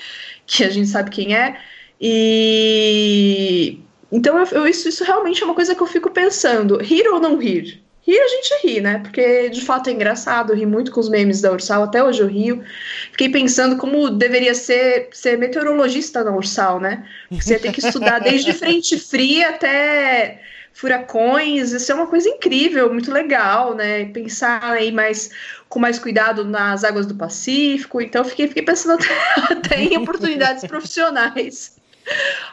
Que 0.46 0.62
a 0.62 0.70
gente 0.70 0.88
sabe 0.88 1.10
quem 1.10 1.36
é. 1.36 1.56
E 2.00 3.80
então, 4.14 4.38
eu, 4.38 4.46
eu, 4.52 4.68
isso, 4.68 4.88
isso 4.88 5.02
realmente 5.02 5.42
é 5.42 5.44
uma 5.44 5.56
coisa 5.56 5.74
que 5.74 5.82
eu 5.82 5.88
fico 5.88 6.08
pensando: 6.08 6.78
rir 6.78 7.08
ou 7.08 7.18
não 7.18 7.36
rir? 7.36 7.82
Rir 8.06 8.20
a 8.20 8.28
gente 8.28 8.54
ri, 8.62 8.80
né? 8.80 8.98
Porque 8.98 9.48
de 9.48 9.60
fato 9.60 9.90
é 9.90 9.92
engraçado, 9.92 10.52
eu 10.52 10.56
ri 10.56 10.64
muito 10.64 10.92
com 10.92 11.00
os 11.00 11.08
memes 11.08 11.40
da 11.40 11.50
Ursal, 11.50 11.82
até 11.82 12.04
hoje 12.04 12.20
eu 12.20 12.28
rio. 12.28 12.62
Fiquei 13.10 13.28
pensando 13.28 13.76
como 13.76 14.08
deveria 14.10 14.54
ser 14.54 15.08
ser 15.10 15.36
meteorologista 15.36 16.22
na 16.22 16.30
Ursal, 16.30 16.78
né? 16.78 17.04
Porque 17.28 17.42
você 17.42 17.54
ia 17.54 17.58
ter 17.58 17.72
que 17.72 17.84
estudar 17.84 18.20
desde 18.20 18.52
frente 18.54 18.96
fria 19.00 19.48
até 19.48 20.40
furacões, 20.72 21.72
isso 21.72 21.90
é 21.90 21.94
uma 21.94 22.06
coisa 22.06 22.28
incrível, 22.28 22.92
muito 22.92 23.10
legal, 23.10 23.74
né? 23.74 24.04
Pensar 24.06 24.62
aí 24.62 24.92
mais 24.92 25.30
com 25.68 25.80
mais 25.80 25.98
cuidado 25.98 26.44
nas 26.44 26.84
águas 26.84 27.06
do 27.06 27.16
Pacífico. 27.16 28.00
Então 28.00 28.24
fiquei, 28.24 28.46
fiquei 28.46 28.62
pensando 28.62 28.94
até, 29.02 29.14
até 29.54 29.82
em 29.82 29.96
oportunidades 29.96 30.64
profissionais. 30.66 31.76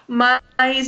Mas 0.08 0.88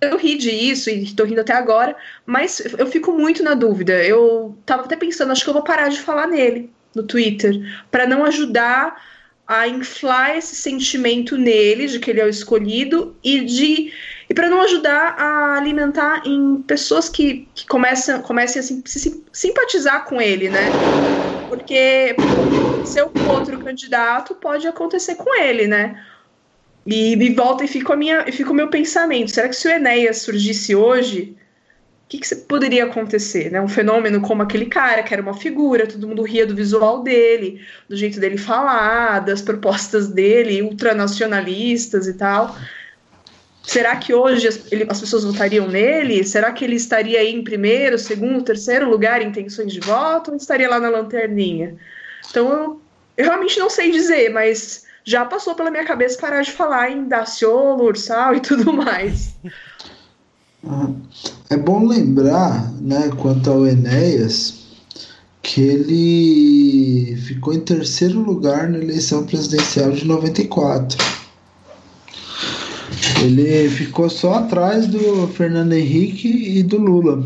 eu 0.00 0.16
ri 0.16 0.36
disso 0.36 0.90
e 0.90 1.02
estou 1.04 1.26
rindo 1.26 1.40
até 1.40 1.52
agora, 1.52 1.96
mas 2.24 2.60
eu 2.78 2.86
fico 2.86 3.12
muito 3.12 3.42
na 3.42 3.54
dúvida. 3.54 3.92
Eu 4.04 4.58
tava 4.64 4.84
até 4.84 4.96
pensando, 4.96 5.32
acho 5.32 5.44
que 5.44 5.50
eu 5.50 5.54
vou 5.54 5.64
parar 5.64 5.88
de 5.88 6.00
falar 6.00 6.26
nele 6.26 6.72
no 6.94 7.02
Twitter, 7.04 7.54
para 7.90 8.06
não 8.06 8.24
ajudar 8.24 8.96
a 9.46 9.66
inflar 9.68 10.36
esse 10.36 10.54
sentimento 10.56 11.36
nele 11.36 11.86
de 11.86 11.98
que 11.98 12.10
ele 12.10 12.20
é 12.20 12.24
o 12.24 12.28
escolhido 12.28 13.16
e 13.22 13.40
de 13.44 13.92
e 14.28 14.34
para 14.34 14.48
não 14.48 14.60
ajudar 14.62 15.16
a 15.18 15.56
alimentar 15.58 16.22
em 16.24 16.62
pessoas 16.62 17.08
que, 17.08 17.50
que 17.54 17.66
começam, 17.66 18.22
comecem 18.22 18.60
a 18.60 18.62
sim, 18.62 18.82
simpatizar 19.32 20.04
com 20.06 20.20
ele, 20.20 20.48
né? 20.48 20.78
Porque 21.48 22.24
ser 22.82 23.10
outro 23.26 23.58
candidato 23.58 24.34
pode 24.36 24.66
acontecer 24.66 25.16
com 25.16 25.34
ele, 25.40 25.66
né? 25.66 26.00
E, 26.86 27.14
e 27.14 27.34
volta 27.34 27.64
e 27.64 27.68
fica, 27.68 27.92
a 27.92 27.96
minha, 27.96 28.24
e 28.26 28.32
fica 28.32 28.50
o 28.50 28.54
meu 28.54 28.68
pensamento: 28.68 29.30
será 29.30 29.48
que 29.48 29.56
se 29.56 29.68
o 29.68 29.70
Enéas 29.70 30.22
surgisse 30.22 30.74
hoje, 30.74 31.36
o 32.04 32.08
que, 32.08 32.18
que 32.18 32.34
poderia 32.34 32.84
acontecer? 32.84 33.50
Né? 33.50 33.60
Um 33.60 33.68
fenômeno 33.68 34.20
como 34.20 34.42
aquele 34.42 34.66
cara, 34.66 35.02
que 35.02 35.12
era 35.12 35.22
uma 35.22 35.34
figura, 35.34 35.86
todo 35.86 36.08
mundo 36.08 36.22
ria 36.22 36.46
do 36.46 36.54
visual 36.54 37.02
dele, 37.02 37.60
do 37.88 37.96
jeito 37.96 38.18
dele 38.18 38.36
falar, 38.36 39.20
das 39.20 39.42
propostas 39.42 40.08
dele, 40.08 40.62
ultranacionalistas 40.62 42.06
e 42.08 42.14
tal. 42.14 42.56
Será 43.62 43.94
que 43.94 44.12
hoje 44.12 44.48
as, 44.48 44.72
ele, 44.72 44.84
as, 44.88 44.98
pessoas 44.98 45.22
votariam 45.22 45.68
nele? 45.68 46.24
Será 46.24 46.50
que 46.50 46.64
ele 46.64 46.74
estaria 46.74 47.20
aí 47.20 47.32
em 47.32 47.44
primeiro, 47.44 47.98
segundo, 47.98 48.42
terceiro 48.42 48.88
lugar 48.88 49.22
em 49.22 49.28
intenções 49.28 49.72
de 49.72 49.78
voto 49.78 50.30
ou 50.30 50.36
estaria 50.36 50.68
lá 50.68 50.80
na 50.80 50.88
lanterninha? 50.88 51.76
Então 52.28 52.52
eu, 52.52 52.82
eu 53.16 53.24
realmente 53.26 53.58
não 53.60 53.70
sei 53.70 53.92
dizer, 53.92 54.30
mas 54.30 54.86
já 55.10 55.24
passou 55.24 55.56
pela 55.56 55.72
minha 55.72 55.84
cabeça 55.84 56.20
parar 56.20 56.42
de 56.42 56.52
falar 56.52 56.88
em 56.88 57.08
Daciolo, 57.08 57.82
Ursal 57.84 58.36
e 58.36 58.40
tudo 58.40 58.72
mais. 58.72 59.34
É 61.48 61.56
bom 61.56 61.84
lembrar, 61.84 62.70
né, 62.80 63.10
quanto 63.18 63.50
ao 63.50 63.66
Enéas, 63.66 64.68
que 65.42 65.60
ele 65.60 67.16
ficou 67.16 67.52
em 67.52 67.60
terceiro 67.60 68.20
lugar 68.20 68.68
na 68.68 68.78
eleição 68.78 69.24
presidencial 69.24 69.90
de 69.90 70.06
94. 70.06 70.96
Ele 73.20 73.68
ficou 73.68 74.08
só 74.08 74.34
atrás 74.34 74.86
do 74.86 75.26
Fernando 75.28 75.72
Henrique 75.72 76.28
e 76.28 76.62
do 76.62 76.78
Lula. 76.78 77.24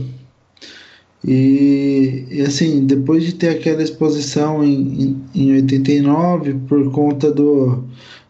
E, 1.27 2.27
e, 2.31 2.43
assim, 2.43 2.85
depois 2.87 3.25
de 3.25 3.35
ter 3.35 3.49
aquela 3.49 3.83
exposição 3.83 4.63
em, 4.63 5.03
em, 5.03 5.25
em 5.35 5.53
89, 5.55 6.55
por 6.69 6.91
conta 6.91 7.33
do, 7.33 7.83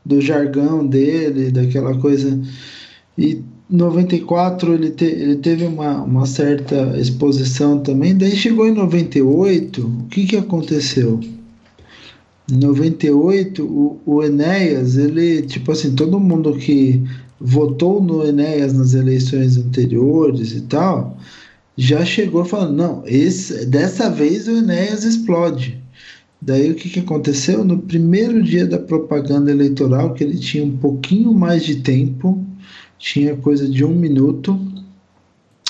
do 0.05 0.21
jargão 0.21 0.87
dele, 0.87 1.51
daquela 1.51 1.99
coisa. 1.99 2.41
E 3.19 3.43
94 3.69 4.75
ele, 4.75 4.91
te, 4.91 5.07
ele 5.07 5.37
teve 5.37 5.65
uma, 5.67 6.03
uma 6.03 6.25
certa 6.25 6.97
exposição 6.97 7.81
também. 7.81 8.17
Daí 8.17 8.37
chegou 8.37 8.67
em 8.69 8.75
98, 8.75 9.85
o 9.85 10.07
que, 10.09 10.27
que 10.27 10.37
aconteceu? 10.37 11.19
Em 12.49 12.57
98, 12.57 13.65
o, 13.65 14.01
o 14.07 14.23
Enéas, 14.23 14.97
ele, 14.97 15.43
tipo 15.43 15.73
assim, 15.73 15.97
todo 15.97 16.21
mundo 16.21 16.55
que 16.55 17.03
votou 17.41 18.01
no 18.01 18.25
Enéas 18.25 18.73
nas 18.73 18.95
eleições 18.95 19.57
anteriores 19.57 20.53
e 20.53 20.61
tal 20.61 21.19
já 21.77 22.05
chegou 22.05 22.45
falando, 22.45 22.77
não, 22.77 23.03
esse, 23.07 23.67
dessa 23.67 24.11
vez 24.11 24.47
o 24.49 24.59
Enéas 24.59 25.05
explode. 25.05 25.83
Daí 26.41 26.71
o 26.71 26.75
que, 26.75 26.91
que 26.91 27.01
aconteceu? 27.01 27.65
No 27.65 27.79
primeiro 27.79 28.43
dia 28.43 28.67
da 28.67 28.79
propaganda 28.79 29.51
eleitoral, 29.51 30.13
que 30.13 30.23
ele 30.23 30.39
tinha 30.39 30.63
um 30.63 30.77
pouquinho 30.77 31.33
mais 31.33 31.65
de 31.65 31.77
tempo, 31.77 32.45
tinha 32.99 33.35
coisa 33.37 33.69
de 33.69 33.85
um 33.85 33.95
minuto, 33.95 34.59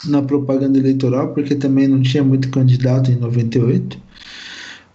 na 0.07 0.23
propaganda 0.23 0.79
eleitoral, 0.79 1.33
porque 1.33 1.55
também 1.55 1.89
não 1.89 2.03
tinha 2.03 2.23
muito 2.23 2.51
candidato 2.51 3.11
em 3.11 3.17
98. 3.17 3.99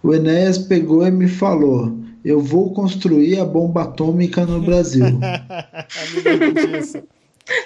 O 0.02 0.14
Enéas 0.14 0.58
pegou 0.58 1.06
e 1.06 1.10
me 1.10 1.28
falou: 1.28 1.98
Eu 2.24 2.40
vou 2.40 2.72
construir 2.72 3.38
a 3.38 3.44
bomba 3.44 3.82
atômica 3.82 4.46
no 4.46 4.62
Brasil. 4.62 5.04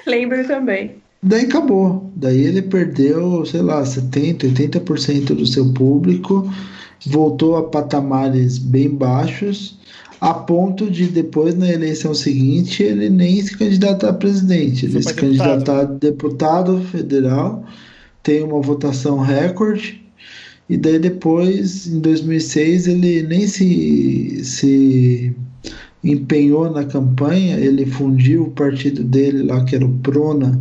Lembro 0.07 0.47
também. 0.47 1.04
Daí 1.25 1.47
acabou. 1.47 2.13
Daí 2.15 2.39
ele 2.45 2.61
perdeu, 2.61 3.45
sei 3.47 3.63
lá, 3.63 3.83
70%, 3.83 4.45
80% 4.53 5.35
do 5.35 5.47
seu 5.47 5.73
público, 5.73 6.53
voltou 7.07 7.57
a 7.57 7.63
patamares 7.63 8.59
bem 8.59 8.91
baixos, 8.91 9.79
a 10.21 10.35
ponto 10.35 10.91
de 10.91 11.07
depois, 11.07 11.55
na 11.55 11.69
eleição 11.69 12.15
seguinte, 12.15 12.83
ele 12.83 13.09
nem 13.09 13.43
se 13.43 13.57
candidatar 13.57 14.11
a 14.11 14.13
presidente. 14.13 14.85
Ele 14.85 15.03
se 15.03 15.15
candidatar 15.15 15.81
a 15.81 15.85
deputado 15.85 16.81
federal, 16.83 17.65
tem 18.23 18.43
uma 18.43 18.61
votação 18.61 19.19
recorde, 19.19 20.03
e 20.69 20.77
daí 20.77 20.99
depois, 20.99 21.87
em 21.87 22.01
2006, 22.01 22.87
ele 22.87 23.23
nem 23.23 23.47
se, 23.47 24.45
se 24.45 25.35
empenhou 26.03 26.71
na 26.71 26.85
campanha, 26.85 27.59
ele 27.59 27.87
fundiu 27.87 28.45
o 28.45 28.51
partido 28.51 29.03
dele 29.03 29.43
lá, 29.43 29.65
que 29.65 29.75
era 29.75 29.85
o 29.85 29.99
Prona, 29.99 30.59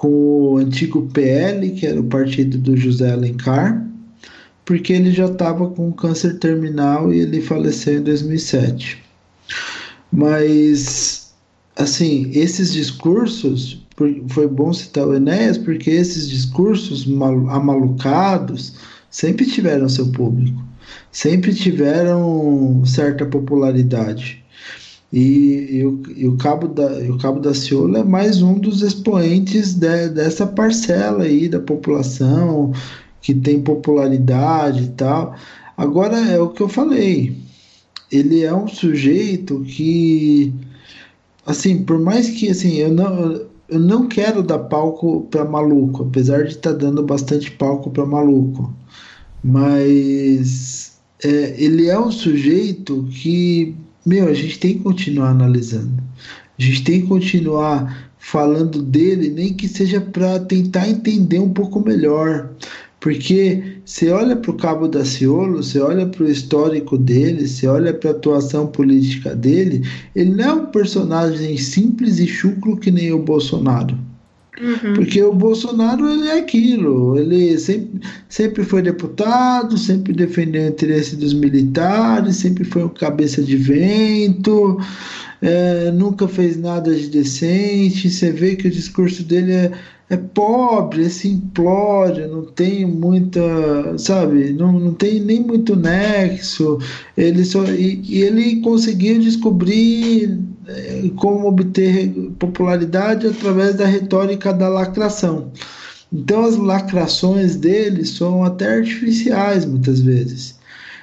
com 0.00 0.08
o 0.08 0.56
antigo 0.56 1.06
PL, 1.12 1.72
que 1.72 1.86
era 1.86 2.00
o 2.00 2.04
partido 2.04 2.56
do 2.56 2.74
José 2.74 3.12
Alencar, 3.12 3.86
porque 4.64 4.94
ele 4.94 5.12
já 5.12 5.26
estava 5.26 5.68
com 5.68 5.92
câncer 5.92 6.38
terminal 6.38 7.12
e 7.12 7.18
ele 7.18 7.42
faleceu 7.42 7.98
em 7.98 8.02
2007. 8.02 8.96
Mas, 10.10 11.34
assim, 11.76 12.30
esses 12.32 12.72
discursos, 12.72 13.84
foi 14.28 14.48
bom 14.48 14.72
citar 14.72 15.06
o 15.06 15.14
Enéas, 15.14 15.58
porque 15.58 15.90
esses 15.90 16.30
discursos 16.30 17.06
amalucados 17.50 18.76
sempre 19.10 19.44
tiveram 19.44 19.86
seu 19.86 20.10
público, 20.12 20.64
sempre 21.12 21.52
tiveram 21.52 22.82
certa 22.86 23.26
popularidade. 23.26 24.39
E, 25.12 25.78
e, 25.78 25.84
o, 25.84 26.02
e, 26.16 26.28
o, 26.28 26.36
Cabo 26.36 26.68
da, 26.68 27.00
e 27.00 27.10
o 27.10 27.18
Cabo 27.18 27.40
da 27.40 27.52
Ciolo 27.52 27.96
é 27.96 28.04
mais 28.04 28.42
um 28.42 28.54
dos 28.54 28.80
expoentes 28.82 29.74
de, 29.74 30.08
dessa 30.08 30.46
parcela 30.46 31.24
aí 31.24 31.48
da 31.48 31.58
população 31.58 32.72
que 33.20 33.34
tem 33.34 33.60
popularidade 33.60 34.84
e 34.84 34.88
tal. 34.90 35.34
Agora 35.76 36.16
é 36.16 36.38
o 36.38 36.50
que 36.50 36.62
eu 36.62 36.68
falei. 36.68 37.36
Ele 38.10 38.42
é 38.44 38.54
um 38.54 38.68
sujeito 38.68 39.60
que, 39.62 40.52
assim, 41.44 41.82
por 41.82 41.98
mais 41.98 42.30
que 42.30 42.48
assim, 42.48 42.76
eu 42.76 42.92
não, 42.92 43.46
eu 43.68 43.80
não 43.80 44.06
quero 44.06 44.42
dar 44.42 44.58
palco 44.58 45.22
para 45.30 45.44
maluco, 45.44 46.04
apesar 46.04 46.44
de 46.44 46.50
estar 46.50 46.72
tá 46.72 46.76
dando 46.76 47.02
bastante 47.02 47.50
palco 47.50 47.90
para 47.90 48.06
maluco. 48.06 48.72
Mas 49.42 51.00
é, 51.24 51.54
ele 51.62 51.88
é 51.88 51.98
um 51.98 52.12
sujeito 52.12 53.08
que 53.10 53.74
meu, 54.04 54.28
a 54.28 54.34
gente 54.34 54.58
tem 54.58 54.74
que 54.74 54.82
continuar 54.82 55.30
analisando. 55.30 56.02
A 56.58 56.62
gente 56.62 56.84
tem 56.84 57.00
que 57.02 57.06
continuar 57.06 58.10
falando 58.18 58.82
dele, 58.82 59.30
nem 59.30 59.54
que 59.54 59.66
seja 59.66 60.00
para 60.00 60.38
tentar 60.40 60.88
entender 60.88 61.38
um 61.38 61.50
pouco 61.50 61.80
melhor. 61.80 62.50
Porque 63.00 63.80
você 63.84 64.10
olha 64.10 64.36
para 64.36 64.50
o 64.50 64.56
Cabo 64.56 64.86
da 64.86 65.04
Ciolo, 65.04 65.62
você 65.62 65.80
olha 65.80 66.06
para 66.06 66.24
o 66.24 66.30
histórico 66.30 66.98
dele, 66.98 67.48
você 67.48 67.66
olha 67.66 67.94
para 67.94 68.10
a 68.10 68.12
atuação 68.12 68.66
política 68.66 69.34
dele, 69.34 69.88
ele 70.14 70.30
não 70.32 70.44
é 70.44 70.52
um 70.52 70.66
personagem 70.66 71.56
simples 71.56 72.18
e 72.18 72.26
chucro 72.26 72.76
que 72.76 72.90
nem 72.90 73.10
o 73.10 73.22
Bolsonaro. 73.22 73.96
Uhum. 74.60 74.94
Porque 74.94 75.22
o 75.22 75.32
Bolsonaro 75.32 76.06
ele 76.08 76.28
é 76.28 76.38
aquilo, 76.38 77.18
ele 77.18 77.58
sempre, 77.58 78.00
sempre 78.28 78.62
foi 78.62 78.82
deputado, 78.82 79.78
sempre 79.78 80.12
defendeu 80.12 80.64
o 80.64 80.68
interesse 80.68 81.16
dos 81.16 81.32
militares, 81.32 82.36
sempre 82.36 82.64
foi 82.64 82.84
um 82.84 82.88
cabeça 82.88 83.42
de 83.42 83.56
vento, 83.56 84.78
é, 85.40 85.90
nunca 85.92 86.28
fez 86.28 86.58
nada 86.58 86.94
de 86.94 87.08
decente. 87.08 88.10
Você 88.10 88.30
vê 88.30 88.54
que 88.54 88.68
o 88.68 88.70
discurso 88.70 89.22
dele 89.24 89.52
é, 89.52 89.72
é 90.10 90.16
pobre, 90.18 91.06
é 91.06 91.08
simplório, 91.08 92.28
não 92.28 92.44
tem 92.44 92.84
muita, 92.84 93.96
sabe, 93.96 94.52
não, 94.52 94.78
não 94.78 94.92
tem 94.92 95.20
nem 95.20 95.40
muito 95.40 95.74
nexo. 95.74 96.78
Ele 97.16 97.46
só, 97.46 97.64
e, 97.64 98.02
e 98.04 98.22
ele 98.22 98.60
conseguiu 98.60 99.18
descobrir 99.20 100.38
como 101.16 101.48
obter 101.48 102.08
popularidade 102.38 103.26
através 103.26 103.76
da 103.76 103.86
retórica 103.86 104.52
da 104.52 104.68
lacração. 104.68 105.50
Então 106.12 106.44
as 106.44 106.56
lacrações 106.56 107.56
dele 107.56 108.04
são 108.04 108.44
até 108.44 108.78
artificiais 108.78 109.64
muitas 109.64 110.00
vezes. 110.00 110.58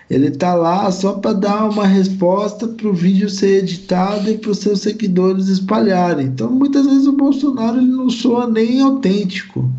Ele 0.09 0.27
está 0.27 0.53
lá 0.53 0.89
só 0.89 1.13
para 1.13 1.33
dar 1.33 1.69
uma 1.69 1.85
resposta 1.85 2.67
para 2.67 2.87
o 2.87 2.93
vídeo 2.93 3.29
ser 3.29 3.63
editado 3.63 4.29
e 4.29 4.37
para 4.37 4.51
os 4.51 4.59
seus 4.59 4.81
seguidores 4.81 5.47
espalharem. 5.47 6.27
Então 6.27 6.49
muitas 6.49 6.85
vezes 6.85 7.07
o 7.07 7.13
Bolsonaro 7.13 7.77
ele 7.77 7.87
não 7.87 8.09
soa 8.09 8.47
nem 8.47 8.81
autêntico. 8.81 9.69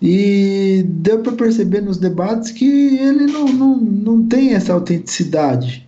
E 0.00 0.84
deu 0.86 1.20
para 1.20 1.32
perceber 1.32 1.80
nos 1.80 1.96
debates 1.96 2.50
que 2.50 2.66
ele 2.98 3.26
não, 3.26 3.46
não, 3.46 3.76
não 3.76 4.26
tem 4.26 4.52
essa 4.52 4.72
autenticidade. 4.72 5.86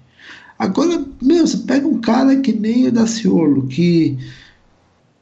Agora, 0.58 1.04
meu, 1.20 1.46
você 1.46 1.58
pega 1.58 1.86
um 1.86 2.00
cara 2.00 2.36
que 2.36 2.52
nem 2.52 2.88
o 2.88 2.92
Daciolo, 2.92 3.66
que 3.66 4.16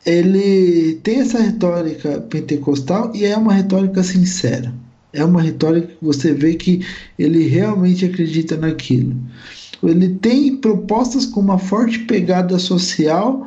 ele 0.04 0.94
tem 1.02 1.20
essa 1.20 1.40
retórica 1.40 2.20
pentecostal 2.22 3.12
e 3.14 3.24
é 3.24 3.36
uma 3.36 3.52
retórica 3.52 4.02
sincera. 4.02 4.72
É 5.12 5.24
uma 5.24 5.42
retórica 5.42 5.88
que 5.88 6.04
você 6.04 6.32
vê 6.32 6.54
que 6.54 6.84
ele 7.18 7.46
realmente 7.46 8.04
acredita 8.04 8.56
naquilo. 8.56 9.14
Ele 9.82 10.08
tem 10.08 10.56
propostas 10.56 11.26
com 11.26 11.40
uma 11.40 11.58
forte 11.58 11.98
pegada 12.00 12.58
social, 12.58 13.46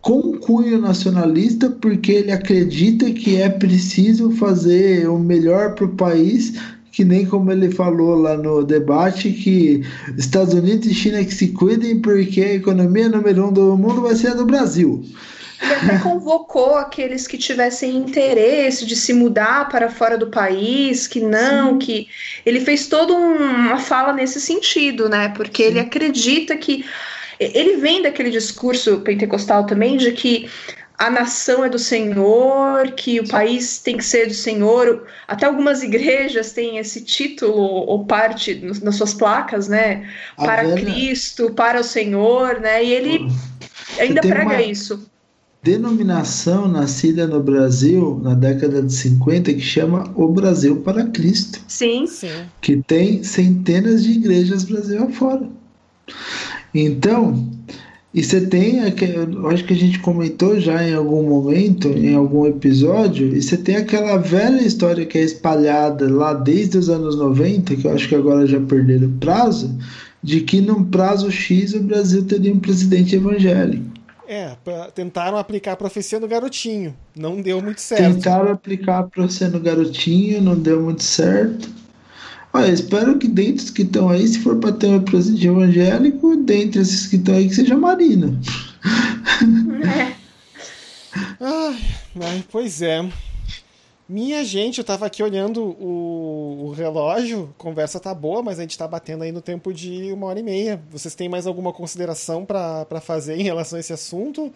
com 0.00 0.38
cunho 0.38 0.80
nacionalista, 0.80 1.68
porque 1.68 2.12
ele 2.12 2.32
acredita 2.32 3.10
que 3.10 3.36
é 3.36 3.48
preciso 3.48 4.30
fazer 4.32 5.08
o 5.08 5.18
melhor 5.18 5.74
para 5.74 5.84
o 5.84 5.96
país 5.96 6.54
que 6.92 7.04
nem 7.04 7.24
como 7.24 7.52
ele 7.52 7.70
falou 7.70 8.16
lá 8.16 8.36
no 8.36 8.64
debate, 8.64 9.30
que 9.32 9.82
Estados 10.18 10.54
Unidos 10.54 10.86
e 10.86 10.94
China 10.94 11.24
que 11.24 11.34
se 11.34 11.48
cuidem 11.48 12.00
porque 12.00 12.40
a 12.42 12.54
economia 12.54 13.08
número 13.08 13.48
um 13.48 13.52
do 13.52 13.76
mundo 13.76 14.02
vai 14.02 14.14
ser 14.14 14.28
a 14.28 14.34
do 14.34 14.44
Brasil. 14.44 15.04
Ele 15.62 15.74
até 15.74 15.98
convocou 16.02 16.74
aqueles 16.74 17.26
que 17.26 17.38
tivessem 17.38 17.96
interesse 17.96 18.86
de 18.86 18.96
se 18.96 19.12
mudar 19.12 19.68
para 19.68 19.90
fora 19.90 20.16
do 20.18 20.28
país, 20.28 21.06
que 21.06 21.20
não, 21.20 21.72
Sim. 21.72 21.78
que 21.78 22.08
ele 22.44 22.60
fez 22.60 22.88
toda 22.88 23.12
uma 23.12 23.78
fala 23.78 24.12
nesse 24.12 24.40
sentido, 24.40 25.08
né? 25.08 25.28
Porque 25.36 25.64
Sim. 25.64 25.68
ele 25.68 25.80
acredita 25.80 26.56
que 26.56 26.84
ele 27.38 27.76
vem 27.76 28.02
daquele 28.02 28.30
discurso 28.30 29.00
pentecostal 29.00 29.64
também 29.64 29.96
de 29.96 30.12
que 30.12 30.46
a 31.00 31.08
nação 31.08 31.64
é 31.64 31.68
do 31.70 31.78
Senhor, 31.78 32.88
que 32.92 33.20
o 33.20 33.26
país 33.26 33.78
tem 33.78 33.96
que 33.96 34.04
ser 34.04 34.26
do 34.26 34.34
Senhor. 34.34 35.06
Até 35.26 35.46
algumas 35.46 35.82
igrejas 35.82 36.52
têm 36.52 36.76
esse 36.76 37.00
título 37.00 37.54
ou 37.54 38.04
parte 38.04 38.54
nas 38.82 38.96
suas 38.96 39.14
placas, 39.14 39.66
né? 39.66 40.06
Para 40.36 40.62
velha... 40.62 40.74
Cristo, 40.74 41.54
para 41.54 41.80
o 41.80 41.82
Senhor, 41.84 42.60
né? 42.60 42.84
E 42.84 42.92
ele 42.92 43.32
ainda 43.98 44.20
prega 44.20 44.60
isso. 44.60 45.08
Denominação 45.62 46.68
nascida 46.68 47.26
no 47.26 47.42
Brasil 47.42 48.20
na 48.22 48.34
década 48.34 48.82
de 48.82 48.92
50 48.92 49.54
que 49.54 49.60
chama 49.60 50.12
O 50.14 50.28
Brasil 50.28 50.82
para 50.82 51.06
Cristo. 51.06 51.60
Sim. 51.66 52.06
Sim. 52.06 52.44
Que 52.60 52.76
tem 52.76 53.22
centenas 53.22 54.04
de 54.04 54.10
igrejas 54.10 54.64
Brasil 54.64 55.02
afora. 55.04 55.48
Então, 56.74 57.50
e 58.12 58.24
você 58.24 58.40
tem, 58.40 58.80
eu 58.80 59.48
acho 59.48 59.64
que 59.64 59.72
a 59.72 59.76
gente 59.76 60.00
comentou 60.00 60.58
já 60.58 60.82
em 60.82 60.94
algum 60.94 61.22
momento, 61.22 61.86
em 61.86 62.14
algum 62.14 62.44
episódio, 62.44 63.28
e 63.28 63.40
você 63.40 63.56
tem 63.56 63.76
aquela 63.76 64.16
velha 64.16 64.62
história 64.62 65.06
que 65.06 65.16
é 65.16 65.22
espalhada 65.22 66.12
lá 66.12 66.34
desde 66.34 66.76
os 66.76 66.90
anos 66.90 67.16
90, 67.16 67.76
que 67.76 67.86
eu 67.86 67.92
acho 67.92 68.08
que 68.08 68.16
agora 68.16 68.46
já 68.48 68.60
perderam 68.60 69.06
o 69.06 69.12
prazo, 69.12 69.78
de 70.20 70.40
que 70.40 70.60
num 70.60 70.84
prazo 70.84 71.30
X 71.30 71.72
o 71.72 71.82
Brasil 71.84 72.24
teria 72.24 72.52
um 72.52 72.58
presidente 72.58 73.14
evangélico. 73.14 73.84
É, 74.26 74.56
tentaram 74.92 75.38
aplicar 75.38 75.72
a 75.72 75.76
profecia 75.76 76.18
no 76.18 76.26
garotinho, 76.26 76.94
não 77.16 77.40
deu 77.40 77.62
muito 77.62 77.80
certo. 77.80 78.14
Tentaram 78.14 78.52
aplicar 78.52 78.98
a 78.98 79.02
profecia 79.04 79.48
no 79.48 79.60
garotinho, 79.60 80.40
não 80.40 80.56
deu 80.56 80.82
muito 80.82 81.02
certo. 81.04 81.68
Olha, 82.52 82.68
espero 82.68 83.18
que 83.18 83.28
dentre 83.28 83.64
os 83.64 83.70
que 83.70 83.82
estão 83.82 84.08
aí, 84.08 84.26
se 84.26 84.40
for 84.40 84.56
para 84.56 84.72
ter 84.72 84.88
um 84.88 85.02
presidente 85.02 85.46
evangélico, 85.46 86.36
dentre 86.36 86.80
esses 86.80 87.06
que 87.06 87.16
estão 87.16 87.34
aí, 87.34 87.48
que 87.48 87.54
seja 87.54 87.76
Marina. 87.76 88.38
É. 89.84 90.12
Ai, 91.40 92.44
pois 92.50 92.82
é. 92.82 93.08
Minha 94.08 94.44
gente, 94.44 94.78
eu 94.78 94.84
tava 94.84 95.06
aqui 95.06 95.22
olhando 95.22 95.62
o, 95.62 96.64
o, 96.66 96.72
relógio, 96.72 97.54
conversa 97.56 98.00
tá 98.00 98.12
boa, 98.12 98.42
mas 98.42 98.58
a 98.58 98.62
gente 98.62 98.76
tá 98.76 98.88
batendo 98.88 99.22
aí 99.22 99.30
no 99.30 99.40
tempo 99.40 99.72
de 99.72 100.12
uma 100.12 100.26
hora 100.26 100.40
e 100.40 100.42
meia. 100.42 100.82
Vocês 100.90 101.14
têm 101.14 101.28
mais 101.28 101.46
alguma 101.46 101.72
consideração 101.72 102.44
para 102.44 103.00
fazer 103.00 103.36
em 103.36 103.44
relação 103.44 103.76
a 103.76 103.80
esse 103.80 103.92
assunto? 103.92 104.52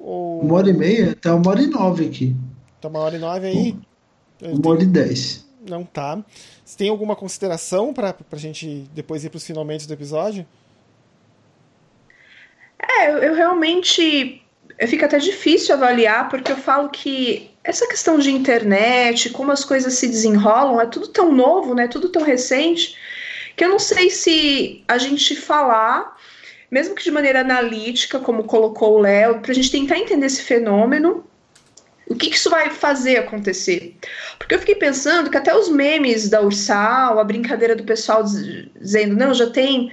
Ou... 0.00 0.40
Uma 0.40 0.54
hora 0.54 0.70
e 0.70 0.72
meia? 0.72 1.14
Tá 1.14 1.34
uma 1.34 1.50
hora 1.50 1.60
e 1.60 1.66
nove 1.66 2.06
aqui. 2.06 2.34
Tá 2.80 2.88
uma 2.88 3.00
hora 3.00 3.16
e 3.16 3.18
nove 3.18 3.46
aí? 3.46 3.76
Uma 4.40 4.70
hora 4.70 4.82
e 4.82 4.86
dez. 4.86 5.46
Não 5.68 5.84
tá. 5.84 6.24
Você 6.66 6.78
tem 6.78 6.88
alguma 6.88 7.14
consideração 7.14 7.94
para 7.94 8.12
a 8.32 8.36
gente 8.36 8.90
depois 8.92 9.24
ir 9.24 9.30
para 9.30 9.36
os 9.36 9.46
finalmente 9.46 9.86
do 9.86 9.94
episódio? 9.94 10.44
É, 12.76 13.08
eu, 13.08 13.34
realmente. 13.34 14.42
Fica 14.88 15.06
até 15.06 15.18
difícil 15.18 15.74
avaliar, 15.74 16.28
porque 16.28 16.52
eu 16.52 16.56
falo 16.56 16.90
que 16.90 17.50
essa 17.64 17.86
questão 17.86 18.18
de 18.18 18.30
internet, 18.30 19.30
como 19.30 19.50
as 19.50 19.64
coisas 19.64 19.94
se 19.94 20.06
desenrolam, 20.06 20.78
é 20.78 20.86
tudo 20.86 21.08
tão 21.08 21.32
novo, 21.32 21.74
né? 21.74 21.88
Tudo 21.88 22.10
tão 22.10 22.22
recente, 22.22 22.94
que 23.56 23.64
eu 23.64 23.70
não 23.70 23.78
sei 23.78 24.10
se 24.10 24.84
a 24.86 24.98
gente 24.98 25.34
falar, 25.36 26.18
mesmo 26.70 26.94
que 26.94 27.04
de 27.04 27.10
maneira 27.10 27.40
analítica, 27.40 28.18
como 28.18 28.44
colocou 28.44 28.96
o 28.96 29.00
Léo, 29.00 29.40
para 29.40 29.52
a 29.52 29.54
gente 29.54 29.70
tentar 29.70 29.98
entender 29.98 30.26
esse 30.26 30.42
fenômeno, 30.42 31.24
o 32.08 32.14
que, 32.14 32.30
que, 32.30 32.36
isso 32.36 32.50
vai 32.50 32.70
fazer 32.70 33.16
acontecer? 33.18 33.96
Porque 34.38 34.54
eu 34.54 34.58
fiquei 34.58 34.76
pensando 34.76 35.30
que 35.30 35.36
até 35.36 35.54
os 35.54 35.68
memes 35.68 36.28
da 36.28 36.40
Ursal, 36.40 37.18
a 37.18 37.24
brincadeira 37.24 37.74
do 37.74 37.84
pessoal 37.84 38.22
dizendo, 38.22 39.16
não, 39.16 39.34
já 39.34 39.50
tem 39.50 39.92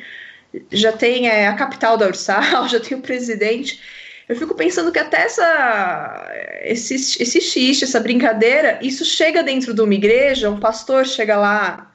já 0.72 0.92
tem 0.92 1.28
é, 1.28 1.48
a 1.48 1.56
capital 1.56 1.98
da 1.98 2.08
Ursal, 2.08 2.68
já 2.70 2.80
tem 2.80 2.98
o 2.98 3.02
presidente. 3.02 3.82
Eu 4.30 4.36
fico 4.36 4.56
pensando 4.56 4.92
que 4.92 5.00
até 5.00 5.24
essa, 5.24 6.32
esse, 6.64 6.96
esse 6.96 7.42
xiste, 7.42 7.84
essa 7.84 8.00
brincadeira, 8.00 8.80
isso 8.82 9.04
chega 9.04 9.44
dentro 9.44 9.74
de 9.74 9.82
uma 9.82 9.94
igreja, 9.94 10.50
um 10.50 10.60
pastor 10.60 11.06
chega 11.06 11.36
lá 11.36 11.93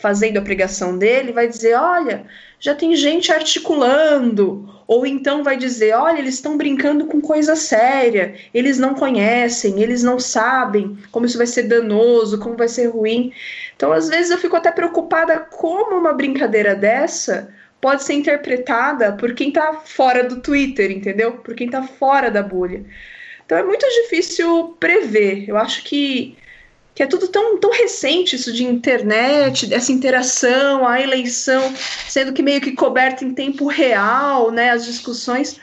fazendo 0.00 0.38
a 0.38 0.42
pregação 0.42 0.98
dele, 0.98 1.32
vai 1.32 1.48
dizer: 1.48 1.74
olha, 1.74 2.26
já 2.58 2.74
tem 2.74 2.94
gente 2.96 3.32
articulando, 3.32 4.68
ou 4.86 5.06
então 5.06 5.44
vai 5.44 5.56
dizer: 5.56 5.94
olha, 5.94 6.18
eles 6.18 6.34
estão 6.34 6.56
brincando 6.56 7.06
com 7.06 7.20
coisa 7.20 7.54
séria, 7.54 8.34
eles 8.52 8.78
não 8.78 8.94
conhecem, 8.94 9.80
eles 9.82 10.02
não 10.02 10.18
sabem 10.18 10.98
como 11.10 11.26
isso 11.26 11.38
vai 11.38 11.46
ser 11.46 11.64
danoso, 11.64 12.40
como 12.40 12.56
vai 12.56 12.68
ser 12.68 12.86
ruim. 12.86 13.32
Então, 13.76 13.92
às 13.92 14.08
vezes, 14.08 14.30
eu 14.30 14.38
fico 14.38 14.56
até 14.56 14.70
preocupada 14.72 15.38
como 15.38 15.96
uma 15.96 16.12
brincadeira 16.12 16.74
dessa 16.74 17.52
pode 17.80 18.04
ser 18.04 18.14
interpretada 18.14 19.12
por 19.12 19.34
quem 19.34 19.48
está 19.48 19.72
fora 19.72 20.22
do 20.22 20.40
Twitter, 20.40 20.90
entendeu? 20.90 21.32
Por 21.38 21.54
quem 21.54 21.66
está 21.66 21.82
fora 21.82 22.30
da 22.30 22.42
bolha. 22.42 22.84
Então 23.44 23.58
é 23.58 23.64
muito 23.64 23.86
difícil 24.02 24.76
prever. 24.78 25.48
Eu 25.48 25.56
acho 25.56 25.82
que, 25.82 26.36
que 27.00 27.04
é 27.04 27.06
tudo 27.06 27.28
tão, 27.28 27.56
tão 27.56 27.70
recente 27.70 28.36
isso 28.36 28.52
de 28.52 28.62
internet, 28.62 29.72
essa 29.72 29.90
interação, 29.90 30.86
a 30.86 31.00
eleição, 31.00 31.74
sendo 32.06 32.30
que 32.30 32.42
meio 32.42 32.60
que 32.60 32.72
coberta 32.72 33.24
em 33.24 33.32
tempo 33.32 33.68
real, 33.68 34.50
né? 34.50 34.68
As 34.68 34.84
discussões. 34.84 35.58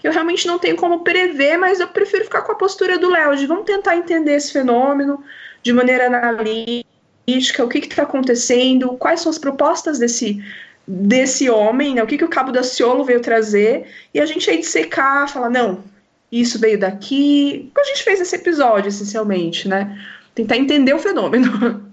Que 0.00 0.08
eu 0.08 0.12
realmente 0.12 0.48
não 0.48 0.58
tenho 0.58 0.74
como 0.74 1.04
prever, 1.04 1.56
mas 1.58 1.78
eu 1.78 1.86
prefiro 1.86 2.24
ficar 2.24 2.42
com 2.42 2.50
a 2.50 2.56
postura 2.56 2.98
do 2.98 3.08
Léo, 3.08 3.36
de 3.36 3.46
vamos 3.46 3.66
tentar 3.66 3.96
entender 3.96 4.34
esse 4.34 4.52
fenômeno 4.52 5.22
de 5.62 5.72
maneira 5.72 6.08
analítica, 6.08 7.64
o 7.64 7.68
que 7.68 7.78
está 7.78 8.02
acontecendo, 8.02 8.94
quais 8.94 9.20
são 9.20 9.30
as 9.30 9.38
propostas 9.38 9.96
desse 9.96 10.44
desse 10.88 11.48
homem, 11.48 11.94
né? 11.94 12.02
O 12.02 12.06
que, 12.08 12.18
que 12.18 12.24
o 12.24 12.28
Cabo 12.28 12.50
da 12.50 12.64
Ciolo 12.64 13.04
veio 13.04 13.20
trazer, 13.20 13.86
e 14.12 14.18
a 14.18 14.26
gente 14.26 14.50
aí 14.50 14.58
dissecar, 14.58 15.28
falar, 15.28 15.50
não, 15.50 15.84
isso 16.32 16.58
veio 16.58 16.80
daqui. 16.80 17.70
O 17.70 17.74
que 17.74 17.80
a 17.80 17.84
gente 17.84 18.02
fez 18.02 18.18
nesse 18.18 18.34
episódio, 18.34 18.88
essencialmente, 18.88 19.68
né? 19.68 19.96
Tentar 20.34 20.56
entender 20.56 20.94
o 20.94 20.98
fenômeno. 20.98 21.90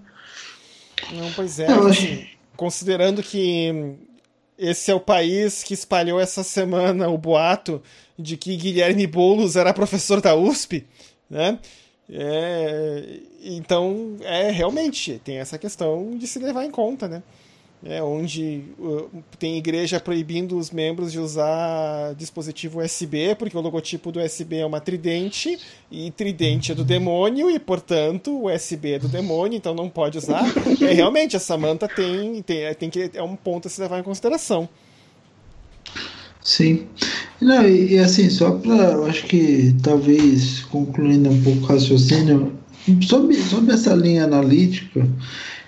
Não, 1.12 1.32
pois 1.36 1.60
é, 1.60 1.68
assim, 1.68 2.28
considerando 2.56 3.24
que 3.24 3.96
esse 4.58 4.90
é 4.92 4.94
o 4.94 5.00
país 5.00 5.64
que 5.64 5.74
espalhou 5.74 6.20
essa 6.20 6.44
semana 6.44 7.08
o 7.08 7.18
boato 7.18 7.82
de 8.18 8.36
que 8.36 8.56
Guilherme 8.58 9.06
Boulos 9.06 9.56
era 9.56 9.74
professor 9.74 10.20
da 10.20 10.36
USP, 10.36 10.86
né? 11.30 11.60
É, 12.10 13.20
então, 13.44 14.18
é 14.22 14.50
realmente 14.50 15.22
tem 15.24 15.38
essa 15.38 15.58
questão 15.58 16.18
de 16.18 16.26
se 16.26 16.40
levar 16.40 16.66
em 16.66 16.72
conta, 16.72 17.08
né? 17.08 17.22
É, 17.86 18.02
onde 18.02 18.64
uh, 18.80 19.10
tem 19.38 19.58
igreja 19.58 20.00
proibindo 20.00 20.58
os 20.58 20.72
membros 20.72 21.12
de 21.12 21.20
usar 21.20 22.16
dispositivo 22.16 22.82
USB, 22.82 23.36
porque 23.36 23.58
o 23.58 23.62
logotipo 23.62 24.12
do 24.12 24.20
USB 24.20 24.58
é 24.58 24.66
uma 24.66 24.80
tridente, 24.80 25.58
e 25.92 26.10
tridente 26.12 26.72
é 26.72 26.76
do 26.76 26.84
demônio, 26.84 27.50
e 27.50 27.60
portanto 27.60 28.32
o 28.32 28.52
USB 28.52 28.94
é 28.94 29.00
do 29.00 29.08
demônio, 29.08 29.58
então 29.58 29.76
não 29.76 29.90
pode 29.90 30.18
usar. 30.18 30.44
É, 30.82 30.94
realmente, 30.94 31.36
a 31.36 31.40
Samantha 31.40 31.88
tem, 31.88 32.42
tem, 32.42 32.74
tem 32.76 32.90
que, 32.90 33.12
é 33.14 33.24
um 33.24 33.36
ponto 33.36 33.68
a 33.68 33.72
se 33.72 33.82
levar 33.82 34.00
em 34.00 34.04
consideração. 34.04 34.70
Sim. 36.42 36.88
Não, 37.42 37.68
e, 37.68 37.94
e 37.94 38.00
assim, 38.00 38.30
só 38.30 38.52
para, 38.52 38.96
acho 39.06 39.26
que 39.26 39.76
talvez 39.84 40.62
concluindo 40.66 41.30
um 41.30 41.44
pouco 41.44 41.60
o 41.60 41.66
raciocínio, 41.66 42.54
sobre, 43.02 43.36
sobre 43.36 43.74
essa 43.74 43.94
linha 43.94 44.24
analítica, 44.24 45.08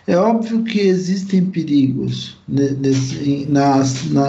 é 0.09 0.17
óbvio 0.17 0.63
que 0.63 0.79
existem 0.79 1.45
perigos 1.45 2.35
nesse, 2.47 3.45
na, 3.47 3.83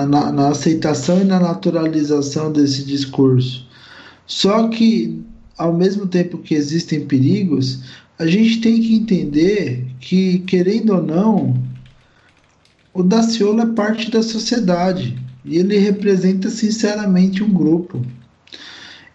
na, 0.06 0.30
na, 0.30 0.48
aceitação 0.48 1.22
e 1.22 1.24
na 1.24 1.40
naturalização 1.40 2.52
desse 2.52 2.84
discurso. 2.84 3.66
Só 4.26 4.68
que, 4.68 5.22
ao 5.56 5.72
mesmo 5.72 6.06
tempo 6.06 6.36
que 6.36 6.54
existem 6.54 7.06
perigos, 7.06 7.78
a 8.18 8.26
gente 8.26 8.60
tem 8.60 8.78
que 8.78 8.94
entender 8.94 9.86
que, 10.00 10.40
querendo 10.40 10.96
ou 10.96 11.02
não, 11.02 11.56
o 12.92 13.02
Daciolo 13.02 13.62
é 13.62 13.66
parte 13.72 14.10
da 14.10 14.22
sociedade 14.22 15.16
e 15.46 15.56
ele 15.56 15.78
representa 15.78 16.50
sinceramente 16.50 17.42
um 17.42 17.50
grupo 17.50 18.04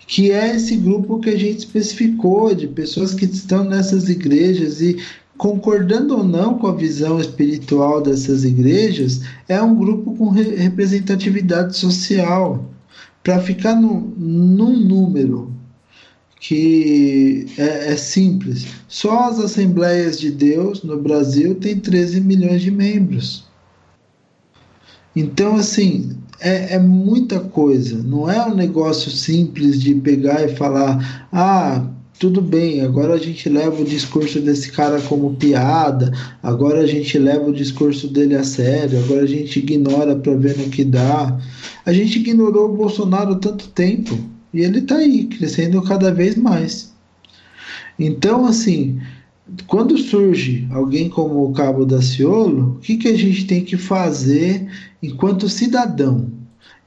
que 0.08 0.32
é 0.32 0.56
esse 0.56 0.76
grupo 0.76 1.20
que 1.20 1.30
a 1.30 1.38
gente 1.38 1.60
especificou 1.60 2.54
de 2.54 2.68
pessoas 2.68 3.14
que 3.14 3.26
estão 3.26 3.64
nessas 3.64 4.08
igrejas 4.08 4.82
e 4.82 4.98
concordando 5.38 6.18
ou 6.18 6.24
não 6.24 6.58
com 6.58 6.68
a 6.68 6.76
visão 6.76 7.20
espiritual 7.20 8.02
dessas 8.02 8.44
igrejas, 8.44 9.22
é 9.48 9.62
um 9.62 9.76
grupo 9.76 10.16
com 10.16 10.30
re 10.30 10.56
representatividade 10.56 11.78
social. 11.78 12.72
Para 13.24 13.40
ficar 13.40 13.76
no, 13.76 14.14
num 14.18 14.78
número 14.78 15.52
que 16.40 17.48
é, 17.58 17.94
é, 17.94 17.98
simples, 17.98 18.68
só 18.88 19.30
as 19.30 19.40
Assembleias 19.40 20.20
de 20.20 20.30
Deus 20.30 20.84
no 20.84 21.02
Brasil 21.02 21.56
tem 21.56 21.80
13 21.80 22.22
milhões 22.22 22.62
de 22.62 22.70
membros. 22.70 23.46
Então, 25.16 25.56
assim, 25.56 26.16
é, 26.40 26.76
é 26.76 26.80
muita 26.80 27.40
coisa. 27.40 28.04
Não 28.04 28.30
é 28.30 28.46
um 28.46 28.54
negócio 28.54 29.10
simples 29.10 29.82
de 29.82 29.96
pegar 29.96 30.44
e 30.44 30.56
falar, 30.56 31.28
ah, 31.32 31.84
tudo 32.18 32.42
bem, 32.42 32.82
agora 32.82 33.14
a 33.16 33.18
gente 33.18 33.50
leva 33.50 33.82
o 33.82 33.86
discurso 33.86 34.40
desse 34.40 34.72
cara 34.72 35.02
como 35.02 35.36
piada, 35.36 36.14
agora 36.42 36.80
a 36.80 36.88
gente 36.88 37.20
leva 37.20 37.50
o 37.50 37.54
discurso 37.54 38.08
dele 38.08 38.36
a 38.36 38.44
sério, 38.44 39.00
agora 39.00 39.24
a 39.24 39.28
gente 39.28 39.60
ignora 39.60 40.16
para 40.16 40.34
ver 40.36 40.58
no 40.58 40.70
que 40.70 40.86
dá. 40.86 41.38
A 41.86 41.92
gente 41.92 42.20
ignorou 42.20 42.70
o 42.70 42.78
Bolsonaro 42.78 43.36
tanto 43.36 43.68
tempo 43.70 44.18
e 44.54 44.62
ele 44.62 44.80
está 44.80 44.96
aí, 44.96 45.26
crescendo 45.26 45.82
cada 45.82 46.14
vez 46.14 46.38
mais. 46.38 46.94
Então, 48.00 48.46
assim, 48.46 48.98
quando 49.68 49.98
surge 49.98 50.68
alguém 50.72 51.10
como 51.10 51.44
o 51.44 51.52
Cabo 51.52 51.86
da 51.86 52.02
Ciolo, 52.02 52.76
o 52.78 52.80
que, 52.80 52.96
que 52.96 53.10
a 53.10 53.18
gente 53.18 53.46
tem 53.46 53.64
que 53.64 53.76
fazer 53.76 54.68
enquanto 55.04 55.50
cidadão, 55.50 56.32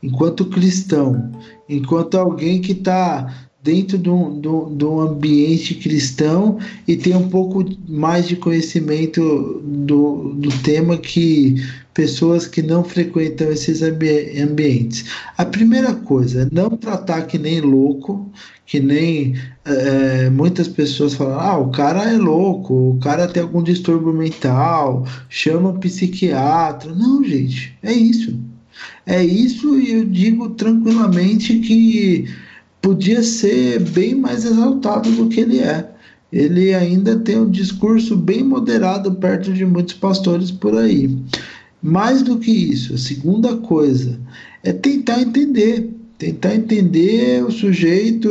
enquanto 0.02 0.46
cristão, 0.46 1.30
enquanto 1.68 2.16
alguém 2.16 2.62
que 2.62 2.72
está 2.72 3.47
dentro 3.62 3.98
de 3.98 4.08
um, 4.08 4.40
de, 4.40 4.48
um, 4.48 4.76
de 4.76 4.84
um, 4.84 5.00
ambiente 5.00 5.74
cristão 5.74 6.58
e 6.86 6.96
ter 6.96 7.16
um 7.16 7.28
pouco 7.28 7.64
mais 7.88 8.28
de 8.28 8.36
conhecimento 8.36 9.60
do, 9.64 10.34
do 10.34 10.48
tema 10.62 10.96
que 10.96 11.56
pessoas 11.92 12.46
que 12.46 12.62
não 12.62 12.84
frequentam 12.84 13.50
esses 13.50 13.82
ambi 13.82 14.40
ambientes. 14.40 15.06
A 15.36 15.44
primeira 15.44 15.92
coisa 15.92 16.48
não 16.52 16.70
tratar 16.70 17.22
que 17.22 17.36
nem 17.36 17.60
louco, 17.60 18.30
que 18.64 18.78
nem 18.78 19.34
é, 19.64 20.30
muitas 20.30 20.68
pessoas 20.68 21.14
falam, 21.14 21.40
ah, 21.40 21.58
o 21.58 21.70
cara 21.70 22.04
é 22.04 22.16
louco, 22.16 22.90
o 22.90 22.98
cara 23.00 23.26
tem 23.26 23.42
algum 23.42 23.62
distúrbio 23.62 24.12
mental, 24.12 25.04
chama 25.28 25.72
psiquiatra. 25.80 26.94
Não, 26.94 27.24
gente, 27.24 27.76
é 27.82 27.92
isso. 27.92 28.38
É 29.04 29.24
isso 29.24 29.76
e 29.80 29.90
eu 29.90 30.04
digo 30.04 30.50
tranquilamente 30.50 31.58
que 31.58 32.26
podia 32.80 33.22
ser 33.22 33.80
bem 33.80 34.14
mais 34.14 34.44
exaltado 34.44 35.10
do 35.12 35.28
que 35.28 35.40
ele 35.40 35.58
é. 35.60 35.88
Ele 36.32 36.74
ainda 36.74 37.18
tem 37.18 37.38
um 37.38 37.50
discurso 37.50 38.16
bem 38.16 38.44
moderado 38.44 39.14
perto 39.14 39.52
de 39.52 39.64
muitos 39.64 39.94
pastores 39.94 40.50
por 40.50 40.76
aí. 40.76 41.16
Mais 41.82 42.22
do 42.22 42.38
que 42.38 42.50
isso, 42.50 42.94
a 42.94 42.98
segunda 42.98 43.56
coisa 43.56 44.18
é 44.62 44.72
tentar 44.72 45.22
entender, 45.22 45.88
tentar 46.18 46.54
entender 46.54 47.44
o 47.44 47.50
sujeito 47.50 48.28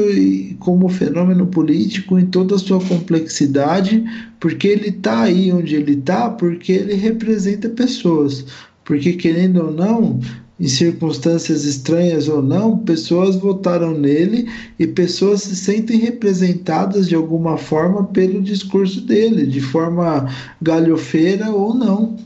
como 0.59 0.89
fenômeno 0.89 1.47
político 1.47 2.19
em 2.19 2.25
toda 2.25 2.55
a 2.55 2.59
sua 2.59 2.79
complexidade, 2.83 4.03
porque 4.39 4.67
ele 4.67 4.89
está 4.89 5.21
aí 5.21 5.51
onde 5.51 5.75
ele 5.75 5.93
está, 5.93 6.29
porque 6.29 6.73
ele 6.73 6.93
representa 6.93 7.69
pessoas. 7.69 8.45
Porque, 8.83 9.13
querendo 9.13 9.65
ou 9.65 9.71
não, 9.73 10.19
em 10.59 10.67
circunstâncias 10.67 11.65
estranhas 11.65 12.27
ou 12.27 12.41
não, 12.41 12.79
pessoas 12.79 13.35
votaram 13.35 13.97
nele 13.97 14.49
e 14.79 14.87
pessoas 14.87 15.41
se 15.41 15.55
sentem 15.55 15.99
representadas 15.99 17.07
de 17.07 17.15
alguma 17.15 17.57
forma 17.57 18.05
pelo 18.05 18.41
discurso 18.41 19.01
dele, 19.01 19.45
de 19.45 19.61
forma 19.61 20.27
galhofeira 20.61 21.51
ou 21.51 21.73
não. 21.73 22.17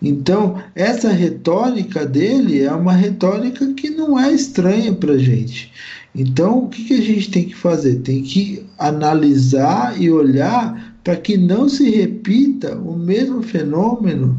Então, 0.00 0.62
essa 0.76 1.10
retórica 1.10 2.06
dele 2.06 2.62
é 2.62 2.72
uma 2.72 2.92
retórica 2.92 3.72
que 3.74 3.90
não 3.90 4.18
é 4.18 4.32
estranha 4.32 4.92
para 4.92 5.18
gente. 5.18 5.72
Então, 6.14 6.64
o 6.64 6.68
que, 6.68 6.84
que 6.84 6.94
a 6.94 7.02
gente 7.02 7.30
tem 7.30 7.44
que 7.44 7.54
fazer? 7.54 7.96
Tem 7.96 8.22
que 8.22 8.64
analisar 8.78 10.00
e 10.00 10.10
olhar 10.10 10.96
para 11.02 11.16
que 11.16 11.36
não 11.36 11.68
se 11.68 11.90
repita 11.90 12.76
o 12.76 12.96
mesmo 12.96 13.42
fenômeno 13.42 14.38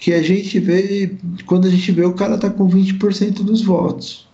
que 0.00 0.14
a 0.14 0.22
gente 0.22 0.58
vê 0.58 1.14
quando 1.44 1.68
a 1.68 1.70
gente 1.70 1.92
vê 1.92 2.04
o 2.04 2.14
cara 2.14 2.38
tá 2.38 2.48
com 2.48 2.66
20% 2.66 3.42
dos 3.44 3.62
votos. 3.62 4.26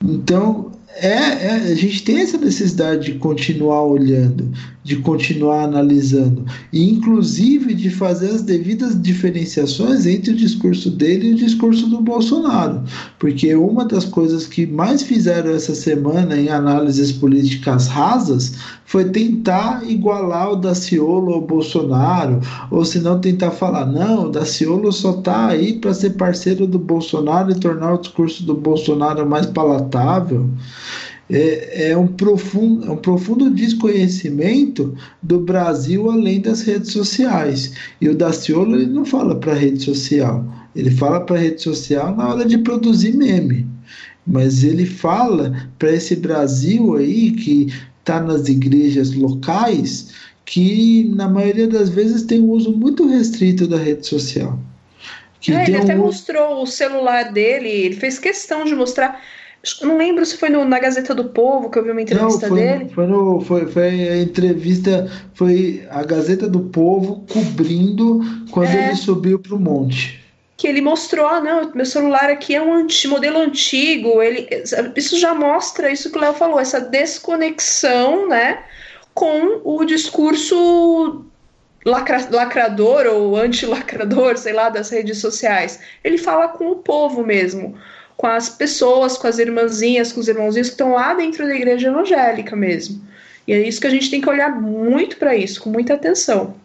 Então, 0.00 0.70
é, 1.00 1.08
é, 1.08 1.50
a 1.72 1.74
gente 1.74 2.02
tem 2.02 2.18
essa 2.18 2.38
necessidade 2.38 3.12
de 3.12 3.18
continuar 3.18 3.84
olhando, 3.84 4.50
de 4.82 4.96
continuar 4.96 5.64
analisando, 5.64 6.44
e 6.72 6.90
inclusive 6.90 7.74
de 7.74 7.90
fazer 7.90 8.30
as 8.30 8.42
devidas 8.42 9.00
diferenciações 9.00 10.06
entre 10.06 10.30
o 10.30 10.36
discurso 10.36 10.90
dele 10.90 11.28
e 11.28 11.32
o 11.34 11.36
discurso 11.36 11.88
do 11.88 12.00
Bolsonaro. 12.00 12.82
Porque 13.18 13.54
uma 13.54 13.84
das 13.84 14.04
coisas 14.04 14.46
que 14.46 14.66
mais 14.66 15.02
fizeram 15.02 15.50
essa 15.50 15.74
semana 15.74 16.36
em 16.36 16.48
análises 16.48 17.12
políticas 17.12 17.86
rasas 17.86 18.54
foi 18.88 19.04
tentar 19.04 19.82
igualar 19.86 20.52
o 20.52 20.56
Daciolo 20.56 21.34
ao 21.34 21.42
Bolsonaro, 21.42 22.40
ou 22.70 22.86
se 22.86 22.98
não 22.98 23.20
tentar 23.20 23.50
falar, 23.50 23.84
não, 23.84 24.24
o 24.24 24.30
Daciolo 24.30 24.90
só 24.90 25.10
está 25.10 25.48
aí 25.48 25.74
para 25.74 25.92
ser 25.92 26.14
parceiro 26.14 26.66
do 26.66 26.78
Bolsonaro 26.78 27.50
e 27.50 27.60
tornar 27.60 27.92
o 27.92 27.98
discurso 27.98 28.46
do 28.46 28.54
Bolsonaro 28.54 29.28
mais 29.28 29.44
palatável 29.44 30.48
é, 31.28 31.90
é, 31.90 31.96
um 31.98 32.06
profundo, 32.06 32.86
é 32.86 32.90
um 32.90 32.96
profundo 32.96 33.50
desconhecimento 33.50 34.96
do 35.22 35.38
Brasil 35.38 36.10
além 36.10 36.40
das 36.40 36.62
redes 36.62 36.90
sociais. 36.90 37.74
E 38.00 38.08
o 38.08 38.16
Daciolo 38.16 38.74
ele 38.74 38.86
não 38.86 39.04
fala 39.04 39.36
para 39.36 39.52
rede 39.52 39.82
social, 39.82 40.42
ele 40.74 40.90
fala 40.90 41.20
para 41.20 41.36
rede 41.36 41.60
social 41.60 42.16
na 42.16 42.26
hora 42.26 42.46
de 42.46 42.56
produzir 42.56 43.14
meme. 43.14 43.66
Mas 44.26 44.62
ele 44.62 44.84
fala 44.84 45.68
para 45.78 45.92
esse 45.92 46.16
Brasil 46.16 46.96
aí 46.96 47.32
que 47.32 47.68
está 48.08 48.20
nas 48.20 48.48
igrejas 48.48 49.12
locais, 49.14 50.14
que 50.46 51.12
na 51.14 51.28
maioria 51.28 51.68
das 51.68 51.90
vezes 51.90 52.22
tem 52.22 52.40
um 52.40 52.50
uso 52.50 52.72
muito 52.72 53.06
restrito 53.06 53.68
da 53.68 53.76
rede 53.76 54.06
social. 54.06 54.58
É, 55.46 55.68
ele 55.68 55.76
até 55.76 55.94
mostrou 55.94 56.62
o 56.62 56.66
celular 56.66 57.32
dele, 57.32 57.68
ele 57.68 57.96
fez 57.96 58.18
questão 58.18 58.64
de 58.64 58.74
mostrar 58.74 59.20
não 59.82 59.98
lembro 59.98 60.24
se 60.24 60.36
foi 60.36 60.48
no, 60.48 60.64
na 60.64 60.78
Gazeta 60.78 61.12
do 61.14 61.24
Povo 61.24 61.68
que 61.68 61.78
eu 61.78 61.84
vi 61.84 61.90
uma 61.90 62.00
entrevista 62.00 62.48
não, 62.48 62.56
foi, 62.56 62.60
dele. 62.60 62.90
Foi, 62.94 63.06
no, 63.06 63.40
foi, 63.40 63.66
foi 63.66 64.08
a 64.08 64.22
entrevista, 64.22 65.10
foi 65.34 65.84
a 65.90 66.02
Gazeta 66.04 66.48
do 66.48 66.60
Povo 66.60 67.24
cobrindo 67.30 68.20
quando 68.52 68.68
é. 68.68 68.86
ele 68.86 68.96
subiu 68.96 69.38
para 69.38 69.54
o 69.54 69.58
monte. 69.58 70.20
Que 70.58 70.66
ele 70.66 70.82
mostrou, 70.82 71.26
ah, 71.26 71.40
não, 71.40 71.72
meu 71.72 71.86
celular 71.86 72.28
aqui 72.28 72.54
é 72.54 72.60
um 72.60 72.74
anti, 72.74 73.08
modelo 73.08 73.38
antigo. 73.38 74.20
Ele, 74.20 74.46
isso 74.94 75.18
já 75.18 75.34
mostra 75.34 75.90
isso 75.90 76.10
que 76.10 76.18
o 76.18 76.20
Léo 76.20 76.34
falou, 76.34 76.60
essa 76.60 76.80
desconexão, 76.80 78.28
né, 78.28 78.62
com 79.14 79.62
o 79.64 79.84
discurso 79.84 81.24
lacra, 81.86 82.28
lacrador 82.30 83.06
ou 83.06 83.36
anti-lacrador, 83.36 84.36
sei 84.36 84.52
lá, 84.52 84.68
das 84.68 84.90
redes 84.90 85.18
sociais. 85.18 85.80
Ele 86.04 86.18
fala 86.18 86.48
com 86.48 86.72
o 86.72 86.76
povo 86.76 87.24
mesmo 87.24 87.78
com 88.18 88.26
as 88.26 88.48
pessoas, 88.48 89.16
com 89.16 89.28
as 89.28 89.38
irmãzinhas, 89.38 90.12
com 90.12 90.18
os 90.18 90.26
irmãozinhos 90.26 90.68
que 90.68 90.74
estão 90.74 90.92
lá 90.92 91.14
dentro 91.14 91.46
da 91.46 91.54
igreja 91.54 91.86
evangélica 91.86 92.54
mesmo. 92.56 93.00
E 93.46 93.52
é 93.52 93.62
isso 93.66 93.80
que 93.80 93.86
a 93.86 93.90
gente 93.90 94.10
tem 94.10 94.20
que 94.20 94.28
olhar 94.28 94.60
muito 94.60 95.16
para 95.16 95.36
isso, 95.36 95.62
com 95.62 95.70
muita 95.70 95.94
atenção. 95.94 96.56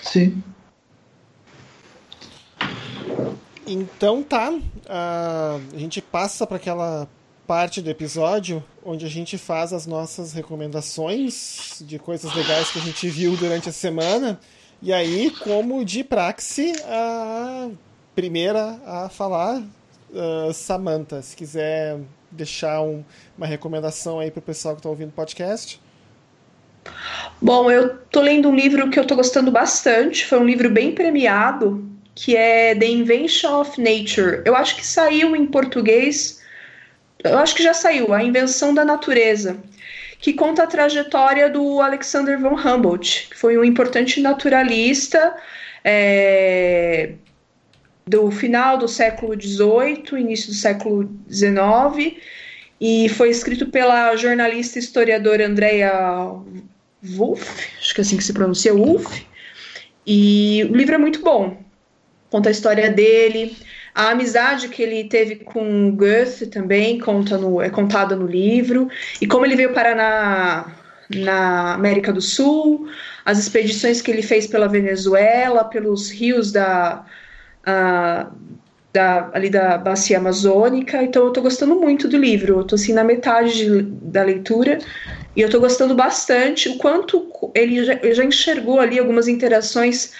Sim. 0.00 0.40
Então 3.66 4.22
tá, 4.22 4.52
a 4.88 5.58
gente 5.78 6.02
passa 6.02 6.46
para 6.46 6.56
aquela 6.56 7.08
parte 7.46 7.80
do 7.80 7.90
episódio 7.90 8.62
onde 8.84 9.04
a 9.04 9.08
gente 9.08 9.38
faz 9.38 9.72
as 9.72 9.86
nossas 9.86 10.32
recomendações 10.32 11.82
de 11.86 11.98
coisas 11.98 12.34
legais 12.34 12.70
que 12.70 12.78
a 12.78 12.82
gente 12.82 13.08
viu 13.08 13.36
durante 13.36 13.68
a 13.68 13.72
semana. 13.72 14.38
E 14.82 14.92
aí, 14.92 15.30
como 15.30 15.84
de 15.84 16.04
praxe, 16.04 16.72
a 16.84 17.70
primeira 18.14 18.78
a 18.84 19.08
falar 19.08 19.60
uh, 19.60 20.52
Samantha, 20.52 21.22
se 21.22 21.34
quiser 21.34 21.98
deixar 22.30 22.82
um, 22.82 23.02
uma 23.36 23.46
recomendação 23.46 24.20
aí 24.20 24.30
para 24.30 24.40
o 24.40 24.42
pessoal 24.42 24.74
que 24.74 24.80
está 24.80 24.88
ouvindo 24.88 25.08
o 25.08 25.12
podcast. 25.12 25.80
Bom, 27.40 27.70
eu 27.70 27.96
tô 28.10 28.20
lendo 28.20 28.48
um 28.48 28.54
livro 28.54 28.90
que 28.90 28.98
eu 28.98 29.06
tô 29.06 29.16
gostando 29.16 29.50
bastante, 29.50 30.26
foi 30.26 30.38
um 30.38 30.44
livro 30.44 30.70
bem 30.70 30.92
premiado, 30.92 31.93
que 32.14 32.36
é 32.36 32.74
The 32.74 32.86
Invention 32.86 33.60
of 33.60 33.80
Nature. 33.80 34.42
Eu 34.44 34.54
acho 34.54 34.76
que 34.76 34.86
saiu 34.86 35.34
em 35.34 35.46
português, 35.46 36.40
eu 37.22 37.38
acho 37.38 37.54
que 37.54 37.62
já 37.62 37.74
saiu, 37.74 38.12
A 38.12 38.22
Invenção 38.22 38.72
da 38.72 38.84
Natureza, 38.84 39.56
que 40.18 40.32
conta 40.32 40.62
a 40.62 40.66
trajetória 40.66 41.50
do 41.50 41.80
Alexander 41.80 42.38
von 42.38 42.54
Humboldt, 42.54 43.28
que 43.30 43.36
foi 43.36 43.58
um 43.58 43.64
importante 43.64 44.20
naturalista, 44.20 45.34
é, 45.82 47.14
do 48.06 48.30
final 48.30 48.78
do 48.78 48.86
século 48.86 49.34
XVIII, 49.40 50.20
início 50.20 50.48
do 50.48 50.54
século 50.54 51.10
XIX, 51.30 52.16
e 52.80 53.08
foi 53.08 53.30
escrito 53.30 53.66
pela 53.66 54.14
jornalista 54.16 54.78
e 54.78 54.82
historiadora 54.82 55.46
Andrea 55.46 56.30
Wolff, 57.02 57.68
acho 57.78 57.94
que 57.94 58.00
é 58.00 58.02
assim 58.02 58.16
que 58.16 58.24
se 58.24 58.32
pronuncia, 58.32 58.74
Wolff, 58.74 59.26
e 60.06 60.66
o 60.70 60.76
livro 60.76 60.94
é 60.94 60.98
muito 60.98 61.20
bom, 61.20 61.63
conta 62.34 62.48
a 62.48 62.52
história 62.52 62.90
dele, 62.90 63.56
a 63.94 64.10
amizade 64.10 64.68
que 64.68 64.82
ele 64.82 65.04
teve 65.04 65.36
com 65.36 65.92
Goethe 65.92 66.48
também 66.48 66.98
conta 66.98 67.38
no, 67.38 67.62
é 67.62 67.70
contada 67.70 68.16
no 68.16 68.26
livro, 68.26 68.88
e 69.20 69.26
como 69.28 69.46
ele 69.46 69.54
veio 69.54 69.72
parar 69.72 69.94
na, 69.94 70.72
na 71.14 71.74
América 71.74 72.12
do 72.12 72.20
Sul, 72.20 72.88
as 73.24 73.38
expedições 73.38 74.02
que 74.02 74.10
ele 74.10 74.20
fez 74.20 74.48
pela 74.48 74.66
Venezuela, 74.66 75.62
pelos 75.62 76.10
rios 76.10 76.50
da 76.50 77.04
da, 78.92 79.30
ali 79.32 79.48
da 79.48 79.78
bacia 79.78 80.18
amazônica, 80.18 81.02
então 81.02 81.22
eu 81.22 81.28
estou 81.28 81.42
gostando 81.42 81.76
muito 81.76 82.06
do 82.08 82.16
livro, 82.16 82.54
eu 82.54 82.60
estou 82.62 82.76
assim 82.76 82.92
na 82.92 83.02
metade 83.02 83.52
de, 83.52 83.82
da 83.82 84.22
leitura. 84.22 84.78
E 85.34 85.40
eu 85.40 85.46
estou 85.46 85.60
gostando 85.60 85.96
bastante 85.96 86.68
o 86.68 86.78
quanto 86.78 87.26
ele 87.56 87.84
já, 87.84 87.98
já 88.12 88.24
enxergou 88.24 88.78
ali 88.78 89.00
algumas 89.00 89.26
interações, 89.26 90.12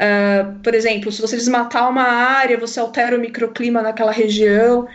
uh, 0.00 0.58
por 0.60 0.74
exemplo, 0.74 1.10
se 1.10 1.20
você 1.20 1.36
desmatar 1.36 1.88
uma 1.88 2.02
área, 2.02 2.58
você 2.58 2.80
altera 2.80 3.16
o 3.16 3.20
microclima 3.20 3.82
naquela 3.82 4.12
região, 4.12 4.88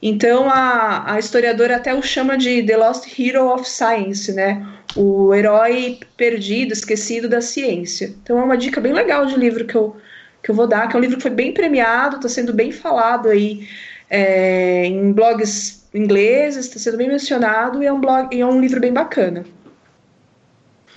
então 0.00 0.48
a, 0.48 1.14
a 1.14 1.18
historiadora 1.18 1.76
até 1.76 1.94
o 1.94 2.02
chama 2.02 2.36
de 2.38 2.62
The 2.62 2.76
Lost 2.76 3.18
Hero 3.18 3.48
of 3.52 3.68
Science, 3.68 4.32
né? 4.32 4.64
O 4.96 5.34
herói 5.34 5.98
perdido, 6.16 6.72
esquecido 6.72 7.28
da 7.28 7.40
ciência. 7.40 8.14
Então 8.22 8.38
é 8.38 8.42
uma 8.42 8.56
dica 8.56 8.80
bem 8.80 8.92
legal 8.92 9.26
de 9.26 9.36
livro 9.36 9.64
que 9.64 9.74
eu, 9.74 9.96
que 10.42 10.50
eu 10.50 10.54
vou 10.54 10.66
dar, 10.66 10.88
que 10.88 10.96
é 10.96 10.98
um 10.98 11.02
livro 11.02 11.16
que 11.16 11.22
foi 11.22 11.30
bem 11.30 11.52
premiado, 11.52 12.16
está 12.16 12.28
sendo 12.28 12.52
bem 12.52 12.70
falado 12.70 13.28
aí 13.28 13.68
é, 14.08 14.86
em 14.86 15.12
blogs 15.12 15.86
ingleses, 15.92 16.66
está 16.66 16.78
sendo 16.78 16.96
bem 16.96 17.08
mencionado 17.08 17.82
e 17.82 17.86
é 17.86 17.92
um, 17.92 18.00
blog, 18.00 18.34
e 18.34 18.40
é 18.40 18.46
um 18.46 18.60
livro 18.60 18.80
bem 18.80 18.92
bacana. 18.92 19.44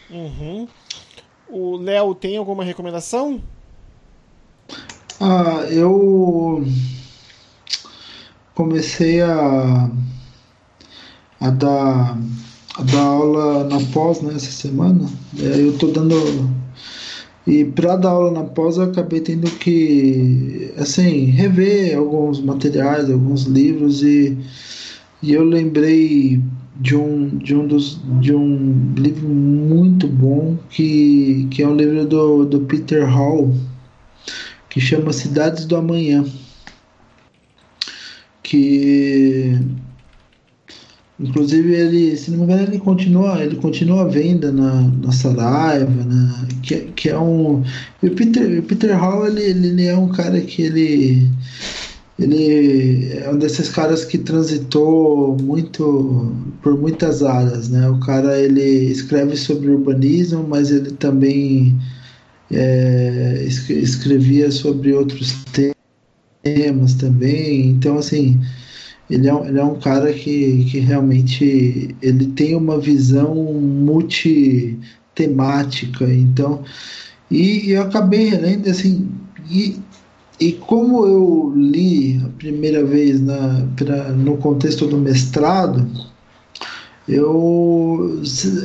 Uhum. 0.10 0.68
O 1.52 1.76
Léo 1.76 2.16
tem 2.16 2.38
alguma 2.38 2.64
recomendação? 2.64 3.42
Ah, 5.20 5.66
eu 5.70 6.66
comecei 8.56 9.22
a, 9.22 9.92
a 11.42 11.50
dar 11.50 12.18
a 12.78 12.84
dar 12.84 13.02
aula 13.02 13.64
na 13.66 13.80
pós 13.92 14.22
né, 14.22 14.34
essa 14.34 14.50
semana. 14.50 15.10
Eu 15.38 15.72
estou 15.74 15.92
dando 15.92 16.16
e 17.46 17.66
para 17.66 17.98
dar 17.98 18.12
aula 18.12 18.32
na 18.32 18.44
pós 18.44 18.78
eu 18.78 18.84
acabei 18.84 19.20
tendo 19.20 19.50
que 19.58 20.74
assim 20.78 21.26
rever 21.26 21.98
alguns 21.98 22.40
materiais, 22.40 23.10
alguns 23.12 23.44
livros 23.44 24.04
e, 24.04 24.38
e 25.22 25.34
eu 25.34 25.44
lembrei 25.44 26.42
de 26.82 26.96
um 26.96 27.38
de 27.38 27.56
um 27.56 27.68
dos 27.68 28.02
de 28.20 28.34
um 28.34 28.94
livro 28.98 29.30
muito 29.30 30.08
bom 30.08 30.58
que, 30.70 31.48
que 31.52 31.62
é 31.62 31.68
um 31.68 31.76
livro 31.76 32.06
do, 32.06 32.46
do 32.46 32.62
Peter 32.62 33.08
Hall 33.08 33.56
que 34.68 34.82
chama 34.82 35.14
Cidades 35.14 35.66
do 35.66 35.76
Amanhã 35.76 36.26
que 38.42 39.60
Inclusive 41.20 41.72
ele, 41.72 42.18
se 42.18 42.32
não 42.32 42.40
me 42.40 42.44
engano, 42.46 42.64
ele 42.64 42.80
continua, 42.80 43.44
ele 43.44 43.56
continua 43.58 44.02
à 44.02 44.08
venda 44.08 44.52
na, 44.52 44.82
na 44.82 45.12
Saraiva, 45.12 46.04
né? 46.04 46.48
que, 46.64 46.78
que 46.96 47.10
é 47.10 47.20
um. 47.20 47.64
O 48.02 48.10
Peter, 48.10 48.60
o 48.60 48.64
Peter 48.64 49.00
Hall 49.00 49.28
ele, 49.28 49.44
ele 49.44 49.86
é 49.86 49.96
um 49.96 50.10
cara 50.10 50.42
que 50.42 50.64
ele 50.64 51.30
ele 52.22 53.18
é 53.18 53.30
um 53.32 53.38
desses 53.38 53.70
caras 53.70 54.06
que 54.06 54.20
transitou 54.20 55.36
muito 55.42 56.32
por 56.62 56.80
muitas 56.80 57.24
áreas, 57.24 57.68
né? 57.70 57.90
O 57.90 58.00
cara 58.00 58.40
ele 58.40 58.62
escreve 58.62 59.36
sobre 59.36 59.72
urbanismo, 59.72 60.46
mas 60.48 60.70
ele 60.70 60.92
também 60.92 61.76
é, 62.52 63.44
escrevia 63.70 64.52
sobre 64.52 64.94
outros 64.94 65.44
temas 66.44 66.94
também. 66.94 67.70
Então, 67.70 67.98
assim, 67.98 68.40
ele 69.10 69.28
é, 69.28 69.34
ele 69.48 69.58
é 69.58 69.64
um 69.64 69.80
cara 69.80 70.14
que, 70.14 70.66
que 70.70 70.78
realmente 70.80 71.96
ele 72.04 72.28
tem 72.28 72.56
uma 72.56 72.80
visão 72.80 73.34
multitemática. 73.34 76.06
Então, 76.06 76.64
e, 77.32 77.70
e 77.70 77.72
eu 77.72 77.82
acabei 77.82 78.30
relendo 78.30 78.70
assim. 78.70 79.10
E, 79.50 79.80
e 80.42 80.54
como 80.54 81.06
eu 81.06 81.54
li 81.56 82.20
a 82.26 82.30
primeira 82.30 82.84
vez 82.84 83.22
na, 83.22 83.68
pra, 83.76 84.12
no 84.12 84.38
contexto 84.38 84.88
do 84.88 84.98
mestrado, 84.98 85.88
eu 87.08 88.22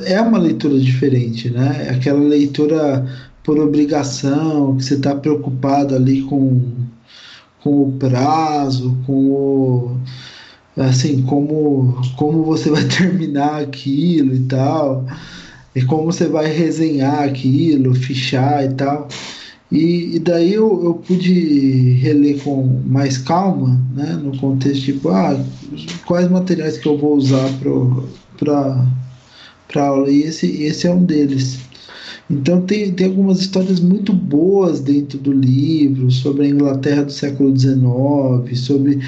é 0.07 0.19
uma 0.23 0.39
leitura 0.39 0.79
diferente, 0.79 1.51
né? 1.51 1.91
Aquela 1.91 2.21
leitura 2.21 3.07
por 3.45 3.59
obrigação, 3.59 4.77
que 4.77 4.85
você 4.85 4.95
está 4.95 5.15
preocupado 5.15 5.95
ali 5.95 6.23
com, 6.23 6.63
com 7.63 7.83
o 7.83 7.93
prazo, 7.93 8.97
com 9.07 9.31
o 9.31 10.01
assim, 10.79 11.23
como, 11.23 12.01
como 12.17 12.43
você 12.43 12.71
vai 12.71 12.85
terminar 12.89 13.61
aquilo 13.61 14.35
e 14.35 14.41
tal, 14.41 15.05
e 15.75 15.83
como 15.83 16.07
você 16.07 16.27
vai 16.27 16.47
resenhar 16.47 17.23
aquilo, 17.23 17.95
fichar 17.95 18.65
e 18.65 18.75
tal. 18.75 19.09
E, 19.71 20.17
e 20.17 20.19
daí 20.21 20.55
eu, 20.55 20.85
eu 20.85 20.95
pude 20.95 21.95
reler 21.95 22.41
com 22.43 22.81
mais 22.87 23.19
calma, 23.19 23.81
né, 23.95 24.13
no 24.13 24.37
contexto 24.39 24.85
tipo, 24.85 25.09
ah, 25.09 25.39
quais 26.07 26.31
materiais 26.31 26.79
que 26.79 26.87
eu 26.87 26.97
vou 26.97 27.17
usar 27.17 27.51
para 28.39 29.85
aula, 29.85 30.11
e 30.11 30.23
esse, 30.23 30.63
esse 30.63 30.87
é 30.87 30.91
um 30.91 31.05
deles. 31.05 31.59
Então 32.31 32.61
tem, 32.63 32.93
tem 32.93 33.07
algumas 33.09 33.41
histórias 33.41 33.81
muito 33.81 34.13
boas 34.13 34.81
dentro 34.81 35.19
do 35.19 35.33
livro 35.33 36.11
sobre 36.11 36.47
a 36.47 36.49
Inglaterra 36.49 37.05
do 37.05 37.13
século 37.13 37.57
XIX, 37.57 38.59
sobre, 38.59 39.01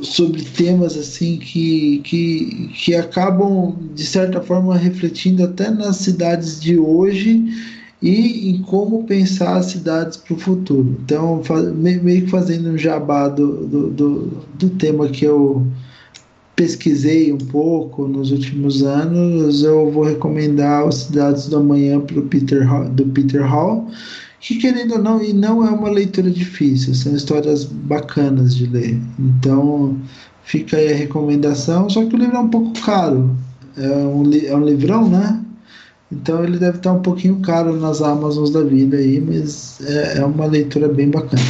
sobre 0.00 0.42
temas 0.42 0.96
assim 0.96 1.38
que, 1.38 2.00
que, 2.04 2.70
que 2.74 2.94
acabam 2.94 3.76
de 3.94 4.04
certa 4.04 4.40
forma 4.40 4.76
refletindo 4.76 5.44
até 5.44 5.70
nas 5.70 5.96
cidades 5.96 6.60
de 6.60 6.78
hoje 6.78 7.44
e 8.06 8.50
em 8.50 8.62
como 8.62 9.02
pensar 9.02 9.56
as 9.56 9.66
cidades 9.66 10.16
para 10.16 10.34
o 10.34 10.38
futuro. 10.38 10.96
Então, 11.04 11.42
meio 11.74 12.22
que 12.22 12.30
fazendo 12.30 12.70
um 12.70 12.78
jabá 12.78 13.26
do, 13.26 13.66
do, 13.66 13.90
do, 13.90 14.42
do, 14.54 14.70
tema 14.70 15.08
que 15.08 15.24
eu 15.24 15.66
pesquisei 16.54 17.32
um 17.32 17.38
pouco 17.38 18.06
nos 18.06 18.30
últimos 18.30 18.84
anos, 18.84 19.64
eu 19.64 19.90
vou 19.90 20.04
recomendar 20.04 20.86
os 20.86 21.02
Cidades 21.02 21.48
do 21.48 21.56
Amanhã 21.56 22.00
pro 22.00 22.22
Peter, 22.22 22.64
do 22.90 23.06
Peter 23.06 23.44
Hall, 23.44 23.90
que 24.38 24.54
querendo 24.54 24.92
ou 24.92 25.02
não, 25.02 25.20
e 25.20 25.32
não 25.32 25.66
é 25.66 25.70
uma 25.70 25.90
leitura 25.90 26.30
difícil, 26.30 26.94
são 26.94 27.12
histórias 27.12 27.64
bacanas 27.64 28.54
de 28.54 28.66
ler. 28.68 29.00
Então, 29.18 29.96
fica 30.44 30.76
aí 30.76 30.92
a 30.92 30.96
recomendação, 30.96 31.90
só 31.90 32.04
que 32.06 32.14
o 32.14 32.18
livro 32.18 32.36
é 32.36 32.40
um 32.40 32.48
pouco 32.48 32.80
caro. 32.82 33.36
É 33.76 33.88
um, 33.88 34.32
é 34.32 34.56
um 34.56 34.64
livrão, 34.64 35.08
né? 35.08 35.42
Então 36.10 36.44
ele 36.44 36.58
deve 36.58 36.78
estar 36.78 36.92
um 36.92 37.02
pouquinho 37.02 37.40
caro 37.40 37.74
nas 37.76 38.00
Amazons 38.00 38.50
da 38.50 38.62
vida 38.62 38.96
aí, 38.96 39.20
mas 39.20 39.80
é, 39.80 40.18
é 40.18 40.24
uma 40.24 40.46
leitura 40.46 40.88
bem 40.88 41.10
bacana. 41.10 41.42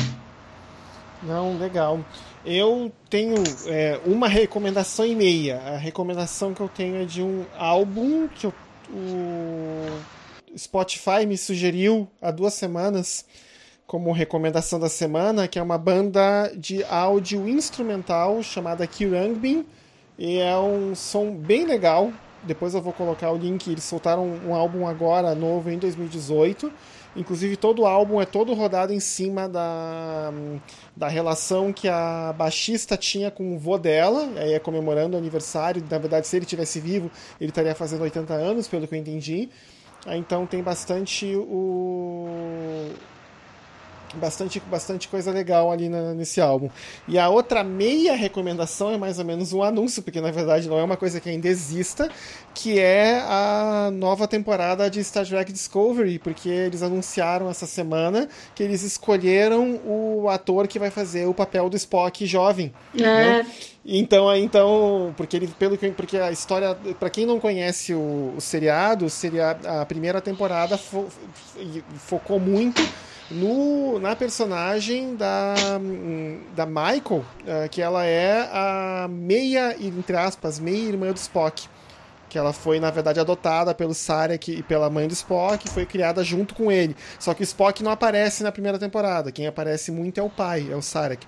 Não, 1.23 1.59
legal. 1.59 2.01
Eu 2.45 2.93
tenho 3.11 3.43
é, 3.67 4.01
uma 4.07 4.29
recomendação 4.29 5.05
e 5.05 5.15
meia. 5.15 5.59
A 5.59 5.77
recomendação 5.77 6.55
que 6.55 6.61
eu 6.61 6.69
tenho 6.69 7.03
é 7.03 7.05
de 7.05 7.21
um 7.21 7.45
álbum 7.59 8.29
que 8.29 8.47
eu, 8.47 8.55
o 8.91 9.99
Spotify 10.57 11.27
me 11.27 11.37
sugeriu 11.37 12.09
há 12.23 12.31
duas 12.31 12.55
semanas 12.55 13.25
como 13.87 14.11
recomendação 14.11 14.81
da 14.81 14.89
semana, 14.89 15.47
que 15.47 15.59
é 15.59 15.63
uma 15.63 15.79
banda 15.79 16.53
de 16.57 16.83
áudio 16.85 17.49
instrumental 17.49 18.43
chamada 18.43 18.87
Kirangbin. 18.87 19.65
E 20.19 20.39
é 20.39 20.57
um 20.57 20.95
som 20.95 21.31
bem 21.33 21.67
legal, 21.67 22.11
depois 22.47 22.75
eu 22.75 22.81
vou 22.81 22.93
colocar 22.93 23.31
o 23.31 23.37
link. 23.37 23.71
Eles 23.71 23.85
soltaram 23.85 24.27
um 24.47 24.55
álbum 24.55 24.87
agora, 24.87 25.35
novo, 25.35 25.71
em 25.71 25.79
2018. 25.79 26.73
Inclusive, 27.17 27.57
todo 27.57 27.83
o 27.83 27.87
álbum 27.87 28.21
é 28.21 28.27
todo 28.27 28.53
rodado 28.53 28.93
em 28.93 29.01
cima 29.01 29.49
da, 29.49 30.33
da 30.95 31.09
relação 31.09 31.73
que 31.73 31.89
a 31.89 32.35
baixista 32.37 32.97
tinha 32.97 33.31
com 33.31 33.57
o 33.57 33.59
vô 33.59 33.79
dela. 33.79 34.29
Aí 34.37 34.53
é 34.53 34.59
comemorando 34.59 35.17
o 35.17 35.19
aniversário. 35.19 35.83
Na 35.91 35.99
verdade, 35.99 36.27
se 36.27 36.37
ele 36.37 36.47
tivesse 36.47 36.79
vivo, 36.79 37.11
ele 37.41 37.51
estaria 37.51 37.75
fazendo 37.75 38.03
80 38.03 38.35
anos, 38.35 38.69
pelo 38.69 38.87
que 38.87 38.95
eu 38.95 38.99
entendi. 38.99 39.49
Então 40.07 40.47
tem 40.47 40.63
bastante 40.63 41.35
o 41.35 42.93
bastante, 44.17 44.61
bastante 44.61 45.09
coisa 45.09 45.31
legal 45.31 45.71
ali 45.71 45.89
na, 45.89 46.15
nesse 46.15 46.41
álbum. 46.41 46.69
E 47.07 47.19
a 47.19 47.29
outra 47.29 47.63
meia 47.63 48.15
recomendação 48.15 48.91
é 48.93 48.99
mais 48.99 49.19
ou 49.19 49.25
menos 49.25 49.53
um 49.53 49.63
anúncio, 49.63 50.03
porque 50.03 50.21
na 50.21 50.31
verdade 50.31 50.69
não 50.69 50.79
é 50.79 50.83
uma 50.83 50.97
coisa 50.97 51.21
que 51.21 51.29
ainda 51.29 51.49
exista, 51.49 52.11
que 52.55 52.79
é 52.79 53.21
a 53.21 53.91
nova 53.93 54.27
temporada 54.27 54.89
de 54.91 55.03
Star 55.05 55.27
Trek 55.27 55.53
Discovery, 55.53 56.19
porque 56.19 56.49
eles 56.49 56.83
anunciaram 56.83 57.51
essa 57.51 57.67
semana 57.67 58.29
que 58.55 58.63
eles 58.63 58.83
escolheram 58.83 59.81
o 59.85 60.29
ator 60.29 60.67
que 60.67 60.79
vai 60.79 60.91
fazer 60.91 61.27
o 61.27 61.35
papel 61.35 61.69
do 61.69 61.77
Spock 61.77 62.25
jovem. 62.27 62.73
É. 62.95 63.03
Né? 63.03 63.47
Então, 63.89 64.35
então, 64.35 65.15
porque 65.17 65.37
ele, 65.37 65.47
pelo 65.47 65.79
que, 65.79 65.89
porque 65.91 66.19
a 66.19 66.33
história, 66.33 66.77
para 66.99 67.09
quem 67.09 67.25
não 67.25 67.39
conhece 67.39 67.95
o, 67.95 68.35
o 68.37 68.41
seriado, 68.41 69.09
seria 69.09 69.51
a 69.51 69.87
primeira 69.87 70.21
temporada 70.21 70.77
fo, 70.77 71.07
focou 71.99 72.41
muito 72.41 72.83
no, 73.31 73.99
na 73.99 74.15
personagem 74.15 75.17
da, 75.17 75.55
da 76.55 76.67
Michael, 76.67 77.21
uh, 77.21 77.69
que 77.71 77.83
ela 77.83 78.05
é 78.05 78.49
a 78.53 79.09
meia, 79.09 79.77
entre 79.81 80.17
aspas, 80.17 80.59
meia 80.59 80.89
irmã 80.89 81.13
do 81.13 81.17
Spock. 81.17 81.69
Que 82.29 82.37
ela 82.37 82.53
foi, 82.53 82.81
na 82.81 82.91
verdade, 82.91 83.21
adotada 83.21 83.73
pelo 83.73 83.95
Sarek 83.95 84.51
e 84.51 84.63
pela 84.63 84.91
mãe 84.91 85.07
do 85.07 85.13
Spock, 85.13 85.65
e 85.65 85.71
foi 85.71 85.87
criada 85.87 86.25
junto 86.25 86.55
com 86.57 86.73
ele. 86.73 86.97
Só 87.21 87.33
que 87.33 87.43
o 87.43 87.45
Spock 87.45 87.83
não 87.85 87.93
aparece 87.93 88.43
na 88.43 88.51
primeira 88.51 88.79
temporada. 88.79 89.31
Quem 89.31 89.47
aparece 89.47 89.93
muito 89.93 90.19
é 90.19 90.23
o 90.23 90.29
pai, 90.29 90.67
é 90.71 90.75
o 90.75 90.83
Sarek. 90.83 91.25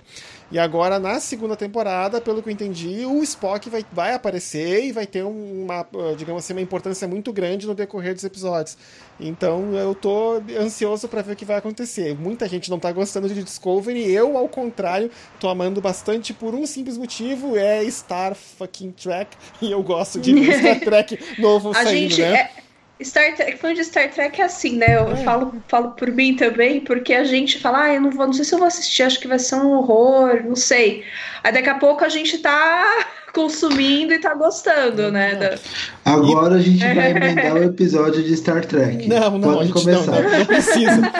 E 0.51 0.57
agora, 0.57 0.97
na 0.97 1.19
segunda 1.19 1.55
temporada, 1.55 2.19
pelo 2.19 2.41
que 2.41 2.49
eu 2.49 2.53
entendi, 2.53 3.05
o 3.05 3.21
Spock 3.21 3.69
vai, 3.69 3.85
vai 3.91 4.13
aparecer 4.13 4.83
e 4.85 4.91
vai 4.91 5.05
ter 5.05 5.23
uma, 5.23 5.85
digamos 6.17 6.43
assim, 6.43 6.53
uma 6.53 6.61
importância 6.61 7.07
muito 7.07 7.31
grande 7.31 7.67
no 7.67 7.75
decorrer 7.75 8.15
dos 8.15 8.23
episódios. 8.23 8.75
Então 9.19 9.75
eu 9.75 9.93
tô 9.93 10.41
ansioso 10.59 11.07
para 11.07 11.21
ver 11.21 11.33
o 11.33 11.35
que 11.35 11.45
vai 11.45 11.57
acontecer. 11.57 12.15
Muita 12.17 12.47
gente 12.47 12.69
não 12.69 12.79
tá 12.79 12.91
gostando 12.91 13.27
de 13.27 13.43
Discovery, 13.43 14.11
eu, 14.11 14.37
ao 14.37 14.47
contrário, 14.47 15.11
tô 15.39 15.47
amando 15.49 15.79
bastante 15.79 16.33
por 16.33 16.55
um 16.55 16.65
simples 16.65 16.97
motivo, 16.97 17.55
é 17.55 17.87
Star 17.89 18.33
fucking 18.33 18.91
Trek, 18.91 19.37
e 19.61 19.71
eu 19.71 19.83
gosto 19.83 20.19
de 20.19 20.33
Star 20.51 20.79
Trek 20.79 21.19
novo 21.37 21.73
saindo, 21.73 21.91
gente 21.91 22.21
né? 22.21 22.33
É... 22.33 22.68
Star 23.01 23.33
Trek, 23.33 23.57
fã 23.57 23.73
de 23.73 23.83
Star 23.83 24.09
Trek 24.11 24.41
é 24.41 24.43
assim, 24.45 24.75
né? 24.77 24.97
Eu 24.97 25.11
é. 25.11 25.23
falo, 25.23 25.63
falo 25.67 25.91
por 25.91 26.11
mim 26.11 26.35
também, 26.35 26.81
porque 26.81 27.13
a 27.13 27.23
gente 27.23 27.57
fala, 27.57 27.83
ah, 27.83 27.93
eu 27.93 28.01
não 28.01 28.11
vou, 28.11 28.25
não 28.25 28.33
sei 28.33 28.43
se 28.43 28.53
eu 28.53 28.59
vou 28.59 28.67
assistir, 28.67 29.03
acho 29.03 29.19
que 29.19 29.27
vai 29.27 29.39
ser 29.39 29.55
um 29.55 29.71
horror, 29.71 30.43
não 30.43 30.55
sei. 30.55 31.05
Aí 31.43 31.51
daqui 31.53 31.69
a 31.69 31.75
pouco 31.75 32.03
a 32.03 32.09
gente 32.09 32.37
tá 32.39 33.07
consumindo 33.33 34.13
e 34.13 34.19
tá 34.19 34.33
gostando, 34.33 35.11
né? 35.11 35.35
Da... 35.35 35.57
Agora 36.05 36.55
a 36.55 36.61
gente 36.61 36.79
vai 36.79 37.11
emendar 37.11 37.55
o 37.55 37.63
episódio 37.63 38.23
de 38.23 38.35
Star 38.37 38.65
Trek. 38.65 39.07
Não, 39.07 39.37
não, 39.37 39.53
Pode 39.55 39.73
começar. 39.73 40.21
Não, 40.21 40.39
não, 40.39 40.45
precisa. 40.45 41.11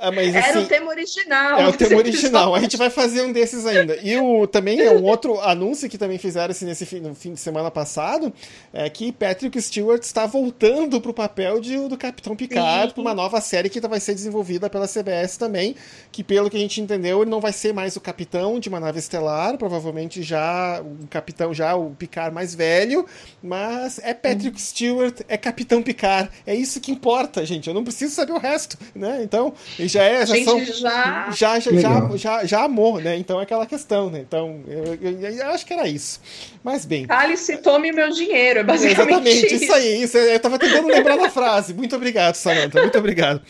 Ah, 0.00 0.12
mas, 0.12 0.34
assim, 0.36 0.48
Era 0.48 0.60
o 0.60 0.66
tema 0.66 0.90
original. 0.90 1.60
É 1.60 1.68
o 1.68 1.72
tema 1.72 1.96
original. 1.98 2.54
A 2.54 2.60
gente 2.60 2.76
vai 2.76 2.90
fazer 2.90 3.22
um 3.22 3.32
desses 3.32 3.66
ainda. 3.66 3.96
E 4.02 4.16
o, 4.16 4.46
também 4.46 4.80
é 4.80 4.92
um 4.92 5.02
outro 5.02 5.40
anúncio 5.40 5.88
que 5.88 5.98
também 5.98 6.18
fizeram 6.18 6.52
assim, 6.52 6.66
nesse 6.66 6.86
fim, 6.86 7.00
no 7.00 7.14
fim 7.14 7.34
de 7.34 7.40
semana 7.40 7.70
passado, 7.70 8.32
é 8.72 8.88
que 8.88 9.10
Patrick 9.10 9.60
Stewart 9.60 10.02
está 10.02 10.24
voltando 10.24 11.00
pro 11.00 11.12
papel 11.12 11.60
de, 11.60 11.76
do 11.88 11.96
Capitão 11.96 12.36
Picard 12.36 12.94
para 12.94 13.00
uma 13.00 13.14
nova 13.14 13.40
série 13.40 13.68
que 13.68 13.80
vai 13.88 14.00
ser 14.00 14.14
desenvolvida 14.14 14.68
pela 14.68 14.86
CBS 14.86 15.36
também, 15.36 15.74
que 16.12 16.22
pelo 16.22 16.50
que 16.50 16.56
a 16.56 16.60
gente 16.60 16.80
entendeu, 16.80 17.22
ele 17.22 17.30
não 17.30 17.40
vai 17.40 17.52
ser 17.52 17.72
mais 17.72 17.96
o 17.96 18.00
capitão 18.00 18.60
de 18.60 18.68
uma 18.68 18.78
nave 18.78 18.98
estelar, 18.98 19.56
provavelmente 19.56 20.22
já 20.22 20.80
o 20.82 21.06
capitão 21.08 21.54
já 21.58 21.74
o 21.74 21.90
Picard 21.90 22.34
mais 22.34 22.54
velho, 22.54 23.04
mas 23.42 23.98
é 24.02 24.14
Patrick 24.14 24.56
hum. 24.56 24.58
Stewart, 24.58 25.20
é 25.28 25.36
Capitão 25.36 25.82
Picard. 25.82 26.30
É 26.46 26.54
isso 26.54 26.80
que 26.80 26.92
importa, 26.92 27.44
gente. 27.44 27.68
Eu 27.68 27.74
não 27.74 27.82
preciso 27.82 28.14
saber 28.14 28.32
o 28.32 28.38
resto, 28.38 28.78
né? 28.94 29.20
Então, 29.22 29.52
já 29.78 30.04
é. 30.04 30.24
Já, 30.24 30.44
são, 30.44 30.64
já... 30.64 31.30
Já, 31.30 31.60
já, 31.60 31.60
já, 31.60 32.16
já, 32.16 32.44
já, 32.44 32.64
amou, 32.64 33.00
né? 33.00 33.16
Então 33.16 33.40
é 33.40 33.42
aquela 33.42 33.66
questão, 33.66 34.08
né? 34.10 34.20
Então, 34.20 34.60
eu, 34.66 34.98
eu, 35.00 35.20
eu, 35.20 35.30
eu 35.30 35.50
acho 35.50 35.66
que 35.66 35.72
era 35.72 35.88
isso. 35.88 36.20
Mas 36.62 36.84
bem. 36.84 37.06
Alice, 37.08 37.56
tome 37.58 37.92
meu 37.92 38.10
dinheiro, 38.10 38.60
é 38.60 38.62
basicamente. 38.62 39.00
Exatamente, 39.00 39.46
isso, 39.46 39.64
isso 39.64 39.72
aí. 39.72 40.02
Isso, 40.02 40.18
eu 40.18 40.40
tava 40.40 40.58
tentando 40.58 40.86
lembrar 40.86 41.16
da 41.16 41.30
frase. 41.30 41.74
Muito 41.74 41.96
obrigado, 41.96 42.34
Samantha. 42.36 42.80
Muito 42.80 42.98
obrigado. 42.98 43.42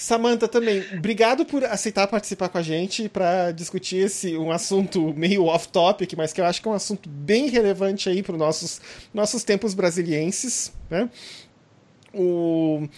Samantha 0.00 0.48
também, 0.48 0.82
obrigado 0.96 1.44
por 1.44 1.62
aceitar 1.62 2.06
participar 2.06 2.48
com 2.48 2.56
a 2.56 2.62
gente 2.62 3.06
para 3.06 3.52
discutir 3.52 3.96
esse 3.96 4.34
um 4.34 4.50
assunto 4.50 5.12
meio 5.14 5.44
off-topic, 5.44 6.14
mas 6.16 6.32
que 6.32 6.40
eu 6.40 6.46
acho 6.46 6.62
que 6.62 6.66
é 6.66 6.70
um 6.70 6.74
assunto 6.74 7.06
bem 7.06 7.50
relevante 7.50 8.08
aí 8.08 8.22
para 8.22 8.32
os 8.32 8.38
nossos, 8.38 8.80
nossos 9.12 9.44
tempos 9.44 9.74
brasilienses, 9.74 10.72
né? 10.88 11.10
O 12.14 12.88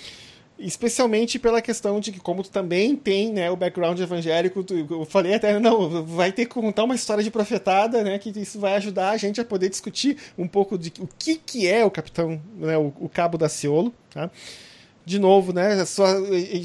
especialmente 0.57 1.41
pela 1.41 1.61
questão 1.61 1.99
de 1.99 2.13
que 2.13 2.21
como 2.21 2.41
tu 2.45 2.51
também 2.51 2.95
tem 2.95 3.33
né, 3.33 3.51
o 3.51 3.57
background 3.57 3.99
evangélico, 3.99 4.63
tu, 4.63 4.87
eu 4.89 5.05
falei 5.05 5.35
até, 5.35 5.59
não, 5.59 6.05
vai 6.05 6.31
ter 6.31 6.47
que 6.47 6.55
contar 6.55 6.85
uma 6.85 6.95
história 6.95 7.25
de 7.25 7.33
profetada, 7.33 8.05
né, 8.05 8.17
que 8.17 8.31
isso 8.39 8.61
vai 8.61 8.77
ajudar 8.77 9.11
a 9.11 9.17
gente 9.17 9.41
a 9.41 9.45
poder 9.45 9.69
discutir 9.69 10.17
um 10.39 10.47
pouco 10.47 10.79
de 10.79 10.93
o 11.01 11.09
que, 11.19 11.35
que 11.35 11.67
é 11.67 11.85
o 11.85 11.91
capitão, 11.91 12.41
né, 12.55 12.79
o, 12.79 12.93
o 13.01 13.09
cabo 13.09 13.37
da 13.37 13.49
Ciolo, 13.49 13.93
tá? 14.11 14.31
De 15.05 15.19
novo, 15.19 15.53
né? 15.53 15.85
Só, 15.85 16.07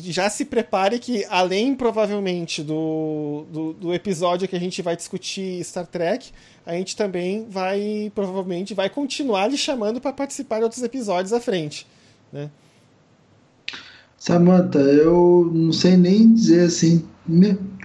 já 0.03 0.29
se 0.29 0.45
prepare 0.45 0.99
que, 0.99 1.25
além 1.29 1.75
provavelmente 1.75 2.61
do, 2.61 3.45
do, 3.51 3.73
do, 3.73 3.93
episódio 3.93 4.47
que 4.47 4.55
a 4.55 4.59
gente 4.59 4.81
vai 4.81 4.95
discutir 4.95 5.63
Star 5.63 5.87
Trek, 5.87 6.29
a 6.65 6.73
gente 6.73 6.95
também 6.95 7.47
vai 7.49 8.11
provavelmente 8.13 8.73
vai 8.73 8.89
continuar 8.89 9.47
lhe 9.47 9.57
chamando 9.57 9.99
para 9.99 10.13
participar 10.13 10.57
de 10.57 10.63
outros 10.65 10.83
episódios 10.83 11.33
à 11.33 11.39
frente, 11.39 11.87
né? 12.31 12.49
Samantha, 14.17 14.79
eu 14.79 15.49
não 15.53 15.71
sei 15.71 15.95
nem 15.95 16.33
dizer 16.33 16.65
assim, 16.65 17.05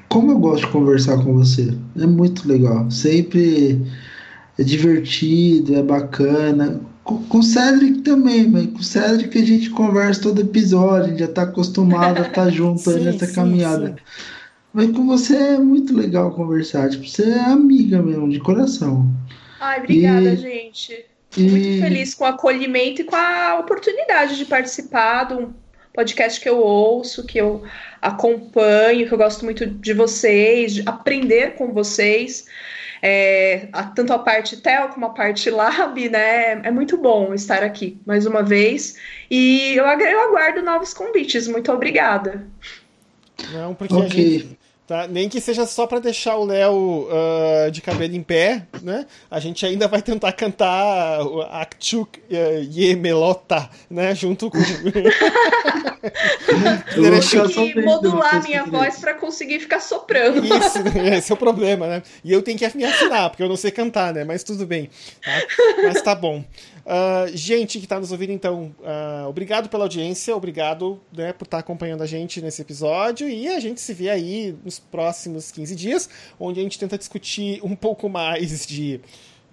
como 0.09 0.33
eu 0.33 0.39
gosto 0.39 0.67
de 0.67 0.73
conversar 0.73 1.23
com 1.23 1.35
você. 1.35 1.77
É 1.97 2.07
muito 2.07 2.49
legal. 2.49 2.91
Sempre 2.91 3.81
é 4.59 4.63
divertido, 4.63 5.75
é 5.75 5.83
bacana. 5.83 6.81
Com 7.05 7.39
o 7.39 7.43
Cedric 7.43 8.03
também, 8.03 8.49
mas 8.49 8.67
com 8.67 8.79
o 8.79 8.83
Cedric 8.83 9.37
a 9.37 9.45
gente 9.45 9.71
conversa 9.71 10.23
todo 10.23 10.41
episódio, 10.41 11.07
a 11.07 11.09
gente 11.09 11.19
já 11.19 11.29
tá 11.29 11.43
acostumado 11.43 12.19
a 12.19 12.29
estar 12.29 12.45
tá 12.45 12.51
junto 12.51 12.81
sim, 12.81 12.95
aí 12.95 13.05
nessa 13.05 13.27
sim, 13.27 13.35
caminhada. 13.35 13.89
Sim. 13.89 13.95
Mas 14.73 14.91
com 14.93 15.07
você 15.07 15.37
é 15.37 15.59
muito 15.59 15.95
legal 15.95 16.31
conversar, 16.31 16.89
tipo, 16.89 17.07
você 17.07 17.25
é 17.31 17.41
amiga 17.41 18.01
mesmo, 18.01 18.29
de 18.29 18.39
coração. 18.39 19.07
Ai, 19.61 19.81
obrigada, 19.81 20.33
e, 20.33 20.37
gente. 20.37 21.05
Fico 21.31 21.49
e... 21.49 21.51
muito 21.51 21.83
feliz 21.83 22.15
com 22.15 22.25
o 22.25 22.29
acolhimento 22.29 23.03
e 23.03 23.05
com 23.05 23.17
a 23.17 23.59
oportunidade 23.59 24.37
de 24.37 24.45
participar 24.45 25.25
de 25.25 25.35
um 25.35 25.53
podcast 25.93 26.41
que 26.41 26.49
eu 26.49 26.59
ouço, 26.59 27.27
que 27.27 27.39
eu 27.39 27.63
acompanho, 28.01 29.07
que 29.07 29.13
eu 29.13 29.19
gosto 29.19 29.45
muito 29.45 29.67
de 29.67 29.93
vocês, 29.93 30.75
de 30.75 30.83
aprender 30.87 31.55
com 31.55 31.73
vocês 31.73 32.47
é, 33.03 33.69
a, 33.73 33.83
tanto 33.83 34.13
a 34.13 34.19
parte 34.19 34.57
TEL 34.59 34.89
como 34.89 35.07
a 35.07 35.11
parte 35.11 35.51
Lab, 35.51 36.09
né? 36.09 36.61
É 36.63 36.71
muito 36.71 36.97
bom 36.97 37.35
estar 37.35 37.65
aqui 37.65 38.01
mais 38.07 38.27
uma 38.27 38.45
vez. 38.45 38.97
E 39.29 39.75
eu, 39.75 39.85
eu 39.85 40.21
aguardo 40.21 40.63
novos 40.63 40.95
convites. 40.95 41.49
Muito 41.49 41.73
obrigada. 41.73 42.47
Não, 43.53 43.75
porque 43.75 43.93
okay. 43.93 44.07
a 44.07 44.09
gente 44.09 44.59
Tá? 44.87 45.07
Nem 45.07 45.29
que 45.29 45.41
seja 45.41 45.65
só 45.65 45.87
para 45.87 46.01
deixar 46.01 46.37
o 46.37 46.45
Léo 46.45 47.07
uh, 47.07 47.71
de 47.71 47.81
cabelo 47.81 48.17
em 48.17 48.23
pé, 48.23 48.67
né? 48.83 49.07
A 49.31 49.39
gente 49.39 49.65
ainda 49.65 49.87
vai 49.87 50.03
tentar 50.03 50.33
cantar 50.33 51.21
Akchuk 51.53 52.19
uh, 52.19 52.23
Yemelota, 52.69 53.71
né? 53.89 54.13
Junto 54.13 54.51
com. 54.51 54.59
eu 56.97 57.49
que 57.49 57.81
modular 57.81 58.43
minha 58.43 58.65
voz 58.65 58.99
para 58.99 59.15
conseguir 59.15 59.61
ficar 59.61 59.79
soprando. 59.79 60.45
Isso, 60.45 60.79
esse 61.15 61.31
é 61.31 61.35
o 61.35 61.39
problema, 61.39 61.87
né? 61.87 62.03
E 62.25 62.33
eu 62.33 62.43
tenho 62.43 62.59
que 62.59 62.77
me 62.77 62.85
afinar, 62.85 63.31
porque 63.31 63.45
eu 63.45 63.49
não 63.49 63.57
sei 63.57 63.71
cantar, 63.71 64.13
né? 64.13 64.25
Mas 64.25 64.43
tudo 64.43 64.67
bem. 64.67 64.91
Tá? 65.25 65.43
Mas 65.85 66.03
tá 66.03 66.15
bom. 66.15 66.45
Uh, 66.85 67.37
gente 67.37 67.79
que 67.79 67.85
está 67.85 68.01
nos 68.01 68.11
ouvindo, 68.11 68.33
então, 68.33 68.75
uh, 68.81 69.29
obrigado 69.29 69.69
pela 69.69 69.85
audiência, 69.85 70.35
obrigado 70.35 71.01
né, 71.13 71.33
por 71.33 71.45
estar 71.45 71.59
tá 71.59 71.61
acompanhando 71.61 72.03
a 72.03 72.07
gente 72.07 72.41
nesse 72.41 72.61
episódio 72.61 73.29
e 73.29 73.47
a 73.49 73.61
gente 73.61 73.81
se 73.81 73.95
vê 73.95 74.11
aí 74.11 74.57
nos 74.65 74.81
próximos 74.81 75.53
15 75.53 75.77
dias, 75.77 76.09
onde 76.41 76.59
a 76.59 76.63
gente 76.63 76.79
tenta 76.79 76.99
discutir 76.99 77.61
um 77.63 77.77
pouco 77.77 78.09
mais 78.09 78.67
de 78.67 79.01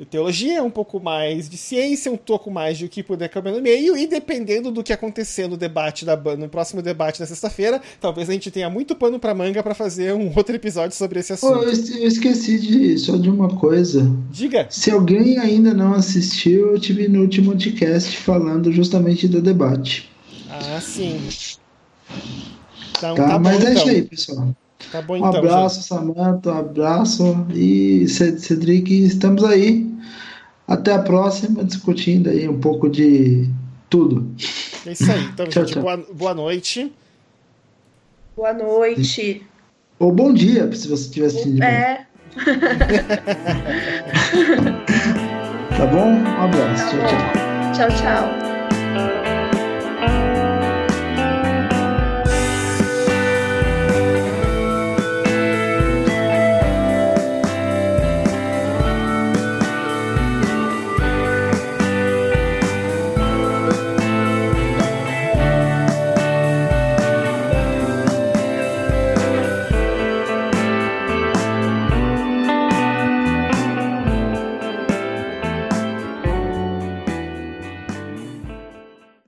teologia, 0.05 0.63
um 0.63 0.69
pouco 0.69 0.99
mais 0.99 1.49
de 1.49 1.57
ciência, 1.57 2.11
um 2.11 2.17
pouco 2.17 2.49
mais 2.49 2.77
de 2.77 2.85
o 2.85 2.89
que 2.89 3.03
puder 3.03 3.29
caber 3.29 3.53
no 3.53 3.61
meio, 3.61 3.97
e 3.97 4.07
dependendo 4.07 4.71
do 4.71 4.83
que 4.83 4.93
acontecer 4.93 5.47
no 5.47 5.57
debate 5.57 6.05
da 6.05 6.15
no 6.15 6.49
próximo 6.49 6.81
debate 6.81 7.19
da 7.19 7.25
sexta-feira, 7.25 7.81
talvez 7.99 8.29
a 8.29 8.33
gente 8.33 8.51
tenha 8.51 8.69
muito 8.69 8.95
pano 8.95 9.19
para 9.19 9.33
manga 9.33 9.61
para 9.61 9.73
fazer 9.73 10.13
um 10.13 10.31
outro 10.35 10.55
episódio 10.55 10.95
sobre 10.95 11.19
esse 11.19 11.33
assunto. 11.33 11.59
Oh, 11.59 11.63
eu 11.63 12.07
esqueci 12.07 12.59
de, 12.59 12.97
só 12.97 13.15
de 13.15 13.29
uma 13.29 13.49
coisa. 13.49 14.09
Diga. 14.31 14.67
Se 14.69 14.91
alguém 14.91 15.37
ainda 15.37 15.73
não 15.73 15.93
assistiu, 15.93 16.71
eu 16.71 16.79
tive 16.79 17.07
no 17.07 17.21
último 17.21 17.55
podcast 17.59 18.15
falando 18.17 18.71
justamente 18.71 19.27
do 19.27 19.41
debate. 19.41 20.09
Ah, 20.49 20.79
sim. 20.79 21.19
Então, 22.91 23.15
tá, 23.15 23.27
tá 23.27 23.39
mas 23.39 23.59
bom, 23.59 23.67
é 23.67 23.71
então. 23.71 23.83
isso 23.83 23.89
aí, 23.89 24.01
pessoal. 24.03 24.55
Tá 24.91 25.01
bom, 25.01 25.13
um 25.13 25.17
então, 25.17 25.35
abraço, 25.35 25.83
Samanta, 25.83 26.51
um 26.51 26.57
abraço. 26.57 27.45
E 27.53 28.07
Cedric, 28.07 29.05
estamos 29.05 29.43
aí. 29.43 29.87
Até 30.67 30.93
a 30.93 30.99
próxima, 30.99 31.63
discutindo 31.63 32.29
aí 32.29 32.47
um 32.47 32.59
pouco 32.59 32.89
de 32.89 33.49
tudo. 33.89 34.31
É 34.85 34.91
isso 34.91 35.11
aí. 35.11 35.23
Então, 35.25 35.47
tchau, 35.49 35.63
gente, 35.63 35.73
tchau. 35.73 35.83
Boa, 35.83 35.97
boa 36.13 36.33
noite. 36.33 36.91
Boa 38.35 38.53
noite. 38.53 39.45
Ou 39.99 40.11
bom 40.11 40.33
dia, 40.33 40.71
se 40.73 40.87
você 40.87 41.03
estiver 41.03 41.25
assistindo. 41.27 41.61
É. 41.63 42.07
tá 45.75 45.85
bom? 45.87 46.07
Um 46.07 46.41
abraço. 46.41 46.85
Tá 46.85 46.89
tchau, 46.91 47.01
bom. 47.01 47.07
tchau. 47.07 47.89
Tchau, 47.89 47.89
tchau. 47.97 48.48